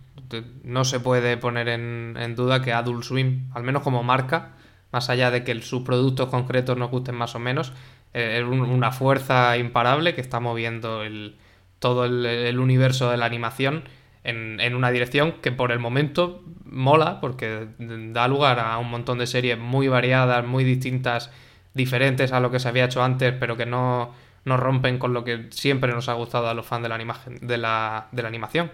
no 0.62 0.84
se 0.84 1.00
puede 1.00 1.36
poner 1.36 1.68
en, 1.68 2.34
duda 2.36 2.62
que 2.62 2.72
Adult 2.72 3.02
Swim, 3.02 3.50
al 3.54 3.62
menos 3.62 3.82
como 3.82 4.02
marca, 4.02 4.52
más 4.92 5.10
allá 5.10 5.30
de 5.30 5.44
que 5.44 5.60
sus 5.62 5.82
productos 5.82 6.28
concretos 6.28 6.76
nos 6.76 6.90
gusten 6.90 7.14
más 7.14 7.34
o 7.34 7.38
menos, 7.38 7.72
eh, 8.14 8.40
es 8.40 8.44
una 8.44 8.92
fuerza 8.92 9.56
imparable 9.56 10.14
que 10.14 10.20
está 10.20 10.40
moviendo 10.40 11.02
el, 11.02 11.36
todo 11.78 12.04
el, 12.04 12.58
universo 12.58 13.10
de 13.10 13.16
la 13.16 13.26
animación 13.26 13.84
en, 14.24 14.60
en, 14.60 14.74
una 14.74 14.90
dirección 14.90 15.32
que 15.42 15.52
por 15.52 15.72
el 15.72 15.78
momento 15.78 16.42
mola, 16.64 17.20
porque 17.20 17.68
da 17.78 18.28
lugar 18.28 18.60
a 18.60 18.78
un 18.78 18.90
montón 18.90 19.18
de 19.18 19.26
series 19.26 19.58
muy 19.58 19.88
variadas, 19.88 20.44
muy 20.46 20.64
distintas, 20.64 21.30
diferentes 21.74 22.32
a 22.32 22.40
lo 22.40 22.50
que 22.50 22.58
se 22.58 22.68
había 22.68 22.84
hecho 22.84 23.02
antes, 23.02 23.32
pero 23.38 23.56
que 23.56 23.66
no 23.66 24.12
nos 24.44 24.60
rompen 24.60 24.98
con 24.98 25.12
lo 25.12 25.24
que 25.24 25.48
siempre 25.50 25.92
nos 25.92 26.08
ha 26.08 26.14
gustado 26.14 26.48
a 26.48 26.54
los 26.54 26.66
fans 26.66 26.82
de 26.82 26.88
la, 26.88 26.98
de 26.98 27.58
la, 27.58 28.08
de 28.12 28.22
la 28.22 28.28
animación. 28.28 28.70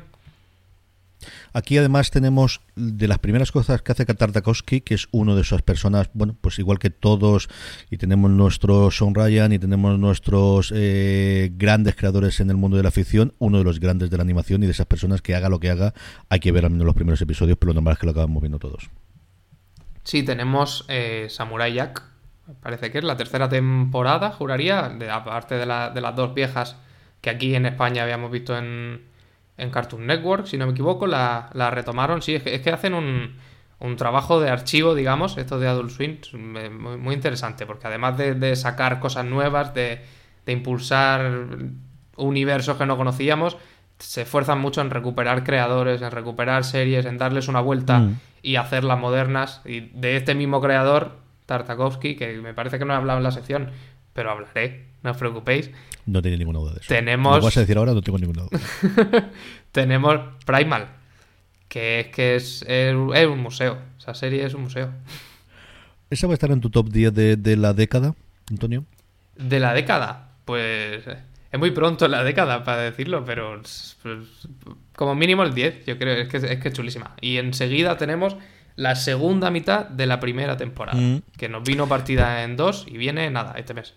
Aquí 1.52 1.78
además 1.78 2.10
tenemos 2.10 2.60
de 2.74 3.08
las 3.08 3.18
primeras 3.18 3.50
cosas 3.50 3.80
que 3.80 3.92
hace 3.92 4.04
Tartakovsky, 4.04 4.82
que 4.82 4.94
es 4.94 5.08
uno 5.10 5.34
de 5.34 5.42
esas 5.42 5.62
personas, 5.62 6.10
bueno, 6.12 6.36
pues 6.40 6.58
igual 6.58 6.78
que 6.78 6.90
todos, 6.90 7.48
y 7.90 7.96
tenemos 7.96 8.30
nuestro 8.30 8.90
Sean 8.90 9.14
Ryan 9.14 9.52
y 9.52 9.58
tenemos 9.58 9.98
nuestros 9.98 10.72
eh, 10.74 11.50
grandes 11.54 11.96
creadores 11.96 12.40
en 12.40 12.50
el 12.50 12.56
mundo 12.56 12.76
de 12.76 12.82
la 12.82 12.90
ficción, 12.90 13.34
uno 13.38 13.58
de 13.58 13.64
los 13.64 13.80
grandes 13.80 14.10
de 14.10 14.18
la 14.18 14.22
animación 14.22 14.62
y 14.62 14.66
de 14.66 14.72
esas 14.72 14.86
personas 14.86 15.22
que 15.22 15.34
haga 15.34 15.48
lo 15.48 15.58
que 15.58 15.70
haga, 15.70 15.94
hay 16.28 16.40
que 16.40 16.52
ver 16.52 16.64
al 16.64 16.70
menos 16.70 16.84
los 16.84 16.94
primeros 16.94 17.20
episodios, 17.22 17.56
pero 17.58 17.70
lo 17.70 17.74
normal 17.74 17.94
es 17.94 17.98
que 17.98 18.06
lo 18.06 18.12
acabamos 18.12 18.42
viendo 18.42 18.58
todos. 18.58 18.90
Sí, 20.04 20.22
tenemos 20.22 20.84
eh, 20.88 21.26
Samurai 21.30 21.72
Jack, 21.72 22.02
parece 22.62 22.90
que 22.90 22.98
es 22.98 23.04
la 23.04 23.16
tercera 23.16 23.48
temporada, 23.48 24.30
juraría, 24.30 24.88
de, 24.88 25.10
aparte 25.10 25.56
de, 25.56 25.66
de 25.66 26.00
las 26.00 26.16
dos 26.16 26.34
viejas 26.34 26.76
que 27.20 27.30
aquí 27.30 27.54
en 27.54 27.66
España 27.66 28.02
habíamos 28.02 28.30
visto 28.30 28.56
en, 28.56 29.02
en 29.58 29.70
Cartoon 29.70 30.06
Network, 30.06 30.46
si 30.46 30.58
no 30.58 30.66
me 30.66 30.72
equivoco, 30.72 31.06
la, 31.06 31.50
la 31.54 31.70
retomaron. 31.70 32.22
Sí, 32.22 32.34
es 32.34 32.42
que, 32.42 32.54
es 32.54 32.60
que 32.60 32.70
hacen 32.70 32.94
un, 32.94 33.36
un, 33.78 33.96
trabajo 33.96 34.40
de 34.40 34.50
archivo, 34.50 34.94
digamos, 34.94 35.36
esto 35.38 35.58
de 35.58 35.68
Adult 35.68 35.90
Swim, 35.90 36.18
muy, 36.34 36.96
muy 36.98 37.14
interesante, 37.14 37.66
porque 37.66 37.86
además 37.86 38.16
de, 38.18 38.34
de 38.34 38.54
sacar 38.56 39.00
cosas 39.00 39.24
nuevas, 39.24 39.74
de, 39.74 40.02
de, 40.44 40.52
impulsar 40.52 41.46
universos 42.16 42.76
que 42.76 42.86
no 42.86 42.96
conocíamos, 42.96 43.56
se 43.98 44.22
esfuerzan 44.22 44.60
mucho 44.60 44.80
en 44.80 44.90
recuperar 44.90 45.42
creadores, 45.42 46.02
en 46.02 46.10
recuperar 46.10 46.64
series, 46.64 47.06
en 47.06 47.16
darles 47.18 47.48
una 47.48 47.60
vuelta 47.60 48.00
mm. 48.00 48.20
y 48.42 48.56
hacerlas 48.56 48.98
modernas. 48.98 49.62
Y 49.64 49.80
de 49.80 50.16
este 50.16 50.34
mismo 50.34 50.60
creador 50.60 51.25
Tartakovsky, 51.46 52.16
que 52.16 52.34
me 52.38 52.54
parece 52.54 52.78
que 52.78 52.84
no 52.84 52.92
he 52.92 52.96
hablado 52.96 53.18
en 53.18 53.24
la 53.24 53.30
sección, 53.30 53.70
pero 54.12 54.30
hablaré, 54.30 54.86
no 55.02 55.12
os 55.12 55.16
preocupéis. 55.16 55.70
No 56.06 56.22
tengo 56.22 56.36
ninguna 56.36 56.58
duda 56.58 56.74
de 56.74 56.80
eso. 56.80 56.88
Tenemos... 56.88 57.38
Lo 57.38 57.44
vas 57.44 57.56
a 57.56 57.60
decir 57.60 57.78
ahora, 57.78 57.92
no 57.92 58.02
tengo 58.02 58.18
ninguna 58.18 58.42
duda. 58.42 59.30
Tenemos 59.72 60.20
Primal, 60.44 60.88
que 61.68 62.00
es 62.00 62.06
que 62.08 62.36
es, 62.36 62.64
es, 62.68 62.94
un 62.94 63.40
museo. 63.40 63.78
Esa 63.98 64.14
serie 64.14 64.44
es 64.44 64.54
un 64.54 64.62
museo. 64.62 64.90
¿Esa 66.10 66.26
va 66.26 66.32
a 66.32 66.34
estar 66.34 66.50
en 66.50 66.60
tu 66.60 66.70
top 66.70 66.90
10 66.90 67.14
de, 67.14 67.36
de 67.36 67.56
la 67.56 67.72
década, 67.72 68.14
Antonio? 68.50 68.84
De 69.36 69.60
la 69.60 69.74
década, 69.74 70.30
pues 70.44 71.04
es 71.56 71.58
muy 71.58 71.70
pronto 71.70 72.04
en 72.04 72.10
la 72.10 72.22
década 72.24 72.64
para 72.64 72.82
decirlo, 72.82 73.24
pero 73.24 73.60
pues, 74.02 74.48
como 74.94 75.14
mínimo 75.14 75.42
el 75.42 75.54
10, 75.54 75.86
yo 75.86 75.96
creo, 75.98 76.14
es 76.14 76.28
que 76.28 76.36
es, 76.36 76.60
que 76.60 76.68
es 76.68 76.74
chulísima. 76.74 77.14
Y 77.20 77.38
enseguida 77.38 77.96
tenemos 77.96 78.36
la 78.76 78.94
segunda 78.94 79.50
mitad 79.50 79.86
de 79.86 80.06
la 80.06 80.20
primera 80.20 80.56
temporada, 80.56 81.00
mm. 81.00 81.22
que 81.36 81.48
nos 81.48 81.64
vino 81.64 81.88
partida 81.88 82.44
en 82.44 82.56
dos 82.56 82.86
y 82.86 82.96
viene 82.96 83.30
nada, 83.30 83.54
este 83.56 83.74
mes 83.74 83.94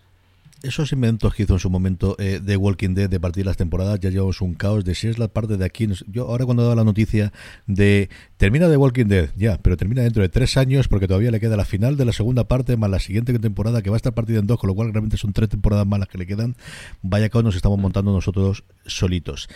esos 0.64 0.92
inventos 0.92 1.34
que 1.34 1.44
hizo 1.44 1.54
en 1.54 1.60
su 1.60 1.70
momento 1.70 2.16
eh, 2.20 2.40
de 2.42 2.58
Walking 2.58 2.94
Dead 2.94 3.10
de 3.10 3.20
partir 3.20 3.46
las 3.46 3.58
temporadas, 3.58 4.00
ya 4.00 4.10
llevamos 4.10 4.42
un 4.42 4.54
caos 4.54 4.84
de 4.84 4.96
si 4.96 5.08
es 5.08 5.18
la 5.18 5.28
parte 5.28 5.58
de 5.58 5.66
aquí. 5.66 5.88
Yo 6.08 6.28
ahora 6.28 6.46
cuando 6.46 6.64
daba 6.64 6.76
la 6.76 6.84
noticia 6.84 7.32
de 7.66 8.10
termina 8.38 8.68
de 8.68 8.78
Walking 8.78 9.06
Dead, 9.06 9.30
ya, 9.36 9.58
pero 9.62 9.78
termina 9.78 10.02
dentro 10.02 10.22
de 10.22 10.30
tres 10.30 10.58
años 10.58 10.88
porque 10.88 11.08
todavía 11.08 11.32
le 11.32 11.40
queda 11.40 11.56
la 11.56 11.66
final 11.66 11.98
de 11.98 12.06
la 12.06 12.14
segunda 12.14 12.48
parte 12.48 12.76
más 12.78 12.90
la 12.90 13.00
siguiente 13.00 13.38
temporada 13.40 13.82
que 13.82 13.90
va 13.90 13.96
a 13.96 13.98
estar 13.98 14.14
partida 14.14 14.40
en 14.40 14.48
dos, 14.48 14.60
con 14.60 14.68
lo 14.68 14.76
cual 14.76 14.92
realmente 14.92 15.18
son 15.18 15.34
tres 15.34 15.50
temporadas 15.50 15.88
más 15.88 16.00
las 16.00 16.10
que 16.10 16.18
le 16.18 16.28
quedan. 16.28 16.56
Vaya 17.02 17.30
caos 17.30 17.44
nos 17.44 17.56
estamos 17.56 17.80
montando 17.80 18.12
nosotros 18.12 18.64
solitos. 18.86 19.48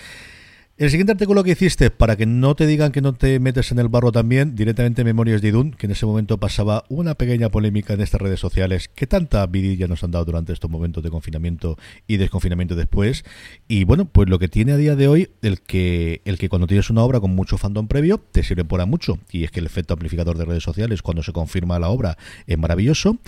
El 0.75 0.89
siguiente 0.89 1.11
artículo 1.11 1.43
que 1.43 1.51
hiciste, 1.51 1.91
para 1.91 2.15
que 2.15 2.25
no 2.25 2.55
te 2.55 2.65
digan 2.65 2.91
que 2.91 3.01
no 3.01 3.13
te 3.13 3.39
metes 3.39 3.71
en 3.71 3.77
el 3.77 3.89
barro 3.89 4.11
también, 4.11 4.55
directamente 4.55 5.03
Memorias 5.03 5.39
de 5.39 5.49
Idun, 5.49 5.69
que 5.69 5.85
en 5.85 5.91
ese 5.91 6.07
momento 6.07 6.39
pasaba 6.39 6.83
una 6.89 7.13
pequeña 7.13 7.49
polémica 7.49 7.93
en 7.93 8.01
estas 8.01 8.19
redes 8.19 8.39
sociales 8.39 8.87
que 8.87 9.05
tanta 9.05 9.45
vidilla 9.45 9.87
nos 9.87 10.03
han 10.03 10.09
dado 10.09 10.25
durante 10.25 10.51
estos 10.51 10.71
momentos 10.71 11.03
de 11.03 11.11
confinamiento 11.11 11.77
y 12.07 12.17
desconfinamiento 12.17 12.73
después. 12.73 13.23
Y 13.67 13.83
bueno, 13.83 14.05
pues 14.05 14.27
lo 14.29 14.39
que 14.39 14.47
tiene 14.47 14.71
a 14.71 14.77
día 14.77 14.95
de 14.95 15.07
hoy, 15.07 15.29
el 15.43 15.61
que, 15.61 16.23
el 16.25 16.39
que 16.39 16.49
cuando 16.49 16.65
tienes 16.65 16.89
una 16.89 17.03
obra 17.03 17.19
con 17.19 17.35
mucho 17.35 17.59
fandom 17.59 17.87
previo, 17.87 18.17
te 18.31 18.41
sirve 18.41 18.65
para 18.65 18.87
mucho. 18.87 19.19
Y 19.31 19.43
es 19.43 19.51
que 19.51 19.59
el 19.59 19.67
efecto 19.67 19.93
amplificador 19.93 20.39
de 20.39 20.45
redes 20.45 20.63
sociales, 20.63 21.03
cuando 21.03 21.21
se 21.21 21.33
confirma 21.33 21.77
la 21.77 21.89
obra, 21.89 22.17
es 22.47 22.57
maravilloso 22.57 23.19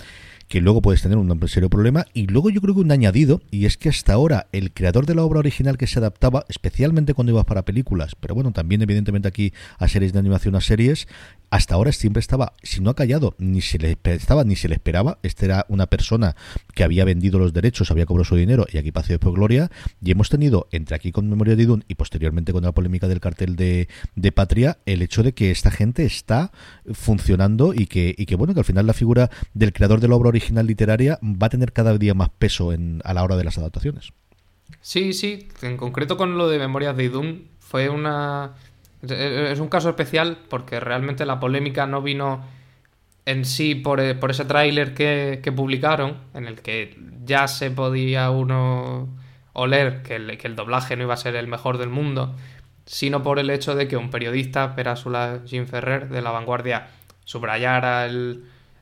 que 0.48 0.60
luego 0.60 0.82
puedes 0.82 1.02
tener 1.02 1.18
un 1.18 1.48
serio 1.48 1.68
problema. 1.68 2.06
Y 2.14 2.26
luego 2.26 2.50
yo 2.50 2.60
creo 2.60 2.74
que 2.74 2.80
un 2.80 2.92
añadido, 2.92 3.42
y 3.50 3.66
es 3.66 3.76
que 3.76 3.88
hasta 3.88 4.12
ahora 4.12 4.46
el 4.52 4.72
creador 4.72 5.06
de 5.06 5.14
la 5.14 5.22
obra 5.22 5.40
original 5.40 5.76
que 5.76 5.86
se 5.86 5.98
adaptaba, 5.98 6.44
especialmente 6.48 7.14
cuando 7.14 7.32
ibas 7.32 7.44
para 7.44 7.64
películas, 7.64 8.14
pero 8.18 8.34
bueno, 8.34 8.52
también 8.52 8.82
evidentemente 8.82 9.28
aquí 9.28 9.52
a 9.78 9.88
series 9.88 10.12
de 10.12 10.18
animación, 10.18 10.54
a 10.56 10.60
series, 10.60 11.08
hasta 11.50 11.74
ahora 11.74 11.92
siempre 11.92 12.20
estaba, 12.20 12.54
si 12.62 12.80
no 12.80 12.90
ha 12.90 12.94
callado, 12.94 13.34
ni 13.38 13.60
se 13.60 13.78
le 13.78 13.96
estaba 14.04 14.44
ni 14.44 14.56
se 14.56 14.68
le 14.68 14.74
esperaba. 14.74 15.18
Este 15.22 15.46
era 15.46 15.64
una 15.68 15.86
persona 15.86 16.36
que 16.74 16.84
había 16.84 17.04
vendido 17.04 17.38
los 17.38 17.52
derechos, 17.52 17.90
había 17.90 18.06
cobrado 18.06 18.24
su 18.24 18.36
dinero 18.36 18.66
y 18.72 18.78
aquí 18.78 18.92
pasó 18.92 19.12
después 19.12 19.34
gloria. 19.34 19.70
Y 20.02 20.10
hemos 20.10 20.28
tenido, 20.28 20.68
entre 20.72 20.96
aquí 20.96 21.12
con 21.12 21.28
Memoria 21.28 21.56
de 21.56 21.62
Idun 21.62 21.84
y 21.88 21.94
posteriormente 21.94 22.52
con 22.52 22.64
la 22.64 22.72
polémica 22.72 23.08
del 23.08 23.20
cartel 23.20 23.56
de, 23.56 23.88
de 24.16 24.32
Patria, 24.32 24.78
el 24.86 25.02
hecho 25.02 25.22
de 25.22 25.32
que 25.32 25.50
esta 25.50 25.70
gente 25.70 26.04
está 26.04 26.50
funcionando 26.92 27.74
y 27.74 27.86
que, 27.86 28.14
y 28.16 28.26
que, 28.26 28.34
bueno, 28.34 28.54
que 28.54 28.60
al 28.60 28.66
final 28.66 28.86
la 28.86 28.92
figura 28.92 29.30
del 29.54 29.72
creador 29.72 30.00
de 30.00 30.08
la 30.08 30.16
obra 30.16 30.28
original 30.28 30.35
literaria 30.62 31.18
va 31.22 31.46
a 31.46 31.50
tener 31.50 31.72
cada 31.72 31.96
día 31.98 32.14
más 32.14 32.30
peso 32.30 32.72
en, 32.72 33.00
a 33.04 33.14
la 33.14 33.22
hora 33.22 33.36
de 33.36 33.44
las 33.44 33.58
adaptaciones. 33.58 34.12
Sí, 34.80 35.12
sí, 35.12 35.48
en 35.62 35.76
concreto 35.76 36.16
con 36.16 36.38
lo 36.38 36.48
de 36.48 36.58
Memorias 36.58 36.96
de 36.96 37.04
Idun 37.04 37.48
fue 37.60 37.88
una 37.88 38.54
es 39.02 39.60
un 39.60 39.68
caso 39.68 39.90
especial 39.90 40.38
porque 40.48 40.80
realmente 40.80 41.26
la 41.26 41.38
polémica 41.38 41.86
no 41.86 42.02
vino 42.02 42.44
en 43.24 43.44
sí 43.44 43.74
por, 43.74 44.00
eh, 44.00 44.18
ese 44.28 44.44
tráiler 44.44 44.94
que, 44.94 45.52
publicaron, 45.54 46.16
en 46.34 46.46
el 46.46 46.60
que 46.60 46.96
ya 47.24 47.48
se 47.48 47.70
podía 47.70 48.30
uno 48.30 49.08
oler 49.52 50.02
que 50.02 50.16
el, 50.16 50.30
el 50.30 50.56
doblaje 50.56 50.96
no 50.96 51.04
iba 51.04 51.14
a 51.14 51.18
ser 51.18 51.34
el 51.36 51.48
mejor 51.48 51.78
del 51.78 51.88
mundo, 51.88 52.36
sino 52.84 53.22
por 53.22 53.38
el 53.38 53.50
hecho 53.50 53.74
de 53.74 53.88
que 53.88 53.96
un 53.96 54.10
periodista, 54.10 54.76
Perásula 54.76 55.40
Jim 55.44 55.66
Ferrer, 55.66 56.08
de 56.08 56.22
La 56.22 56.30
Vanguardia, 56.30 56.88
subrayara 57.24 58.06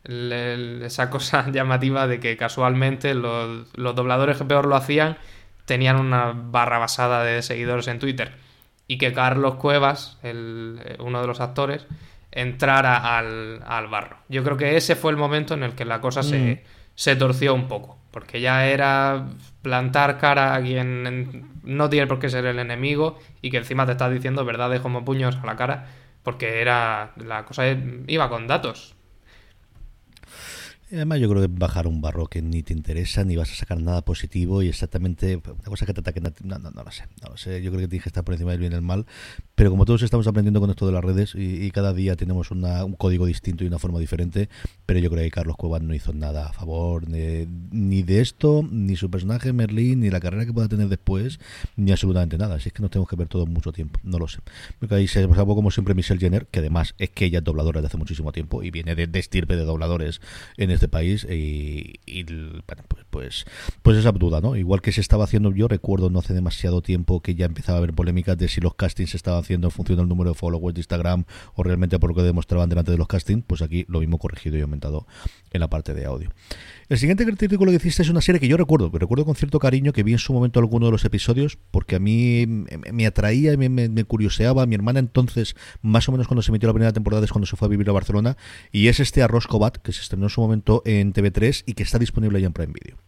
esa 0.04 1.10
cosa 1.10 1.50
llamativa 1.52 2.06
de 2.06 2.20
que 2.20 2.36
casualmente 2.36 3.14
los, 3.14 3.68
los 3.74 3.94
dobladores 3.94 4.38
que 4.38 4.44
peor 4.44 4.66
lo 4.66 4.76
hacían 4.76 5.16
tenían 5.64 5.96
una 5.96 6.32
barra 6.34 6.78
basada 6.78 7.24
de 7.24 7.42
seguidores 7.42 7.88
en 7.88 7.98
Twitter 7.98 8.32
y 8.86 8.98
que 8.98 9.12
Carlos 9.12 9.54
Cuevas, 9.54 10.18
el, 10.22 10.80
eh, 10.84 10.96
uno 11.00 11.20
de 11.20 11.26
los 11.26 11.40
actores, 11.40 11.86
entrara 12.30 13.16
al, 13.16 13.62
al, 13.64 13.86
barro. 13.88 14.18
Yo 14.28 14.42
creo 14.44 14.56
que 14.56 14.76
ese 14.76 14.96
fue 14.96 15.10
el 15.12 15.16
momento 15.16 15.54
en 15.54 15.62
el 15.62 15.74
que 15.74 15.84
la 15.84 16.00
cosa 16.00 16.22
se, 16.22 16.38
mm. 16.38 16.68
se, 16.94 17.16
torció 17.16 17.54
un 17.54 17.68
poco, 17.68 17.98
porque 18.10 18.40
ya 18.40 18.66
era 18.66 19.28
plantar 19.62 20.18
cara 20.18 20.54
a 20.54 20.60
quien 20.60 21.60
no 21.62 21.88
tiene 21.88 22.06
por 22.06 22.18
qué 22.18 22.28
ser 22.28 22.44
el 22.44 22.58
enemigo 22.58 23.18
y 23.40 23.50
que 23.50 23.58
encima 23.58 23.86
te 23.86 23.92
está 23.92 24.10
diciendo 24.10 24.44
verdades 24.44 24.80
como 24.80 25.04
puños 25.04 25.36
a 25.36 25.46
la 25.46 25.56
cara, 25.56 25.86
porque 26.22 26.60
era 26.60 27.12
la 27.16 27.44
cosa 27.44 27.64
iba 28.06 28.28
con 28.28 28.46
datos. 28.46 28.93
Además, 30.94 31.18
yo 31.18 31.28
creo 31.28 31.42
que 31.42 31.48
bajar 31.48 31.86
un 31.86 32.00
barro 32.00 32.26
que 32.26 32.40
ni 32.40 32.62
te 32.62 32.72
interesa, 32.72 33.24
ni 33.24 33.36
vas 33.36 33.50
a 33.50 33.54
sacar 33.54 33.80
nada 33.80 34.04
positivo 34.04 34.62
y 34.62 34.68
exactamente 34.68 35.36
una 35.36 35.64
cosa 35.64 35.86
que 35.86 35.92
te 35.92 36.00
ataque. 36.00 36.20
No, 36.20 36.58
no, 36.58 36.70
no 36.70 36.84
lo 36.84 36.90
sé, 36.90 37.04
no 37.22 37.30
lo 37.30 37.36
sé. 37.36 37.62
Yo 37.62 37.70
creo 37.70 37.82
que 37.82 37.88
tienes 37.88 38.04
que 38.04 38.08
estar 38.08 38.24
por 38.24 38.34
encima 38.34 38.52
del 38.52 38.60
bien 38.60 38.72
y 38.72 38.74
del 38.76 38.82
mal. 38.82 39.06
Pero 39.54 39.70
como 39.70 39.84
todos 39.84 40.02
estamos 40.02 40.26
aprendiendo 40.26 40.60
con 40.60 40.70
esto 40.70 40.86
de 40.86 40.92
las 40.92 41.04
redes 41.04 41.34
y, 41.36 41.70
cada 41.70 41.92
día 41.92 42.16
tenemos 42.16 42.50
un 42.50 42.94
código 42.96 43.26
distinto 43.26 43.64
y 43.64 43.66
una 43.66 43.78
forma 43.78 43.98
diferente, 43.98 44.48
pero 44.86 45.00
yo 45.00 45.10
creo 45.10 45.22
que 45.22 45.30
Carlos 45.30 45.56
Cuevas 45.56 45.82
no 45.82 45.94
hizo 45.94 46.12
nada 46.12 46.48
a 46.48 46.52
favor 46.52 47.08
ni 47.08 48.02
de 48.02 48.20
esto, 48.20 48.66
ni 48.68 48.96
su 48.96 49.10
personaje 49.10 49.52
Merlín, 49.52 50.00
ni 50.00 50.10
la 50.10 50.20
carrera 50.20 50.44
que 50.44 50.52
pueda 50.52 50.68
tener 50.68 50.88
después, 50.88 51.38
ni 51.76 51.92
absolutamente 51.92 52.36
nada. 52.36 52.56
Así 52.56 52.68
es 52.68 52.72
que 52.72 52.82
nos 52.82 52.90
tenemos 52.90 53.08
que 53.08 53.16
ver 53.16 53.28
todo 53.28 53.46
mucho 53.46 53.72
tiempo. 53.72 54.00
No 54.02 54.18
lo 54.18 54.28
sé. 54.28 54.40
Ahí 54.90 55.08
se 55.08 55.22
salvó 55.22 55.54
como 55.54 55.70
siempre 55.70 55.94
Michelle 55.94 56.20
Jenner, 56.20 56.46
que 56.46 56.60
además 56.60 56.94
es 56.98 57.10
que 57.10 57.26
ella 57.26 57.38
es 57.38 57.44
dobladora 57.44 57.80
desde 57.80 57.88
hace 57.88 57.96
muchísimo 57.96 58.32
tiempo 58.32 58.62
y 58.62 58.70
viene 58.70 58.94
de, 58.94 59.06
de 59.06 59.18
estirpe 59.18 59.56
de 59.56 59.64
dobladores 59.64 60.20
en 60.56 60.70
este 60.70 60.88
país 60.88 61.26
y, 61.28 62.00
bueno, 62.66 62.82
pues, 62.88 63.04
pues, 63.10 63.44
pues 63.82 63.96
esa 63.96 64.12
duda, 64.12 64.40
¿no? 64.40 64.56
Igual 64.56 64.80
que 64.80 64.92
se 64.92 65.00
estaba 65.00 65.24
haciendo, 65.24 65.52
yo 65.52 65.68
recuerdo 65.68 66.10
no 66.10 66.18
hace 66.18 66.34
demasiado 66.34 66.82
tiempo 66.82 67.20
que 67.20 67.34
ya 67.34 67.46
empezaba 67.46 67.76
a 67.76 67.78
haber 67.78 67.94
polémicas 67.94 68.36
de 68.36 68.48
si 68.48 68.60
los 68.60 68.74
castings 68.74 69.14
estaban 69.14 69.43
haciendo 69.44 69.68
en 69.68 69.70
función 69.70 69.98
del 69.98 70.08
número 70.08 70.30
de 70.30 70.34
followers 70.34 70.74
de 70.74 70.80
Instagram 70.80 71.24
o 71.54 71.62
realmente 71.62 71.98
por 71.98 72.10
lo 72.10 72.16
que 72.16 72.22
demostraban 72.22 72.68
delante 72.68 72.90
de 72.90 72.98
los 72.98 73.06
castings, 73.06 73.44
pues 73.46 73.62
aquí 73.62 73.84
lo 73.88 74.00
mismo 74.00 74.18
corregido 74.18 74.58
y 74.58 74.62
aumentado 74.62 75.06
en 75.52 75.60
la 75.60 75.68
parte 75.68 75.94
de 75.94 76.04
audio. 76.04 76.30
El 76.88 76.98
siguiente 76.98 77.24
artículo 77.24 77.70
que 77.70 77.76
hiciste 77.76 78.02
es 78.02 78.10
una 78.10 78.20
serie 78.20 78.40
que 78.40 78.48
yo 78.48 78.56
recuerdo, 78.56 78.90
que 78.90 78.98
recuerdo 78.98 79.24
con 79.24 79.36
cierto 79.36 79.58
cariño 79.58 79.92
que 79.92 80.02
vi 80.02 80.12
en 80.12 80.18
su 80.18 80.32
momento 80.32 80.60
alguno 80.60 80.86
de 80.86 80.92
los 80.92 81.04
episodios, 81.04 81.58
porque 81.70 81.96
a 81.96 81.98
mí 81.98 82.46
me, 82.46 83.06
atraía 83.06 83.52
y 83.52 83.56
me, 83.56 84.04
curioseaba. 84.04 84.66
Mi 84.66 84.74
hermana 84.74 84.98
entonces, 85.00 85.56
más 85.80 86.08
o 86.08 86.12
menos 86.12 86.26
cuando 86.26 86.42
se 86.42 86.50
emitió 86.50 86.66
la 86.66 86.74
primera 86.74 86.92
temporada, 86.92 87.24
es 87.24 87.32
cuando 87.32 87.46
se 87.46 87.56
fue 87.56 87.66
a 87.66 87.68
vivir 87.70 87.88
a 87.88 87.92
Barcelona, 87.92 88.36
y 88.70 88.88
es 88.88 89.00
este 89.00 89.22
Arroz 89.22 89.46
Cobat, 89.46 89.78
que 89.78 89.92
se 89.92 90.02
estrenó 90.02 90.26
en 90.26 90.30
su 90.30 90.40
momento 90.40 90.82
en 90.84 91.12
TV3 91.12 91.64
y 91.66 91.74
que 91.74 91.82
está 91.82 91.98
disponible 91.98 92.40
ya 92.40 92.46
en 92.46 92.52
Prime 92.52 92.72
Video. 92.72 92.98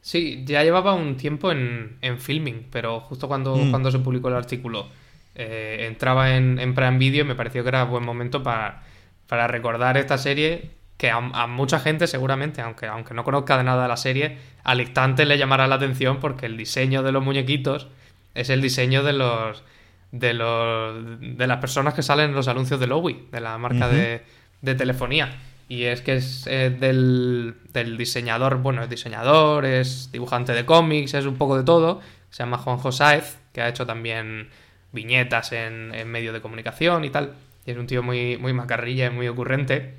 Sí, 0.00 0.44
ya 0.46 0.62
llevaba 0.62 0.92
un 0.92 1.16
tiempo 1.16 1.50
en, 1.50 1.98
filming, 2.18 2.66
pero 2.70 3.00
justo 3.00 3.26
cuando, 3.26 3.56
mm. 3.56 3.70
cuando 3.70 3.90
se 3.90 3.98
publicó 4.00 4.28
el 4.28 4.34
artículo 4.34 4.88
eh, 5.34 5.86
entraba 5.88 6.36
en, 6.36 6.58
en, 6.58 6.74
Prime 6.74 6.98
Video 6.98 7.24
y 7.24 7.28
me 7.28 7.34
pareció 7.34 7.62
que 7.62 7.68
era 7.68 7.84
buen 7.84 8.04
momento 8.04 8.42
para, 8.42 8.82
para 9.26 9.46
recordar 9.48 9.96
esta 9.96 10.16
serie 10.18 10.70
que 10.96 11.10
a, 11.10 11.20
mucha 11.20 11.80
gente 11.80 12.06
seguramente, 12.06 12.60
aunque, 12.60 12.86
aunque 12.86 13.14
no 13.14 13.24
conozca 13.24 13.58
de 13.58 13.64
nada 13.64 13.82
de 13.82 13.88
la 13.88 13.96
serie, 13.96 14.38
al 14.62 14.80
instante 14.80 15.26
le 15.26 15.36
llamará 15.38 15.66
la 15.66 15.74
atención 15.74 16.20
porque 16.20 16.46
el 16.46 16.56
diseño 16.56 17.02
de 17.02 17.12
los 17.12 17.22
muñequitos 17.22 17.88
es 18.34 18.48
el 18.48 18.62
diseño 18.62 19.02
de 19.02 19.12
los 19.12 19.64
de 20.12 20.32
los 20.32 21.20
de 21.20 21.46
las 21.48 21.58
personas 21.58 21.94
que 21.94 22.02
salen 22.02 22.30
en 22.30 22.36
los 22.36 22.46
anuncios 22.46 22.78
de 22.78 22.86
Lowy, 22.86 23.28
de 23.32 23.40
la 23.40 23.58
marca 23.58 23.88
de, 23.88 24.22
de, 24.62 24.74
telefonía. 24.76 25.36
Y 25.68 25.84
es 25.84 26.02
que 26.02 26.16
es 26.16 26.44
del, 26.44 27.56
del, 27.72 27.96
diseñador, 27.96 28.58
bueno, 28.58 28.82
es 28.82 28.88
diseñador, 28.88 29.64
es 29.64 30.12
dibujante 30.12 30.52
de 30.52 30.64
cómics, 30.64 31.14
es 31.14 31.26
un 31.26 31.36
poco 31.36 31.56
de 31.56 31.64
todo. 31.64 32.00
Se 32.30 32.44
llama 32.44 32.58
Juanjo 32.58 32.92
Saez, 32.92 33.38
que 33.52 33.62
ha 33.62 33.68
hecho 33.68 33.86
también 33.86 34.50
viñetas 34.94 35.52
en, 35.52 35.94
en 35.94 36.08
medios 36.08 36.32
de 36.32 36.40
comunicación 36.40 37.04
y 37.04 37.10
tal. 37.10 37.34
Y 37.66 37.72
es 37.72 37.76
un 37.76 37.86
tío 37.86 38.02
muy, 38.02 38.38
muy 38.38 38.52
macarrilla 38.52 39.06
y 39.06 39.10
muy 39.10 39.28
ocurrente 39.28 39.94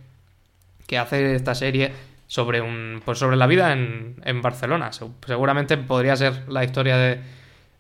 que 0.88 0.98
hace 0.98 1.36
esta 1.36 1.56
serie 1.56 1.91
sobre 2.28 2.62
un 2.62 3.02
pues 3.06 3.20
sobre 3.20 3.38
la 3.38 3.48
vida 3.48 3.74
en, 3.74 4.16
en 4.24 4.41
Barcelona. 4.41 4.91
Seguramente 4.91 5.78
podría 5.78 6.16
ser 6.16 6.48
la 6.48 6.64
historia 6.64 6.98
de, 6.98 7.20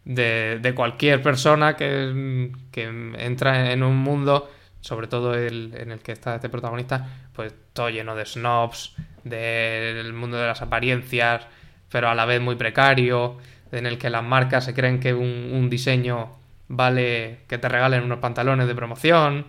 de, 0.05 0.73
cualquier 0.75 1.21
persona 1.21 1.75
que, 1.75 2.51
que, 2.71 2.83
entra 3.17 3.71
en 3.71 3.83
un 3.83 3.97
mundo, 3.97 4.51
sobre 4.81 5.07
todo 5.07 5.33
el, 5.33 5.73
en 5.75 5.91
el 5.91 5.99
que 5.99 6.11
está 6.11 6.35
este 6.35 6.49
protagonista, 6.49 7.07
pues 7.33 7.53
todo 7.73 7.89
lleno 7.89 8.15
de 8.15 8.25
snobs, 8.25 8.95
del 9.23 10.13
mundo 10.13 10.37
de 10.37 10.47
las 10.47 10.61
apariencias, 10.61 11.47
pero 11.89 12.09
a 12.09 12.15
la 12.15 12.25
vez 12.25 12.39
muy 12.39 12.55
precario, 12.55 13.37
en 13.71 13.87
el 13.87 13.97
que 13.97 14.09
las 14.09 14.23
marcas 14.23 14.65
se 14.65 14.73
creen 14.73 14.99
que 14.99 15.13
un 15.13 15.69
diseño 15.69 16.29
vale 16.67 17.39
que 17.47 17.57
te 17.57 17.69
regalen 17.69 18.03
unos 18.03 18.19
pantalones 18.19 18.67
de 18.67 18.75
promoción. 18.75 19.45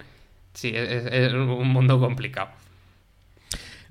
Sí, 0.54 0.72
es 0.74 1.32
un 1.32 1.68
mundo 1.68 2.00
complicado. 2.00 2.50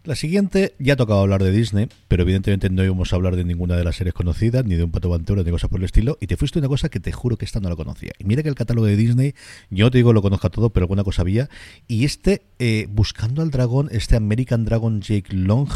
La 0.06 0.16
siguiente, 0.16 0.76
ya 0.78 0.94
ha 0.94 0.96
tocado 0.98 1.22
hablar 1.22 1.42
de 1.42 1.52
Disney, 1.52 1.88
pero 2.08 2.22
evidentemente 2.22 2.70
no 2.70 2.84
íbamos 2.84 3.12
a 3.12 3.16
hablar 3.16 3.36
de 3.36 3.44
ninguna 3.44 3.76
de 3.76 3.84
las 3.84 3.96
series 3.96 4.14
conocidas, 4.14 4.64
ni 4.64 4.76
de 4.76 4.84
un 4.84 4.92
pato 4.92 5.12
aventura, 5.12 5.42
ni 5.42 5.50
cosas 5.50 5.68
por 5.68 5.80
el 5.80 5.86
estilo, 5.86 6.20
y 6.22 6.28
te 6.28 6.38
fuiste 6.38 6.60
una 6.60 6.68
cosa 6.68 6.90
que 6.90 7.00
te 7.00 7.12
juro 7.12 7.38
que 7.38 7.46
esta 7.46 7.60
no 7.60 7.70
la 7.70 7.76
conocía. 7.76 8.12
Y 8.20 8.24
mira 8.26 8.44
que 8.44 8.50
el 8.50 8.54
catálogo 8.54 8.86
de 8.86 8.98
Disney, 8.98 9.34
yo 9.72 9.90
te 9.90 9.98
digo 9.98 10.14
lo 10.14 10.22
conozca 10.22 10.52
todo, 10.52 10.70
pero 10.70 10.84
alguna 10.84 11.04
cosa 11.04 11.24
había, 11.24 11.50
y 11.88 12.06
este, 12.06 12.44
eh, 12.60 12.86
Buscando 12.88 13.42
al 13.42 13.50
Dragón, 13.50 13.90
este 13.92 14.16
American 14.16 14.64
Dragon 14.64 15.02
Jake 15.02 15.36
Long, 15.36 15.70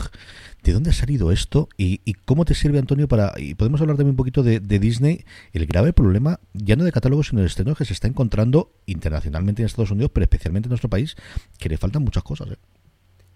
¿de 0.62 0.74
dónde 0.74 0.92
ha 0.92 0.94
salido 0.94 1.32
esto? 1.32 1.68
¿Y, 1.76 2.02
y 2.06 2.14
cómo 2.14 2.46
te 2.46 2.54
sirve, 2.54 2.78
Antonio, 2.78 3.08
para... 3.08 3.34
Y 3.36 3.56
podemos 3.56 3.82
hablar 3.82 3.98
también 3.98 4.12
un 4.12 4.18
poquito 4.18 4.44
de, 4.44 4.60
de 4.60 4.78
Disney, 4.78 5.26
el 5.54 5.66
grave 5.66 5.92
problema, 5.92 6.40
ya 6.54 6.76
no 6.76 6.84
de 6.84 6.92
catálogo, 6.92 7.24
sino 7.24 7.42
de 7.42 7.48
estrenos 7.48 7.80
que 7.80 7.86
se 7.86 7.94
está 7.94 8.08
encontrando 8.08 8.72
internacionalmente 8.86 9.64
en 9.64 9.66
Estados 9.66 9.90
Unidos, 9.90 10.12
pero 10.14 10.26
especialmente 10.26 10.68
en 10.68 10.70
nuestro 10.70 10.88
país, 10.88 11.16
que 11.58 11.68
le 11.68 11.78
faltan 11.78 12.04
muchas 12.04 12.22
cosas, 12.22 12.52
¿eh? 12.52 12.58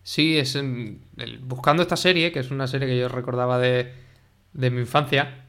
Sí, 0.03 0.37
es 0.37 0.55
el- 0.55 0.99
buscando 1.41 1.81
esta 1.81 1.95
serie, 1.97 2.31
que 2.31 2.39
es 2.39 2.51
una 2.51 2.67
serie 2.67 2.87
que 2.87 2.97
yo 2.97 3.07
recordaba 3.07 3.57
de, 3.57 3.91
de 4.53 4.69
mi 4.69 4.81
infancia, 4.81 5.45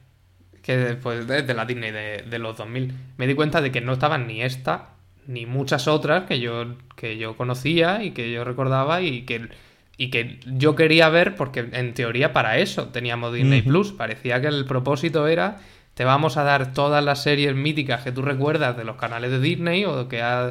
que 0.62 0.96
pues 1.02 1.26
de, 1.26 1.42
de 1.42 1.55
la 1.55 1.64
Disney 1.66 1.90
de, 1.90 2.24
de 2.28 2.38
los 2.38 2.57
2000, 2.57 2.92
me 3.16 3.26
di 3.26 3.34
cuenta 3.34 3.61
de 3.61 3.70
que 3.72 3.80
no 3.80 3.92
estaban 3.92 4.26
ni 4.26 4.42
esta 4.42 4.90
ni 5.26 5.46
muchas 5.46 5.88
otras 5.88 6.24
que 6.24 6.38
yo 6.38 6.76
que 6.96 7.16
yo 7.16 7.36
conocía 7.36 8.02
y 8.05 8.11
que 8.11 8.30
yo 8.30 8.44
recordaba 8.44 9.00
y 9.00 9.22
que 9.22 9.48
y 9.96 10.11
que 10.11 10.38
yo 10.46 10.76
quería 10.76 11.09
ver 11.09 11.34
porque 11.34 11.66
en 11.72 11.94
teoría 11.94 12.32
para 12.32 12.59
eso 12.59 12.88
teníamos 12.88 13.32
Disney. 13.32 13.62
Plus. 13.62 13.92
Parecía 13.92 14.40
que 14.40 14.48
el 14.48 14.64
propósito 14.66 15.26
era 15.26 15.59
te 15.94 16.05
vamos 16.05 16.36
a 16.36 16.42
dar 16.44 16.72
todas 16.74 17.02
las 17.05 17.22
series 17.22 17.55
míticas 17.55 18.02
que 18.02 18.12
tú 18.12 18.20
recuerdas 18.22 18.76
de 18.76 18.84
los 18.84 18.96
canales 18.96 19.30
de 19.30 19.40
Disney 19.40 19.84
o 19.84 20.09
que 20.09 20.20
ha, 20.22 20.50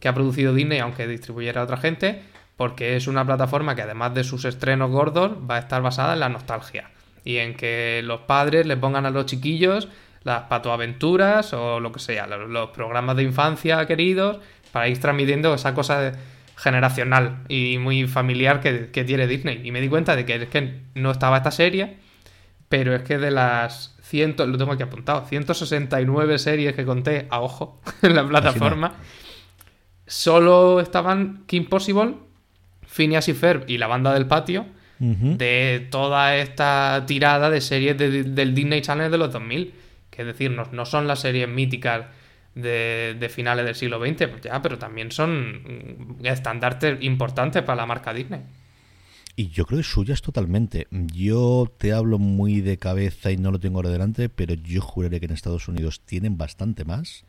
que 0.00 0.08
ha 0.08 0.14
producido 0.14 0.54
Disney 0.54 0.78
aunque 0.78 1.06
distribuyera 1.06 1.60
a 1.60 1.64
otra 1.64 1.76
gente, 1.76 2.22
porque 2.56 2.96
es 2.96 3.06
una 3.06 3.24
plataforma 3.24 3.74
que 3.74 3.82
además 3.82 4.14
de 4.14 4.24
sus 4.24 4.44
estrenos 4.44 4.90
gordos 4.90 5.32
va 5.48 5.56
a 5.56 5.58
estar 5.58 5.82
basada 5.82 6.14
en 6.14 6.20
la 6.20 6.28
nostalgia 6.28 6.90
y 7.24 7.36
en 7.38 7.54
que 7.54 8.02
los 8.04 8.20
padres 8.20 8.66
le 8.66 8.76
pongan 8.76 9.06
a 9.06 9.10
los 9.10 9.26
chiquillos 9.26 9.88
las 10.22 10.42
patoaventuras 10.42 11.52
o 11.52 11.78
lo 11.78 11.92
que 11.92 12.00
sea, 12.00 12.26
los, 12.26 12.48
los 12.48 12.70
programas 12.70 13.16
de 13.16 13.22
infancia 13.22 13.86
queridos 13.86 14.38
para 14.72 14.88
ir 14.88 15.00
transmitiendo 15.00 15.54
esa 15.54 15.72
cosa 15.74 16.12
generacional 16.56 17.44
y 17.48 17.78
muy 17.78 18.08
familiar 18.08 18.60
que, 18.60 18.90
que 18.90 19.04
tiene 19.04 19.26
Disney. 19.26 19.60
Y 19.62 19.70
me 19.70 19.80
di 19.80 19.88
cuenta 19.88 20.16
de 20.16 20.24
que 20.24 20.34
es 20.34 20.48
que 20.48 20.80
no 20.94 21.12
estaba 21.12 21.36
esta 21.36 21.50
serie, 21.50 21.98
pero 22.68 22.94
es 22.94 23.02
que 23.02 23.18
de 23.18 23.30
las 23.30 23.96
ciento, 24.06 24.46
lo 24.46 24.56
tengo 24.56 24.72
aquí 24.72 24.82
apuntado, 24.82 25.26
169 25.26 26.38
series 26.38 26.74
que 26.74 26.84
conté 26.84 27.26
a 27.30 27.40
ojo 27.40 27.80
en 28.02 28.14
la 28.14 28.26
plataforma, 28.26 28.94
solo 30.06 30.80
estaban 30.80 31.44
Kim 31.46 31.68
Possible, 31.68 32.14
Phineas 32.96 33.28
y 33.28 33.34
Ferb 33.34 33.64
y 33.68 33.78
la 33.78 33.86
banda 33.86 34.12
del 34.14 34.26
patio 34.26 34.64
de 34.98 35.86
toda 35.90 36.36
esta 36.38 37.04
tirada 37.06 37.50
de 37.50 37.60
series 37.60 37.98
de- 37.98 38.24
del 38.24 38.54
Disney 38.54 38.80
Channel 38.80 39.10
de 39.10 39.18
los 39.18 39.30
2000. 39.32 39.74
Que 40.10 40.22
es 40.22 40.26
decir, 40.26 40.50
no, 40.50 40.64
no 40.72 40.86
son 40.86 41.06
las 41.06 41.20
series 41.20 41.46
míticas 41.48 42.06
de, 42.54 43.14
de 43.20 43.28
finales 43.28 43.66
del 43.66 43.74
siglo 43.74 43.98
XX, 44.00 44.28
pues 44.28 44.40
ya, 44.42 44.62
pero 44.62 44.78
también 44.78 45.10
son 45.12 46.16
mm, 46.20 46.24
estandartes 46.26 46.96
importantes 47.02 47.62
para 47.62 47.76
la 47.76 47.84
marca 47.86 48.14
Disney. 48.14 48.40
Y 49.38 49.48
yo 49.50 49.66
creo 49.66 49.80
que 49.80 49.84
suyas 49.84 50.22
totalmente. 50.22 50.86
Yo 50.90 51.70
te 51.76 51.92
hablo 51.92 52.18
muy 52.18 52.62
de 52.62 52.78
cabeza 52.78 53.30
y 53.30 53.36
no 53.36 53.50
lo 53.50 53.60
tengo 53.60 53.76
ahora 53.80 53.90
delante, 53.90 54.30
pero 54.30 54.54
yo 54.54 54.80
juraría 54.80 55.20
que 55.20 55.26
en 55.26 55.32
Estados 55.32 55.68
Unidos 55.68 56.00
tienen 56.06 56.38
bastante 56.38 56.86
más. 56.86 57.26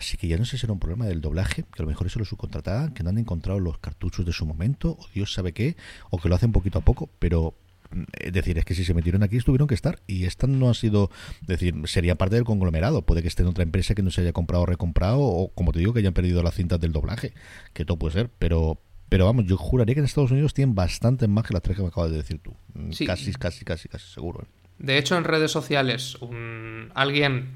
Así 0.00 0.16
que 0.16 0.26
ya 0.28 0.38
no 0.38 0.46
sé 0.46 0.56
si 0.56 0.64
era 0.64 0.72
un 0.72 0.78
problema 0.78 1.04
del 1.04 1.20
doblaje, 1.20 1.64
que 1.64 1.82
a 1.82 1.82
lo 1.82 1.88
mejor 1.88 2.06
eso 2.06 2.18
lo 2.18 2.24
subcontrataban, 2.24 2.94
que 2.94 3.02
no 3.02 3.10
han 3.10 3.18
encontrado 3.18 3.60
los 3.60 3.76
cartuchos 3.78 4.24
de 4.24 4.32
su 4.32 4.46
momento, 4.46 4.96
o 4.98 5.06
Dios 5.14 5.34
sabe 5.34 5.52
qué, 5.52 5.76
o 6.08 6.18
que 6.18 6.30
lo 6.30 6.34
hacen 6.34 6.52
poquito 6.52 6.78
a 6.78 6.80
poco, 6.80 7.10
pero 7.18 7.54
mm, 7.90 8.04
es 8.18 8.32
decir, 8.32 8.56
es 8.56 8.64
que 8.64 8.74
si 8.74 8.86
se 8.86 8.94
metieron 8.94 9.22
aquí 9.22 9.38
tuvieron 9.40 9.68
que 9.68 9.74
estar 9.74 10.00
y 10.06 10.24
esta 10.24 10.46
no 10.46 10.70
ha 10.70 10.74
sido, 10.74 11.10
es 11.42 11.48
decir, 11.48 11.74
sería 11.84 12.14
parte 12.14 12.36
del 12.36 12.44
conglomerado, 12.44 13.02
puede 13.02 13.20
que 13.20 13.28
esté 13.28 13.42
en 13.42 13.48
otra 13.48 13.62
empresa 13.62 13.94
que 13.94 14.02
no 14.02 14.10
se 14.10 14.22
haya 14.22 14.32
comprado 14.32 14.62
o 14.62 14.66
recomprado 14.66 15.20
o 15.20 15.52
como 15.52 15.70
te 15.72 15.80
digo 15.80 15.92
que 15.92 15.98
hayan 15.98 16.14
perdido 16.14 16.42
las 16.42 16.54
cintas 16.54 16.80
del 16.80 16.92
doblaje, 16.92 17.34
que 17.74 17.84
todo 17.84 17.98
puede 17.98 18.14
ser, 18.14 18.30
pero 18.38 18.80
pero 19.10 19.26
vamos, 19.26 19.44
yo 19.44 19.58
juraría 19.58 19.94
que 19.94 19.98
en 19.98 20.06
Estados 20.06 20.30
Unidos 20.30 20.54
tienen 20.54 20.74
bastante 20.74 21.28
más 21.28 21.44
que 21.44 21.52
las 21.52 21.62
tres 21.62 21.76
que 21.76 21.82
me 21.82 21.88
acabas 21.88 22.10
de 22.12 22.16
decir 22.16 22.38
tú. 22.38 22.54
Sí. 22.92 23.04
Casi, 23.04 23.32
casi, 23.34 23.64
casi, 23.64 23.88
casi 23.88 24.08
seguro. 24.08 24.44
¿eh? 24.44 24.46
De 24.78 24.96
hecho, 24.96 25.18
en 25.18 25.24
redes 25.24 25.50
sociales, 25.50 26.14
un, 26.22 26.90
alguien 26.94 27.50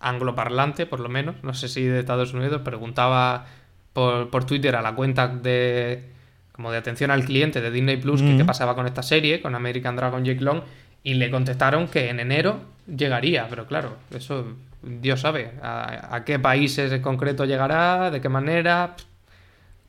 angloparlante, 0.00 0.86
por 0.86 1.00
lo 1.00 1.08
menos, 1.08 1.36
no 1.42 1.54
sé 1.54 1.68
si 1.68 1.84
de 1.84 2.00
Estados 2.00 2.34
Unidos, 2.34 2.62
preguntaba 2.62 3.46
por, 3.92 4.30
por 4.30 4.44
Twitter 4.44 4.74
a 4.76 4.82
la 4.82 4.94
cuenta 4.94 5.28
de 5.28 6.04
como 6.52 6.72
de 6.72 6.78
atención 6.78 7.10
al 7.10 7.24
cliente 7.24 7.60
de 7.60 7.70
Disney 7.70 7.96
Plus 7.96 8.20
que 8.20 8.36
qué 8.36 8.44
pasaba 8.44 8.74
con 8.74 8.86
esta 8.86 9.02
serie, 9.02 9.40
con 9.40 9.54
American 9.54 9.96
Dragon 9.96 10.24
Jake 10.24 10.42
Long, 10.42 10.60
y 11.02 11.14
le 11.14 11.30
contestaron 11.30 11.88
que 11.88 12.10
en 12.10 12.20
enero 12.20 12.60
llegaría, 12.86 13.46
pero 13.48 13.66
claro, 13.66 13.96
eso 14.14 14.46
Dios 14.82 15.20
sabe 15.20 15.52
a, 15.62 16.14
a 16.14 16.24
qué 16.24 16.38
países 16.38 16.92
en 16.92 17.00
concreto 17.00 17.46
llegará, 17.46 18.10
de 18.10 18.20
qué 18.20 18.28
manera, 18.28 18.94
pff, 18.96 19.04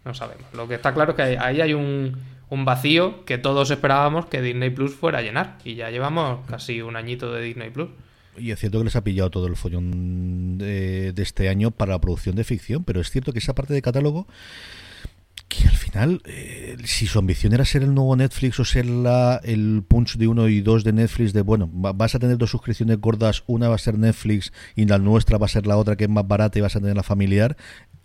no 0.05 0.13
sabemos. 0.13 0.45
Lo 0.53 0.67
que 0.67 0.75
está 0.75 0.93
claro 0.93 1.11
es 1.11 1.15
que 1.15 1.37
ahí 1.37 1.61
hay 1.61 1.73
un, 1.73 2.17
un 2.49 2.65
vacío 2.65 3.23
que 3.25 3.37
todos 3.37 3.71
esperábamos 3.71 4.25
que 4.25 4.41
Disney 4.41 4.69
Plus 4.69 4.95
fuera 4.95 5.19
a 5.19 5.21
llenar. 5.21 5.57
Y 5.63 5.75
ya 5.75 5.89
llevamos 5.89 6.45
casi 6.47 6.81
un 6.81 6.95
añito 6.95 7.31
de 7.31 7.41
Disney 7.41 7.69
Plus. 7.69 7.89
Y 8.37 8.51
es 8.51 8.59
cierto 8.59 8.79
que 8.79 8.85
les 8.85 8.95
ha 8.95 9.03
pillado 9.03 9.29
todo 9.29 9.47
el 9.47 9.55
follón 9.55 10.57
de, 10.57 11.13
de 11.13 11.23
este 11.23 11.49
año 11.49 11.71
para 11.71 11.93
la 11.93 12.01
producción 12.01 12.35
de 12.35 12.43
ficción, 12.43 12.83
pero 12.83 13.01
es 13.01 13.09
cierto 13.09 13.33
que 13.33 13.39
esa 13.39 13.55
parte 13.55 13.73
de 13.73 13.81
catálogo 13.81 14.27
que 15.51 15.67
al 15.67 15.75
final, 15.75 16.21
eh, 16.25 16.77
si 16.85 17.07
su 17.07 17.19
ambición 17.19 17.51
era 17.53 17.65
ser 17.65 17.83
el 17.83 17.93
nuevo 17.93 18.15
Netflix 18.15 18.59
o 18.61 18.65
ser 18.65 18.85
la, 18.85 19.41
el 19.43 19.83
punch 19.85 20.15
de 20.17 20.27
uno 20.27 20.47
y 20.47 20.61
dos 20.61 20.85
de 20.85 20.93
Netflix, 20.93 21.33
de 21.33 21.41
bueno, 21.41 21.69
va- 21.73 21.91
vas 21.91 22.15
a 22.15 22.19
tener 22.19 22.37
dos 22.37 22.51
suscripciones 22.51 22.99
gordas, 23.01 23.43
una 23.47 23.67
va 23.67 23.75
a 23.75 23.77
ser 23.77 23.97
Netflix 23.99 24.53
y 24.75 24.85
la 24.85 24.97
nuestra 24.97 25.37
va 25.37 25.47
a 25.47 25.49
ser 25.49 25.67
la 25.67 25.75
otra 25.77 25.97
que 25.97 26.05
es 26.05 26.09
más 26.09 26.25
barata 26.25 26.57
y 26.57 26.61
vas 26.61 26.75
a 26.77 26.79
tener 26.79 26.95
la 26.95 27.03
familiar. 27.03 27.57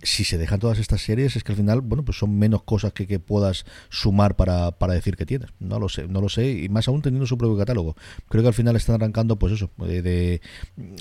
Si 0.02 0.24
se 0.24 0.36
dejan 0.36 0.60
todas 0.60 0.78
estas 0.78 1.00
series, 1.00 1.36
es 1.36 1.44
que 1.44 1.52
al 1.52 1.56
final, 1.56 1.80
bueno, 1.80 2.04
pues 2.04 2.18
son 2.18 2.36
menos 2.38 2.62
cosas 2.64 2.92
que, 2.92 3.06
que 3.06 3.18
puedas 3.18 3.64
sumar 3.88 4.36
para, 4.36 4.72
para 4.72 4.92
decir 4.92 5.16
que 5.16 5.24
tienes. 5.24 5.48
No 5.58 5.78
lo 5.78 5.88
sé, 5.88 6.06
no 6.06 6.20
lo 6.20 6.28
sé, 6.28 6.50
y 6.50 6.68
más 6.68 6.86
aún 6.88 7.00
teniendo 7.00 7.26
su 7.26 7.38
propio 7.38 7.56
catálogo. 7.56 7.96
Creo 8.28 8.42
que 8.42 8.48
al 8.48 8.54
final 8.54 8.76
están 8.76 8.96
arrancando, 8.96 9.38
pues 9.38 9.54
eso, 9.54 9.70
de, 9.78 10.42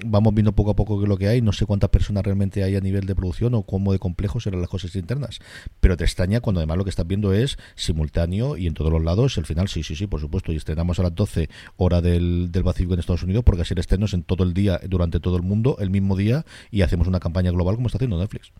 vamos 0.05 0.33
viendo 0.33 0.53
poco 0.55 0.71
a 0.71 0.75
poco 0.77 1.05
lo 1.05 1.17
que 1.17 1.27
hay, 1.27 1.41
no 1.41 1.51
sé 1.51 1.65
cuántas 1.65 1.89
personas 1.89 2.23
realmente 2.23 2.63
hay 2.63 2.77
a 2.77 2.79
nivel 2.79 3.05
de 3.05 3.15
producción 3.15 3.53
o 3.55 3.63
cómo 3.63 3.91
de 3.91 3.99
complejos 3.99 4.47
eran 4.47 4.61
las 4.61 4.69
cosas 4.69 4.95
internas, 4.95 5.39
pero 5.81 5.97
te 5.97 6.05
extraña 6.05 6.34
cuando 6.41 6.59
además 6.59 6.77
lo 6.77 6.83
que 6.83 6.89
estás 6.89 7.07
viendo 7.07 7.33
es 7.33 7.57
simultáneo 7.75 8.57
y 8.57 8.67
en 8.67 8.73
todos 8.73 8.91
los 8.91 9.03
lados, 9.03 9.37
al 9.37 9.45
final 9.45 9.67
sí, 9.67 9.83
sí, 9.83 9.95
sí, 9.95 10.07
por 10.07 10.19
supuesto, 10.19 10.51
y 10.51 10.55
estrenamos 10.55 10.99
a 10.99 11.03
las 11.03 11.15
12 11.15 11.49
hora 11.77 12.01
del, 12.01 12.51
del 12.51 12.63
Pacífico 12.63 12.93
en 12.93 12.99
Estados 12.99 13.23
Unidos 13.23 13.43
porque 13.43 13.61
así 13.61 13.73
el 13.73 13.79
estreno 13.79 14.05
es 14.05 14.13
en 14.13 14.23
todo 14.23 14.43
el 14.43 14.53
día, 14.53 14.79
durante 14.87 15.19
todo 15.19 15.37
el 15.37 15.43
mundo, 15.43 15.77
el 15.79 15.89
mismo 15.89 16.15
día 16.15 16.45
y 16.71 16.81
hacemos 16.81 17.07
una 17.07 17.19
campaña 17.19 17.51
global 17.51 17.75
como 17.75 17.87
está 17.87 17.97
haciendo 17.97 18.17
Netflix. 18.17 18.51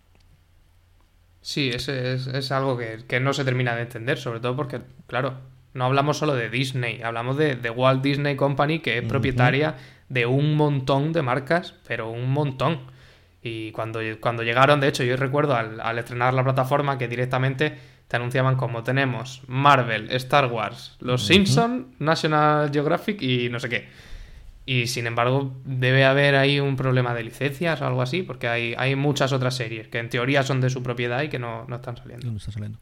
Sí, 1.42 1.70
es, 1.70 1.88
es 1.90 2.52
algo 2.52 2.78
que, 2.78 3.04
que 3.08 3.20
no 3.20 3.32
se 3.34 3.46
termina 3.46 3.76
de 3.76 3.84
entender, 3.84 4.18
sobre 4.18 4.40
todo 4.40 4.56
porque, 4.56 4.82
claro, 5.06 5.38
no 5.76 5.86
hablamos 5.86 6.18
solo 6.18 6.34
de 6.34 6.50
Disney, 6.50 7.02
hablamos 7.02 7.38
de, 7.38 7.56
de 7.56 7.70
Walt 7.70 8.02
Disney 8.02 8.38
Company, 8.38 8.80
que 8.80 8.98
es 8.98 9.04
propietaria 9.04 9.76
de 10.08 10.26
un 10.26 10.56
montón 10.56 11.12
de 11.12 11.22
marcas, 11.22 11.76
pero 11.86 12.10
un 12.10 12.32
montón. 12.32 12.80
Y 13.48 13.72
cuando, 13.74 14.00
cuando 14.20 14.42
llegaron, 14.42 14.80
de 14.80 14.88
hecho, 14.88 15.04
yo 15.04 15.16
recuerdo 15.18 15.56
al, 15.56 15.80
al 15.80 16.00
estrenar 16.00 16.34
la 16.34 16.44
plataforma 16.44 16.98
que 16.98 17.08
directamente 17.08 17.78
te 18.08 18.16
anunciaban 18.16 18.56
como 18.56 18.82
tenemos 18.82 19.44
Marvel, 19.46 20.12
Star 20.14 20.48
Wars, 20.48 20.98
Los 21.00 21.22
Ujú. 21.26 21.34
Simpson, 21.34 21.96
National 22.00 22.72
Geographic 22.74 23.22
y 23.22 23.50
no 23.50 23.60
sé 23.60 23.70
qué. 23.70 23.88
Y 24.66 24.88
sin 24.88 25.06
embargo, 25.06 25.54
debe 25.64 26.06
haber 26.06 26.36
ahí 26.36 26.60
un 26.60 26.76
problema 26.76 27.14
de 27.14 27.24
licencias 27.24 27.80
o 27.82 27.86
algo 27.86 28.02
así, 28.02 28.24
porque 28.24 28.48
hay, 28.48 28.74
hay 28.80 28.96
muchas 28.96 29.32
otras 29.32 29.56
series 29.56 29.90
que 29.90 30.00
en 30.00 30.10
teoría 30.10 30.42
son 30.42 30.60
de 30.60 30.72
su 30.72 30.82
propiedad 30.82 31.22
y 31.22 31.30
que 31.30 31.38
no, 31.38 31.66
no 31.68 31.76
están 31.76 31.98
saliendo. 31.98 32.26
¿Dónde 32.26 32.40
está 32.40 32.52
saliendo? 32.52 32.80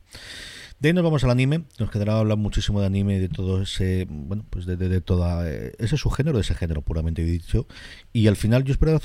De 0.79 0.89
ahí 0.89 0.93
nos 0.93 1.03
vamos 1.03 1.23
al 1.23 1.31
anime. 1.31 1.63
Nos 1.79 1.89
quedará 1.89 2.19
hablar 2.19 2.37
muchísimo 2.37 2.81
de 2.81 2.87
anime 2.87 3.15
y 3.15 3.19
de 3.19 3.29
todo 3.29 3.61
ese, 3.61 4.05
bueno, 4.09 4.45
pues 4.49 4.65
de, 4.65 4.75
de, 4.75 4.89
de 4.89 5.01
toda 5.01 5.49
eh, 5.49 5.73
ese 5.79 5.97
subgénero, 5.97 6.39
ese 6.39 6.55
género 6.55 6.81
puramente 6.81 7.23
dicho. 7.23 7.67
Y 8.11 8.27
al 8.27 8.35
final 8.35 8.63
yo 8.63 8.73
esperaba, 8.73 8.99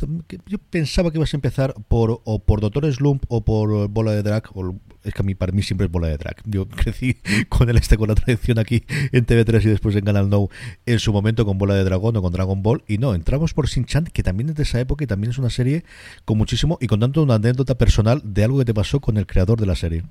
yo 0.47 0.59
pensaba 0.71 1.11
que 1.11 1.19
ibas 1.19 1.33
a 1.35 1.37
empezar 1.37 1.75
por 1.89 2.21
o 2.25 2.45
por 2.45 2.61
Doctor 2.61 2.93
Slump 2.93 3.25
o 3.29 3.45
por 3.45 3.89
Bola 3.89 4.13
de 4.13 4.23
Drag. 4.23 4.45
O, 4.55 4.75
es 5.05 5.15
que 5.15 5.23
a 5.23 5.25
mí 5.25 5.35
para 5.35 5.53
mí 5.53 5.63
siempre 5.63 5.87
es 5.87 5.93
Bola 5.93 6.09
de 6.09 6.17
Drag. 6.19 6.37
Yo 6.45 6.69
crecí 6.69 7.17
con 7.49 7.69
el 7.71 7.77
este 7.77 7.97
con 7.97 8.09
la 8.09 8.15
tradición 8.15 8.59
aquí 8.59 8.85
en 9.13 9.27
TV3 9.27 9.65
y 9.65 9.69
después 9.69 9.95
en 9.97 10.05
Canal 10.05 10.29
No 10.29 10.49
en 10.87 10.99
su 10.99 11.13
momento 11.13 11.45
con 11.45 11.59
Bola 11.59 11.75
de 11.75 11.85
Dragón 11.85 12.17
o 12.17 12.23
con 12.23 12.33
Dragon 12.33 12.63
Ball. 12.63 12.83
Y 12.87 12.99
no, 12.99 13.15
entramos 13.15 13.55
por 13.55 13.69
Shin-Chan, 13.69 14.07
que 14.13 14.23
también 14.23 14.51
es 14.51 14.57
de 14.57 14.63
esa 14.65 14.81
época 14.81 15.05
y 15.05 15.07
también 15.07 15.31
es 15.31 15.39
una 15.39 15.51
serie 15.51 15.85
con 16.25 16.39
muchísimo 16.39 16.79
y 16.81 16.87
con 16.87 17.01
tanto 17.01 17.23
una 17.23 17.35
anécdota 17.35 17.77
personal 17.79 18.21
de 18.25 18.45
algo 18.45 18.59
que 18.59 18.65
te 18.65 18.75
pasó 18.75 19.01
con 19.01 19.17
el 19.17 19.27
creador 19.27 19.61
de 19.61 19.67
la 19.67 19.77
serie. 19.77 20.05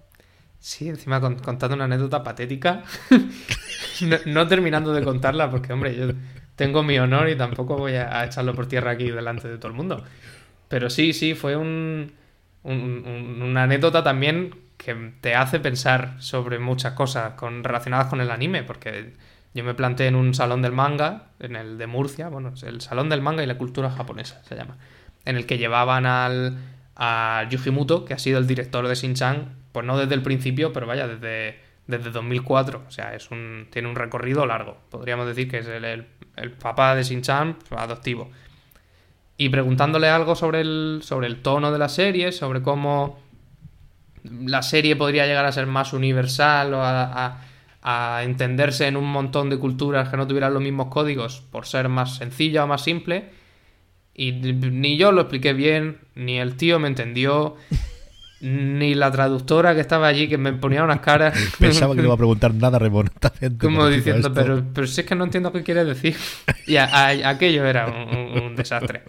Sí, 0.60 0.90
encima 0.90 1.22
con- 1.22 1.38
contando 1.40 1.76
una 1.76 1.86
anécdota 1.86 2.24
patética, 2.24 2.84
no, 4.26 4.48
terminando 4.48 4.94
de 4.94 5.04
contarla, 5.04 5.50
porque 5.50 5.72
hombre, 5.74 5.96
yo 5.96 6.08
tengo 6.56 6.84
mi 6.84 6.98
honor 7.00 7.30
y 7.30 7.36
tampoco 7.38 7.78
voy 7.78 7.94
a, 7.94 8.26
echarlo 8.26 8.54
por 8.56 8.68
tierra 8.68 8.92
aquí 8.92 9.10
delante 9.10 9.48
de 9.48 9.58
todo 9.58 9.68
el 9.70 9.78
mundo. 9.78 10.04
Pero 10.68 10.90
sí, 10.90 11.14
sí, 11.14 11.36
fue 11.36 11.56
un, 11.56 12.14
un- 12.64 13.04
un- 13.06 13.42
una 13.44 13.64
anécdota 13.64 14.04
también 14.04 14.56
que 14.78 15.14
te 15.22 15.36
hace 15.36 15.60
pensar 15.60 16.16
sobre 16.20 16.60
muchas 16.60 16.94
cosas 16.94 17.34
relacionadas 17.64 18.08
con 18.08 18.22
el 18.22 18.32
anime, 18.32 18.64
porque 18.64 19.14
yo 19.54 19.64
me 19.64 19.74
planteé 19.74 20.08
en 20.08 20.16
un 20.16 20.34
salón 20.34 20.62
del 20.62 20.72
manga, 20.74 21.30
en 21.40 21.56
el 21.56 21.78
de 21.78 21.88
Murcia, 21.88 22.30
bueno, 22.30 22.54
el 22.64 22.82
salón 22.82 23.10
del 23.10 23.22
manga 23.22 23.44
y 23.44 23.48
la 23.48 23.58
cultura 23.58 23.90
japonesa 23.92 24.42
se 24.46 24.56
llama, 24.56 24.78
en 25.26 25.36
el 25.38 25.46
que 25.46 25.58
llevaban 25.58 26.06
al, 26.06 26.58
a 26.96 27.46
Yujimoto, 27.50 28.06
que 28.06 28.14
ha 28.14 28.20
sido 28.20 28.40
el 28.40 28.48
director 28.48 28.88
de 28.88 28.96
Shin-Chan, 28.96 29.50
pues 29.78 29.86
no 29.86 29.96
desde 29.96 30.16
el 30.16 30.24
principio, 30.24 30.74
pero 30.74 30.88
vaya, 30.88 31.08
desde, 31.08 31.60
desde 31.86 32.10
2004, 32.10 32.86
o 32.88 32.90
sea, 32.90 33.14
es 33.14 33.30
un, 33.30 33.68
tiene 33.70 33.88
un 33.88 33.96
recorrido 33.96 34.44
largo, 34.48 34.80
podríamos 34.90 35.28
decir 35.28 35.48
que 35.48 35.60
es 35.60 35.68
el, 35.68 35.86
el, 35.86 36.52
papá 36.54 36.96
de 36.96 37.04
Shin-Chan 37.04 37.58
adoptivo. 37.70 38.32
Y 39.38 39.50
preguntándole 39.50 40.10
algo 40.10 40.36
sobre 40.36 40.62
el, 40.62 41.02
sobre 41.04 41.28
el 41.28 41.44
tono 41.44 41.72
de 41.72 41.78
la 41.78 41.90
serie, 41.90 42.32
sobre 42.32 42.64
cómo 42.64 43.20
la 44.24 44.64
serie 44.64 44.96
podría 44.96 45.28
llegar 45.28 45.46
a 45.46 45.52
ser 45.52 45.68
más 45.68 45.94
universal 45.94 46.74
o 46.74 46.82
a, 46.82 48.24
entenderse 48.24 48.88
en 48.88 48.98
un 48.98 49.06
montón 49.06 49.52
de 49.52 49.60
culturas 49.60 50.10
que 50.10 50.18
no 50.18 50.26
tuvieran 50.26 50.56
los 50.56 50.64
mismos 50.64 50.88
códigos 50.88 51.42
por 51.52 51.68
ser 51.68 51.88
más 51.88 52.16
sencilla 52.16 52.64
o 52.64 52.68
más 52.68 52.82
simple. 52.82 53.30
Y 54.16 54.32
ni 54.32 54.98
yo 54.98 55.12
lo 55.12 55.22
expliqué 55.22 55.54
bien, 55.54 56.00
ni 56.16 56.40
el 56.40 56.58
tío 56.58 56.80
me 56.80 56.88
entendió, 56.88 57.58
ni 58.40 58.94
la 58.94 59.12
traductora 59.12 59.74
que 59.74 59.82
estaba 59.82 60.08
allí 60.08 60.28
que 60.28 60.38
me 60.38 60.54
ponía 60.54 60.84
unas 60.84 61.00
caras. 61.00 61.38
Pensaba 61.60 61.96
que 61.96 62.02
no 62.02 62.08
iba 62.08 62.14
a 62.14 62.18
preguntar 62.18 62.54
nada 62.54 62.78
remotamente. 62.78 63.66
Como 63.66 63.88
diciendo, 63.88 64.34
pero, 64.34 64.64
pero 64.74 64.88
si 64.88 65.02
es 65.02 65.08
que 65.08 65.16
no 65.16 65.24
entiendo 65.24 65.52
qué 65.52 65.64
quiere 65.64 65.86
decir. 65.86 66.16
Y 66.68 66.76
aquello 66.76 67.66
era 67.66 67.88
un, 67.88 68.56
desastre. 68.58 69.04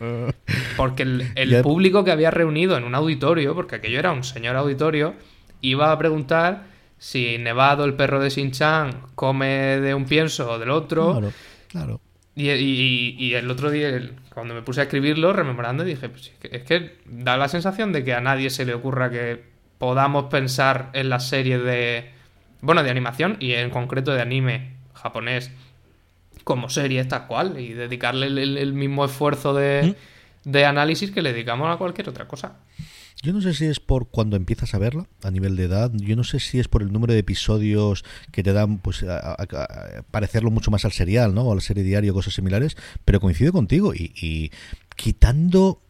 Porque 0.76 1.02
el, 1.02 1.60
público 1.62 2.04
que 2.04 2.12
había 2.12 2.30
reunido 2.30 2.76
en 2.76 2.84
un 2.84 2.94
auditorio, 2.94 3.52
porque 3.56 3.76
aquello 3.76 3.98
era 3.98 4.12
un 4.12 4.22
señor 4.22 4.54
auditorio, 4.54 5.14
iba 5.60 5.90
a 5.90 5.98
preguntar 5.98 6.66
si 6.98 7.36
Nevado, 7.38 7.84
el 7.84 7.94
perro 7.94 8.20
de 8.20 8.30
Shin-Chan, 8.30 9.06
come 9.16 9.80
de 9.80 9.92
un 9.92 10.04
pienso 10.04 10.52
o 10.52 10.58
del 10.60 10.70
otro. 10.70 11.10
Claro, 11.12 11.32
claro. 11.66 12.00
Y, 12.40 13.16
y, 13.18 13.34
el 13.34 13.50
otro 13.50 13.68
día, 13.68 14.00
cuando 14.32 14.54
me 14.54 14.62
puse 14.62 14.78
a 14.78 14.84
escribirlo, 14.84 15.32
rememorando, 15.32 15.82
dije, 15.82 16.08
pues 16.08 16.30
es 16.40 16.62
que, 16.62 16.96
da 17.04 17.36
la 17.36 17.48
sensación 17.48 17.92
de 17.92 18.04
que 18.04 18.14
a 18.14 18.20
nadie 18.20 18.50
se 18.50 18.64
le 18.64 18.74
ocurra 18.74 19.10
que 19.10 19.42
podamos 19.78 20.26
pensar 20.26 20.90
en 20.92 21.08
las 21.08 21.28
series 21.28 21.64
de, 21.64 22.12
bueno, 22.60 22.84
de 22.84 22.90
animación 22.90 23.38
y 23.40 23.54
en 23.54 23.70
concreto 23.70 24.14
de 24.14 24.22
anime 24.22 24.74
japonés 24.94 25.50
como 26.44 26.70
serie 26.70 27.04
tal 27.06 27.26
cual 27.26 27.58
y 27.58 27.72
dedicarle 27.72 28.28
el, 28.28 28.72
mismo 28.72 29.04
esfuerzo 29.04 29.52
de, 29.52 29.96
¿Mm? 30.44 30.50
de 30.50 30.64
análisis 30.64 31.10
que 31.10 31.22
le 31.22 31.32
dedicamos 31.32 31.74
a 31.74 31.76
cualquier 31.76 32.08
otra 32.08 32.28
cosa. 32.28 32.52
Yo 33.22 33.32
no 33.32 33.40
sé 33.40 33.52
si 33.52 33.64
es 33.64 33.80
por 33.80 34.08
cuando 34.08 34.36
empiezas 34.36 34.74
a 34.74 34.78
verla 34.78 35.08
a 35.24 35.30
nivel 35.30 35.56
de 35.56 35.64
edad, 35.64 35.90
yo 35.92 36.14
no 36.14 36.22
sé 36.22 36.38
si 36.38 36.60
es 36.60 36.68
por 36.68 36.82
el 36.82 36.92
número 36.92 37.12
de 37.12 37.18
episodios 37.18 38.04
que 38.30 38.44
te 38.44 38.52
dan 38.52 38.78
pues 38.78 39.04
parecerlo 40.10 40.50
mucho 40.52 40.70
más 40.70 40.84
al 40.84 40.92
serial, 40.92 41.34
¿no? 41.34 41.42
O 41.42 41.52
a 41.52 41.56
la 41.56 41.60
serie 41.60 41.82
diario, 41.82 42.14
cosas 42.14 42.34
similares, 42.34 42.76
pero 43.04 43.20
coincido 43.20 43.52
contigo 43.52 43.92
y, 43.92 44.12
y 44.14 44.52
quitando 44.94 45.82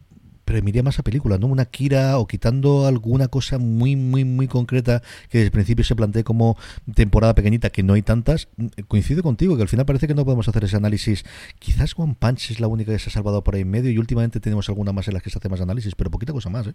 pero 0.49 0.63
me 0.63 0.81
más 0.81 0.97
a 0.97 1.03
películas, 1.03 1.39
¿no? 1.39 1.45
Una 1.45 1.65
Kira 1.65 2.17
o 2.17 2.25
quitando 2.25 2.87
alguna 2.87 3.27
cosa 3.27 3.59
muy, 3.59 3.95
muy, 3.95 4.25
muy 4.25 4.47
concreta 4.47 5.03
que 5.29 5.37
desde 5.37 5.45
el 5.45 5.51
principio 5.51 5.85
se 5.85 5.95
plantee 5.95 6.23
como 6.23 6.57
temporada 6.95 7.35
pequeñita, 7.35 7.69
que 7.69 7.83
no 7.83 7.93
hay 7.93 8.01
tantas, 8.01 8.47
coincido 8.87 9.21
contigo, 9.21 9.55
que 9.55 9.61
al 9.61 9.67
final 9.67 9.85
parece 9.85 10.07
que 10.07 10.15
no 10.15 10.25
podemos 10.25 10.49
hacer 10.49 10.63
ese 10.63 10.75
análisis. 10.75 11.23
Quizás 11.59 11.93
One 11.95 12.15
Punch 12.17 12.49
es 12.49 12.59
la 12.59 12.67
única 12.67 12.91
que 12.91 12.97
se 12.97 13.11
ha 13.11 13.13
salvado 13.13 13.43
por 13.43 13.53
ahí 13.53 13.61
en 13.61 13.69
medio 13.69 13.91
y 13.91 13.99
últimamente 13.99 14.39
tenemos 14.39 14.67
alguna 14.69 14.91
más 14.91 15.07
en 15.07 15.13
las 15.13 15.21
que 15.21 15.29
se 15.29 15.37
hace 15.37 15.49
más 15.49 15.61
análisis, 15.61 15.93
pero 15.93 16.09
poquita 16.09 16.33
cosa 16.33 16.49
más, 16.49 16.65
¿eh? 16.65 16.73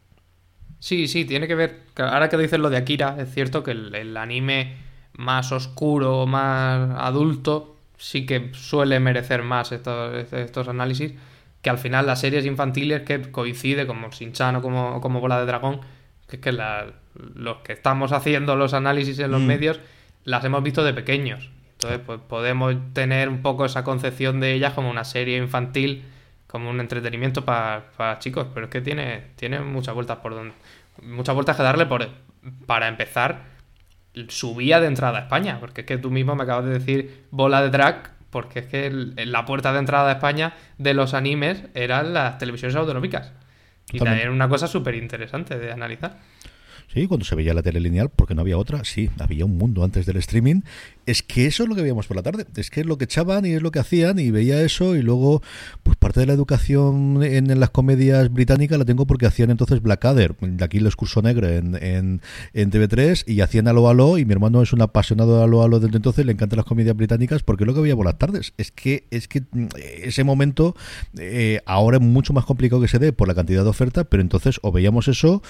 Sí, 0.84 1.08
sí, 1.08 1.24
tiene 1.24 1.48
que 1.48 1.54
ver. 1.54 1.80
Ahora 1.96 2.28
que 2.28 2.36
dices 2.36 2.58
lo 2.58 2.68
de 2.68 2.76
Akira, 2.76 3.16
es 3.18 3.32
cierto 3.32 3.62
que 3.62 3.70
el, 3.70 4.14
anime 4.18 4.76
más 5.14 5.50
oscuro, 5.50 6.26
más 6.26 6.90
adulto, 6.98 7.78
sí 7.96 8.26
que 8.26 8.50
suele 8.52 9.00
merecer 9.00 9.42
más 9.42 9.72
estos, 9.72 10.30
estos 10.30 10.68
análisis. 10.68 11.14
Que 11.62 11.70
al 11.70 11.78
final 11.78 12.04
las 12.04 12.20
series 12.20 12.44
infantiles 12.44 13.00
que 13.00 13.30
coincide 13.30 13.86
como 13.86 14.10
Shin-Chan 14.10 14.56
o 14.56 14.60
como, 14.60 15.00
como 15.00 15.22
Bola 15.22 15.40
de 15.40 15.46
Dragón, 15.46 15.80
que 16.28 16.36
es 16.36 16.42
que 16.42 16.52
los 16.52 17.56
que 17.64 17.72
estamos 17.72 18.12
haciendo 18.12 18.54
los 18.54 18.74
análisis 18.74 19.18
en 19.20 19.30
los 19.30 19.40
mm. 19.40 19.46
medios 19.46 19.80
las 20.24 20.44
hemos 20.44 20.62
visto 20.62 20.84
de 20.84 20.92
pequeños. 20.92 21.48
Entonces, 21.72 22.02
pues 22.04 22.20
podemos 22.28 22.74
tener 22.92 23.30
un 23.30 23.40
poco 23.40 23.64
esa 23.64 23.84
concepción 23.84 24.38
de 24.38 24.52
ellas 24.52 24.74
como 24.74 24.90
una 24.90 25.04
serie 25.04 25.38
infantil 25.38 26.04
como 26.54 26.70
un 26.70 26.78
entretenimiento 26.78 27.44
para, 27.44 28.16
chicos, 28.20 28.46
pero 28.54 28.66
es 28.66 28.70
que 28.70 28.80
tiene, 28.80 29.32
tiene 29.34 29.58
muchas 29.58 29.92
vueltas 29.92 30.18
por 30.18 30.36
donde. 30.36 30.54
Muchas 31.02 31.34
vueltas 31.34 31.56
que 31.56 31.64
darle 31.64 31.84
por, 31.84 32.08
para 32.64 32.86
empezar 32.86 33.42
su 34.28 34.54
vía 34.54 34.78
de 34.78 34.86
entrada 34.86 35.18
a 35.18 35.22
España, 35.22 35.58
porque 35.58 35.80
es 35.80 35.86
que 35.88 35.98
tú 35.98 36.12
mismo 36.12 36.36
me 36.36 36.44
acabas 36.44 36.66
de 36.66 36.74
decir 36.74 37.24
bola 37.32 37.60
de 37.60 37.70
drag, 37.70 38.12
porque 38.30 38.60
es 38.60 38.66
que 38.66 38.88
la 38.88 39.44
puerta 39.46 39.72
de 39.72 39.80
entrada 39.80 40.10
a 40.10 40.12
España 40.12 40.54
de 40.78 40.94
los 40.94 41.12
animes 41.12 41.64
eran 41.74 42.14
las 42.14 42.38
televisiones 42.38 42.76
autonómicas. 42.76 43.32
Y 43.90 43.98
también 43.98 44.28
una 44.28 44.48
cosa 44.48 44.68
súper 44.68 44.94
interesante 44.94 45.58
de 45.58 45.72
analizar. 45.72 46.20
Sí, 46.94 47.08
cuando 47.08 47.26
se 47.26 47.34
veía 47.34 47.52
la 47.54 47.62
tele 47.62 47.80
lineal, 47.80 48.08
porque 48.08 48.36
no 48.36 48.42
había 48.42 48.56
otra, 48.56 48.84
sí, 48.84 49.10
había 49.18 49.44
un 49.44 49.58
mundo 49.58 49.82
antes 49.82 50.06
del 50.06 50.16
streaming. 50.18 50.60
Es 51.06 51.24
que 51.24 51.46
eso 51.46 51.64
es 51.64 51.68
lo 51.68 51.74
que 51.74 51.82
veíamos 51.82 52.06
por 52.06 52.16
la 52.16 52.22
tarde, 52.22 52.46
es 52.54 52.70
que 52.70 52.80
es 52.80 52.86
lo 52.86 52.96
que 52.96 53.04
echaban 53.04 53.44
y 53.44 53.50
es 53.50 53.62
lo 53.62 53.72
que 53.72 53.80
hacían 53.80 54.20
y 54.20 54.30
veía 54.30 54.62
eso 54.62 54.94
y 54.94 55.02
luego 55.02 55.42
pues 55.82 55.96
parte 55.96 56.20
de 56.20 56.26
la 56.26 56.32
educación 56.32 57.22
en, 57.22 57.60
las 57.60 57.70
comedias 57.70 58.32
británicas 58.32 58.78
la 58.78 58.84
tengo 58.84 59.06
porque 59.06 59.26
hacían 59.26 59.50
entonces 59.50 59.82
Blackadder, 59.82 60.34
de 60.36 60.64
aquí 60.64 60.78
el 60.78 60.86
excurso 60.86 61.20
negro 61.20 61.48
en, 61.48 61.74
en, 61.74 62.22
en 62.54 62.70
TV3 62.70 63.24
y 63.26 63.40
hacían 63.42 63.68
Alo 63.68 63.88
Alo 63.88 64.16
y 64.16 64.24
mi 64.24 64.32
hermano 64.32 64.62
es 64.62 64.72
un 64.72 64.80
apasionado 64.80 65.36
de 65.36 65.44
Alo 65.44 65.62
Alo 65.62 65.80
desde 65.80 65.96
entonces, 65.96 66.24
le 66.24 66.32
encantan 66.32 66.56
las 66.58 66.66
comedias 66.66 66.96
británicas 66.96 67.42
porque 67.42 67.64
es 67.64 67.66
lo 67.66 67.74
que 67.74 67.80
veía 67.80 67.96
por 67.96 68.06
las 68.06 68.16
tardes, 68.16 68.54
es 68.56 68.70
que 68.70 69.04
es 69.10 69.28
que 69.28 69.42
mm, 69.42 69.66
ese 70.04 70.24
momento 70.24 70.74
eh, 71.18 71.60
ahora 71.66 71.98
es 71.98 72.02
mucho 72.02 72.32
más 72.32 72.44
complicado 72.46 72.80
que 72.80 72.88
se 72.88 72.98
dé 72.98 73.12
por 73.12 73.28
la 73.28 73.34
cantidad 73.34 73.62
de 73.62 73.68
oferta, 73.68 74.04
pero 74.04 74.22
entonces 74.22 74.58
o 74.62 74.72
veíamos 74.72 75.08
eso 75.08 75.42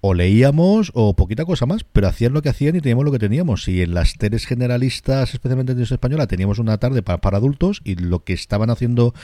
o 0.00 0.14
leíamos 0.14 0.83
o 0.94 1.14
poquita 1.14 1.44
cosa 1.44 1.66
más, 1.66 1.84
pero 1.84 2.08
hacían 2.08 2.32
lo 2.32 2.42
que 2.42 2.48
hacían 2.48 2.76
y 2.76 2.80
teníamos 2.80 3.04
lo 3.04 3.12
que 3.12 3.18
teníamos 3.18 3.68
y 3.68 3.82
en 3.82 3.94
las 3.94 4.14
teles 4.14 4.46
generalistas 4.46 5.34
especialmente 5.34 5.72
en 5.72 5.80
española, 5.80 6.26
teníamos 6.26 6.58
una 6.58 6.78
tarde 6.78 7.02
para, 7.02 7.36
adultos 7.36 7.80
y 7.84 7.96
lo 7.96 8.24
que 8.24 8.32
estaban 8.32 8.70
haciendo, 8.70 9.14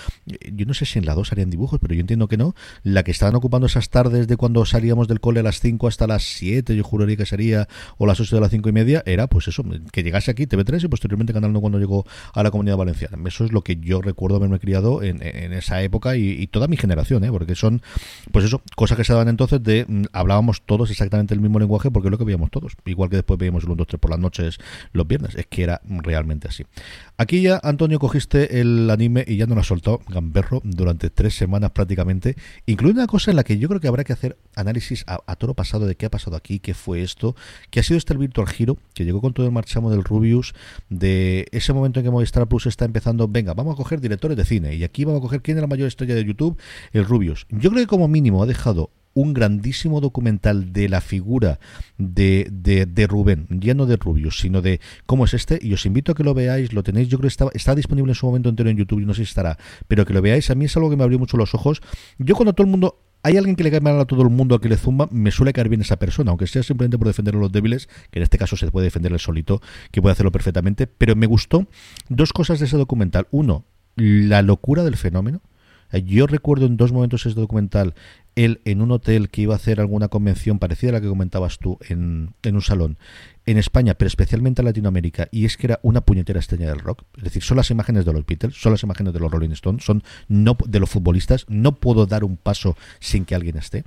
yo 0.53 0.67
no 0.67 0.75
sé 0.75 0.85
si 0.85 0.99
en 0.99 1.07
la 1.07 1.15
2 1.15 1.33
harían 1.33 1.51
dibujos, 1.51 1.79
pero 1.81 1.95
yo 1.95 2.01
entiendo 2.01 2.29
que 2.29 2.37
no, 2.37 2.55
la 2.83 3.03
que 3.03 3.11
estaban 3.11 3.35
ocupando 3.35 3.67
esas 3.67 3.91
tardes 3.91 4.27
de 4.27 4.37
cuando 4.37 4.65
salíamos 4.65 5.07
del 5.07 5.21
cole 5.21 5.41
a 5.41 5.43
las 5.43 5.61
5 5.61 5.87
hasta 5.87 6.07
las 6.07 6.25
7, 6.25 6.75
yo 6.75 6.83
juraría 6.83 7.17
que 7.17 7.27
sería, 7.27 7.69
o 7.99 8.07
las 8.07 8.21
8 8.21 8.37
de 8.37 8.41
las 8.41 8.51
5 8.51 8.69
y 8.69 8.73
media, 8.73 9.03
era 9.07 9.29
pues 9.29 9.49
eso, 9.49 9.65
que 9.93 10.03
llegase 10.03 10.31
aquí 10.31 10.47
TV3 10.47 10.85
y 10.85 10.89
posteriormente 10.89 11.33
Canal 11.33 11.53
No 11.53 11.61
cuando 11.61 11.79
llegó 11.79 12.07
a 12.35 12.43
la 12.43 12.51
Comunidad 12.51 12.77
Valenciana. 12.77 13.17
Eso 13.27 13.45
es 13.45 13.53
lo 13.53 13.63
que 13.63 13.77
yo 13.77 14.01
recuerdo 14.03 14.37
haberme 14.37 14.59
criado 14.59 15.03
en, 15.03 15.21
esa 15.53 15.83
época 15.83 16.17
y, 16.17 16.47
toda 16.49 16.67
mi 16.67 16.77
generación, 16.77 17.23
¿eh? 17.25 17.31
porque 17.31 17.55
son, 17.55 17.83
pues 18.33 18.45
eso, 18.45 18.63
cosas 18.75 18.97
que 18.97 19.05
se 19.05 19.13
daban 19.13 19.29
entonces 19.29 19.63
de, 19.63 19.85
mm, 19.87 20.05
hablábamos 20.13 20.63
todos 20.63 20.91
exactamente 20.91 21.35
el 21.35 21.40
mismo 21.41 21.59
lenguaje 21.59 21.91
porque 21.91 22.09
es 22.09 22.11
lo 22.11 22.19
que 22.19 22.25
veíamos 22.25 22.51
todos, 22.51 22.77
igual 22.85 23.11
que 23.11 23.17
después 23.17 23.39
veíamos 23.39 23.65
el 23.65 23.71
1, 23.71 23.77
2, 23.77 23.87
3 23.87 24.01
por 24.01 24.11
las 24.11 24.21
noches 24.21 24.59
los 24.93 25.07
viernes, 25.07 25.35
es 25.35 25.47
que 25.47 25.63
era 25.63 25.81
realmente 25.85 26.49
así. 26.49 26.65
Aquí 27.17 27.43
ya, 27.43 27.61
Antonio, 27.63 27.99
cogiste 27.99 28.61
el 28.61 28.91
anime 28.91 29.25
y 29.27 29.37
ya 29.37 29.47
no 29.47 29.55
lo 29.55 29.61
has 29.61 29.67
soltado, 29.67 30.01
gamberro, 30.09 30.61
durante 30.65 31.11
tres 31.11 31.35
semanas 31.35 31.71
prácticamente, 31.71 32.37
incluye 32.67 32.95
una 32.95 33.07
cosa 33.07 33.31
en 33.31 33.37
la 33.37 33.45
que 33.45 33.59
yo 33.59 33.69
creo 33.69 33.81
que 33.81 33.89
habrá 33.89 34.05
que 34.05 34.13
hacer 34.13 34.37
análisis 34.55 35.05
a, 35.07 35.21
a 35.27 35.37
toro 35.37 35.55
pasado 35.55 35.87
de 35.87 35.97
qué 35.97 36.07
ha 36.07 36.11
pasado 36.11 36.37
aquí, 36.37 36.59
qué 36.59 36.75
fue 36.75 37.03
esto, 37.03 37.35
que 37.71 37.81
ha 37.81 37.83
sido 37.83 37.99
este 37.99 38.11
el 38.13 38.19
Virtual 38.19 38.49
Giro, 38.49 38.77
que 38.95 39.05
llegó 39.05 39.21
con 39.21 39.33
todo 39.33 39.47
el 39.47 39.53
marchamo 39.53 39.91
del 39.91 40.05
Rubius, 40.05 40.55
de 40.89 41.47
ese 41.53 41.73
momento 41.73 42.01
en 42.01 42.05
que 42.05 42.11
Movistar 42.11 42.47
Plus 42.49 42.67
está 42.67 42.85
empezando, 42.85 43.29
venga, 43.29 43.55
vamos 43.55 43.75
a 43.75 43.77
coger 43.77 44.01
directores 44.01 44.37
de 44.37 44.45
cine, 44.45 44.75
y 44.75 44.85
aquí 44.85 45.05
vamos 45.05 45.21
a 45.21 45.23
coger 45.23 45.43
quién 45.43 45.57
es 45.57 45.63
la 45.63 45.69
mayor 45.69 45.89
estrella 45.89 46.15
de 46.15 46.25
YouTube, 46.25 46.59
el 46.93 47.05
Rubius. 47.05 47.47
Yo 47.51 47.71
creo 47.71 47.83
que 47.83 47.87
como 47.87 48.09
mínimo 48.09 48.43
ha 48.43 48.47
dejado 48.47 48.91
un 49.15 49.35
grandísimo 49.35 50.01
documental 50.01 50.73
de 50.73 50.89
la 50.89 51.01
figura 51.01 51.59
de, 51.99 52.49
de, 52.51 53.07
Rubén, 53.07 53.47
ya 53.51 53.75
no 53.75 53.87
de 53.87 53.97
Rubius, 53.97 54.39
sino 54.39 54.63
de 54.63 54.81
cómo 55.07 55.25
es 55.25 55.35
este, 55.35 55.59
y 55.61 55.73
os 55.73 55.85
invito 55.87 56.13
a 56.13 56.15
que 56.15 56.25
lo 56.25 56.35
veáis, 56.35 56.73
lo 56.73 56.83
tenéis, 56.83 57.09
yo 57.09 57.19
creo 57.19 57.29
que 57.29 57.33
está, 57.33 57.49
está 57.55 57.75
disponible 57.75 58.13
en 58.13 58.15
su 58.15 58.27
momento 58.27 58.49
entero 58.49 58.71
en 58.71 58.77
YouTube, 58.77 59.01
y 59.01 59.07
no 59.07 59.15
sé 59.15 59.25
si 59.25 59.31
estará, 59.31 59.59
pero 59.89 60.05
que 60.05 60.15
lo 60.15 60.23
veáis, 60.23 60.51
a 60.51 60.55
mí 60.55 60.67
es 60.67 60.77
algo 60.77 60.91
que 60.91 60.97
me 60.97 61.05
abrió 61.05 61.19
mucho 61.19 61.37
los 61.37 61.55
ojos. 61.55 61.83
Yo 62.19 62.35
cuando 62.35 62.53
todo 62.53 62.65
el 62.65 62.71
mundo 62.71 63.01
hay 63.23 63.37
alguien 63.37 63.57
que 63.57 63.65
le 63.65 63.71
cae 63.71 63.81
mal 63.81 64.01
a 64.01 64.05
todo 64.07 64.23
el 64.23 64.31
mundo, 64.31 64.55
a 64.55 64.61
que 64.61 64.69
le 64.69 64.77
zumba, 64.77 65.09
me 65.11 65.31
suele 65.31 65.53
caer 65.53 65.69
bien 65.69 65.83
esa 65.83 65.99
persona, 65.99 66.31
aunque 66.31 66.47
sea 66.47 66.63
simplemente 66.63 66.99
por 66.99 67.07
defender 67.07 67.35
a 67.35 67.39
los 67.39 67.53
débiles, 67.53 67.89
que 68.11 68.19
en 68.19 68.23
este 68.23 68.39
caso 68.39 68.57
se 68.57 68.71
puede 68.71 68.85
defender 68.85 69.13
el 69.13 69.19
solito, 69.19 69.61
que 69.91 70.01
puede 70.01 70.13
hacerlo 70.13 70.33
perfectamente, 70.33 70.87
pero 70.87 71.17
me 71.17 71.27
gustó 71.27 71.67
dos 72.09 72.33
cosas 72.33 72.61
de 72.61 72.67
ese 72.67 72.77
documental. 72.77 73.27
Uno, 73.31 73.65
la 73.97 74.43
locura 74.43 74.85
del 74.85 74.97
fenómeno. 74.97 75.43
Yo 75.93 76.27
recuerdo 76.27 76.67
en 76.67 76.77
dos 76.77 76.93
momentos 76.93 77.27
ese 77.27 77.35
documental 77.35 77.95
él 78.45 78.61
en 78.65 78.81
un 78.81 78.91
hotel 78.91 79.29
que 79.29 79.43
iba 79.43 79.55
a 79.55 79.57
hacer 79.57 79.81
alguna 79.81 80.09
convención 80.09 80.59
parecida 80.59 80.91
a 80.91 80.93
la 80.95 81.01
que 81.01 81.09
comentabas 81.09 81.59
tú 81.59 81.79
en, 81.89 82.35
en 82.43 82.55
un 82.55 82.63
salón 82.63 82.99
en 83.47 83.59
España, 83.59 83.95
pero 83.95 84.07
especialmente 84.07 84.63
en 84.63 84.67
Latinoamérica, 84.67 85.29
y 85.33 85.45
es 85.45 85.57
que 85.57 85.67
era 85.67 85.81
una 85.83 86.03
puñetera 86.03 86.39
estrella 86.39 86.69
del 86.69 86.79
rock. 86.79 87.03
Es 87.17 87.25
decir, 87.25 87.43
son 87.43 87.57
las 87.57 87.71
imágenes 87.71 88.05
de 88.05 88.13
los 88.13 88.25
Beatles, 88.25 88.55
son 88.61 88.73
las 88.73 88.83
imágenes 88.83 89.13
de 89.13 89.21
los 89.21 89.31
Rolling 89.31 89.51
Stones, 89.51 89.85
son 89.85 90.03
no 90.29 90.57
de 90.67 90.81
los 90.81 90.91
futbolistas. 90.91 91.47
No 91.49 91.75
puedo 91.77 92.07
dar 92.07 92.25
un 92.25 92.37
paso 92.37 92.77
sin 93.01 93.25
que 93.25 93.35
alguien 93.35 93.57
esté. 93.57 93.85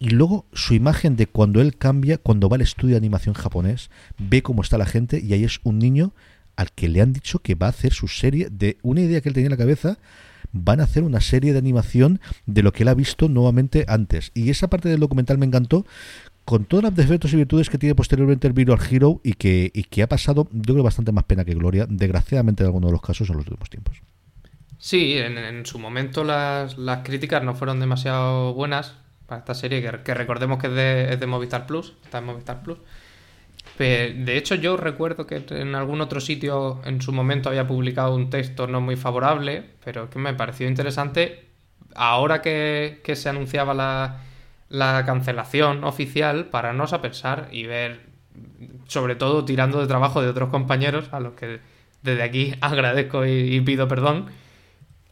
y 0.00 0.10
luego 0.10 0.44
su 0.52 0.74
imagen 0.74 1.16
de 1.16 1.26
cuando 1.26 1.60
él 1.60 1.76
cambia, 1.76 2.18
cuando 2.18 2.48
va 2.48 2.56
al 2.56 2.62
estudio 2.62 2.94
de 2.94 2.98
animación 2.98 3.34
japonés, 3.34 3.90
ve 4.18 4.42
cómo 4.42 4.62
está 4.62 4.76
la 4.76 4.86
gente 4.86 5.20
y 5.20 5.32
ahí 5.32 5.44
es 5.44 5.60
un 5.62 5.78
niño 5.78 6.12
al 6.56 6.72
que 6.72 6.88
le 6.88 7.00
han 7.00 7.12
dicho 7.12 7.38
que 7.38 7.54
va 7.54 7.66
a 7.66 7.70
hacer 7.70 7.92
su 7.92 8.08
serie 8.08 8.48
de 8.50 8.78
una 8.82 9.00
idea 9.00 9.20
que 9.20 9.28
él 9.28 9.34
tenía 9.34 9.46
en 9.46 9.52
la 9.52 9.56
cabeza 9.56 9.98
van 10.54 10.80
a 10.80 10.84
hacer 10.84 11.02
una 11.02 11.20
serie 11.20 11.52
de 11.52 11.58
animación 11.58 12.20
de 12.46 12.62
lo 12.62 12.72
que 12.72 12.84
él 12.84 12.88
ha 12.88 12.94
visto 12.94 13.28
nuevamente 13.28 13.84
antes. 13.88 14.30
Y 14.32 14.48
esa 14.48 14.68
parte 14.68 14.88
del 14.88 15.00
documental 15.00 15.36
me 15.36 15.44
encantó, 15.44 15.84
con 16.44 16.64
todos 16.64 16.84
los 16.84 16.94
defectos 16.94 17.32
y 17.32 17.36
virtudes 17.36 17.68
que 17.70 17.78
tiene 17.78 17.94
posteriormente 17.94 18.46
el 18.46 18.52
Virtual 18.52 18.78
Hero 18.90 19.20
y 19.24 19.34
que, 19.34 19.70
y 19.74 19.84
que 19.84 20.02
ha 20.02 20.08
pasado, 20.08 20.48
yo 20.52 20.74
creo, 20.74 20.84
bastante 20.84 21.10
más 21.10 21.24
pena 21.24 21.44
que 21.44 21.54
gloria, 21.54 21.86
desgraciadamente 21.88 22.62
en 22.62 22.68
algunos 22.68 22.88
de 22.88 22.92
los 22.92 23.02
casos 23.02 23.28
en 23.30 23.36
los 23.36 23.46
últimos 23.46 23.70
tiempos. 23.70 24.00
Sí, 24.78 25.16
en, 25.16 25.64
su 25.64 25.78
momento 25.78 26.24
las, 26.24 26.76
las, 26.76 26.98
críticas 27.04 27.42
no 27.42 27.54
fueron 27.54 27.80
demasiado 27.80 28.52
buenas 28.52 28.94
para 29.26 29.38
esta 29.38 29.54
serie, 29.54 29.80
que, 29.80 30.14
recordemos 30.14 30.58
que 30.58 30.66
es 31.10 31.18
de, 31.18 31.26
Movistar 31.26 31.66
Plus, 31.66 31.94
está 32.04 32.18
en 32.18 32.26
Movistar 32.26 32.62
Plus. 32.62 32.78
De 33.78 34.36
hecho, 34.36 34.54
yo 34.54 34.76
recuerdo 34.76 35.26
que 35.26 35.44
en 35.50 35.74
algún 35.74 36.00
otro 36.00 36.20
sitio 36.20 36.80
en 36.84 37.02
su 37.02 37.12
momento 37.12 37.48
había 37.48 37.66
publicado 37.66 38.14
un 38.14 38.30
texto 38.30 38.66
no 38.66 38.80
muy 38.80 38.96
favorable, 38.96 39.64
pero 39.84 40.10
que 40.10 40.18
me 40.18 40.34
pareció 40.34 40.68
interesante. 40.68 41.46
Ahora 41.94 42.42
que, 42.42 43.00
que 43.04 43.16
se 43.16 43.28
anunciaba 43.28 43.74
la, 43.74 44.20
la 44.68 45.04
cancelación 45.04 45.84
oficial, 45.84 46.46
pararnos 46.46 46.92
a 46.92 47.02
pensar 47.02 47.48
y 47.52 47.66
ver, 47.66 48.00
sobre 48.86 49.16
todo 49.16 49.44
tirando 49.44 49.80
de 49.80 49.86
trabajo 49.86 50.22
de 50.22 50.28
otros 50.28 50.50
compañeros, 50.50 51.08
a 51.12 51.20
los 51.20 51.34
que 51.34 51.60
desde 52.02 52.22
aquí 52.22 52.54
agradezco 52.60 53.26
y 53.26 53.60
pido 53.60 53.88
perdón 53.88 54.30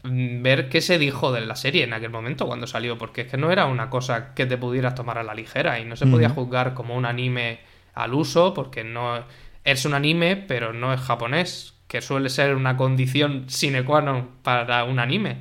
Mm, 0.05 0.43
ver 0.43 0.68
qué 0.68 0.80
se 0.80 0.98
dijo 0.98 1.30
de 1.32 1.43
la 1.43 1.55
serie 1.55 1.84
en 1.84 1.93
aquel 1.93 2.10
momento 2.10 2.47
cuando 2.47 2.66
salió, 2.66 2.98
porque 2.98 3.22
es 3.22 3.28
que 3.28 3.36
no 3.36 3.52
era 3.52 3.66
una 3.66 3.89
cosa 3.89 4.34
que 4.34 4.47
te 4.47 4.56
pudieras 4.56 4.94
tomar 4.94 5.18
a 5.18 5.22
la 5.22 5.34
ligera 5.34 5.78
y 5.78 5.84
no 5.84 5.94
se 5.97 6.06
podía 6.06 6.28
juzgar 6.28 6.74
como 6.74 6.97
un 6.97 7.06
anime 7.06 7.60
al 7.94 8.14
uso, 8.14 8.55
porque 8.55 8.85
no 8.85 9.24
es 9.64 9.85
un 9.85 9.94
anime, 9.94 10.36
pero 10.36 10.73
no 10.73 10.93
es 10.93 11.01
japonés, 11.01 11.74
que 11.89 12.01
suele 12.01 12.31
ser 12.31 12.55
una 12.56 12.77
condición 12.77 13.44
sine 13.48 13.85
qua 13.85 14.01
non 14.01 14.40
para 14.43 14.85
un 14.85 14.98
anime. 14.98 15.36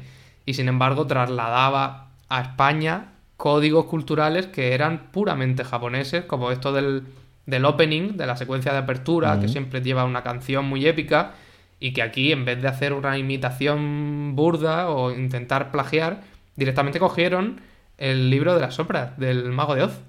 Y 0.46 0.54
sin 0.54 0.68
embargo 0.68 1.08
trasladaba 1.08 2.12
a 2.28 2.42
España 2.42 3.14
códigos 3.38 3.86
culturales 3.86 4.48
que 4.48 4.74
eran 4.74 5.12
puramente 5.12 5.64
japoneses, 5.64 6.26
como 6.26 6.52
esto 6.52 6.74
del, 6.74 7.08
del 7.46 7.66
opening, 7.66 8.18
de 8.18 8.28
la 8.28 8.38
secuencia 8.38 8.72
de 8.72 8.80
apertura, 8.80 9.40
que 9.40 9.48
siempre 9.48 9.82
lleva 9.82 10.06
una 10.06 10.24
canción 10.24 10.66
muy 10.66 10.86
épica 10.86 11.34
y 11.80 11.94
que 11.94 12.04
aquí 12.04 12.32
en 12.32 12.46
vez 12.46 12.62
de 12.62 12.68
hacer 12.68 12.94
una 12.94 13.18
imitación 13.18 14.36
burda 14.36 14.90
o 14.90 15.12
intentar 15.12 15.72
plagiar, 15.72 16.22
directamente 16.56 17.00
cogieron 17.00 17.62
el 17.98 18.30
libro 18.30 18.54
de 18.54 18.62
las 18.62 18.76
sombras 18.76 19.18
del 19.18 19.52
mago 19.52 19.76
de 19.76 19.84
Oz. 19.84 20.00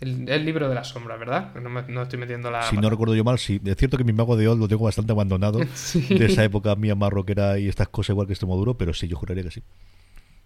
El, 0.00 0.44
libro 0.44 0.68
de 0.68 0.74
las 0.74 0.88
sombras, 0.88 1.18
¿verdad? 1.18 1.54
No, 1.54 2.02
estoy 2.02 2.18
metiendo 2.18 2.50
la... 2.50 2.62
Si 2.64 2.76
no 2.76 2.90
recuerdo 2.90 3.14
yo 3.14 3.24
mal, 3.24 3.38
sí. 3.38 3.60
Es 3.64 3.76
cierto 3.76 3.96
que 3.96 4.04
mi 4.04 4.12
mago 4.12 4.36
de 4.36 4.48
Oz 4.48 4.58
lo 4.58 4.68
tengo 4.68 4.84
bastante 4.84 5.12
abandonado 5.12 5.58
de 6.08 6.26
esa 6.26 6.44
época 6.44 6.74
mía 6.76 6.94
más 6.94 7.10
rockera 7.10 7.58
y 7.58 7.68
estas 7.68 7.88
cosas 7.88 8.10
igual 8.10 8.26
que 8.26 8.32
este 8.32 8.44
duro, 8.44 8.74
pero 8.76 8.92
sí, 8.92 9.08
yo 9.08 9.16
juraría 9.16 9.44
que 9.44 9.50
sí. 9.50 9.62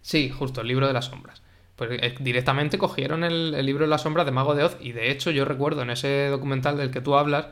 Sí, 0.01 0.31
justo, 0.31 0.61
el 0.61 0.69
libro 0.69 0.87
de 0.87 0.93
las 0.93 1.07
sombras. 1.07 1.43
Pues 1.77 1.91
eh, 1.93 2.15
directamente 2.21 2.79
cogieron 2.79 3.25
el, 3.25 3.55
el 3.55 3.67
libro 3.67 3.85
de 3.85 3.91
las 3.91 4.03
sombras 4.03 4.27
de 4.27 4.33
Mago 4.33 4.55
de 4.55 4.65
Oz 4.65 4.77
y 4.81 4.93
de 4.93 5.11
hecho 5.11 5.31
yo 5.31 5.45
recuerdo 5.45 5.83
en 5.83 5.91
ese 5.91 6.29
documental 6.29 6.77
del 6.77 6.91
que 6.91 7.01
tú 7.01 7.15
hablas 7.17 7.47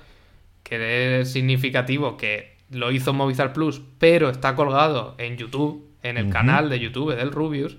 que 0.62 1.20
es 1.20 1.32
significativo 1.32 2.16
que 2.16 2.56
lo 2.70 2.90
hizo 2.90 3.12
Movistar 3.12 3.52
Plus, 3.52 3.80
pero 3.98 4.28
está 4.28 4.56
colgado 4.56 5.14
en 5.18 5.36
YouTube, 5.36 5.88
en 6.02 6.18
el 6.18 6.30
canal 6.30 6.68
de 6.68 6.80
YouTube 6.80 7.14
del 7.14 7.30
Rubius, 7.30 7.76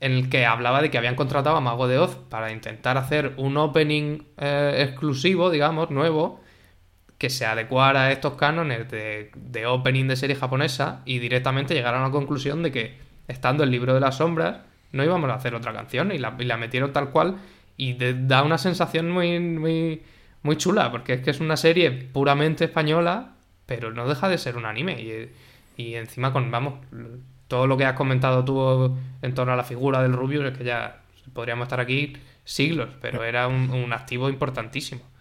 en 0.00 0.12
el 0.12 0.28
que 0.28 0.46
hablaba 0.46 0.82
de 0.82 0.90
que 0.90 0.98
habían 0.98 1.14
contratado 1.14 1.56
a 1.56 1.60
Mago 1.60 1.88
de 1.88 1.98
Oz 1.98 2.16
para 2.28 2.52
intentar 2.52 2.98
hacer 2.98 3.34
un 3.36 3.56
opening 3.56 4.22
eh, 4.36 4.86
exclusivo, 4.86 5.50
digamos, 5.50 5.90
nuevo, 5.90 6.40
que 7.18 7.30
se 7.30 7.46
adecuara 7.46 8.04
a 8.04 8.12
estos 8.12 8.34
cánones 8.34 8.90
de, 8.90 9.30
opening 9.66 10.08
de 10.08 10.16
serie 10.16 10.36
japonesa 10.36 11.02
y 11.04 11.18
directamente 11.20 11.74
llegaron 11.74 12.02
a 12.02 12.06
la 12.06 12.10
conclusión 12.10 12.62
de 12.62 12.72
que, 12.72 12.98
estando 13.28 13.64
el 13.64 13.70
libro 13.70 13.94
de 13.94 14.00
las 14.00 14.16
sombras, 14.16 14.58
no 14.92 15.04
íbamos 15.04 15.30
a 15.30 15.34
hacer 15.34 15.54
otra 15.54 15.72
canción 15.72 16.12
y 16.12 16.18
la, 16.18 16.30
metieron 16.30 16.92
tal 16.92 17.10
cual 17.10 17.36
y 17.76 17.94
da 17.94 18.42
una 18.42 18.58
sensación 18.58 19.10
muy, 19.10 19.40
muy, 19.40 20.02
muy 20.42 20.56
chula, 20.56 20.90
porque 20.90 21.14
es 21.14 21.20
que 21.22 21.30
es 21.30 21.40
una 21.40 21.56
serie 21.56 21.90
puramente 21.90 22.64
española 22.64 23.34
pero 23.66 23.92
no 23.92 24.08
deja 24.08 24.28
de 24.28 24.38
ser 24.38 24.56
un 24.56 24.66
anime. 24.66 25.30
Y, 25.76 25.94
encima 25.94 26.32
con, 26.32 26.50
vamos, 26.50 26.74
todo 27.48 27.66
lo 27.66 27.76
que 27.76 27.84
has 27.84 27.94
comentado 27.94 28.44
tú 28.44 28.96
en 29.22 29.34
torno 29.34 29.52
a 29.52 29.56
la 29.56 29.64
figura 29.64 30.02
del 30.02 30.12
Rubius 30.12 30.44
es 30.46 30.58
que 30.58 30.64
ya 30.64 31.02
podríamos 31.32 31.64
estar 31.64 31.80
aquí 31.80 32.14
siglos, 32.44 32.88
pero 33.00 33.24
era 33.24 33.48
un 33.48 33.92
activo 33.92 34.28
importantísimo 34.28 35.13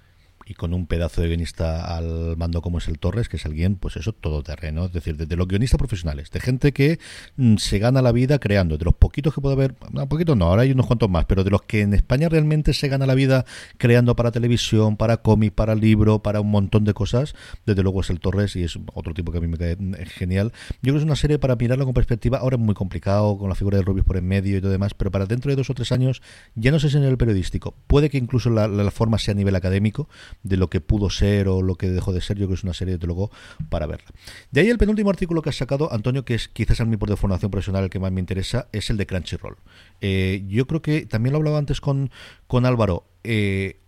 y 0.46 0.54
con 0.54 0.74
un 0.74 0.88
pedazo 0.88 1.22
de 1.22 1.28
guionista 1.28 1.96
al 1.96 2.36
mando 2.38 2.62
como 2.62 2.78
es 2.78 2.88
el 2.88 3.00
Torres, 3.00 3.30
que 3.30 3.38
es 3.38 3.46
alguien, 3.46 3.76
pues 3.76 3.96
eso, 3.96 4.14
todoterreno. 4.14 4.86
Es 4.86 4.94
decir, 4.94 5.16
de, 5.16 5.36
los 5.36 5.48
guionistas 5.48 5.78
profesionales, 5.78 6.32
de 6.32 6.40
gente 6.40 6.72
que 6.74 7.00
mm, 7.38 7.58
se 7.58 7.80
gana 7.80 8.02
la 8.02 8.12
vida 8.12 8.40
creando, 8.40 8.78
de 8.78 8.86
los 8.86 8.94
poquitos 8.94 9.34
que 9.34 9.42
puede 9.42 9.56
haber, 9.56 9.76
no, 9.92 10.08
poquitos 10.08 10.38
no, 10.38 10.46
ahora 10.46 10.64
hay 10.64 10.72
unos 10.72 10.86
cuantos 10.86 11.10
más, 11.10 11.26
pero 11.26 11.44
de 11.44 11.52
los 11.52 11.62
que 11.64 11.82
en 11.82 11.94
España 11.94 12.30
realmente 12.30 12.74
se 12.74 12.88
gana 12.88 13.06
la 13.06 13.16
vida 13.16 13.46
creando 13.78 14.16
para 14.16 14.32
televisión, 14.32 14.98
para 14.98 15.18
cómic, 15.18 15.54
para 15.54 15.76
libro, 15.76 16.20
para 16.20 16.42
un 16.42 16.52
montón 16.52 16.84
de 16.84 16.94
cosas, 16.94 17.36
desde 17.66 17.84
luego 17.84 18.02
es 18.02 18.10
el 18.10 18.20
Torres 18.20 18.56
y 18.56 18.64
es 18.64 18.78
otro 18.94 19.14
tipo 19.14 19.32
que 19.32 19.38
a 19.38 19.42
mí 19.42 19.48
me 19.48 19.58
cae 19.58 19.76
mm, 19.78 19.94
genial. 20.06 20.52
Yo 20.74 20.80
creo 20.82 20.96
que 20.96 21.00
es 21.00 21.06
una 21.06 21.16
serie 21.16 21.40
para 21.40 21.56
mirarlo 21.56 21.86
con 21.86 21.94
perspectiva, 21.94 22.40
ahora 22.40 22.56
es 22.56 22.62
muy 22.62 22.76
complicado 22.76 23.38
con 23.38 23.50
la 23.50 23.56
figura 23.56 23.78
de 23.78 23.84
Rubius 23.84 24.06
por 24.06 24.18
en 24.18 24.28
medio 24.28 24.58
y 24.58 24.62
todo 24.62 24.72
demás, 24.72 24.94
pero 24.94 25.12
para 25.12 25.26
dentro 25.26 25.50
de 25.50 25.56
dos 25.56 25.70
o 25.70 25.74
tres 25.74 25.92
años, 25.92 26.22
ya 26.56 26.72
no 26.72 26.80
sé 26.80 26.90
si 26.90 26.98
en 26.98 27.04
el 27.04 27.18
periodístico, 27.18 27.76
puede 27.88 28.10
que 28.10 28.18
incluso 28.18 28.50
la 28.50 28.92
forma 28.92 29.18
sea 29.18 29.34
a 29.34 29.36
nivel 29.36 29.56
académico, 29.56 30.10
de 30.42 30.58
lo 30.58 30.70
que 30.70 30.82
pudo 30.82 31.10
ser 31.10 31.48
o 31.48 31.62
lo 31.62 31.76
que 31.76 31.90
dejó 31.90 32.14
de 32.14 32.22
ser, 32.22 32.38
yo 32.38 32.46
creo 32.46 32.50
que 32.50 32.56
es 32.56 32.64
una 32.64 32.74
serie, 32.74 32.96
desde 32.96 33.08
luego, 33.08 33.32
para 33.70 33.86
verla. 33.86 34.08
De 34.52 34.62
ahí 34.62 34.70
el 34.70 34.78
penúltimo 34.78 35.10
artículo 35.10 35.42
que 35.42 35.50
has 35.50 35.58
sacado, 35.58 35.92
Antonio, 35.92 36.26
que 36.26 36.36
es 36.36 36.48
quizás 36.48 36.82
a 36.82 36.86
mí 36.86 36.98
por 36.98 37.10
de 37.10 37.18
formación 37.18 37.52
profesional 37.52 37.86
el 37.86 37.90
que 37.90 38.00
más 38.00 38.12
me 38.12 38.20
interesa, 38.20 38.68
es 38.72 38.90
el 38.90 38.98
de 38.98 39.06
Crunchyroll. 39.06 39.58
Eh, 40.02 40.44
yo 40.48 40.68
creo 40.68 40.82
que 40.82 41.06
también 41.06 41.34
lo 41.34 41.38
hablaba 41.38 41.58
antes 41.58 41.82
con, 41.82 42.12
con 42.48 42.66
Álvaro. 42.66 43.06
Eh, 43.24 43.80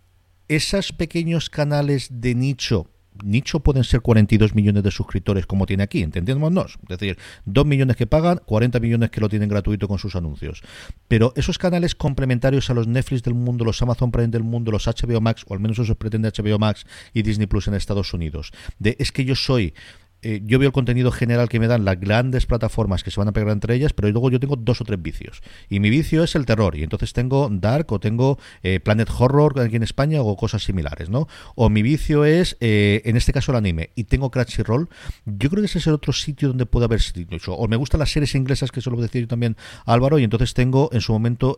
esos 0.48 0.92
pequeños 0.92 1.50
canales 1.50 2.08
de 2.10 2.34
nicho 2.34 2.88
nicho 3.24 3.60
pueden 3.60 3.84
ser 3.84 4.00
42 4.00 4.54
millones 4.54 4.82
de 4.82 4.90
suscriptores 4.90 5.46
como 5.46 5.66
tiene 5.66 5.82
aquí, 5.82 6.02
entendémonos. 6.02 6.78
Es 6.82 6.98
decir, 6.98 7.18
2 7.44 7.66
millones 7.66 7.96
que 7.96 8.06
pagan, 8.06 8.40
40 8.44 8.80
millones 8.80 9.10
que 9.10 9.20
lo 9.20 9.28
tienen 9.28 9.48
gratuito 9.48 9.88
con 9.88 9.98
sus 9.98 10.16
anuncios. 10.16 10.62
Pero 11.08 11.32
esos 11.36 11.58
canales 11.58 11.94
complementarios 11.94 12.70
a 12.70 12.74
los 12.74 12.86
Netflix 12.86 13.22
del 13.22 13.34
mundo, 13.34 13.64
los 13.64 13.80
Amazon 13.82 14.10
Prime 14.10 14.28
del 14.28 14.42
mundo, 14.42 14.70
los 14.70 14.86
HBO 14.86 15.20
Max, 15.20 15.44
o 15.48 15.54
al 15.54 15.60
menos 15.60 15.78
eso 15.78 15.94
pretende 15.94 16.30
HBO 16.30 16.58
Max 16.58 16.86
y 17.12 17.22
Disney 17.22 17.46
Plus 17.46 17.68
en 17.68 17.74
Estados 17.74 18.12
Unidos, 18.14 18.52
de 18.78 18.96
es 18.98 19.12
que 19.12 19.24
yo 19.24 19.34
soy 19.34 19.74
eh, 20.22 20.40
yo 20.44 20.58
veo 20.58 20.68
el 20.68 20.72
contenido 20.72 21.10
general 21.10 21.48
que 21.48 21.60
me 21.60 21.66
dan 21.66 21.84
las 21.84 22.00
grandes 22.00 22.46
plataformas 22.46 23.04
que 23.04 23.10
se 23.10 23.20
van 23.20 23.28
a 23.28 23.32
pegar 23.32 23.50
entre 23.50 23.74
ellas, 23.74 23.92
pero 23.92 24.10
luego 24.10 24.30
yo 24.30 24.40
tengo 24.40 24.56
dos 24.56 24.80
o 24.80 24.84
tres 24.84 25.00
vicios. 25.00 25.42
Y 25.68 25.80
mi 25.80 25.90
vicio 25.90 26.24
es 26.24 26.34
el 26.34 26.46
terror, 26.46 26.76
y 26.76 26.82
entonces 26.82 27.12
tengo 27.12 27.48
Dark 27.50 27.92
o 27.92 28.00
tengo 28.00 28.38
eh, 28.62 28.80
Planet 28.80 29.08
Horror 29.16 29.60
aquí 29.60 29.76
en 29.76 29.82
España 29.82 30.22
o 30.22 30.36
cosas 30.36 30.64
similares, 30.64 31.08
¿no? 31.08 31.28
O 31.54 31.68
mi 31.68 31.82
vicio 31.82 32.24
es, 32.24 32.56
eh, 32.60 33.02
en 33.04 33.16
este 33.16 33.32
caso, 33.32 33.52
el 33.52 33.58
anime, 33.58 33.90
y 33.94 34.04
tengo 34.04 34.30
Crunchyroll. 34.30 34.88
Yo 35.24 35.50
creo 35.50 35.62
que 35.62 35.66
ese 35.66 35.78
es 35.78 35.86
el 35.86 35.94
otro 35.94 36.12
sitio 36.12 36.48
donde 36.48 36.66
puede 36.66 36.86
haber 36.86 37.00
dicho. 37.14 37.54
O 37.54 37.68
me 37.68 37.76
gustan 37.76 38.00
las 38.00 38.10
series 38.10 38.34
inglesas, 38.34 38.72
que 38.72 38.80
eso 38.80 38.90
lo 38.90 39.00
decía 39.00 39.20
yo 39.20 39.28
también 39.28 39.56
Álvaro, 39.84 40.18
y 40.18 40.24
entonces 40.24 40.54
tengo 40.54 40.90
en 40.92 41.00
su 41.00 41.12
momento. 41.12 41.56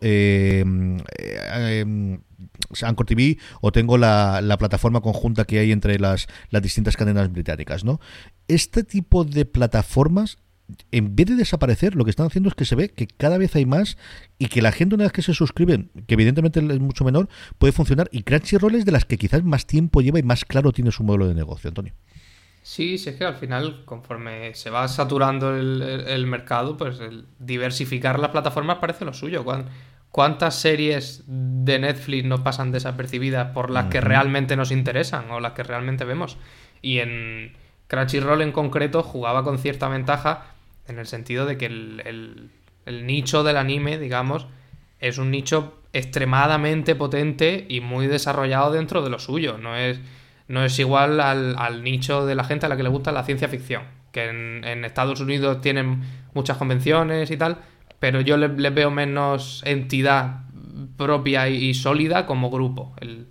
Anchor 2.81 3.05
TV 3.05 3.37
o 3.61 3.71
tengo 3.71 3.97
la, 3.97 4.55
plataforma 4.59 5.01
conjunta 5.01 5.45
que 5.45 5.59
hay 5.59 5.71
entre 5.71 5.99
las, 5.99 6.27
las 6.49 6.61
distintas 6.61 6.97
cadenas 6.97 7.31
británicas, 7.31 7.83
¿no? 7.83 7.99
Este 8.47 8.83
tipo 8.83 9.23
de 9.23 9.45
plataformas 9.45 10.37
en 10.91 11.15
vez 11.15 11.27
de 11.27 11.35
desaparecer, 11.35 11.95
lo 11.95 12.03
que 12.03 12.11
están 12.11 12.27
haciendo 12.27 12.49
es 12.49 12.55
que 12.55 12.65
se 12.65 12.75
ve 12.75 12.89
que 12.89 13.07
cada 13.07 13.37
vez 13.37 13.55
hay 13.55 13.65
más 13.65 13.97
y 14.37 14.47
que 14.47 14.61
la 14.61 14.71
gente 14.71 14.95
una 14.95 15.05
vez 15.05 15.13
que 15.13 15.21
se 15.21 15.33
suscriben, 15.33 15.91
que 16.07 16.13
evidentemente 16.13 16.59
es 16.59 16.79
mucho 16.79 17.03
menor, 17.03 17.29
puede 17.57 17.73
funcionar. 17.73 18.07
Y 18.11 18.23
Crunchyroll 18.23 18.75
es 18.75 18.85
de 18.85 18.91
las 18.91 19.05
que 19.05 19.17
quizás 19.17 19.43
más 19.43 19.65
tiempo 19.65 20.01
lleva 20.01 20.19
y 20.19 20.23
más 20.23 20.45
claro 20.45 20.71
tiene 20.71 20.91
su 20.91 21.03
modelo 21.03 21.27
de 21.27 21.35
negocio, 21.35 21.69
Antonio. 21.69 21.93
Sí, 22.61 22.97
sí 22.97 23.09
es 23.09 23.15
que 23.15 23.25
al 23.25 23.35
final, 23.35 23.83
conforme 23.85 24.53
se 24.53 24.69
va 24.69 24.87
saturando 24.87 25.55
el, 25.55 26.27
mercado, 26.27 26.77
pues 26.77 26.99
el 26.99 27.25
diversificar 27.39 28.19
las 28.19 28.31
plataformas 28.31 28.77
parece 28.77 29.05
lo 29.05 29.13
suyo. 29.13 29.43
Cuando, 29.43 29.71
¿Cuántas 30.11 30.55
series 30.55 31.23
de 31.27 31.77
Netflix 31.79 32.25
nos 32.25 32.41
pasan 32.41 32.71
desapercibidas 32.71 33.51
por 33.53 33.69
las 33.69 33.85
que 33.85 34.01
realmente 34.01 34.55
nos 34.55 34.71
interesan 34.71 35.29
o 35.29 35.39
las 35.39 35.53
que 35.53 35.63
realmente 35.63 36.03
vemos? 36.03 36.37
Y 36.81 36.99
en 36.99 37.53
Crunchyroll 37.87 38.41
en 38.41 38.51
concreto 38.51 39.03
jugaba 39.03 39.43
con 39.43 39.59
cierta 39.59 39.87
ventaja 39.87 40.45
en 40.87 40.97
el 40.97 41.05
sentido 41.05 41.45
de 41.45 41.57
que 41.57 41.67
el, 41.67 42.49
nicho 42.87 43.43
del 43.43 43.57
anime, 43.57 43.99
digamos, 43.99 44.47
es 44.99 45.19
un 45.19 45.29
nicho 45.29 45.79
extremadamente 45.93 46.95
potente 46.95 47.65
y 47.69 47.79
muy 47.81 48.07
desarrollado 48.07 48.71
dentro 48.71 49.03
de 49.03 49.11
lo 49.11 49.19
suyo. 49.19 49.59
No 49.59 49.75
es, 49.75 49.99
no 50.47 50.65
es 50.65 50.77
igual 50.79 51.19
al, 51.19 51.83
nicho 51.83 52.25
de 52.25 52.33
la 52.33 52.43
gente 52.43 52.65
a 52.65 52.69
la 52.69 52.77
que 52.77 52.83
le 52.83 52.89
gusta 52.89 53.11
la 53.11 53.23
ciencia 53.23 53.47
ficción, 53.47 53.83
que 54.11 54.29
en, 54.29 54.63
en 54.63 54.85
Estados 54.85 55.19
Unidos 55.19 55.61
tienen 55.61 56.01
muchas 56.33 56.57
convenciones 56.57 57.29
y 57.29 57.37
tal, 57.37 57.59
pero 57.99 58.21
yo 58.21 58.37
les, 58.37 58.73
veo 58.73 58.91
menos 58.91 59.61
entidad 59.65 60.41
propia 60.97 61.49
y, 61.49 61.73
sólida 61.73 62.25
como 62.25 62.49
grupo. 62.49 62.93
El, 63.01 63.27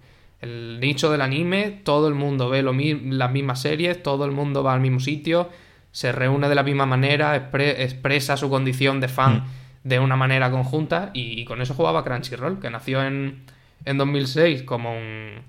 nicho 0.80 1.10
del 1.10 1.20
anime, 1.20 1.80
todo 1.82 2.06
el 2.06 2.14
mundo 2.14 2.48
ve 2.48 2.62
lo 2.62 2.72
las 2.72 3.32
mismas 3.32 3.60
series, 3.60 4.00
todo 4.02 4.24
el 4.24 4.30
mundo 4.30 4.62
va 4.62 4.72
al 4.72 4.80
mismo 4.80 5.00
sitio, 5.00 5.48
se 5.90 6.12
reúne 6.12 6.48
de 6.48 6.54
la 6.54 6.62
misma 6.62 6.86
manera, 6.86 7.34
expresa 7.34 8.36
su 8.36 8.48
condición 8.48 9.00
de 9.00 9.08
fan 9.08 9.38
mm. 9.38 9.44
de 9.88 9.98
una 9.98 10.14
manera 10.14 10.50
conjunta 10.52 11.10
y, 11.12 11.44
con 11.44 11.60
eso 11.60 11.74
jugaba 11.74 12.04
Crunchyroll, 12.04 12.60
que 12.60 12.70
nació 12.70 13.02
en, 13.02 13.42
en 13.84 13.98
2006 13.98 14.62
como 14.62 14.96
un, 14.96 15.42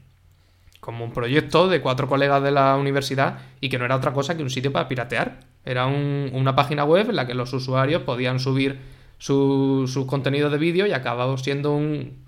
como 0.80 1.06
un 1.06 1.12
proyecto 1.12 1.68
de 1.68 1.82
cuatro 1.82 2.08
colegas 2.08 2.42
de 2.42 2.52
la 2.52 2.76
universidad 2.76 3.38
y 3.62 3.70
que 3.70 3.78
no 3.78 3.86
era 3.86 3.96
otra 3.96 4.12
cosa 4.12 4.36
que 4.36 4.42
un 4.42 4.50
sitio 4.50 4.72
para 4.72 4.88
piratear. 4.88 5.42
Era 5.66 5.86
una 5.86 6.56
página 6.56 6.84
web 6.84 7.10
en 7.10 7.16
la 7.16 7.28
que 7.28 7.36
los 7.36 7.54
usuarios 7.54 8.02
podían 8.02 8.40
subir 8.40 8.80
sus 9.20 10.06
contenidos 10.06 10.52
de 10.52 10.58
vídeo 10.58 10.88
y 10.88 10.94
acababa 10.94 11.38
siendo 11.38 11.76
un, 11.76 12.28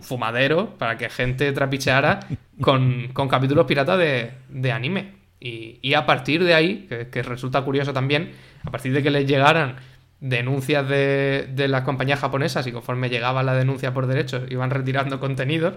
fumadero 0.00 0.70
para 0.78 0.96
que 0.96 1.10
gente 1.10 1.52
trapicheara 1.52 2.20
con, 2.60 3.12
capítulos 3.28 3.66
piratas 3.66 3.98
de, 3.98 4.72
anime. 4.72 5.14
Y, 5.40 5.94
a 5.94 6.06
partir 6.06 6.44
de 6.44 6.54
ahí, 6.54 6.86
que, 7.10 7.22
resulta 7.22 7.62
curioso 7.62 7.92
también, 7.92 8.32
a 8.64 8.70
partir 8.70 8.92
de 8.92 9.02
que 9.02 9.10
les 9.10 9.26
llegaran 9.26 9.76
denuncias 10.20 10.88
de, 10.88 11.48
de 11.52 11.66
las 11.66 11.82
compañías 11.82 12.20
japonesas 12.20 12.66
y 12.66 12.72
conforme 12.72 13.08
llegaba 13.08 13.42
la 13.42 13.54
denuncia 13.54 13.92
por 13.92 14.06
derechos 14.06 14.44
iban 14.50 14.70
retirando 14.70 15.18
contenidos, 15.18 15.74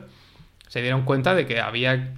se 0.67 0.81
dieron 0.81 1.03
cuenta 1.03 1.33
de 1.33 1.47
que 1.47 1.59
había 1.59 2.13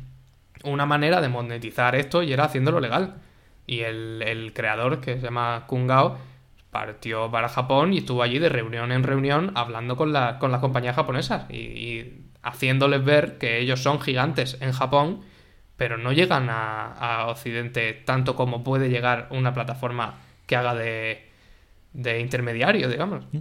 una 0.64 0.86
manera 0.86 1.22
de 1.22 1.30
monetizar 1.30 1.96
esto 1.96 2.24
y 2.24 2.34
era 2.34 2.46
haciéndolo 2.46 2.80
legal. 2.80 3.16
Y 3.66 3.82
el, 3.82 4.52
creador, 4.54 5.02
que 5.02 5.16
se 5.16 5.24
llama 5.24 5.66
Kungao, 5.68 6.18
partió 6.72 7.32
para 7.32 7.50
Japón 7.50 7.94
y 7.94 8.00
estuvo 8.00 8.24
allí 8.24 8.40
de 8.40 8.50
reunión 8.50 8.92
en 8.92 9.04
reunión 9.04 9.52
hablando 9.56 9.96
con, 9.96 10.14
con 10.40 10.52
las 10.52 10.62
compañías 10.62 10.96
japonesas 10.96 11.50
y, 11.50 12.24
haciéndoles 12.44 13.04
ver 13.04 13.38
que 13.38 13.60
ellos 13.60 13.82
son 13.82 14.00
gigantes 14.00 14.58
en 14.62 14.72
Japón, 14.72 15.22
pero 15.76 15.98
no 15.98 16.14
llegan 16.14 16.48
a, 16.50 17.26
Occidente 17.28 17.94
tanto 17.94 18.36
como 18.36 18.64
puede 18.64 18.90
llegar 18.90 19.28
una 19.32 19.54
plataforma 19.54 20.20
que 20.46 20.56
haga 20.56 20.74
de, 20.74 21.30
de 21.92 22.22
intermediario, 22.22 22.88
digamos. 22.88 23.26
Mm. 23.34 23.40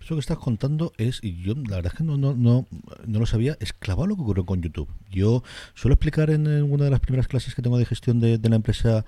Eso 0.00 0.14
que 0.14 0.20
estás 0.20 0.38
contando 0.38 0.92
es, 0.98 1.20
y 1.22 1.42
yo 1.42 1.54
la 1.54 1.76
verdad 1.76 1.92
es 1.92 1.98
que 1.98 2.04
no, 2.04 2.16
no, 2.16 2.34
no, 2.34 2.66
no 3.06 3.18
lo 3.18 3.26
sabía, 3.26 3.56
es 3.60 3.74
lo 3.86 3.96
que 3.96 4.12
ocurrió 4.12 4.44
con 4.44 4.62
YouTube. 4.62 4.88
Yo 5.12 5.42
suelo 5.74 5.94
explicar 5.94 6.30
en 6.30 6.46
una 6.46 6.84
de 6.84 6.90
las 6.90 7.00
primeras 7.00 7.28
clases 7.28 7.54
que 7.54 7.62
tengo 7.62 7.78
de 7.78 7.84
gestión 7.84 8.20
de, 8.20 8.38
la 8.42 8.56
empresa 8.56 9.04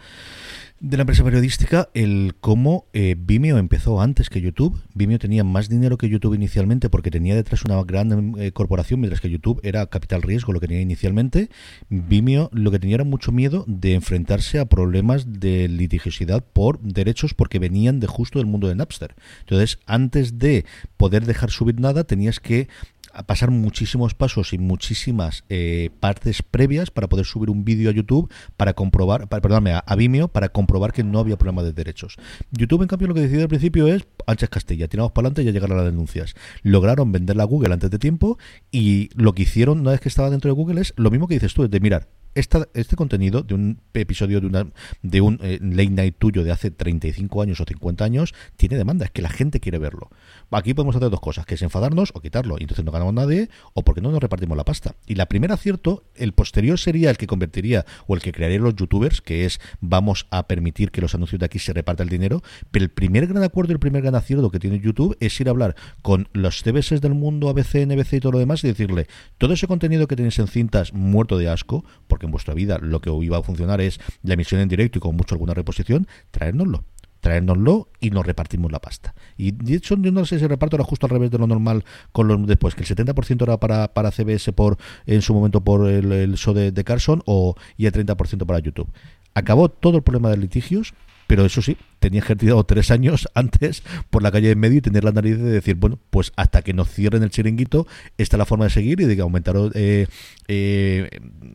de 0.80 0.96
la 0.98 1.02
empresa 1.02 1.24
periodística 1.24 1.88
el 1.94 2.34
cómo 2.40 2.86
eh, 2.92 3.16
Vimeo 3.18 3.56
empezó 3.58 4.02
antes 4.02 4.28
que 4.28 4.40
YouTube. 4.40 4.82
Vimeo 4.94 5.18
tenía 5.18 5.42
más 5.42 5.68
dinero 5.68 5.96
que 5.96 6.08
YouTube 6.08 6.34
inicialmente 6.34 6.90
porque 6.90 7.10
tenía 7.10 7.34
detrás 7.34 7.64
una 7.64 7.82
gran 7.84 8.34
eh, 8.38 8.52
corporación, 8.52 9.00
mientras 9.00 9.20
que 9.20 9.30
YouTube 9.30 9.60
era 9.62 9.86
capital 9.86 10.22
riesgo 10.22 10.52
lo 10.52 10.60
que 10.60 10.68
tenía 10.68 10.82
inicialmente. 10.82 11.48
Vimeo 11.88 12.50
lo 12.52 12.70
que 12.70 12.78
tenía 12.78 12.96
era 12.96 13.04
mucho 13.04 13.32
miedo 13.32 13.64
de 13.66 13.94
enfrentarse 13.94 14.58
a 14.58 14.66
problemas 14.66 15.40
de 15.40 15.68
litigiosidad 15.68 16.44
por 16.44 16.80
derechos 16.80 17.34
porque 17.34 17.58
venían 17.58 17.98
de 17.98 18.06
justo 18.06 18.38
del 18.38 18.46
mundo 18.46 18.68
de 18.68 18.74
Napster. 18.74 19.14
Entonces, 19.40 19.78
antes 19.86 20.38
de 20.38 20.66
poder 20.96 21.24
dejar 21.24 21.50
subir 21.50 21.80
nada, 21.80 22.04
tenías 22.04 22.40
que 22.40 22.68
a 23.14 23.22
pasar 23.22 23.50
muchísimos 23.50 24.14
pasos 24.14 24.52
y 24.52 24.58
muchísimas 24.58 25.44
eh, 25.48 25.90
partes 26.00 26.42
previas 26.42 26.90
para 26.90 27.08
poder 27.08 27.24
subir 27.26 27.50
un 27.50 27.64
vídeo 27.64 27.90
a 27.90 27.92
YouTube 27.92 28.30
para 28.56 28.74
comprobar, 28.74 29.28
perdóname, 29.28 29.72
a, 29.72 29.94
Vimeo 29.96 30.28
para 30.28 30.48
comprobar 30.48 30.92
que 30.92 31.04
no 31.04 31.18
había 31.20 31.38
problema 31.38 31.62
de 31.62 31.72
derechos. 31.72 32.16
YouTube, 32.50 32.82
en 32.82 32.88
cambio, 32.88 33.08
lo 33.08 33.14
que 33.14 33.20
decidió 33.20 33.42
al 33.42 33.48
principio 33.48 33.86
es 33.88 34.06
anchas 34.26 34.48
Castilla, 34.48 34.88
tiramos 34.88 35.12
para 35.12 35.26
adelante 35.26 35.42
y 35.42 35.44
ya 35.46 35.52
llegaron 35.52 35.76
las 35.76 35.86
denuncias. 35.86 36.34
Lograron 36.62 37.12
venderla 37.12 37.44
a 37.44 37.46
Google 37.46 37.72
antes 37.72 37.90
de 37.90 37.98
tiempo 37.98 38.38
y 38.70 39.10
lo 39.14 39.34
que 39.34 39.42
hicieron 39.42 39.80
una 39.80 39.92
vez 39.92 40.00
que 40.00 40.08
estaba 40.08 40.30
dentro 40.30 40.50
de 40.50 40.54
Google 40.54 40.80
es 40.80 40.92
lo 40.96 41.10
mismo 41.10 41.28
que 41.28 41.34
dices 41.34 41.54
tú, 41.54 41.68
de 41.68 41.80
mirar, 41.80 42.08
este 42.34 42.96
contenido 42.96 43.42
de 43.42 43.54
un 43.54 43.80
episodio 43.94 44.40
de, 44.40 44.46
una, 44.46 44.66
de 45.02 45.20
un 45.20 45.38
eh, 45.42 45.58
late 45.62 45.90
night 45.90 46.16
tuyo 46.18 46.44
de 46.44 46.52
hace 46.52 46.70
35 46.70 47.42
años 47.42 47.60
o 47.60 47.64
50 47.64 48.04
años 48.04 48.34
tiene 48.56 48.76
demanda, 48.76 49.04
es 49.04 49.10
que 49.10 49.22
la 49.22 49.30
gente 49.30 49.60
quiere 49.60 49.78
verlo. 49.78 50.10
Aquí 50.50 50.74
podemos 50.74 50.96
hacer 50.96 51.10
dos 51.10 51.20
cosas, 51.20 51.46
que 51.46 51.54
es 51.54 51.62
enfadarnos 51.62 52.12
o 52.14 52.20
quitarlo, 52.20 52.56
y 52.58 52.62
entonces 52.62 52.84
no 52.84 52.92
ganamos 52.92 53.14
nadie, 53.14 53.48
o 53.72 53.82
porque 53.82 54.00
no 54.00 54.10
nos 54.10 54.20
repartimos 54.20 54.56
la 54.56 54.64
pasta. 54.64 54.94
Y 55.06 55.14
la 55.16 55.26
primera 55.26 55.54
acierto, 55.54 56.04
el 56.14 56.32
posterior 56.32 56.78
sería 56.78 57.10
el 57.10 57.16
que 57.16 57.26
convertiría 57.26 57.84
o 58.06 58.14
el 58.14 58.22
que 58.22 58.32
crearía 58.32 58.58
los 58.58 58.76
youtubers, 58.76 59.20
que 59.20 59.44
es 59.44 59.60
vamos 59.80 60.26
a 60.30 60.46
permitir 60.46 60.90
que 60.90 61.00
los 61.00 61.14
anuncios 61.14 61.40
de 61.40 61.46
aquí 61.46 61.58
se 61.58 61.72
reparta 61.72 62.02
el 62.02 62.08
dinero, 62.08 62.42
pero 62.70 62.84
el 62.84 62.90
primer 62.90 63.26
gran 63.26 63.42
acuerdo 63.42 63.72
y 63.72 63.74
el 63.74 63.80
primer 63.80 64.02
gran 64.02 64.14
acierto 64.14 64.50
que 64.50 64.58
tiene 64.58 64.80
YouTube 64.80 65.16
es 65.20 65.40
ir 65.40 65.48
a 65.48 65.50
hablar 65.50 65.76
con 66.02 66.28
los 66.32 66.62
CBS 66.62 67.00
del 67.00 67.14
mundo, 67.14 67.48
ABC, 67.48 67.86
NBC 67.86 68.14
y 68.14 68.20
todo 68.20 68.32
lo 68.32 68.38
demás 68.38 68.62
y 68.64 68.68
decirle, 68.68 69.06
todo 69.38 69.54
ese 69.54 69.66
contenido 69.66 70.06
que 70.06 70.16
tenéis 70.16 70.38
en 70.38 70.48
cintas 70.48 70.92
muerto 70.92 71.38
de 71.38 71.48
asco, 71.48 71.84
porque 72.08 72.23
en 72.24 72.30
vuestra 72.30 72.54
vida 72.54 72.78
lo 72.80 73.00
que 73.00 73.10
iba 73.10 73.38
a 73.38 73.42
funcionar 73.42 73.80
es 73.80 74.00
la 74.22 74.34
emisión 74.34 74.60
en 74.60 74.68
directo 74.68 74.98
y 74.98 75.00
con 75.00 75.16
mucho 75.16 75.34
alguna 75.34 75.54
reposición, 75.54 76.06
traérnoslo 76.30 76.84
traérnoslo 77.24 77.88
y 78.00 78.10
nos 78.10 78.26
repartimos 78.26 78.70
la 78.70 78.80
pasta. 78.80 79.14
Y 79.38 79.52
de 79.52 79.76
hecho, 79.76 79.96
yo 79.96 80.12
no 80.12 80.26
sé 80.26 80.36
si 80.36 80.44
el 80.44 80.50
reparto 80.50 80.76
era 80.76 80.84
justo 80.84 81.06
al 81.06 81.10
revés 81.10 81.30
de 81.30 81.38
lo 81.38 81.46
normal 81.46 81.82
con 82.12 82.28
los 82.28 82.46
después, 82.46 82.74
que 82.74 82.82
el 82.82 82.86
70% 82.86 83.42
era 83.42 83.58
para, 83.58 83.94
para 83.94 84.10
CBS 84.10 84.52
por 84.52 84.76
en 85.06 85.22
su 85.22 85.32
momento 85.32 85.64
por 85.64 85.88
el, 85.88 86.34
show 86.34 86.52
de, 86.52 86.70
de 86.70 86.84
Carson 86.84 87.22
o, 87.24 87.54
y 87.78 87.86
el 87.86 87.94
30% 87.94 88.44
para 88.44 88.58
YouTube. 88.58 88.92
Acabó 89.32 89.70
todo 89.70 89.96
el 89.96 90.02
problema 90.02 90.28
de 90.28 90.36
litigios, 90.36 90.92
pero 91.26 91.44
eso 91.44 91.62
sí, 91.62 91.76
tenía 91.98 92.20
ejercido 92.20 92.62
tres 92.64 92.90
años 92.90 93.28
antes 93.34 93.82
por 94.10 94.22
la 94.22 94.30
calle 94.30 94.48
de 94.48 94.56
medio 94.56 94.78
y 94.78 94.80
tener 94.80 95.04
la 95.04 95.12
nariz 95.12 95.38
de 95.38 95.50
decir, 95.50 95.76
bueno, 95.76 95.98
pues 96.10 96.32
hasta 96.36 96.62
que 96.62 96.72
nos 96.72 96.88
cierren 96.90 97.22
el 97.22 97.30
chiringuito, 97.30 97.86
esta 98.18 98.36
es 98.36 98.38
la 98.38 98.44
forma 98.44 98.64
de 98.64 98.70
seguir 98.70 99.00
y 99.00 99.04
de 99.04 99.20
aumentar, 99.22 99.56
eh, 99.74 100.06
eh, 100.48 101.08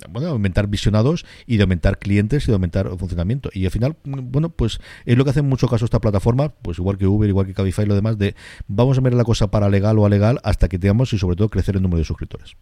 bueno, 0.09 0.29
aumentar 0.29 0.67
visionados 0.67 1.25
y 1.45 1.57
de 1.57 1.63
aumentar 1.63 1.99
clientes 1.99 2.43
y 2.45 2.47
de 2.47 2.53
aumentar 2.53 2.89
funcionamiento. 2.97 3.49
Y 3.53 3.65
al 3.65 3.71
final, 3.71 3.95
bueno, 4.03 4.49
pues 4.49 4.79
es 5.05 5.17
lo 5.17 5.23
que 5.23 5.31
hace 5.31 5.39
en 5.39 5.49
muchos 5.49 5.69
casos 5.69 5.85
esta 5.85 5.99
plataforma, 5.99 6.49
pues 6.49 6.79
igual 6.79 6.97
que 6.97 7.07
Uber, 7.07 7.29
igual 7.29 7.45
que 7.45 7.53
Cabify 7.53 7.85
y 7.85 7.87
lo 7.87 7.95
demás, 7.95 8.17
de 8.17 8.35
vamos 8.67 8.97
a 8.97 9.01
ver 9.01 9.13
la 9.13 9.23
cosa 9.23 9.51
para 9.51 9.69
legal 9.69 9.97
o 9.99 10.05
a 10.05 10.09
legal 10.09 10.39
hasta 10.43 10.67
que 10.67 10.79
tengamos 10.79 11.13
y 11.13 11.17
sobre 11.17 11.35
todo 11.35 11.49
crecer 11.49 11.75
el 11.75 11.81
número 11.81 11.99
de 11.99 12.05
suscriptores. 12.05 12.55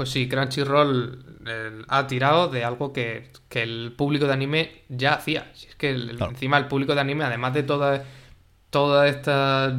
Pues 0.00 0.12
sí, 0.12 0.30
Crunchyroll 0.30 1.84
ha 1.86 2.06
tirado 2.06 2.48
de 2.48 2.64
algo 2.64 2.90
que, 2.90 3.28
el 3.50 3.92
público 3.94 4.26
de 4.26 4.32
anime 4.32 4.72
ya 4.88 5.12
hacía. 5.12 5.50
Si 5.52 5.68
es 5.68 5.74
que 5.74 5.90
encima 5.90 6.56
el 6.56 6.68
público 6.68 6.94
de 6.94 7.02
anime, 7.02 7.24
además 7.24 7.52
de 7.52 7.64
toda, 7.64 8.02
toda 8.70 9.08
esta 9.08 9.78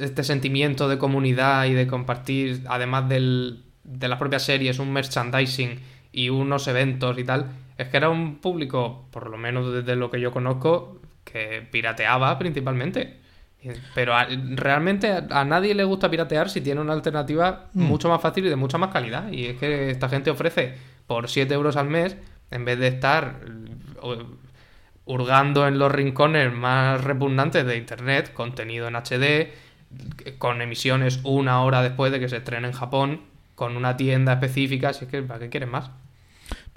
este 0.00 0.24
sentimiento 0.24 0.88
de 0.88 0.96
comunidad 0.96 1.66
y 1.66 1.74
de 1.74 1.86
compartir, 1.86 2.62
además 2.66 3.10
del, 3.10 3.62
de 3.84 4.08
las 4.08 4.18
propias 4.18 4.42
series, 4.42 4.78
un 4.78 4.90
merchandising 4.94 5.80
y 6.12 6.30
unos 6.30 6.66
eventos 6.66 7.18
y 7.18 7.24
tal, 7.24 7.50
es 7.76 7.88
que 7.88 7.96
era 7.98 8.08
un 8.08 8.36
público, 8.36 9.06
por 9.10 9.28
lo 9.28 9.36
menos 9.36 9.70
desde 9.70 9.96
lo 9.96 10.10
que 10.10 10.18
yo 10.18 10.32
conozco, 10.32 11.02
que 11.24 11.60
pirateaba 11.70 12.38
principalmente. 12.38 13.20
Pero 13.94 14.14
realmente 14.54 15.10
a, 15.12 15.44
nadie 15.44 15.74
le 15.74 15.84
gusta 15.84 16.10
piratear 16.10 16.50
si 16.50 16.60
tiene 16.60 16.80
una 16.80 16.92
alternativa 16.92 17.66
mm. 17.72 17.82
mucho 17.82 18.08
más 18.08 18.20
fácil 18.20 18.46
y 18.46 18.48
de 18.48 18.56
mucha 18.56 18.78
más 18.78 18.92
calidad. 18.92 19.30
Y 19.30 19.46
es 19.46 19.58
que 19.58 19.90
esta 19.90 20.08
gente 20.08 20.30
ofrece 20.30 20.74
por 21.06 21.28
7 21.28 21.52
euros 21.54 21.76
al 21.76 21.88
mes, 21.88 22.16
en 22.50 22.64
vez 22.64 22.78
de 22.78 22.88
estar 22.88 23.40
hurgando 25.04 25.66
en 25.66 25.78
los 25.78 25.90
rincones 25.90 26.52
más 26.52 27.02
repugnantes 27.02 27.64
de 27.64 27.76
Internet, 27.76 28.32
contenido 28.32 28.88
en 28.88 28.96
HD, 28.96 29.52
con 30.38 30.60
emisiones 30.60 31.20
una 31.22 31.62
hora 31.62 31.82
después 31.82 32.12
de 32.12 32.20
que 32.20 32.28
se 32.28 32.38
estrene 32.38 32.68
en 32.68 32.72
Japón, 32.72 33.20
con 33.54 33.76
una 33.76 33.96
tienda 33.96 34.34
específica, 34.34 34.92
si 34.92 35.04
es 35.04 35.10
que 35.10 35.22
¿para 35.22 35.40
qué 35.40 35.48
quieren 35.48 35.70
más? 35.70 35.90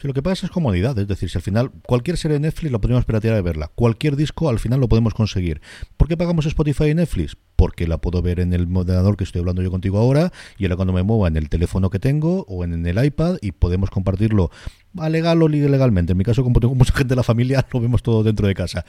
Lo 0.08 0.14
que 0.14 0.22
pasa 0.22 0.46
es 0.46 0.52
comodidad, 0.52 0.98
es 0.98 1.08
decir, 1.08 1.30
si 1.30 1.38
al 1.38 1.42
final 1.42 1.72
cualquier 1.86 2.18
serie 2.18 2.36
de 2.36 2.42
Netflix 2.42 2.72
lo 2.72 2.82
podemos 2.82 3.06
piratear 3.06 3.38
y 3.38 3.42
verla, 3.42 3.72
cualquier 3.76 4.16
disco 4.16 4.50
al 4.50 4.60
final 4.60 4.80
lo 4.80 4.88
podemos 4.88 5.14
conseguir. 5.14 5.62
¿Por 5.98 6.08
qué 6.08 6.18
pagamos 6.18 6.46
Spotify 6.46 6.86
y 6.86 6.96
Netflix? 6.96 7.38
Porque 7.56 7.88
la 7.88 7.98
puedo 7.98 8.22
ver 8.22 8.40
en 8.40 8.54
el 8.54 8.76
ordenador 8.76 9.18
que 9.18 9.26
estoy 9.26 9.40
hablando 9.40 9.62
yo 9.62 9.72
contigo 9.72 9.98
ahora 9.98 10.32
y 10.58 10.66
ahora 10.66 10.78
cuando 10.78 10.94
me 10.94 11.04
mueva 11.04 11.28
en 11.28 11.36
el 11.36 11.50
teléfono 11.50 11.90
que 11.90 12.00
tengo 12.00 12.46
o 12.48 12.64
en 12.64 12.86
el 12.86 13.04
iPad 13.04 13.38
y 13.42 13.52
podemos 13.52 13.90
compartirlo 13.90 14.50
legal 14.94 15.42
o 15.42 15.50
ilegalmente. 15.50 16.14
En 16.14 16.18
mi 16.18 16.24
caso, 16.24 16.44
como 16.44 16.60
tengo 16.60 16.76
mucha 16.76 16.94
gente 16.94 17.10
de 17.10 17.16
la 17.16 17.24
familia, 17.24 17.66
lo 17.74 17.80
vemos 17.80 18.02
todo 18.02 18.24
dentro 18.24 18.48
de 18.48 18.56
casa. 18.56 18.86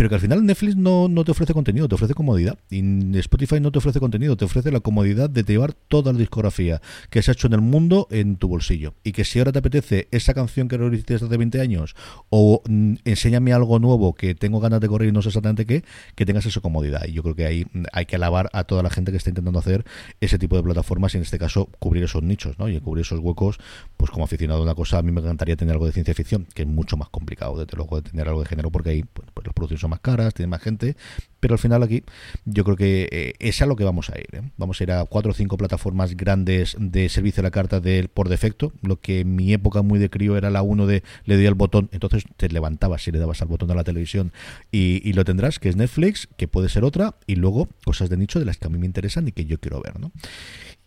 Pero 0.00 0.08
que 0.08 0.14
al 0.14 0.22
final 0.22 0.46
Netflix 0.46 0.76
no, 0.76 1.08
no 1.08 1.24
te 1.24 1.32
ofrece 1.32 1.52
contenido, 1.52 1.86
te 1.86 1.94
ofrece 1.94 2.14
comodidad. 2.14 2.58
Y 2.70 3.18
Spotify 3.18 3.60
no 3.60 3.70
te 3.70 3.80
ofrece 3.80 4.00
contenido, 4.00 4.34
te 4.34 4.46
ofrece 4.46 4.72
la 4.72 4.80
comodidad 4.80 5.28
de 5.28 5.42
llevar 5.42 5.74
toda 5.74 6.14
la 6.14 6.18
discografía 6.18 6.80
que 7.10 7.20
se 7.20 7.30
ha 7.30 7.34
hecho 7.34 7.48
en 7.48 7.52
el 7.52 7.60
mundo 7.60 8.08
en 8.10 8.36
tu 8.36 8.48
bolsillo. 8.48 8.94
Y 9.04 9.12
que 9.12 9.26
si 9.26 9.40
ahora 9.40 9.52
te 9.52 9.58
apetece 9.58 10.08
esa 10.10 10.32
canción 10.32 10.68
que 10.68 10.78
realizaste 10.78 11.16
hace 11.16 11.36
20 11.36 11.60
años 11.60 11.96
o 12.30 12.62
mm, 12.66 12.94
enséñame 13.04 13.52
algo 13.52 13.78
nuevo 13.78 14.14
que 14.14 14.34
tengo 14.34 14.58
ganas 14.58 14.80
de 14.80 14.88
correr 14.88 15.10
y 15.10 15.12
no 15.12 15.20
sé 15.20 15.28
exactamente 15.28 15.66
qué, 15.66 15.84
que 16.14 16.24
tengas 16.24 16.46
esa 16.46 16.62
comodidad. 16.62 17.04
Y 17.06 17.12
yo 17.12 17.22
creo 17.22 17.34
que 17.34 17.44
ahí 17.44 17.66
mm, 17.70 17.82
hay 17.92 18.06
que 18.06 18.16
alabar 18.16 18.48
a 18.54 18.64
toda 18.64 18.82
la 18.82 18.88
gente 18.88 19.10
que 19.10 19.18
está 19.18 19.28
intentando 19.28 19.58
hacer 19.58 19.84
ese 20.22 20.38
tipo 20.38 20.56
de 20.56 20.62
plataformas 20.62 21.12
y 21.12 21.18
en 21.18 21.24
este 21.24 21.38
caso 21.38 21.68
cubrir 21.78 22.04
esos 22.04 22.22
nichos, 22.22 22.58
¿no? 22.58 22.70
Y 22.70 22.80
cubrir 22.80 23.02
esos 23.02 23.18
huecos, 23.18 23.58
pues 23.98 24.10
como 24.10 24.24
aficionado 24.24 24.60
a 24.60 24.62
una 24.62 24.74
cosa, 24.74 24.96
a 24.96 25.02
mí 25.02 25.12
me 25.12 25.20
encanta 25.20 25.44
tener 25.44 25.72
algo 25.72 25.84
de 25.84 25.92
ciencia 25.92 26.14
ficción, 26.14 26.46
que 26.54 26.62
es 26.62 26.68
mucho 26.68 26.96
más 26.96 27.10
complicado, 27.10 27.58
desde 27.58 27.76
luego, 27.76 28.00
de 28.00 28.08
tener 28.08 28.26
algo 28.28 28.40
de 28.40 28.46
género, 28.46 28.70
porque 28.70 28.88
ahí 28.88 29.02
pues, 29.02 29.28
pues, 29.34 29.44
los 29.44 29.52
productos 29.52 29.78
son 29.78 29.89
más 29.90 30.00
caras, 30.00 30.34
tiene 30.34 30.48
más 30.48 30.62
gente, 30.62 30.96
pero 31.40 31.54
al 31.54 31.58
final 31.58 31.82
aquí 31.82 32.04
yo 32.44 32.64
creo 32.64 32.76
que 32.76 33.08
eh, 33.10 33.34
es 33.38 33.60
a 33.62 33.66
lo 33.66 33.76
que 33.76 33.84
vamos 33.84 34.10
a 34.10 34.18
ir. 34.18 34.28
¿eh? 34.32 34.42
Vamos 34.56 34.80
a 34.80 34.84
ir 34.84 34.92
a 34.92 35.04
cuatro 35.04 35.32
o 35.32 35.34
cinco 35.34 35.56
plataformas 35.56 36.16
grandes 36.16 36.76
de 36.78 37.08
servicio 37.08 37.40
a 37.40 37.44
la 37.44 37.50
carta 37.50 37.80
de, 37.80 38.08
por 38.08 38.28
defecto, 38.28 38.72
lo 38.82 39.00
que 39.00 39.20
en 39.20 39.34
mi 39.36 39.52
época 39.52 39.82
muy 39.82 39.98
de 39.98 40.10
crío 40.10 40.36
era 40.36 40.50
la 40.50 40.62
uno 40.62 40.86
de 40.86 41.02
le 41.24 41.36
doy 41.36 41.46
al 41.46 41.54
botón, 41.54 41.88
entonces 41.92 42.24
te 42.36 42.48
levantabas 42.48 43.06
y 43.08 43.12
le 43.12 43.18
dabas 43.18 43.42
al 43.42 43.48
botón 43.48 43.70
a 43.70 43.74
la 43.74 43.84
televisión 43.84 44.32
y, 44.70 45.00
y, 45.08 45.12
lo 45.12 45.24
tendrás, 45.24 45.58
que 45.58 45.68
es 45.68 45.76
Netflix, 45.76 46.28
que 46.36 46.48
puede 46.48 46.68
ser 46.68 46.84
otra, 46.84 47.16
y 47.26 47.36
luego 47.36 47.68
cosas 47.84 48.08
de 48.08 48.16
nicho 48.16 48.38
de 48.38 48.44
las 48.44 48.58
que 48.58 48.66
a 48.66 48.70
mí 48.70 48.78
me 48.78 48.86
interesan 48.86 49.28
y 49.28 49.32
que 49.32 49.44
yo 49.44 49.58
quiero 49.58 49.80
ver. 49.80 49.98
¿no? 49.98 50.12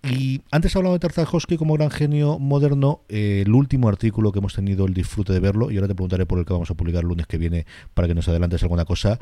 Y 0.03 0.41
antes 0.51 0.75
hablado 0.75 0.93
de 0.93 0.99
Tartakovsky 0.99 1.55
como 1.55 1.75
gran 1.75 1.89
genio 1.89 2.37
moderno, 2.37 3.03
eh, 3.07 3.43
el 3.45 3.53
último 3.53 3.87
artículo 3.87 4.33
que 4.33 4.39
hemos 4.39 4.53
tenido 4.53 4.85
el 4.85 4.93
disfrute 4.93 5.31
de 5.31 5.39
verlo, 5.39 5.71
y 5.71 5.77
ahora 5.77 5.87
te 5.87 5.95
preguntaré 5.95 6.25
por 6.25 6.39
el 6.39 6.45
que 6.45 6.51
vamos 6.51 6.69
a 6.69 6.73
publicar 6.73 7.03
el 7.03 7.07
lunes 7.07 7.25
que 7.25 7.37
viene 7.37 7.65
para 7.93 8.09
que 8.09 8.13
nos 8.13 8.27
adelantes 8.27 8.61
alguna 8.63 8.83
cosa, 8.83 9.19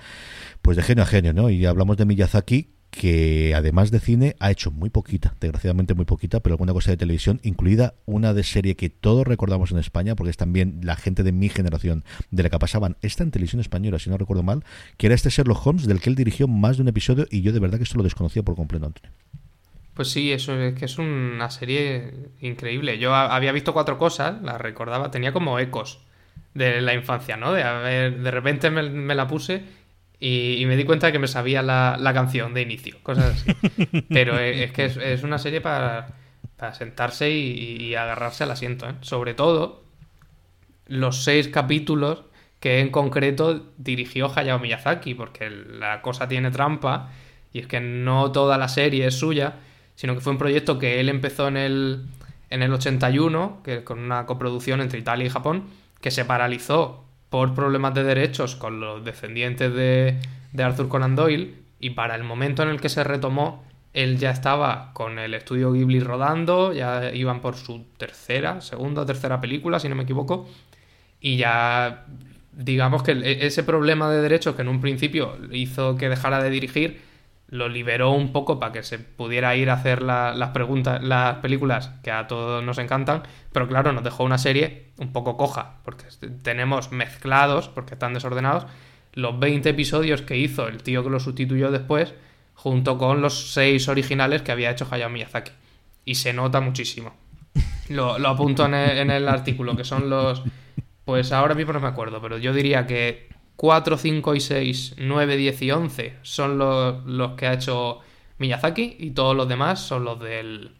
pues 0.64 0.78
de 0.78 0.84
genio 0.84 1.04
a 1.04 1.06
genio, 1.06 1.34
¿no? 1.34 1.52
Y 1.52 1.68
hablamos 1.68 1.98
de 1.98 2.06
Miyazaki, 2.06 2.70
que 2.90 3.54
además 3.56 3.92
de 3.92 4.00
cine 4.00 4.36
ha 4.40 4.50
hecho 4.50 4.72
muy 4.72 4.90
poquita, 4.90 5.36
desgraciadamente 5.40 5.94
muy 5.94 6.06
poquita, 6.06 6.40
pero 6.40 6.56
alguna 6.56 6.74
cosa 6.74 6.90
de 6.90 6.98
televisión, 6.98 7.40
incluida 7.44 7.94
una 8.06 8.34
de 8.34 8.44
serie 8.44 8.76
que 8.76 8.90
todos 8.90 9.26
recordamos 9.26 9.72
en 9.72 9.78
España, 9.78 10.16
porque 10.16 10.32
es 10.32 10.38
también 10.38 10.82
la 10.84 10.96
gente 10.96 11.22
de 11.22 11.32
mi 11.32 11.48
generación 11.48 12.04
de 12.32 12.42
la 12.42 12.50
que 12.50 12.58
pasaban 12.58 12.98
esta 13.04 13.24
en 13.24 13.30
televisión 13.30 13.62
española, 13.62 14.00
si 14.00 14.10
no 14.10 14.18
recuerdo 14.18 14.42
mal, 14.42 14.66
que 14.98 15.06
era 15.06 15.16
este 15.16 15.30
Sherlock 15.30 15.66
Holmes, 15.66 15.86
del 15.86 16.02
que 16.02 16.10
él 16.10 16.16
dirigió 16.16 16.48
más 16.48 16.78
de 16.78 16.82
un 16.82 16.90
episodio 16.90 17.28
y 17.30 17.42
yo 17.42 17.54
de 17.54 17.60
verdad 17.60 17.78
que 17.78 17.84
esto 17.84 17.98
lo 17.98 18.04
desconocía 18.04 18.42
por 18.42 18.56
completo, 18.56 18.88
Antonio. 18.88 19.12
Pues 20.02 20.10
sí, 20.14 20.32
eso 20.32 20.60
es 20.60 20.74
que 20.74 20.86
es 20.86 20.98
una 20.98 21.52
serie 21.52 22.12
increíble. 22.40 22.98
Yo 22.98 23.14
había 23.14 23.52
visto 23.52 23.72
cuatro 23.72 24.00
cosas, 24.00 24.42
las 24.42 24.60
recordaba, 24.60 25.12
tenía 25.12 25.32
como 25.32 25.60
ecos 25.60 26.00
de 26.56 26.82
la 26.82 26.96
infancia, 26.96 27.38
¿no? 27.38 27.54
De, 27.54 27.62
de 28.10 28.32
repente 28.32 28.72
me, 28.72 29.14
la 29.14 29.28
puse 29.28 29.62
y, 30.20 30.64
me 30.66 30.76
di 30.76 30.86
cuenta 30.86 31.06
de 31.06 31.14
que 31.14 31.20
me 31.20 31.28
sabía 31.28 31.62
la, 31.62 32.12
canción 32.16 32.56
de 32.56 32.64
inicio, 32.64 32.96
cosas 33.04 33.36
así. 33.36 33.54
Pero 34.10 34.40
es, 34.40 34.72
que 34.72 34.86
es, 34.86 35.22
una 35.22 35.38
serie 35.38 35.62
para, 35.62 36.08
sentarse 36.74 37.30
y, 37.30 37.94
agarrarse 37.94 38.44
al 38.46 38.50
asiento, 38.50 38.90
¿eh? 38.90 38.96
Sobre 39.02 39.36
todo 39.36 39.84
los 40.88 41.24
seis 41.24 41.48
capítulos 41.48 42.24
que 42.60 42.80
en 42.80 42.90
concreto 42.90 43.68
dirigió 43.78 44.36
Hayao 44.36 44.58
Miyazaki, 44.58 45.14
porque 45.14 45.52
la 45.52 46.02
cosa 46.02 46.28
tiene 46.28 46.50
trampa 46.50 47.12
y 47.54 47.60
es 47.60 47.68
que 47.68 47.80
no 47.80 48.32
toda 48.32 48.58
la 48.58 48.68
serie 48.68 49.06
es 49.06 49.20
suya 49.20 49.58
sino 50.02 50.16
que 50.16 50.22
fue 50.22 50.32
un 50.34 50.40
proyecto 50.40 50.80
que 50.80 51.00
él 51.00 51.10
empezó 51.10 51.48
en 51.48 51.58
el, 51.58 52.08
en 52.50 52.64
el 52.64 52.74
81, 52.74 53.62
que, 53.64 53.84
con 53.84 54.00
una 54.00 54.26
coproducción 54.26 54.82
entre 54.82 54.98
Italia 54.98 55.28
y 55.28 55.30
Japón, 55.30 55.66
que 56.02 56.10
se 56.10 56.26
paralizó 56.26 57.06
por 57.30 57.54
problemas 57.54 57.94
de 57.94 58.04
derechos 58.04 58.56
con 58.56 58.80
los 58.80 59.06
descendientes 59.06 59.72
de, 59.72 60.18
de 60.54 60.64
Arthur 60.64 60.88
Conan 60.88 61.16
Doyle, 61.16 61.54
y 61.80 61.92
para 61.92 62.16
el 62.16 62.24
momento 62.24 62.64
en 62.64 62.70
el 62.70 62.82
que 62.82 62.90
se 62.90 63.04
retomó, 63.04 63.64
él 63.94 64.18
ya 64.18 64.32
estaba 64.32 64.90
con 64.94 65.20
el 65.20 65.36
estudio 65.36 65.72
Ghibli 65.72 66.00
rodando, 66.00 66.74
ya 66.74 67.14
iban 67.14 67.40
por 67.40 67.56
su 67.56 67.86
tercera, 67.98 68.60
segunda 68.62 69.04
o 69.04 69.06
tercera 69.06 69.40
película, 69.40 69.80
si 69.80 69.88
no 69.88 69.94
me 69.94 70.02
equivoco, 70.02 70.50
y 71.20 71.38
ya 71.38 72.08
digamos 72.54 73.04
que 73.04 73.12
e, 73.12 73.46
ese 73.46 73.62
problema 73.62 74.10
de 74.10 74.24
derechos 74.24 74.56
que 74.56 74.64
en 74.64 74.68
un 74.68 74.82
principio 74.82 75.38
hizo 75.52 75.96
que 75.96 76.10
dejara 76.10 76.42
de 76.42 76.50
dirigir, 76.50 77.11
lo 77.52 77.68
liberó 77.68 78.12
un 78.12 78.32
poco 78.32 78.60
para 78.60 78.72
que 78.72 78.82
se 78.82 78.98
pudiera 78.98 79.56
ir 79.58 79.70
a 79.70 79.74
hacer 79.74 80.02
las 80.02 80.50
preguntas, 80.50 81.04
las 81.04 81.36
películas 81.40 81.92
que 82.02 82.10
a 82.10 82.26
todos 82.26 82.64
nos 82.64 82.78
encantan, 82.78 83.24
pero 83.52 83.68
claro, 83.68 83.92
nos 83.92 84.06
dejó 84.06 84.24
una 84.24 84.38
serie 84.38 84.88
un 84.98 85.12
poco 85.12 85.36
coja, 85.36 85.76
porque 85.84 86.06
tenemos 86.44 86.94
mezclados, 86.94 87.68
porque 87.68 87.96
están 87.96 88.14
desordenados, 88.14 88.68
los 89.14 89.38
20 89.38 89.70
episodios 89.70 90.22
que 90.22 90.38
hizo 90.38 90.70
el 90.70 90.82
tío 90.82 91.04
que 91.04 91.10
lo 91.10 91.20
sustituyó 91.20 91.72
después, 91.72 92.14
junto 92.54 92.98
con 92.98 93.22
los 93.22 93.52
6 93.52 93.86
originales 93.90 94.42
que 94.44 94.54
había 94.54 94.72
hecho 94.72 94.88
Hayao 94.90 95.10
Miyazaki. 95.10 95.52
Y 96.06 96.16
se 96.16 96.32
nota 96.32 96.62
muchísimo. 96.62 97.14
Lo, 97.90 98.16
apunto 98.30 98.66
en 98.66 98.76
el, 98.76 98.98
en 98.98 99.12
el 99.12 99.28
artículo, 99.28 99.76
que 99.76 99.84
son 99.84 100.10
los... 100.10 100.42
Pues 101.04 101.34
ahora 101.34 101.56
mismo 101.56 101.74
no 101.74 101.82
me 101.82 101.88
acuerdo, 101.88 102.22
pero 102.22 102.38
yo 102.38 102.54
diría 102.54 102.88
que 102.88 103.31
4, 103.62 103.96
5 103.96 104.34
y 104.34 104.40
6, 104.40 104.96
9, 104.98 105.38
10 105.38 105.62
y 105.62 105.70
11 105.70 106.14
son 106.24 106.58
los, 106.58 107.32
que 107.34 107.46
ha 107.46 107.54
hecho 107.54 108.00
Miyazaki 108.40 108.96
y 108.98 109.12
todos 109.12 109.36
los 109.36 109.48
demás 109.48 109.80
son 109.80 110.04
los 110.04 110.20
del, 110.20 110.72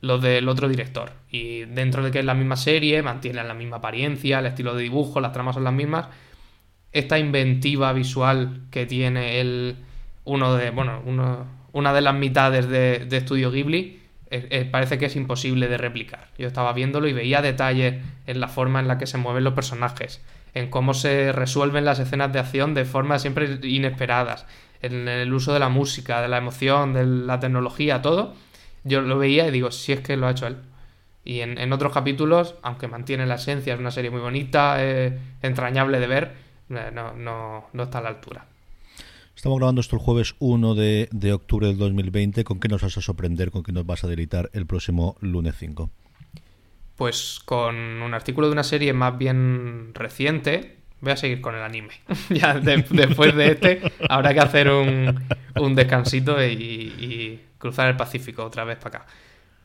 los 0.00 0.22
del 0.22 0.48
otro 0.48 0.68
director. 0.68 1.10
Y 1.28 1.64
dentro 1.64 2.04
de 2.04 2.12
que 2.12 2.20
es 2.20 2.24
la 2.24 2.34
misma 2.34 2.54
serie, 2.54 3.02
mantiene 3.02 3.42
la 3.42 3.52
misma 3.52 3.78
apariencia, 3.78 4.38
el 4.38 4.46
estilo 4.46 4.76
de 4.76 4.84
dibujo, 4.84 5.20
las 5.20 5.32
tramas 5.32 5.56
son 5.56 5.64
las 5.64 5.72
mismas. 5.72 6.06
Esta 6.92 7.18
inventiva 7.18 7.92
visual 7.92 8.60
que 8.70 8.86
tiene 8.86 9.40
el, 9.40 9.74
uno 10.22 10.54
de, 10.54 10.70
bueno, 10.70 11.02
uno, 11.04 11.48
una 11.72 11.92
de 11.92 12.00
las 12.00 12.14
mitades 12.14 12.68
de, 12.68 13.06
de 13.06 13.16
Estudio 13.16 13.50
Ghibli 13.50 13.98
parece 14.70 14.98
que 14.98 15.06
es 15.06 15.16
imposible 15.16 15.66
de 15.66 15.78
replicar. 15.78 16.28
Yo 16.38 16.46
estaba 16.46 16.72
viéndolo 16.74 17.08
y 17.08 17.12
veía 17.12 17.42
detalles 17.42 17.96
en 18.28 18.38
la 18.38 18.46
forma 18.46 18.78
en 18.78 18.86
la 18.86 18.98
que 18.98 19.08
se 19.08 19.18
mueven 19.18 19.42
los 19.42 19.54
personajes, 19.54 20.22
en 20.54 20.70
cómo 20.70 20.94
se 20.94 21.32
resuelven 21.32 21.84
las 21.84 21.98
escenas 21.98 22.32
de 22.32 22.38
acción 22.40 22.74
de 22.74 22.84
formas 22.84 23.22
siempre 23.22 23.58
inesperadas, 23.62 24.46
en 24.82 25.08
el 25.08 25.32
uso 25.32 25.52
de 25.52 25.60
la 25.60 25.68
música, 25.68 26.22
de 26.22 26.28
la 26.28 26.38
emoción, 26.38 26.92
de 26.92 27.04
la 27.04 27.40
tecnología, 27.40 28.02
todo. 28.02 28.34
Yo 28.84 29.02
lo 29.02 29.18
veía 29.18 29.46
y 29.46 29.50
digo, 29.50 29.70
si 29.70 29.92
es 29.92 30.00
que 30.00 30.16
lo 30.16 30.26
ha 30.26 30.30
hecho 30.30 30.46
él. 30.46 30.56
Y 31.22 31.40
en, 31.40 31.72
otros 31.72 31.92
capítulos, 31.92 32.54
aunque 32.62 32.88
mantiene 32.88 33.26
la 33.26 33.34
esencia, 33.34 33.74
es 33.74 33.80
una 33.80 33.90
serie 33.90 34.10
muy 34.10 34.20
bonita, 34.20 34.78
entrañable 35.42 36.00
de 36.00 36.06
ver, 36.06 36.32
eh, 36.70 36.90
no, 36.92 37.12
no, 37.12 37.66
no 37.72 37.82
está 37.82 37.98
a 37.98 38.02
la 38.02 38.08
altura. 38.08 38.46
Estamos 39.36 39.58
grabando 39.58 39.80
esto 39.80 39.96
el 39.96 40.02
jueves 40.02 40.34
1 40.38 40.74
de, 40.74 41.08
de, 41.12 41.32
octubre 41.32 41.66
del 41.66 41.78
2020. 41.78 42.44
¿Con 42.44 42.58
qué 42.58 42.68
nos 42.68 42.82
vas 42.82 42.96
a 42.96 43.00
sorprender? 43.00 43.50
¿Con 43.50 43.62
qué 43.62 43.72
nos 43.72 43.86
vas 43.86 44.04
a 44.04 44.08
deleitar 44.08 44.50
el 44.52 44.66
próximo 44.66 45.16
lunes 45.20 45.54
5? 45.58 45.90
Pues 47.00 47.40
con 47.46 47.76
un 48.02 48.12
artículo 48.12 48.48
de 48.48 48.52
una 48.52 48.62
serie 48.62 48.92
más 48.92 49.16
bien 49.16 49.92
reciente. 49.94 50.76
Voy 51.00 51.12
a 51.12 51.16
seguir 51.16 51.40
con 51.40 51.54
el 51.54 51.62
anime. 51.62 51.94
ya 52.28 52.60
después 52.60 53.34
de 53.34 53.52
este 53.52 53.80
habrá 54.06 54.34
que 54.34 54.40
hacer 54.40 54.68
un, 54.68 55.18
un 55.58 55.74
descansito 55.74 56.44
y, 56.44 57.40
cruzar 57.56 57.88
el 57.88 57.96
Pacífico 57.96 58.44
otra 58.44 58.64
vez 58.64 58.76
para 58.76 58.98
acá. 58.98 59.06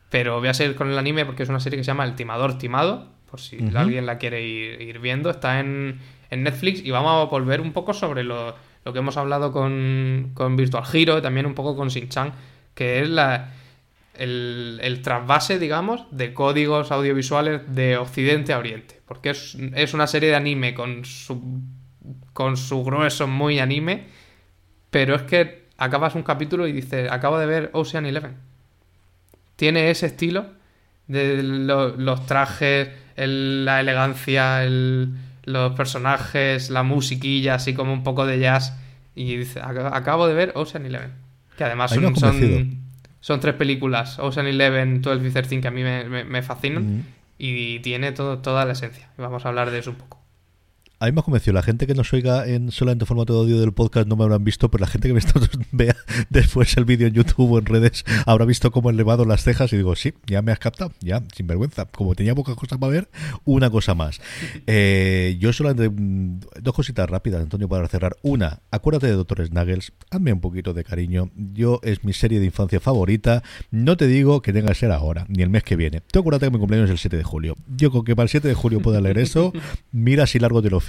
Pero 0.08 0.38
voy 0.38 0.48
a 0.48 0.54
seguir 0.54 0.76
con 0.76 0.90
el 0.90 0.96
anime 0.96 1.26
porque 1.26 1.42
es 1.42 1.50
una 1.50 1.60
serie 1.60 1.76
que 1.76 1.84
se 1.84 1.88
llama 1.88 2.04
El 2.04 2.14
Timador 2.14 2.56
Timado. 2.56 3.10
Por 3.30 3.38
si 3.38 3.58
alguien 3.74 4.06
la 4.06 4.16
quiere 4.16 4.42
ir, 4.42 4.98
viendo. 5.00 5.28
Está 5.28 5.60
en, 5.60 6.00
en, 6.30 6.42
Netflix 6.42 6.82
y 6.82 6.90
vamos 6.90 7.22
a 7.22 7.28
volver 7.28 7.60
un 7.60 7.74
poco 7.74 7.92
sobre 7.92 8.24
lo, 8.24 8.56
lo 8.86 8.94
que 8.94 8.98
hemos 8.98 9.18
hablado 9.18 9.52
con, 9.52 10.30
con 10.32 10.56
Virtual 10.56 10.84
Hero, 10.90 11.20
también 11.20 11.44
un 11.44 11.54
poco 11.54 11.76
con 11.76 11.88
Shin-Chan, 11.88 12.32
que 12.74 13.02
es 13.02 13.10
la 13.10 13.52
el, 14.18 14.78
el, 14.82 15.02
trasvase, 15.02 15.58
digamos, 15.58 16.04
de 16.10 16.32
códigos 16.32 16.90
audiovisuales 16.92 17.62
de 17.74 17.96
Occidente 17.96 18.52
a 18.52 18.58
Oriente. 18.58 19.00
Porque 19.06 19.30
es, 19.30 19.94
una 19.94 20.06
serie 20.06 20.30
de 20.30 20.36
anime 20.36 20.74
con 20.74 21.04
su, 21.04 21.62
con 22.32 22.56
su 22.56 22.84
grueso 22.84 23.26
muy 23.26 23.58
anime, 23.58 24.06
pero 24.90 25.14
es 25.14 25.22
que 25.22 25.66
acabas 25.78 26.14
un 26.14 26.22
capítulo 26.22 26.66
y 26.66 26.72
dices, 26.72 27.10
acabo 27.10 27.38
de 27.38 27.46
ver 27.46 27.70
Ocean 27.72 28.06
Eleven. 28.06 28.36
Tiene 29.56 29.90
ese 29.90 30.06
estilo 30.06 30.46
de 31.06 31.42
los 31.42 32.26
trajes, 32.26 32.88
la 33.16 33.80
elegancia, 33.80 34.64
los 34.66 35.72
personajes, 35.76 36.70
la 36.70 36.82
musiquilla, 36.82 37.54
así 37.54 37.74
como 37.74 37.92
un 37.92 38.02
poco 38.02 38.26
de 38.26 38.38
jazz. 38.38 38.76
Y 39.14 39.36
dice, 39.36 39.60
acabo 39.62 40.26
de 40.26 40.34
ver 40.34 40.52
Ocean 40.56 40.84
Eleven. 40.84 41.12
Que 41.56 41.64
además 41.64 41.90
son 41.90 42.16
son 42.16 42.85
tres 43.40 43.54
películas, 43.54 44.18
Ocean 44.20 44.46
Eleven, 44.46 45.02
12 45.02 45.26
y 45.26 45.30
13, 45.30 45.60
que 45.60 45.68
a 45.68 45.70
mí 45.72 45.82
me, 45.82 46.42
fascinan. 46.42 47.04
Y 47.38 47.80
tiene 47.80 48.12
todo, 48.12 48.38
toda 48.38 48.64
la 48.64 48.72
esencia. 48.72 49.10
Vamos 49.18 49.44
a 49.44 49.48
hablar 49.48 49.70
de 49.70 49.80
eso 49.80 49.90
un 49.90 49.96
poco. 49.96 50.25
A 50.98 51.04
mí 51.04 51.12
me 51.12 51.20
ha 51.20 51.22
convencido. 51.22 51.52
La 51.52 51.62
gente 51.62 51.86
que 51.86 51.94
nos 51.94 52.10
oiga 52.14 52.46
en 52.46 52.70
solamente 52.72 53.04
formato 53.04 53.34
de 53.34 53.40
audio 53.40 53.60
del 53.60 53.74
podcast 53.74 54.08
no 54.08 54.16
me 54.16 54.24
habrán 54.24 54.44
visto, 54.44 54.70
pero 54.70 54.80
la 54.80 54.86
gente 54.86 55.08
que 55.08 55.12
me 55.12 55.18
está, 55.18 55.38
vea 55.72 55.94
después 56.30 56.74
el 56.78 56.86
vídeo 56.86 57.06
en 57.06 57.12
YouTube 57.12 57.52
o 57.52 57.58
en 57.58 57.66
redes 57.66 58.06
habrá 58.24 58.46
visto 58.46 58.70
cómo 58.70 58.88
he 58.88 58.94
elevado 58.94 59.26
las 59.26 59.44
cejas 59.44 59.70
y 59.74 59.76
digo, 59.76 59.94
sí, 59.94 60.14
ya 60.26 60.40
me 60.40 60.52
has 60.52 60.58
captado, 60.58 60.92
ya, 61.00 61.22
sin 61.34 61.46
vergüenza. 61.46 61.84
Como 61.84 62.14
tenía 62.14 62.34
pocas 62.34 62.54
cosas 62.56 62.78
para 62.78 62.92
ver, 62.92 63.10
una 63.44 63.70
cosa 63.70 63.94
más. 63.94 64.20
Eh, 64.68 65.36
yo 65.38 65.52
solamente 65.52 65.88
mm, 65.88 66.40
dos 66.60 66.74
cositas 66.74 67.08
rápidas, 67.08 67.42
Antonio, 67.42 67.68
para 67.68 67.86
cerrar. 67.88 68.16
Una, 68.22 68.60
acuérdate 68.70 69.06
de 69.06 69.12
Doctor 69.12 69.46
Snuggles, 69.46 69.92
hazme 70.10 70.32
un 70.32 70.40
poquito 70.40 70.72
de 70.72 70.82
cariño. 70.82 71.30
Yo 71.34 71.80
es 71.82 72.04
mi 72.04 72.12
serie 72.12 72.40
de 72.40 72.46
infancia 72.46 72.80
favorita. 72.80 73.42
No 73.70 73.96
te 73.96 74.06
digo 74.06 74.42
que 74.42 74.52
tenga 74.52 74.68
que 74.68 74.74
ser 74.74 74.92
ahora, 74.92 75.26
ni 75.28 75.42
el 75.42 75.50
mes 75.50 75.62
que 75.62 75.76
viene. 75.76 76.00
Tú 76.00 76.20
acuérdate 76.20 76.46
que 76.46 76.52
mi 76.52 76.58
cumpleaños 76.58 76.88
es 76.90 76.94
el 76.94 76.98
7 76.98 77.16
de 77.16 77.22
julio. 77.22 77.56
Yo 77.76 77.90
con 77.90 78.04
que 78.04 78.16
para 78.16 78.24
el 78.24 78.30
7 78.30 78.48
de 78.48 78.54
julio 78.54 78.80
pueda 78.80 79.00
leer 79.00 79.18
eso, 79.18 79.52
mira 79.92 80.26
si 80.26 80.38
largo 80.38 80.62
te 80.62 80.70
lo 80.70 80.80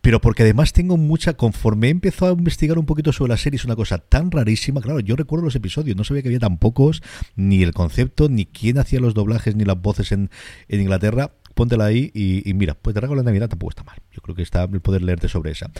pero 0.00 0.20
porque 0.20 0.42
además 0.42 0.72
tengo 0.72 0.96
mucha, 0.96 1.34
conforme 1.34 1.88
he 1.88 1.90
empezado 1.90 2.32
a 2.32 2.38
investigar 2.38 2.78
un 2.78 2.86
poquito 2.86 3.12
sobre 3.12 3.30
la 3.30 3.36
serie, 3.36 3.56
es 3.56 3.64
una 3.64 3.76
cosa 3.76 3.98
tan 3.98 4.30
rarísima, 4.30 4.80
claro, 4.80 5.00
yo 5.00 5.16
recuerdo 5.16 5.44
los 5.44 5.54
episodios, 5.54 5.96
no 5.96 6.04
sabía 6.04 6.22
que 6.22 6.28
había 6.28 6.38
tan 6.38 6.58
pocos, 6.58 7.02
ni 7.36 7.62
el 7.62 7.74
concepto, 7.74 8.28
ni 8.28 8.46
quién 8.46 8.78
hacía 8.78 9.00
los 9.00 9.14
doblajes, 9.14 9.56
ni 9.56 9.64
las 9.64 9.80
voces 9.80 10.12
en, 10.12 10.30
en 10.68 10.80
Inglaterra, 10.80 11.32
póntela 11.54 11.86
ahí 11.86 12.10
y, 12.14 12.52
mira, 12.54 12.74
pues 12.74 12.94
te 12.94 13.00
regalo 13.00 13.16
la 13.16 13.22
Navidad 13.22 13.48
tampoco 13.48 13.70
está 13.70 13.84
mal. 13.84 13.98
Yo 14.12 14.20
creo 14.22 14.34
que 14.34 14.42
está 14.42 14.64
el 14.64 14.80
poder 14.80 15.02
leerte 15.02 15.28
sobre 15.28 15.52
esa. 15.52 15.70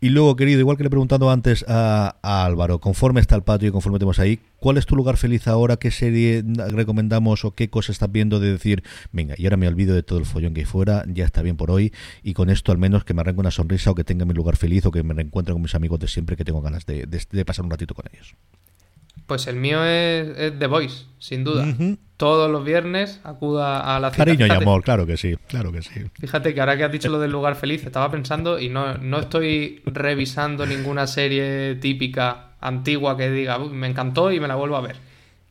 Y 0.00 0.10
luego, 0.10 0.36
querido, 0.36 0.60
igual 0.60 0.76
que 0.76 0.82
le 0.82 0.88
he 0.88 0.90
preguntado 0.90 1.30
antes 1.30 1.64
a, 1.68 2.16
Álvaro, 2.22 2.80
conforme 2.80 3.20
está 3.20 3.36
el 3.36 3.42
patio 3.42 3.68
y 3.68 3.72
conforme 3.72 3.98
tenemos 3.98 4.18
ahí, 4.18 4.40
¿cuál 4.58 4.76
es 4.78 4.86
tu 4.86 4.96
lugar 4.96 5.16
feliz 5.16 5.48
ahora? 5.48 5.76
¿Qué 5.76 5.90
serie 5.90 6.44
recomendamos 6.68 7.44
o 7.44 7.54
qué 7.54 7.70
cosa 7.70 7.92
estás 7.92 8.10
viendo 8.10 8.40
de 8.40 8.52
decir, 8.52 8.82
venga, 9.12 9.34
y 9.36 9.44
ahora 9.44 9.56
me 9.56 9.68
olvido 9.68 9.94
de 9.94 10.02
todo 10.02 10.18
el 10.18 10.26
follón 10.26 10.54
que 10.54 10.60
hay 10.60 10.66
fuera, 10.66 11.04
ya 11.08 11.24
está 11.24 11.42
bien 11.42 11.56
por 11.56 11.70
hoy, 11.70 11.92
y 12.22 12.34
con 12.34 12.50
esto 12.50 12.72
al 12.72 12.78
menos 12.78 13.04
que 13.04 13.14
me 13.14 13.20
arranque 13.20 13.40
una 13.40 13.50
sonrisa 13.50 13.90
o 13.90 13.94
que 13.94 14.04
tenga 14.04 14.24
mi 14.24 14.34
lugar 14.34 14.56
feliz 14.56 14.86
o 14.86 14.90
que 14.90 15.02
me 15.02 15.14
reencuentre 15.14 15.52
con 15.52 15.62
mis 15.62 15.74
amigos 15.74 15.98
de 16.00 16.08
siempre 16.08 16.36
que 16.36 16.44
tengo 16.44 16.60
ganas 16.60 16.86
de, 16.86 17.06
pasar 17.44 17.64
un 17.64 17.70
ratito 17.70 17.94
con 17.94 18.04
ellos? 18.12 18.34
Pues 19.28 19.46
el 19.46 19.54
mío 19.54 19.84
es, 19.84 20.58
The 20.58 20.66
Voice, 20.66 21.04
sin 21.20 21.44
duda 21.44 21.64
todos 22.18 22.50
los 22.50 22.64
viernes 22.64 23.20
acuda 23.22 23.96
a 23.96 24.00
la 24.00 24.10
cita. 24.10 24.24
Cariño 24.24 24.46
y 24.46 24.50
amor, 24.50 24.82
claro 24.82 25.06
que 25.06 25.16
sí, 25.16 25.36
claro 25.46 25.70
que 25.70 25.82
sí. 25.82 26.00
Fíjate 26.18 26.52
que 26.52 26.60
ahora 26.60 26.76
que 26.76 26.82
has 26.82 26.90
dicho 26.90 27.08
lo 27.08 27.20
del 27.20 27.30
lugar 27.30 27.54
feliz, 27.54 27.86
estaba 27.86 28.10
pensando 28.10 28.58
y 28.58 28.68
no, 28.68 28.98
no 28.98 29.20
estoy 29.20 29.80
revisando 29.86 30.66
ninguna 30.66 31.06
serie 31.06 31.76
típica, 31.76 32.50
antigua, 32.60 33.16
que 33.16 33.30
diga, 33.30 33.58
me 33.58 33.86
encantó 33.86 34.32
y 34.32 34.40
me 34.40 34.48
la 34.48 34.56
vuelvo 34.56 34.76
a 34.76 34.80
ver. 34.80 34.96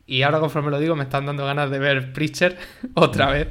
Y 0.06 0.22
ahora 0.22 0.40
conforme 0.40 0.70
lo 0.70 0.78
digo, 0.78 0.94
me 0.94 1.04
están 1.04 1.24
dando 1.24 1.46
ganas 1.46 1.70
de 1.70 1.78
ver 1.78 2.12
Preacher 2.12 2.58
otra 2.94 3.30
vez. 3.30 3.48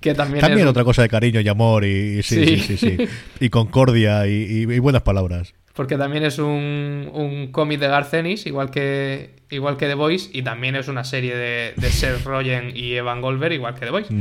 Que 0.00 0.14
también, 0.14 0.40
también 0.40 0.68
otra 0.68 0.84
cosa 0.84 1.02
de 1.02 1.08
cariño 1.08 1.40
y 1.40 1.48
amor 1.48 1.84
y, 1.84 2.22
sí, 2.22 2.56
sí, 2.56 2.78
sí, 2.78 2.96
y 3.38 3.50
concordia 3.50 4.26
y, 4.26 4.78
buenas 4.78 5.02
palabras 5.02 5.52
porque 5.74 5.96
también 5.96 6.24
es 6.24 6.38
un, 6.38 7.10
un 7.12 7.52
cómic 7.52 7.80
de 7.80 7.88
Garcenis, 7.88 8.44
igual 8.44 8.70
que, 8.70 9.39
igual 9.50 9.76
que 9.76 9.86
The 9.86 9.94
Voice, 9.94 10.30
y 10.32 10.42
también 10.42 10.76
es 10.76 10.88
una 10.88 11.04
serie 11.04 11.36
de, 11.36 11.74
de 11.76 11.90
Seth 11.90 12.20
Rogen 12.24 12.72
y 12.74 12.94
Evan 12.94 13.20
Goldberg, 13.20 13.52
igual 13.52 13.74
que 13.74 13.80
The 13.80 13.90
Voice. 13.90 14.14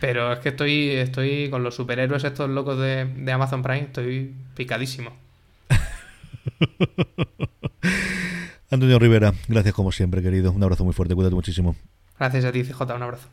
Pero 0.00 0.32
es 0.32 0.38
que 0.38 0.50
estoy, 0.50 0.90
estoy 0.90 1.50
con 1.50 1.62
los 1.62 1.74
superhéroes 1.74 2.24
estos 2.24 2.48
locos 2.48 2.78
de, 2.78 3.04
de 3.04 3.32
Amazon 3.32 3.62
Prime, 3.62 3.82
estoy 3.82 4.34
picadísimo. 4.54 5.14
Antonio 8.70 8.98
Rivera, 8.98 9.34
gracias 9.48 9.74
como 9.74 9.92
siempre, 9.92 10.22
querido. 10.22 10.50
Un 10.50 10.62
abrazo 10.62 10.84
muy 10.84 10.94
fuerte, 10.94 11.14
cuídate 11.14 11.34
muchísimo. 11.34 11.76
Gracias 12.18 12.44
a 12.46 12.52
ti, 12.52 12.62
CJ, 12.62 12.80
un 12.94 13.02
abrazo. 13.02 13.28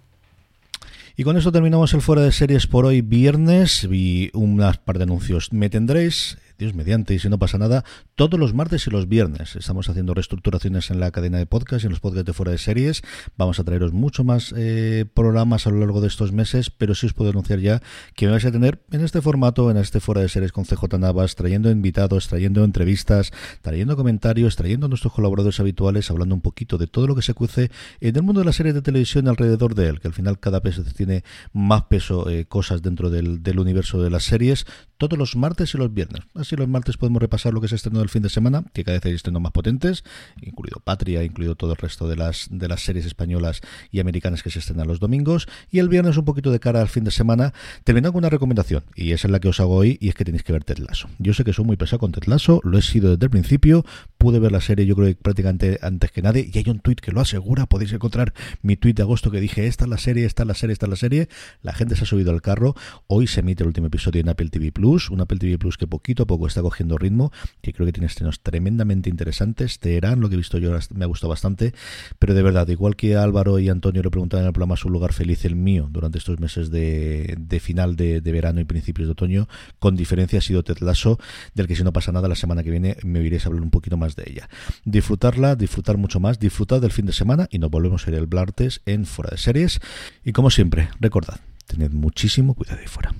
Y 1.16 1.24
con 1.24 1.38
eso 1.38 1.52
terminamos 1.52 1.94
el 1.94 2.02
fuera 2.02 2.22
de 2.22 2.32
series 2.32 2.68
por 2.68 2.86
hoy 2.86 3.02
viernes 3.02 3.88
y 3.90 4.32
unas 4.34 4.78
par 4.78 4.98
de 4.98 5.04
anuncios. 5.04 5.52
Me 5.52 5.70
tendréis 5.70 6.38
Dios 6.60 6.76
mediante, 6.76 7.14
y 7.14 7.20
si 7.20 7.30
no 7.30 7.40
pasa 7.40 7.58
nada, 7.58 7.86
todos 8.16 8.38
los 8.38 8.54
martes 8.54 8.86
y 8.86 8.90
los 8.92 9.08
viernes. 9.08 9.56
Estamos 9.56 9.90
haciendo 9.90 10.14
reestructuraciones 10.14 10.92
en 10.92 11.00
la 11.00 11.10
cadena 11.10 11.38
de 11.38 11.46
podcast 11.46 11.84
y 11.84 11.88
en 11.88 11.92
los 11.92 12.02
podcasts 12.02 12.26
de 12.26 12.34
fuera 12.34 12.52
de 12.52 12.58
series. 12.58 13.02
Vamos 13.38 13.60
a 13.60 13.64
traeros 13.64 13.94
mucho 13.94 14.26
más 14.26 14.54
eh, 14.58 15.06
programas 15.14 15.66
a 15.66 15.70
lo 15.70 15.80
largo 15.80 16.02
de 16.02 16.10
estos 16.10 16.34
meses, 16.34 16.70
pero 16.70 16.96
sí 16.96 17.06
os 17.06 17.14
puedo 17.14 17.30
anunciar 17.30 17.60
ya 17.60 17.82
que 18.14 18.26
me 18.26 18.34
vais 18.34 18.44
a 18.44 18.52
tener 18.52 18.84
en 18.92 19.06
este 19.06 19.22
formato, 19.22 19.72
en 19.72 19.78
este 19.78 20.02
fuera 20.02 20.20
de 20.20 20.28
series 20.28 20.52
con 20.52 20.66
CJ 20.66 21.00
Navas, 21.00 21.36
trayendo 21.36 21.72
invitados, 21.72 22.28
trayendo 22.28 22.66
entrevistas, 22.66 23.32
trayendo 23.62 23.96
comentarios, 23.96 24.58
trayendo 24.58 24.88
a 24.88 24.90
nuestros 24.90 25.14
colaboradores 25.14 25.62
habituales, 25.62 26.12
hablando 26.12 26.36
un 26.36 26.42
poquito 26.42 26.78
de 26.78 26.88
todo 26.88 27.08
lo 27.08 27.16
que 27.16 27.22
se 27.22 27.34
cuece 27.34 27.72
en 28.02 28.18
el 28.18 28.22
mundo 28.22 28.42
de 28.42 28.46
la 28.46 28.54
serie 28.54 28.74
de 28.74 28.82
televisión 28.82 29.30
alrededor 29.30 29.76
de 29.76 29.88
él, 29.88 30.02
que 30.02 30.10
al 30.10 30.14
final 30.14 30.40
cada 30.40 30.60
vez 30.60 30.82
tiene 30.94 31.24
más 31.54 31.84
peso 31.84 32.30
eh, 32.30 32.46
cosas 32.46 32.82
dentro 32.82 33.10
del 33.10 33.60
universo 33.60 34.04
de 34.04 34.10
las 34.10 34.26
series, 34.26 34.66
todos 35.00 35.18
los 35.18 35.36
martes 35.36 35.74
y 35.74 35.78
los 35.78 35.94
viernes. 35.94 36.22
Así 36.36 36.56
los 36.56 36.68
martes 36.68 36.98
podemos 36.98 37.22
repasar 37.22 37.54
lo 37.54 37.62
que 37.62 37.68
se 37.68 37.76
estrenó 37.76 38.02
el 38.02 38.10
fin 38.10 38.22
de 38.22 38.30
semana, 38.30 38.66
que 38.74 38.84
cada 38.84 38.98
vez 38.98 39.06
hay 39.06 39.14
estrenos 39.14 39.42
más 39.42 39.52
potentes, 39.52 40.04
incluido 40.42 40.82
Patria, 40.84 41.24
incluido 41.24 41.56
todo 41.56 41.72
el 41.72 41.78
resto 41.78 42.08
de 42.08 42.18
las, 42.18 42.48
de 42.52 42.68
las 42.68 42.82
series 42.82 43.06
españolas 43.06 43.62
y 43.92 44.02
americanas 44.02 44.44
que 44.44 44.52
se 44.52 44.60
estrenan 44.60 44.88
los 44.88 45.00
domingos. 45.00 45.48
Y 45.72 45.80
el 45.80 45.90
viernes 45.90 46.18
un 46.18 46.26
poquito 46.26 46.52
de 46.52 46.60
cara 46.60 46.82
al 46.82 46.90
fin 46.90 47.06
de 47.06 47.12
semana, 47.12 47.54
terminando 47.86 48.12
con 48.12 48.20
una 48.20 48.30
recomendación, 48.30 48.84
y 48.96 49.14
esa 49.14 49.28
es 49.28 49.32
la 49.32 49.40
que 49.40 49.48
os 49.48 49.60
hago 49.60 49.76
hoy, 49.76 49.98
y 50.02 50.10
es 50.10 50.16
que 50.16 50.26
tenéis 50.26 50.44
que 50.44 50.52
ver 50.52 50.64
Ted. 50.64 50.80
Yo 51.18 51.34
sé 51.34 51.44
que 51.44 51.54
soy 51.54 51.66
muy 51.66 51.78
pesado 51.78 52.00
con 52.00 52.12
Ted 52.12 52.24
Lasso, 52.26 52.62
lo 52.64 52.78
he 52.78 52.82
sido 52.82 53.12
desde 53.12 53.26
el 53.26 53.30
principio, 53.30 53.86
pude 54.18 54.40
ver 54.40 54.52
la 54.52 54.62
serie 54.62 54.86
yo 54.86 54.96
creo 54.96 55.08
que 55.08 55.16
prácticamente 55.16 55.80
antes 55.82 56.12
que 56.12 56.22
nadie, 56.22 56.50
y 56.52 56.58
hay 56.58 56.66
un 56.68 56.80
tuit 56.80 57.00
que 57.00 57.12
lo 57.12 57.22
asegura, 57.22 57.66
podéis 57.68 57.94
encontrar 57.94 58.34
mi 58.62 58.76
tuit 58.76 58.98
de 58.98 59.04
agosto 59.04 59.32
que 59.32 59.40
dije, 59.40 59.68
esta 59.68 59.86
es 59.86 59.90
la 59.90 59.98
serie, 59.98 60.26
esta 60.26 60.44
es 60.44 60.48
la 60.48 60.56
serie, 60.56 60.74
esta 60.74 60.86
es 60.86 60.90
la 60.90 60.96
serie, 60.96 61.30
la 61.62 61.74
gente 61.74 61.96
se 61.96 62.04
ha 62.04 62.08
subido 62.08 62.32
al 62.32 62.42
carro, 62.42 62.76
hoy 63.08 63.28
se 63.28 63.42
emite 63.42 63.64
el 63.64 63.68
último 63.68 63.88
episodio 63.88 64.22
en 64.22 64.30
Apple 64.30 64.50
TV 64.50 64.72
Plus, 64.72 64.89
un 64.90 65.22
Apple 65.22 65.38
TV 65.38 65.58
Plus 65.60 65.78
que 65.78 65.86
poquito 65.88 66.24
a 66.24 66.26
poco 66.26 66.48
está 66.48 66.62
cogiendo 66.62 66.98
ritmo, 66.98 67.32
que 67.62 67.74
creo 67.74 67.86
que 67.86 67.94
tiene 67.94 68.08
estrenos 68.08 68.40
tremendamente 68.42 69.10
interesantes. 69.10 69.80
Teherán, 69.80 70.20
lo 70.20 70.30
que 70.30 70.36
he 70.36 70.38
visto 70.38 70.58
yo, 70.58 70.72
me 70.94 71.06
ha 71.06 71.08
gustado 71.08 71.30
bastante, 71.30 71.74
pero 72.18 72.34
de 72.34 72.42
verdad, 72.42 72.68
igual 72.68 72.96
que 72.96 73.16
Álvaro 73.16 73.60
y 73.60 73.70
Antonio 73.70 74.02
le 74.02 74.10
preguntaban 74.10 74.44
en 74.44 74.48
el 74.48 74.54
programa 74.54 74.78
su 74.78 74.90
lugar 74.90 75.14
feliz, 75.14 75.46
el 75.46 75.56
mío, 75.56 75.88
durante 75.92 76.18
estos 76.18 76.40
meses 76.40 76.72
de, 76.72 77.60
final 77.62 77.96
de, 77.96 78.22
verano 78.22 78.62
y 78.62 78.66
principios 78.66 79.08
de 79.08 79.12
otoño, 79.12 79.48
con 79.78 79.96
diferencia 79.96 80.40
ha 80.40 80.42
sido 80.42 80.64
Ted 80.64 80.80
Lasso, 80.80 81.20
del 81.54 81.68
que 81.68 81.76
si 81.76 81.84
no 81.84 81.94
pasa 81.94 82.12
nada, 82.12 82.28
la 82.28 82.36
semana 82.36 82.64
que 82.64 82.72
viene 82.72 82.98
me 83.04 83.22
iréis 83.22 83.46
a 83.46 83.50
hablar 83.50 83.64
un 83.64 83.70
poquito 83.70 83.98
más 83.98 84.16
de 84.16 84.24
ella. 84.26 84.50
Disfrutarla, 84.86 85.56
disfrutar 85.56 85.98
mucho 85.98 86.20
más, 86.20 86.40
disfrutar 86.40 86.80
del 86.80 86.92
fin 86.92 87.06
de 87.06 87.14
semana 87.14 87.48
y 87.52 87.60
nos 87.60 87.70
volvemos 87.70 88.08
a 88.08 88.10
ir 88.10 88.18
el 88.18 88.26
Blartes 88.26 88.82
en 88.86 89.06
Fuera 89.06 89.32
de 89.32 89.38
Series. 89.38 89.80
Y 90.24 90.32
como 90.32 90.50
siempre, 90.50 90.90
recordad, 91.00 91.40
tened 91.68 91.92
muchísimo 91.92 92.56
cuidado 92.56 92.80
ahí 92.80 92.88
fuera. 92.88 93.14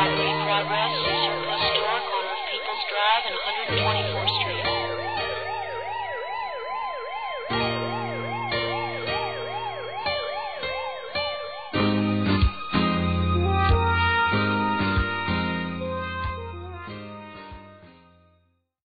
already. 0.00 0.35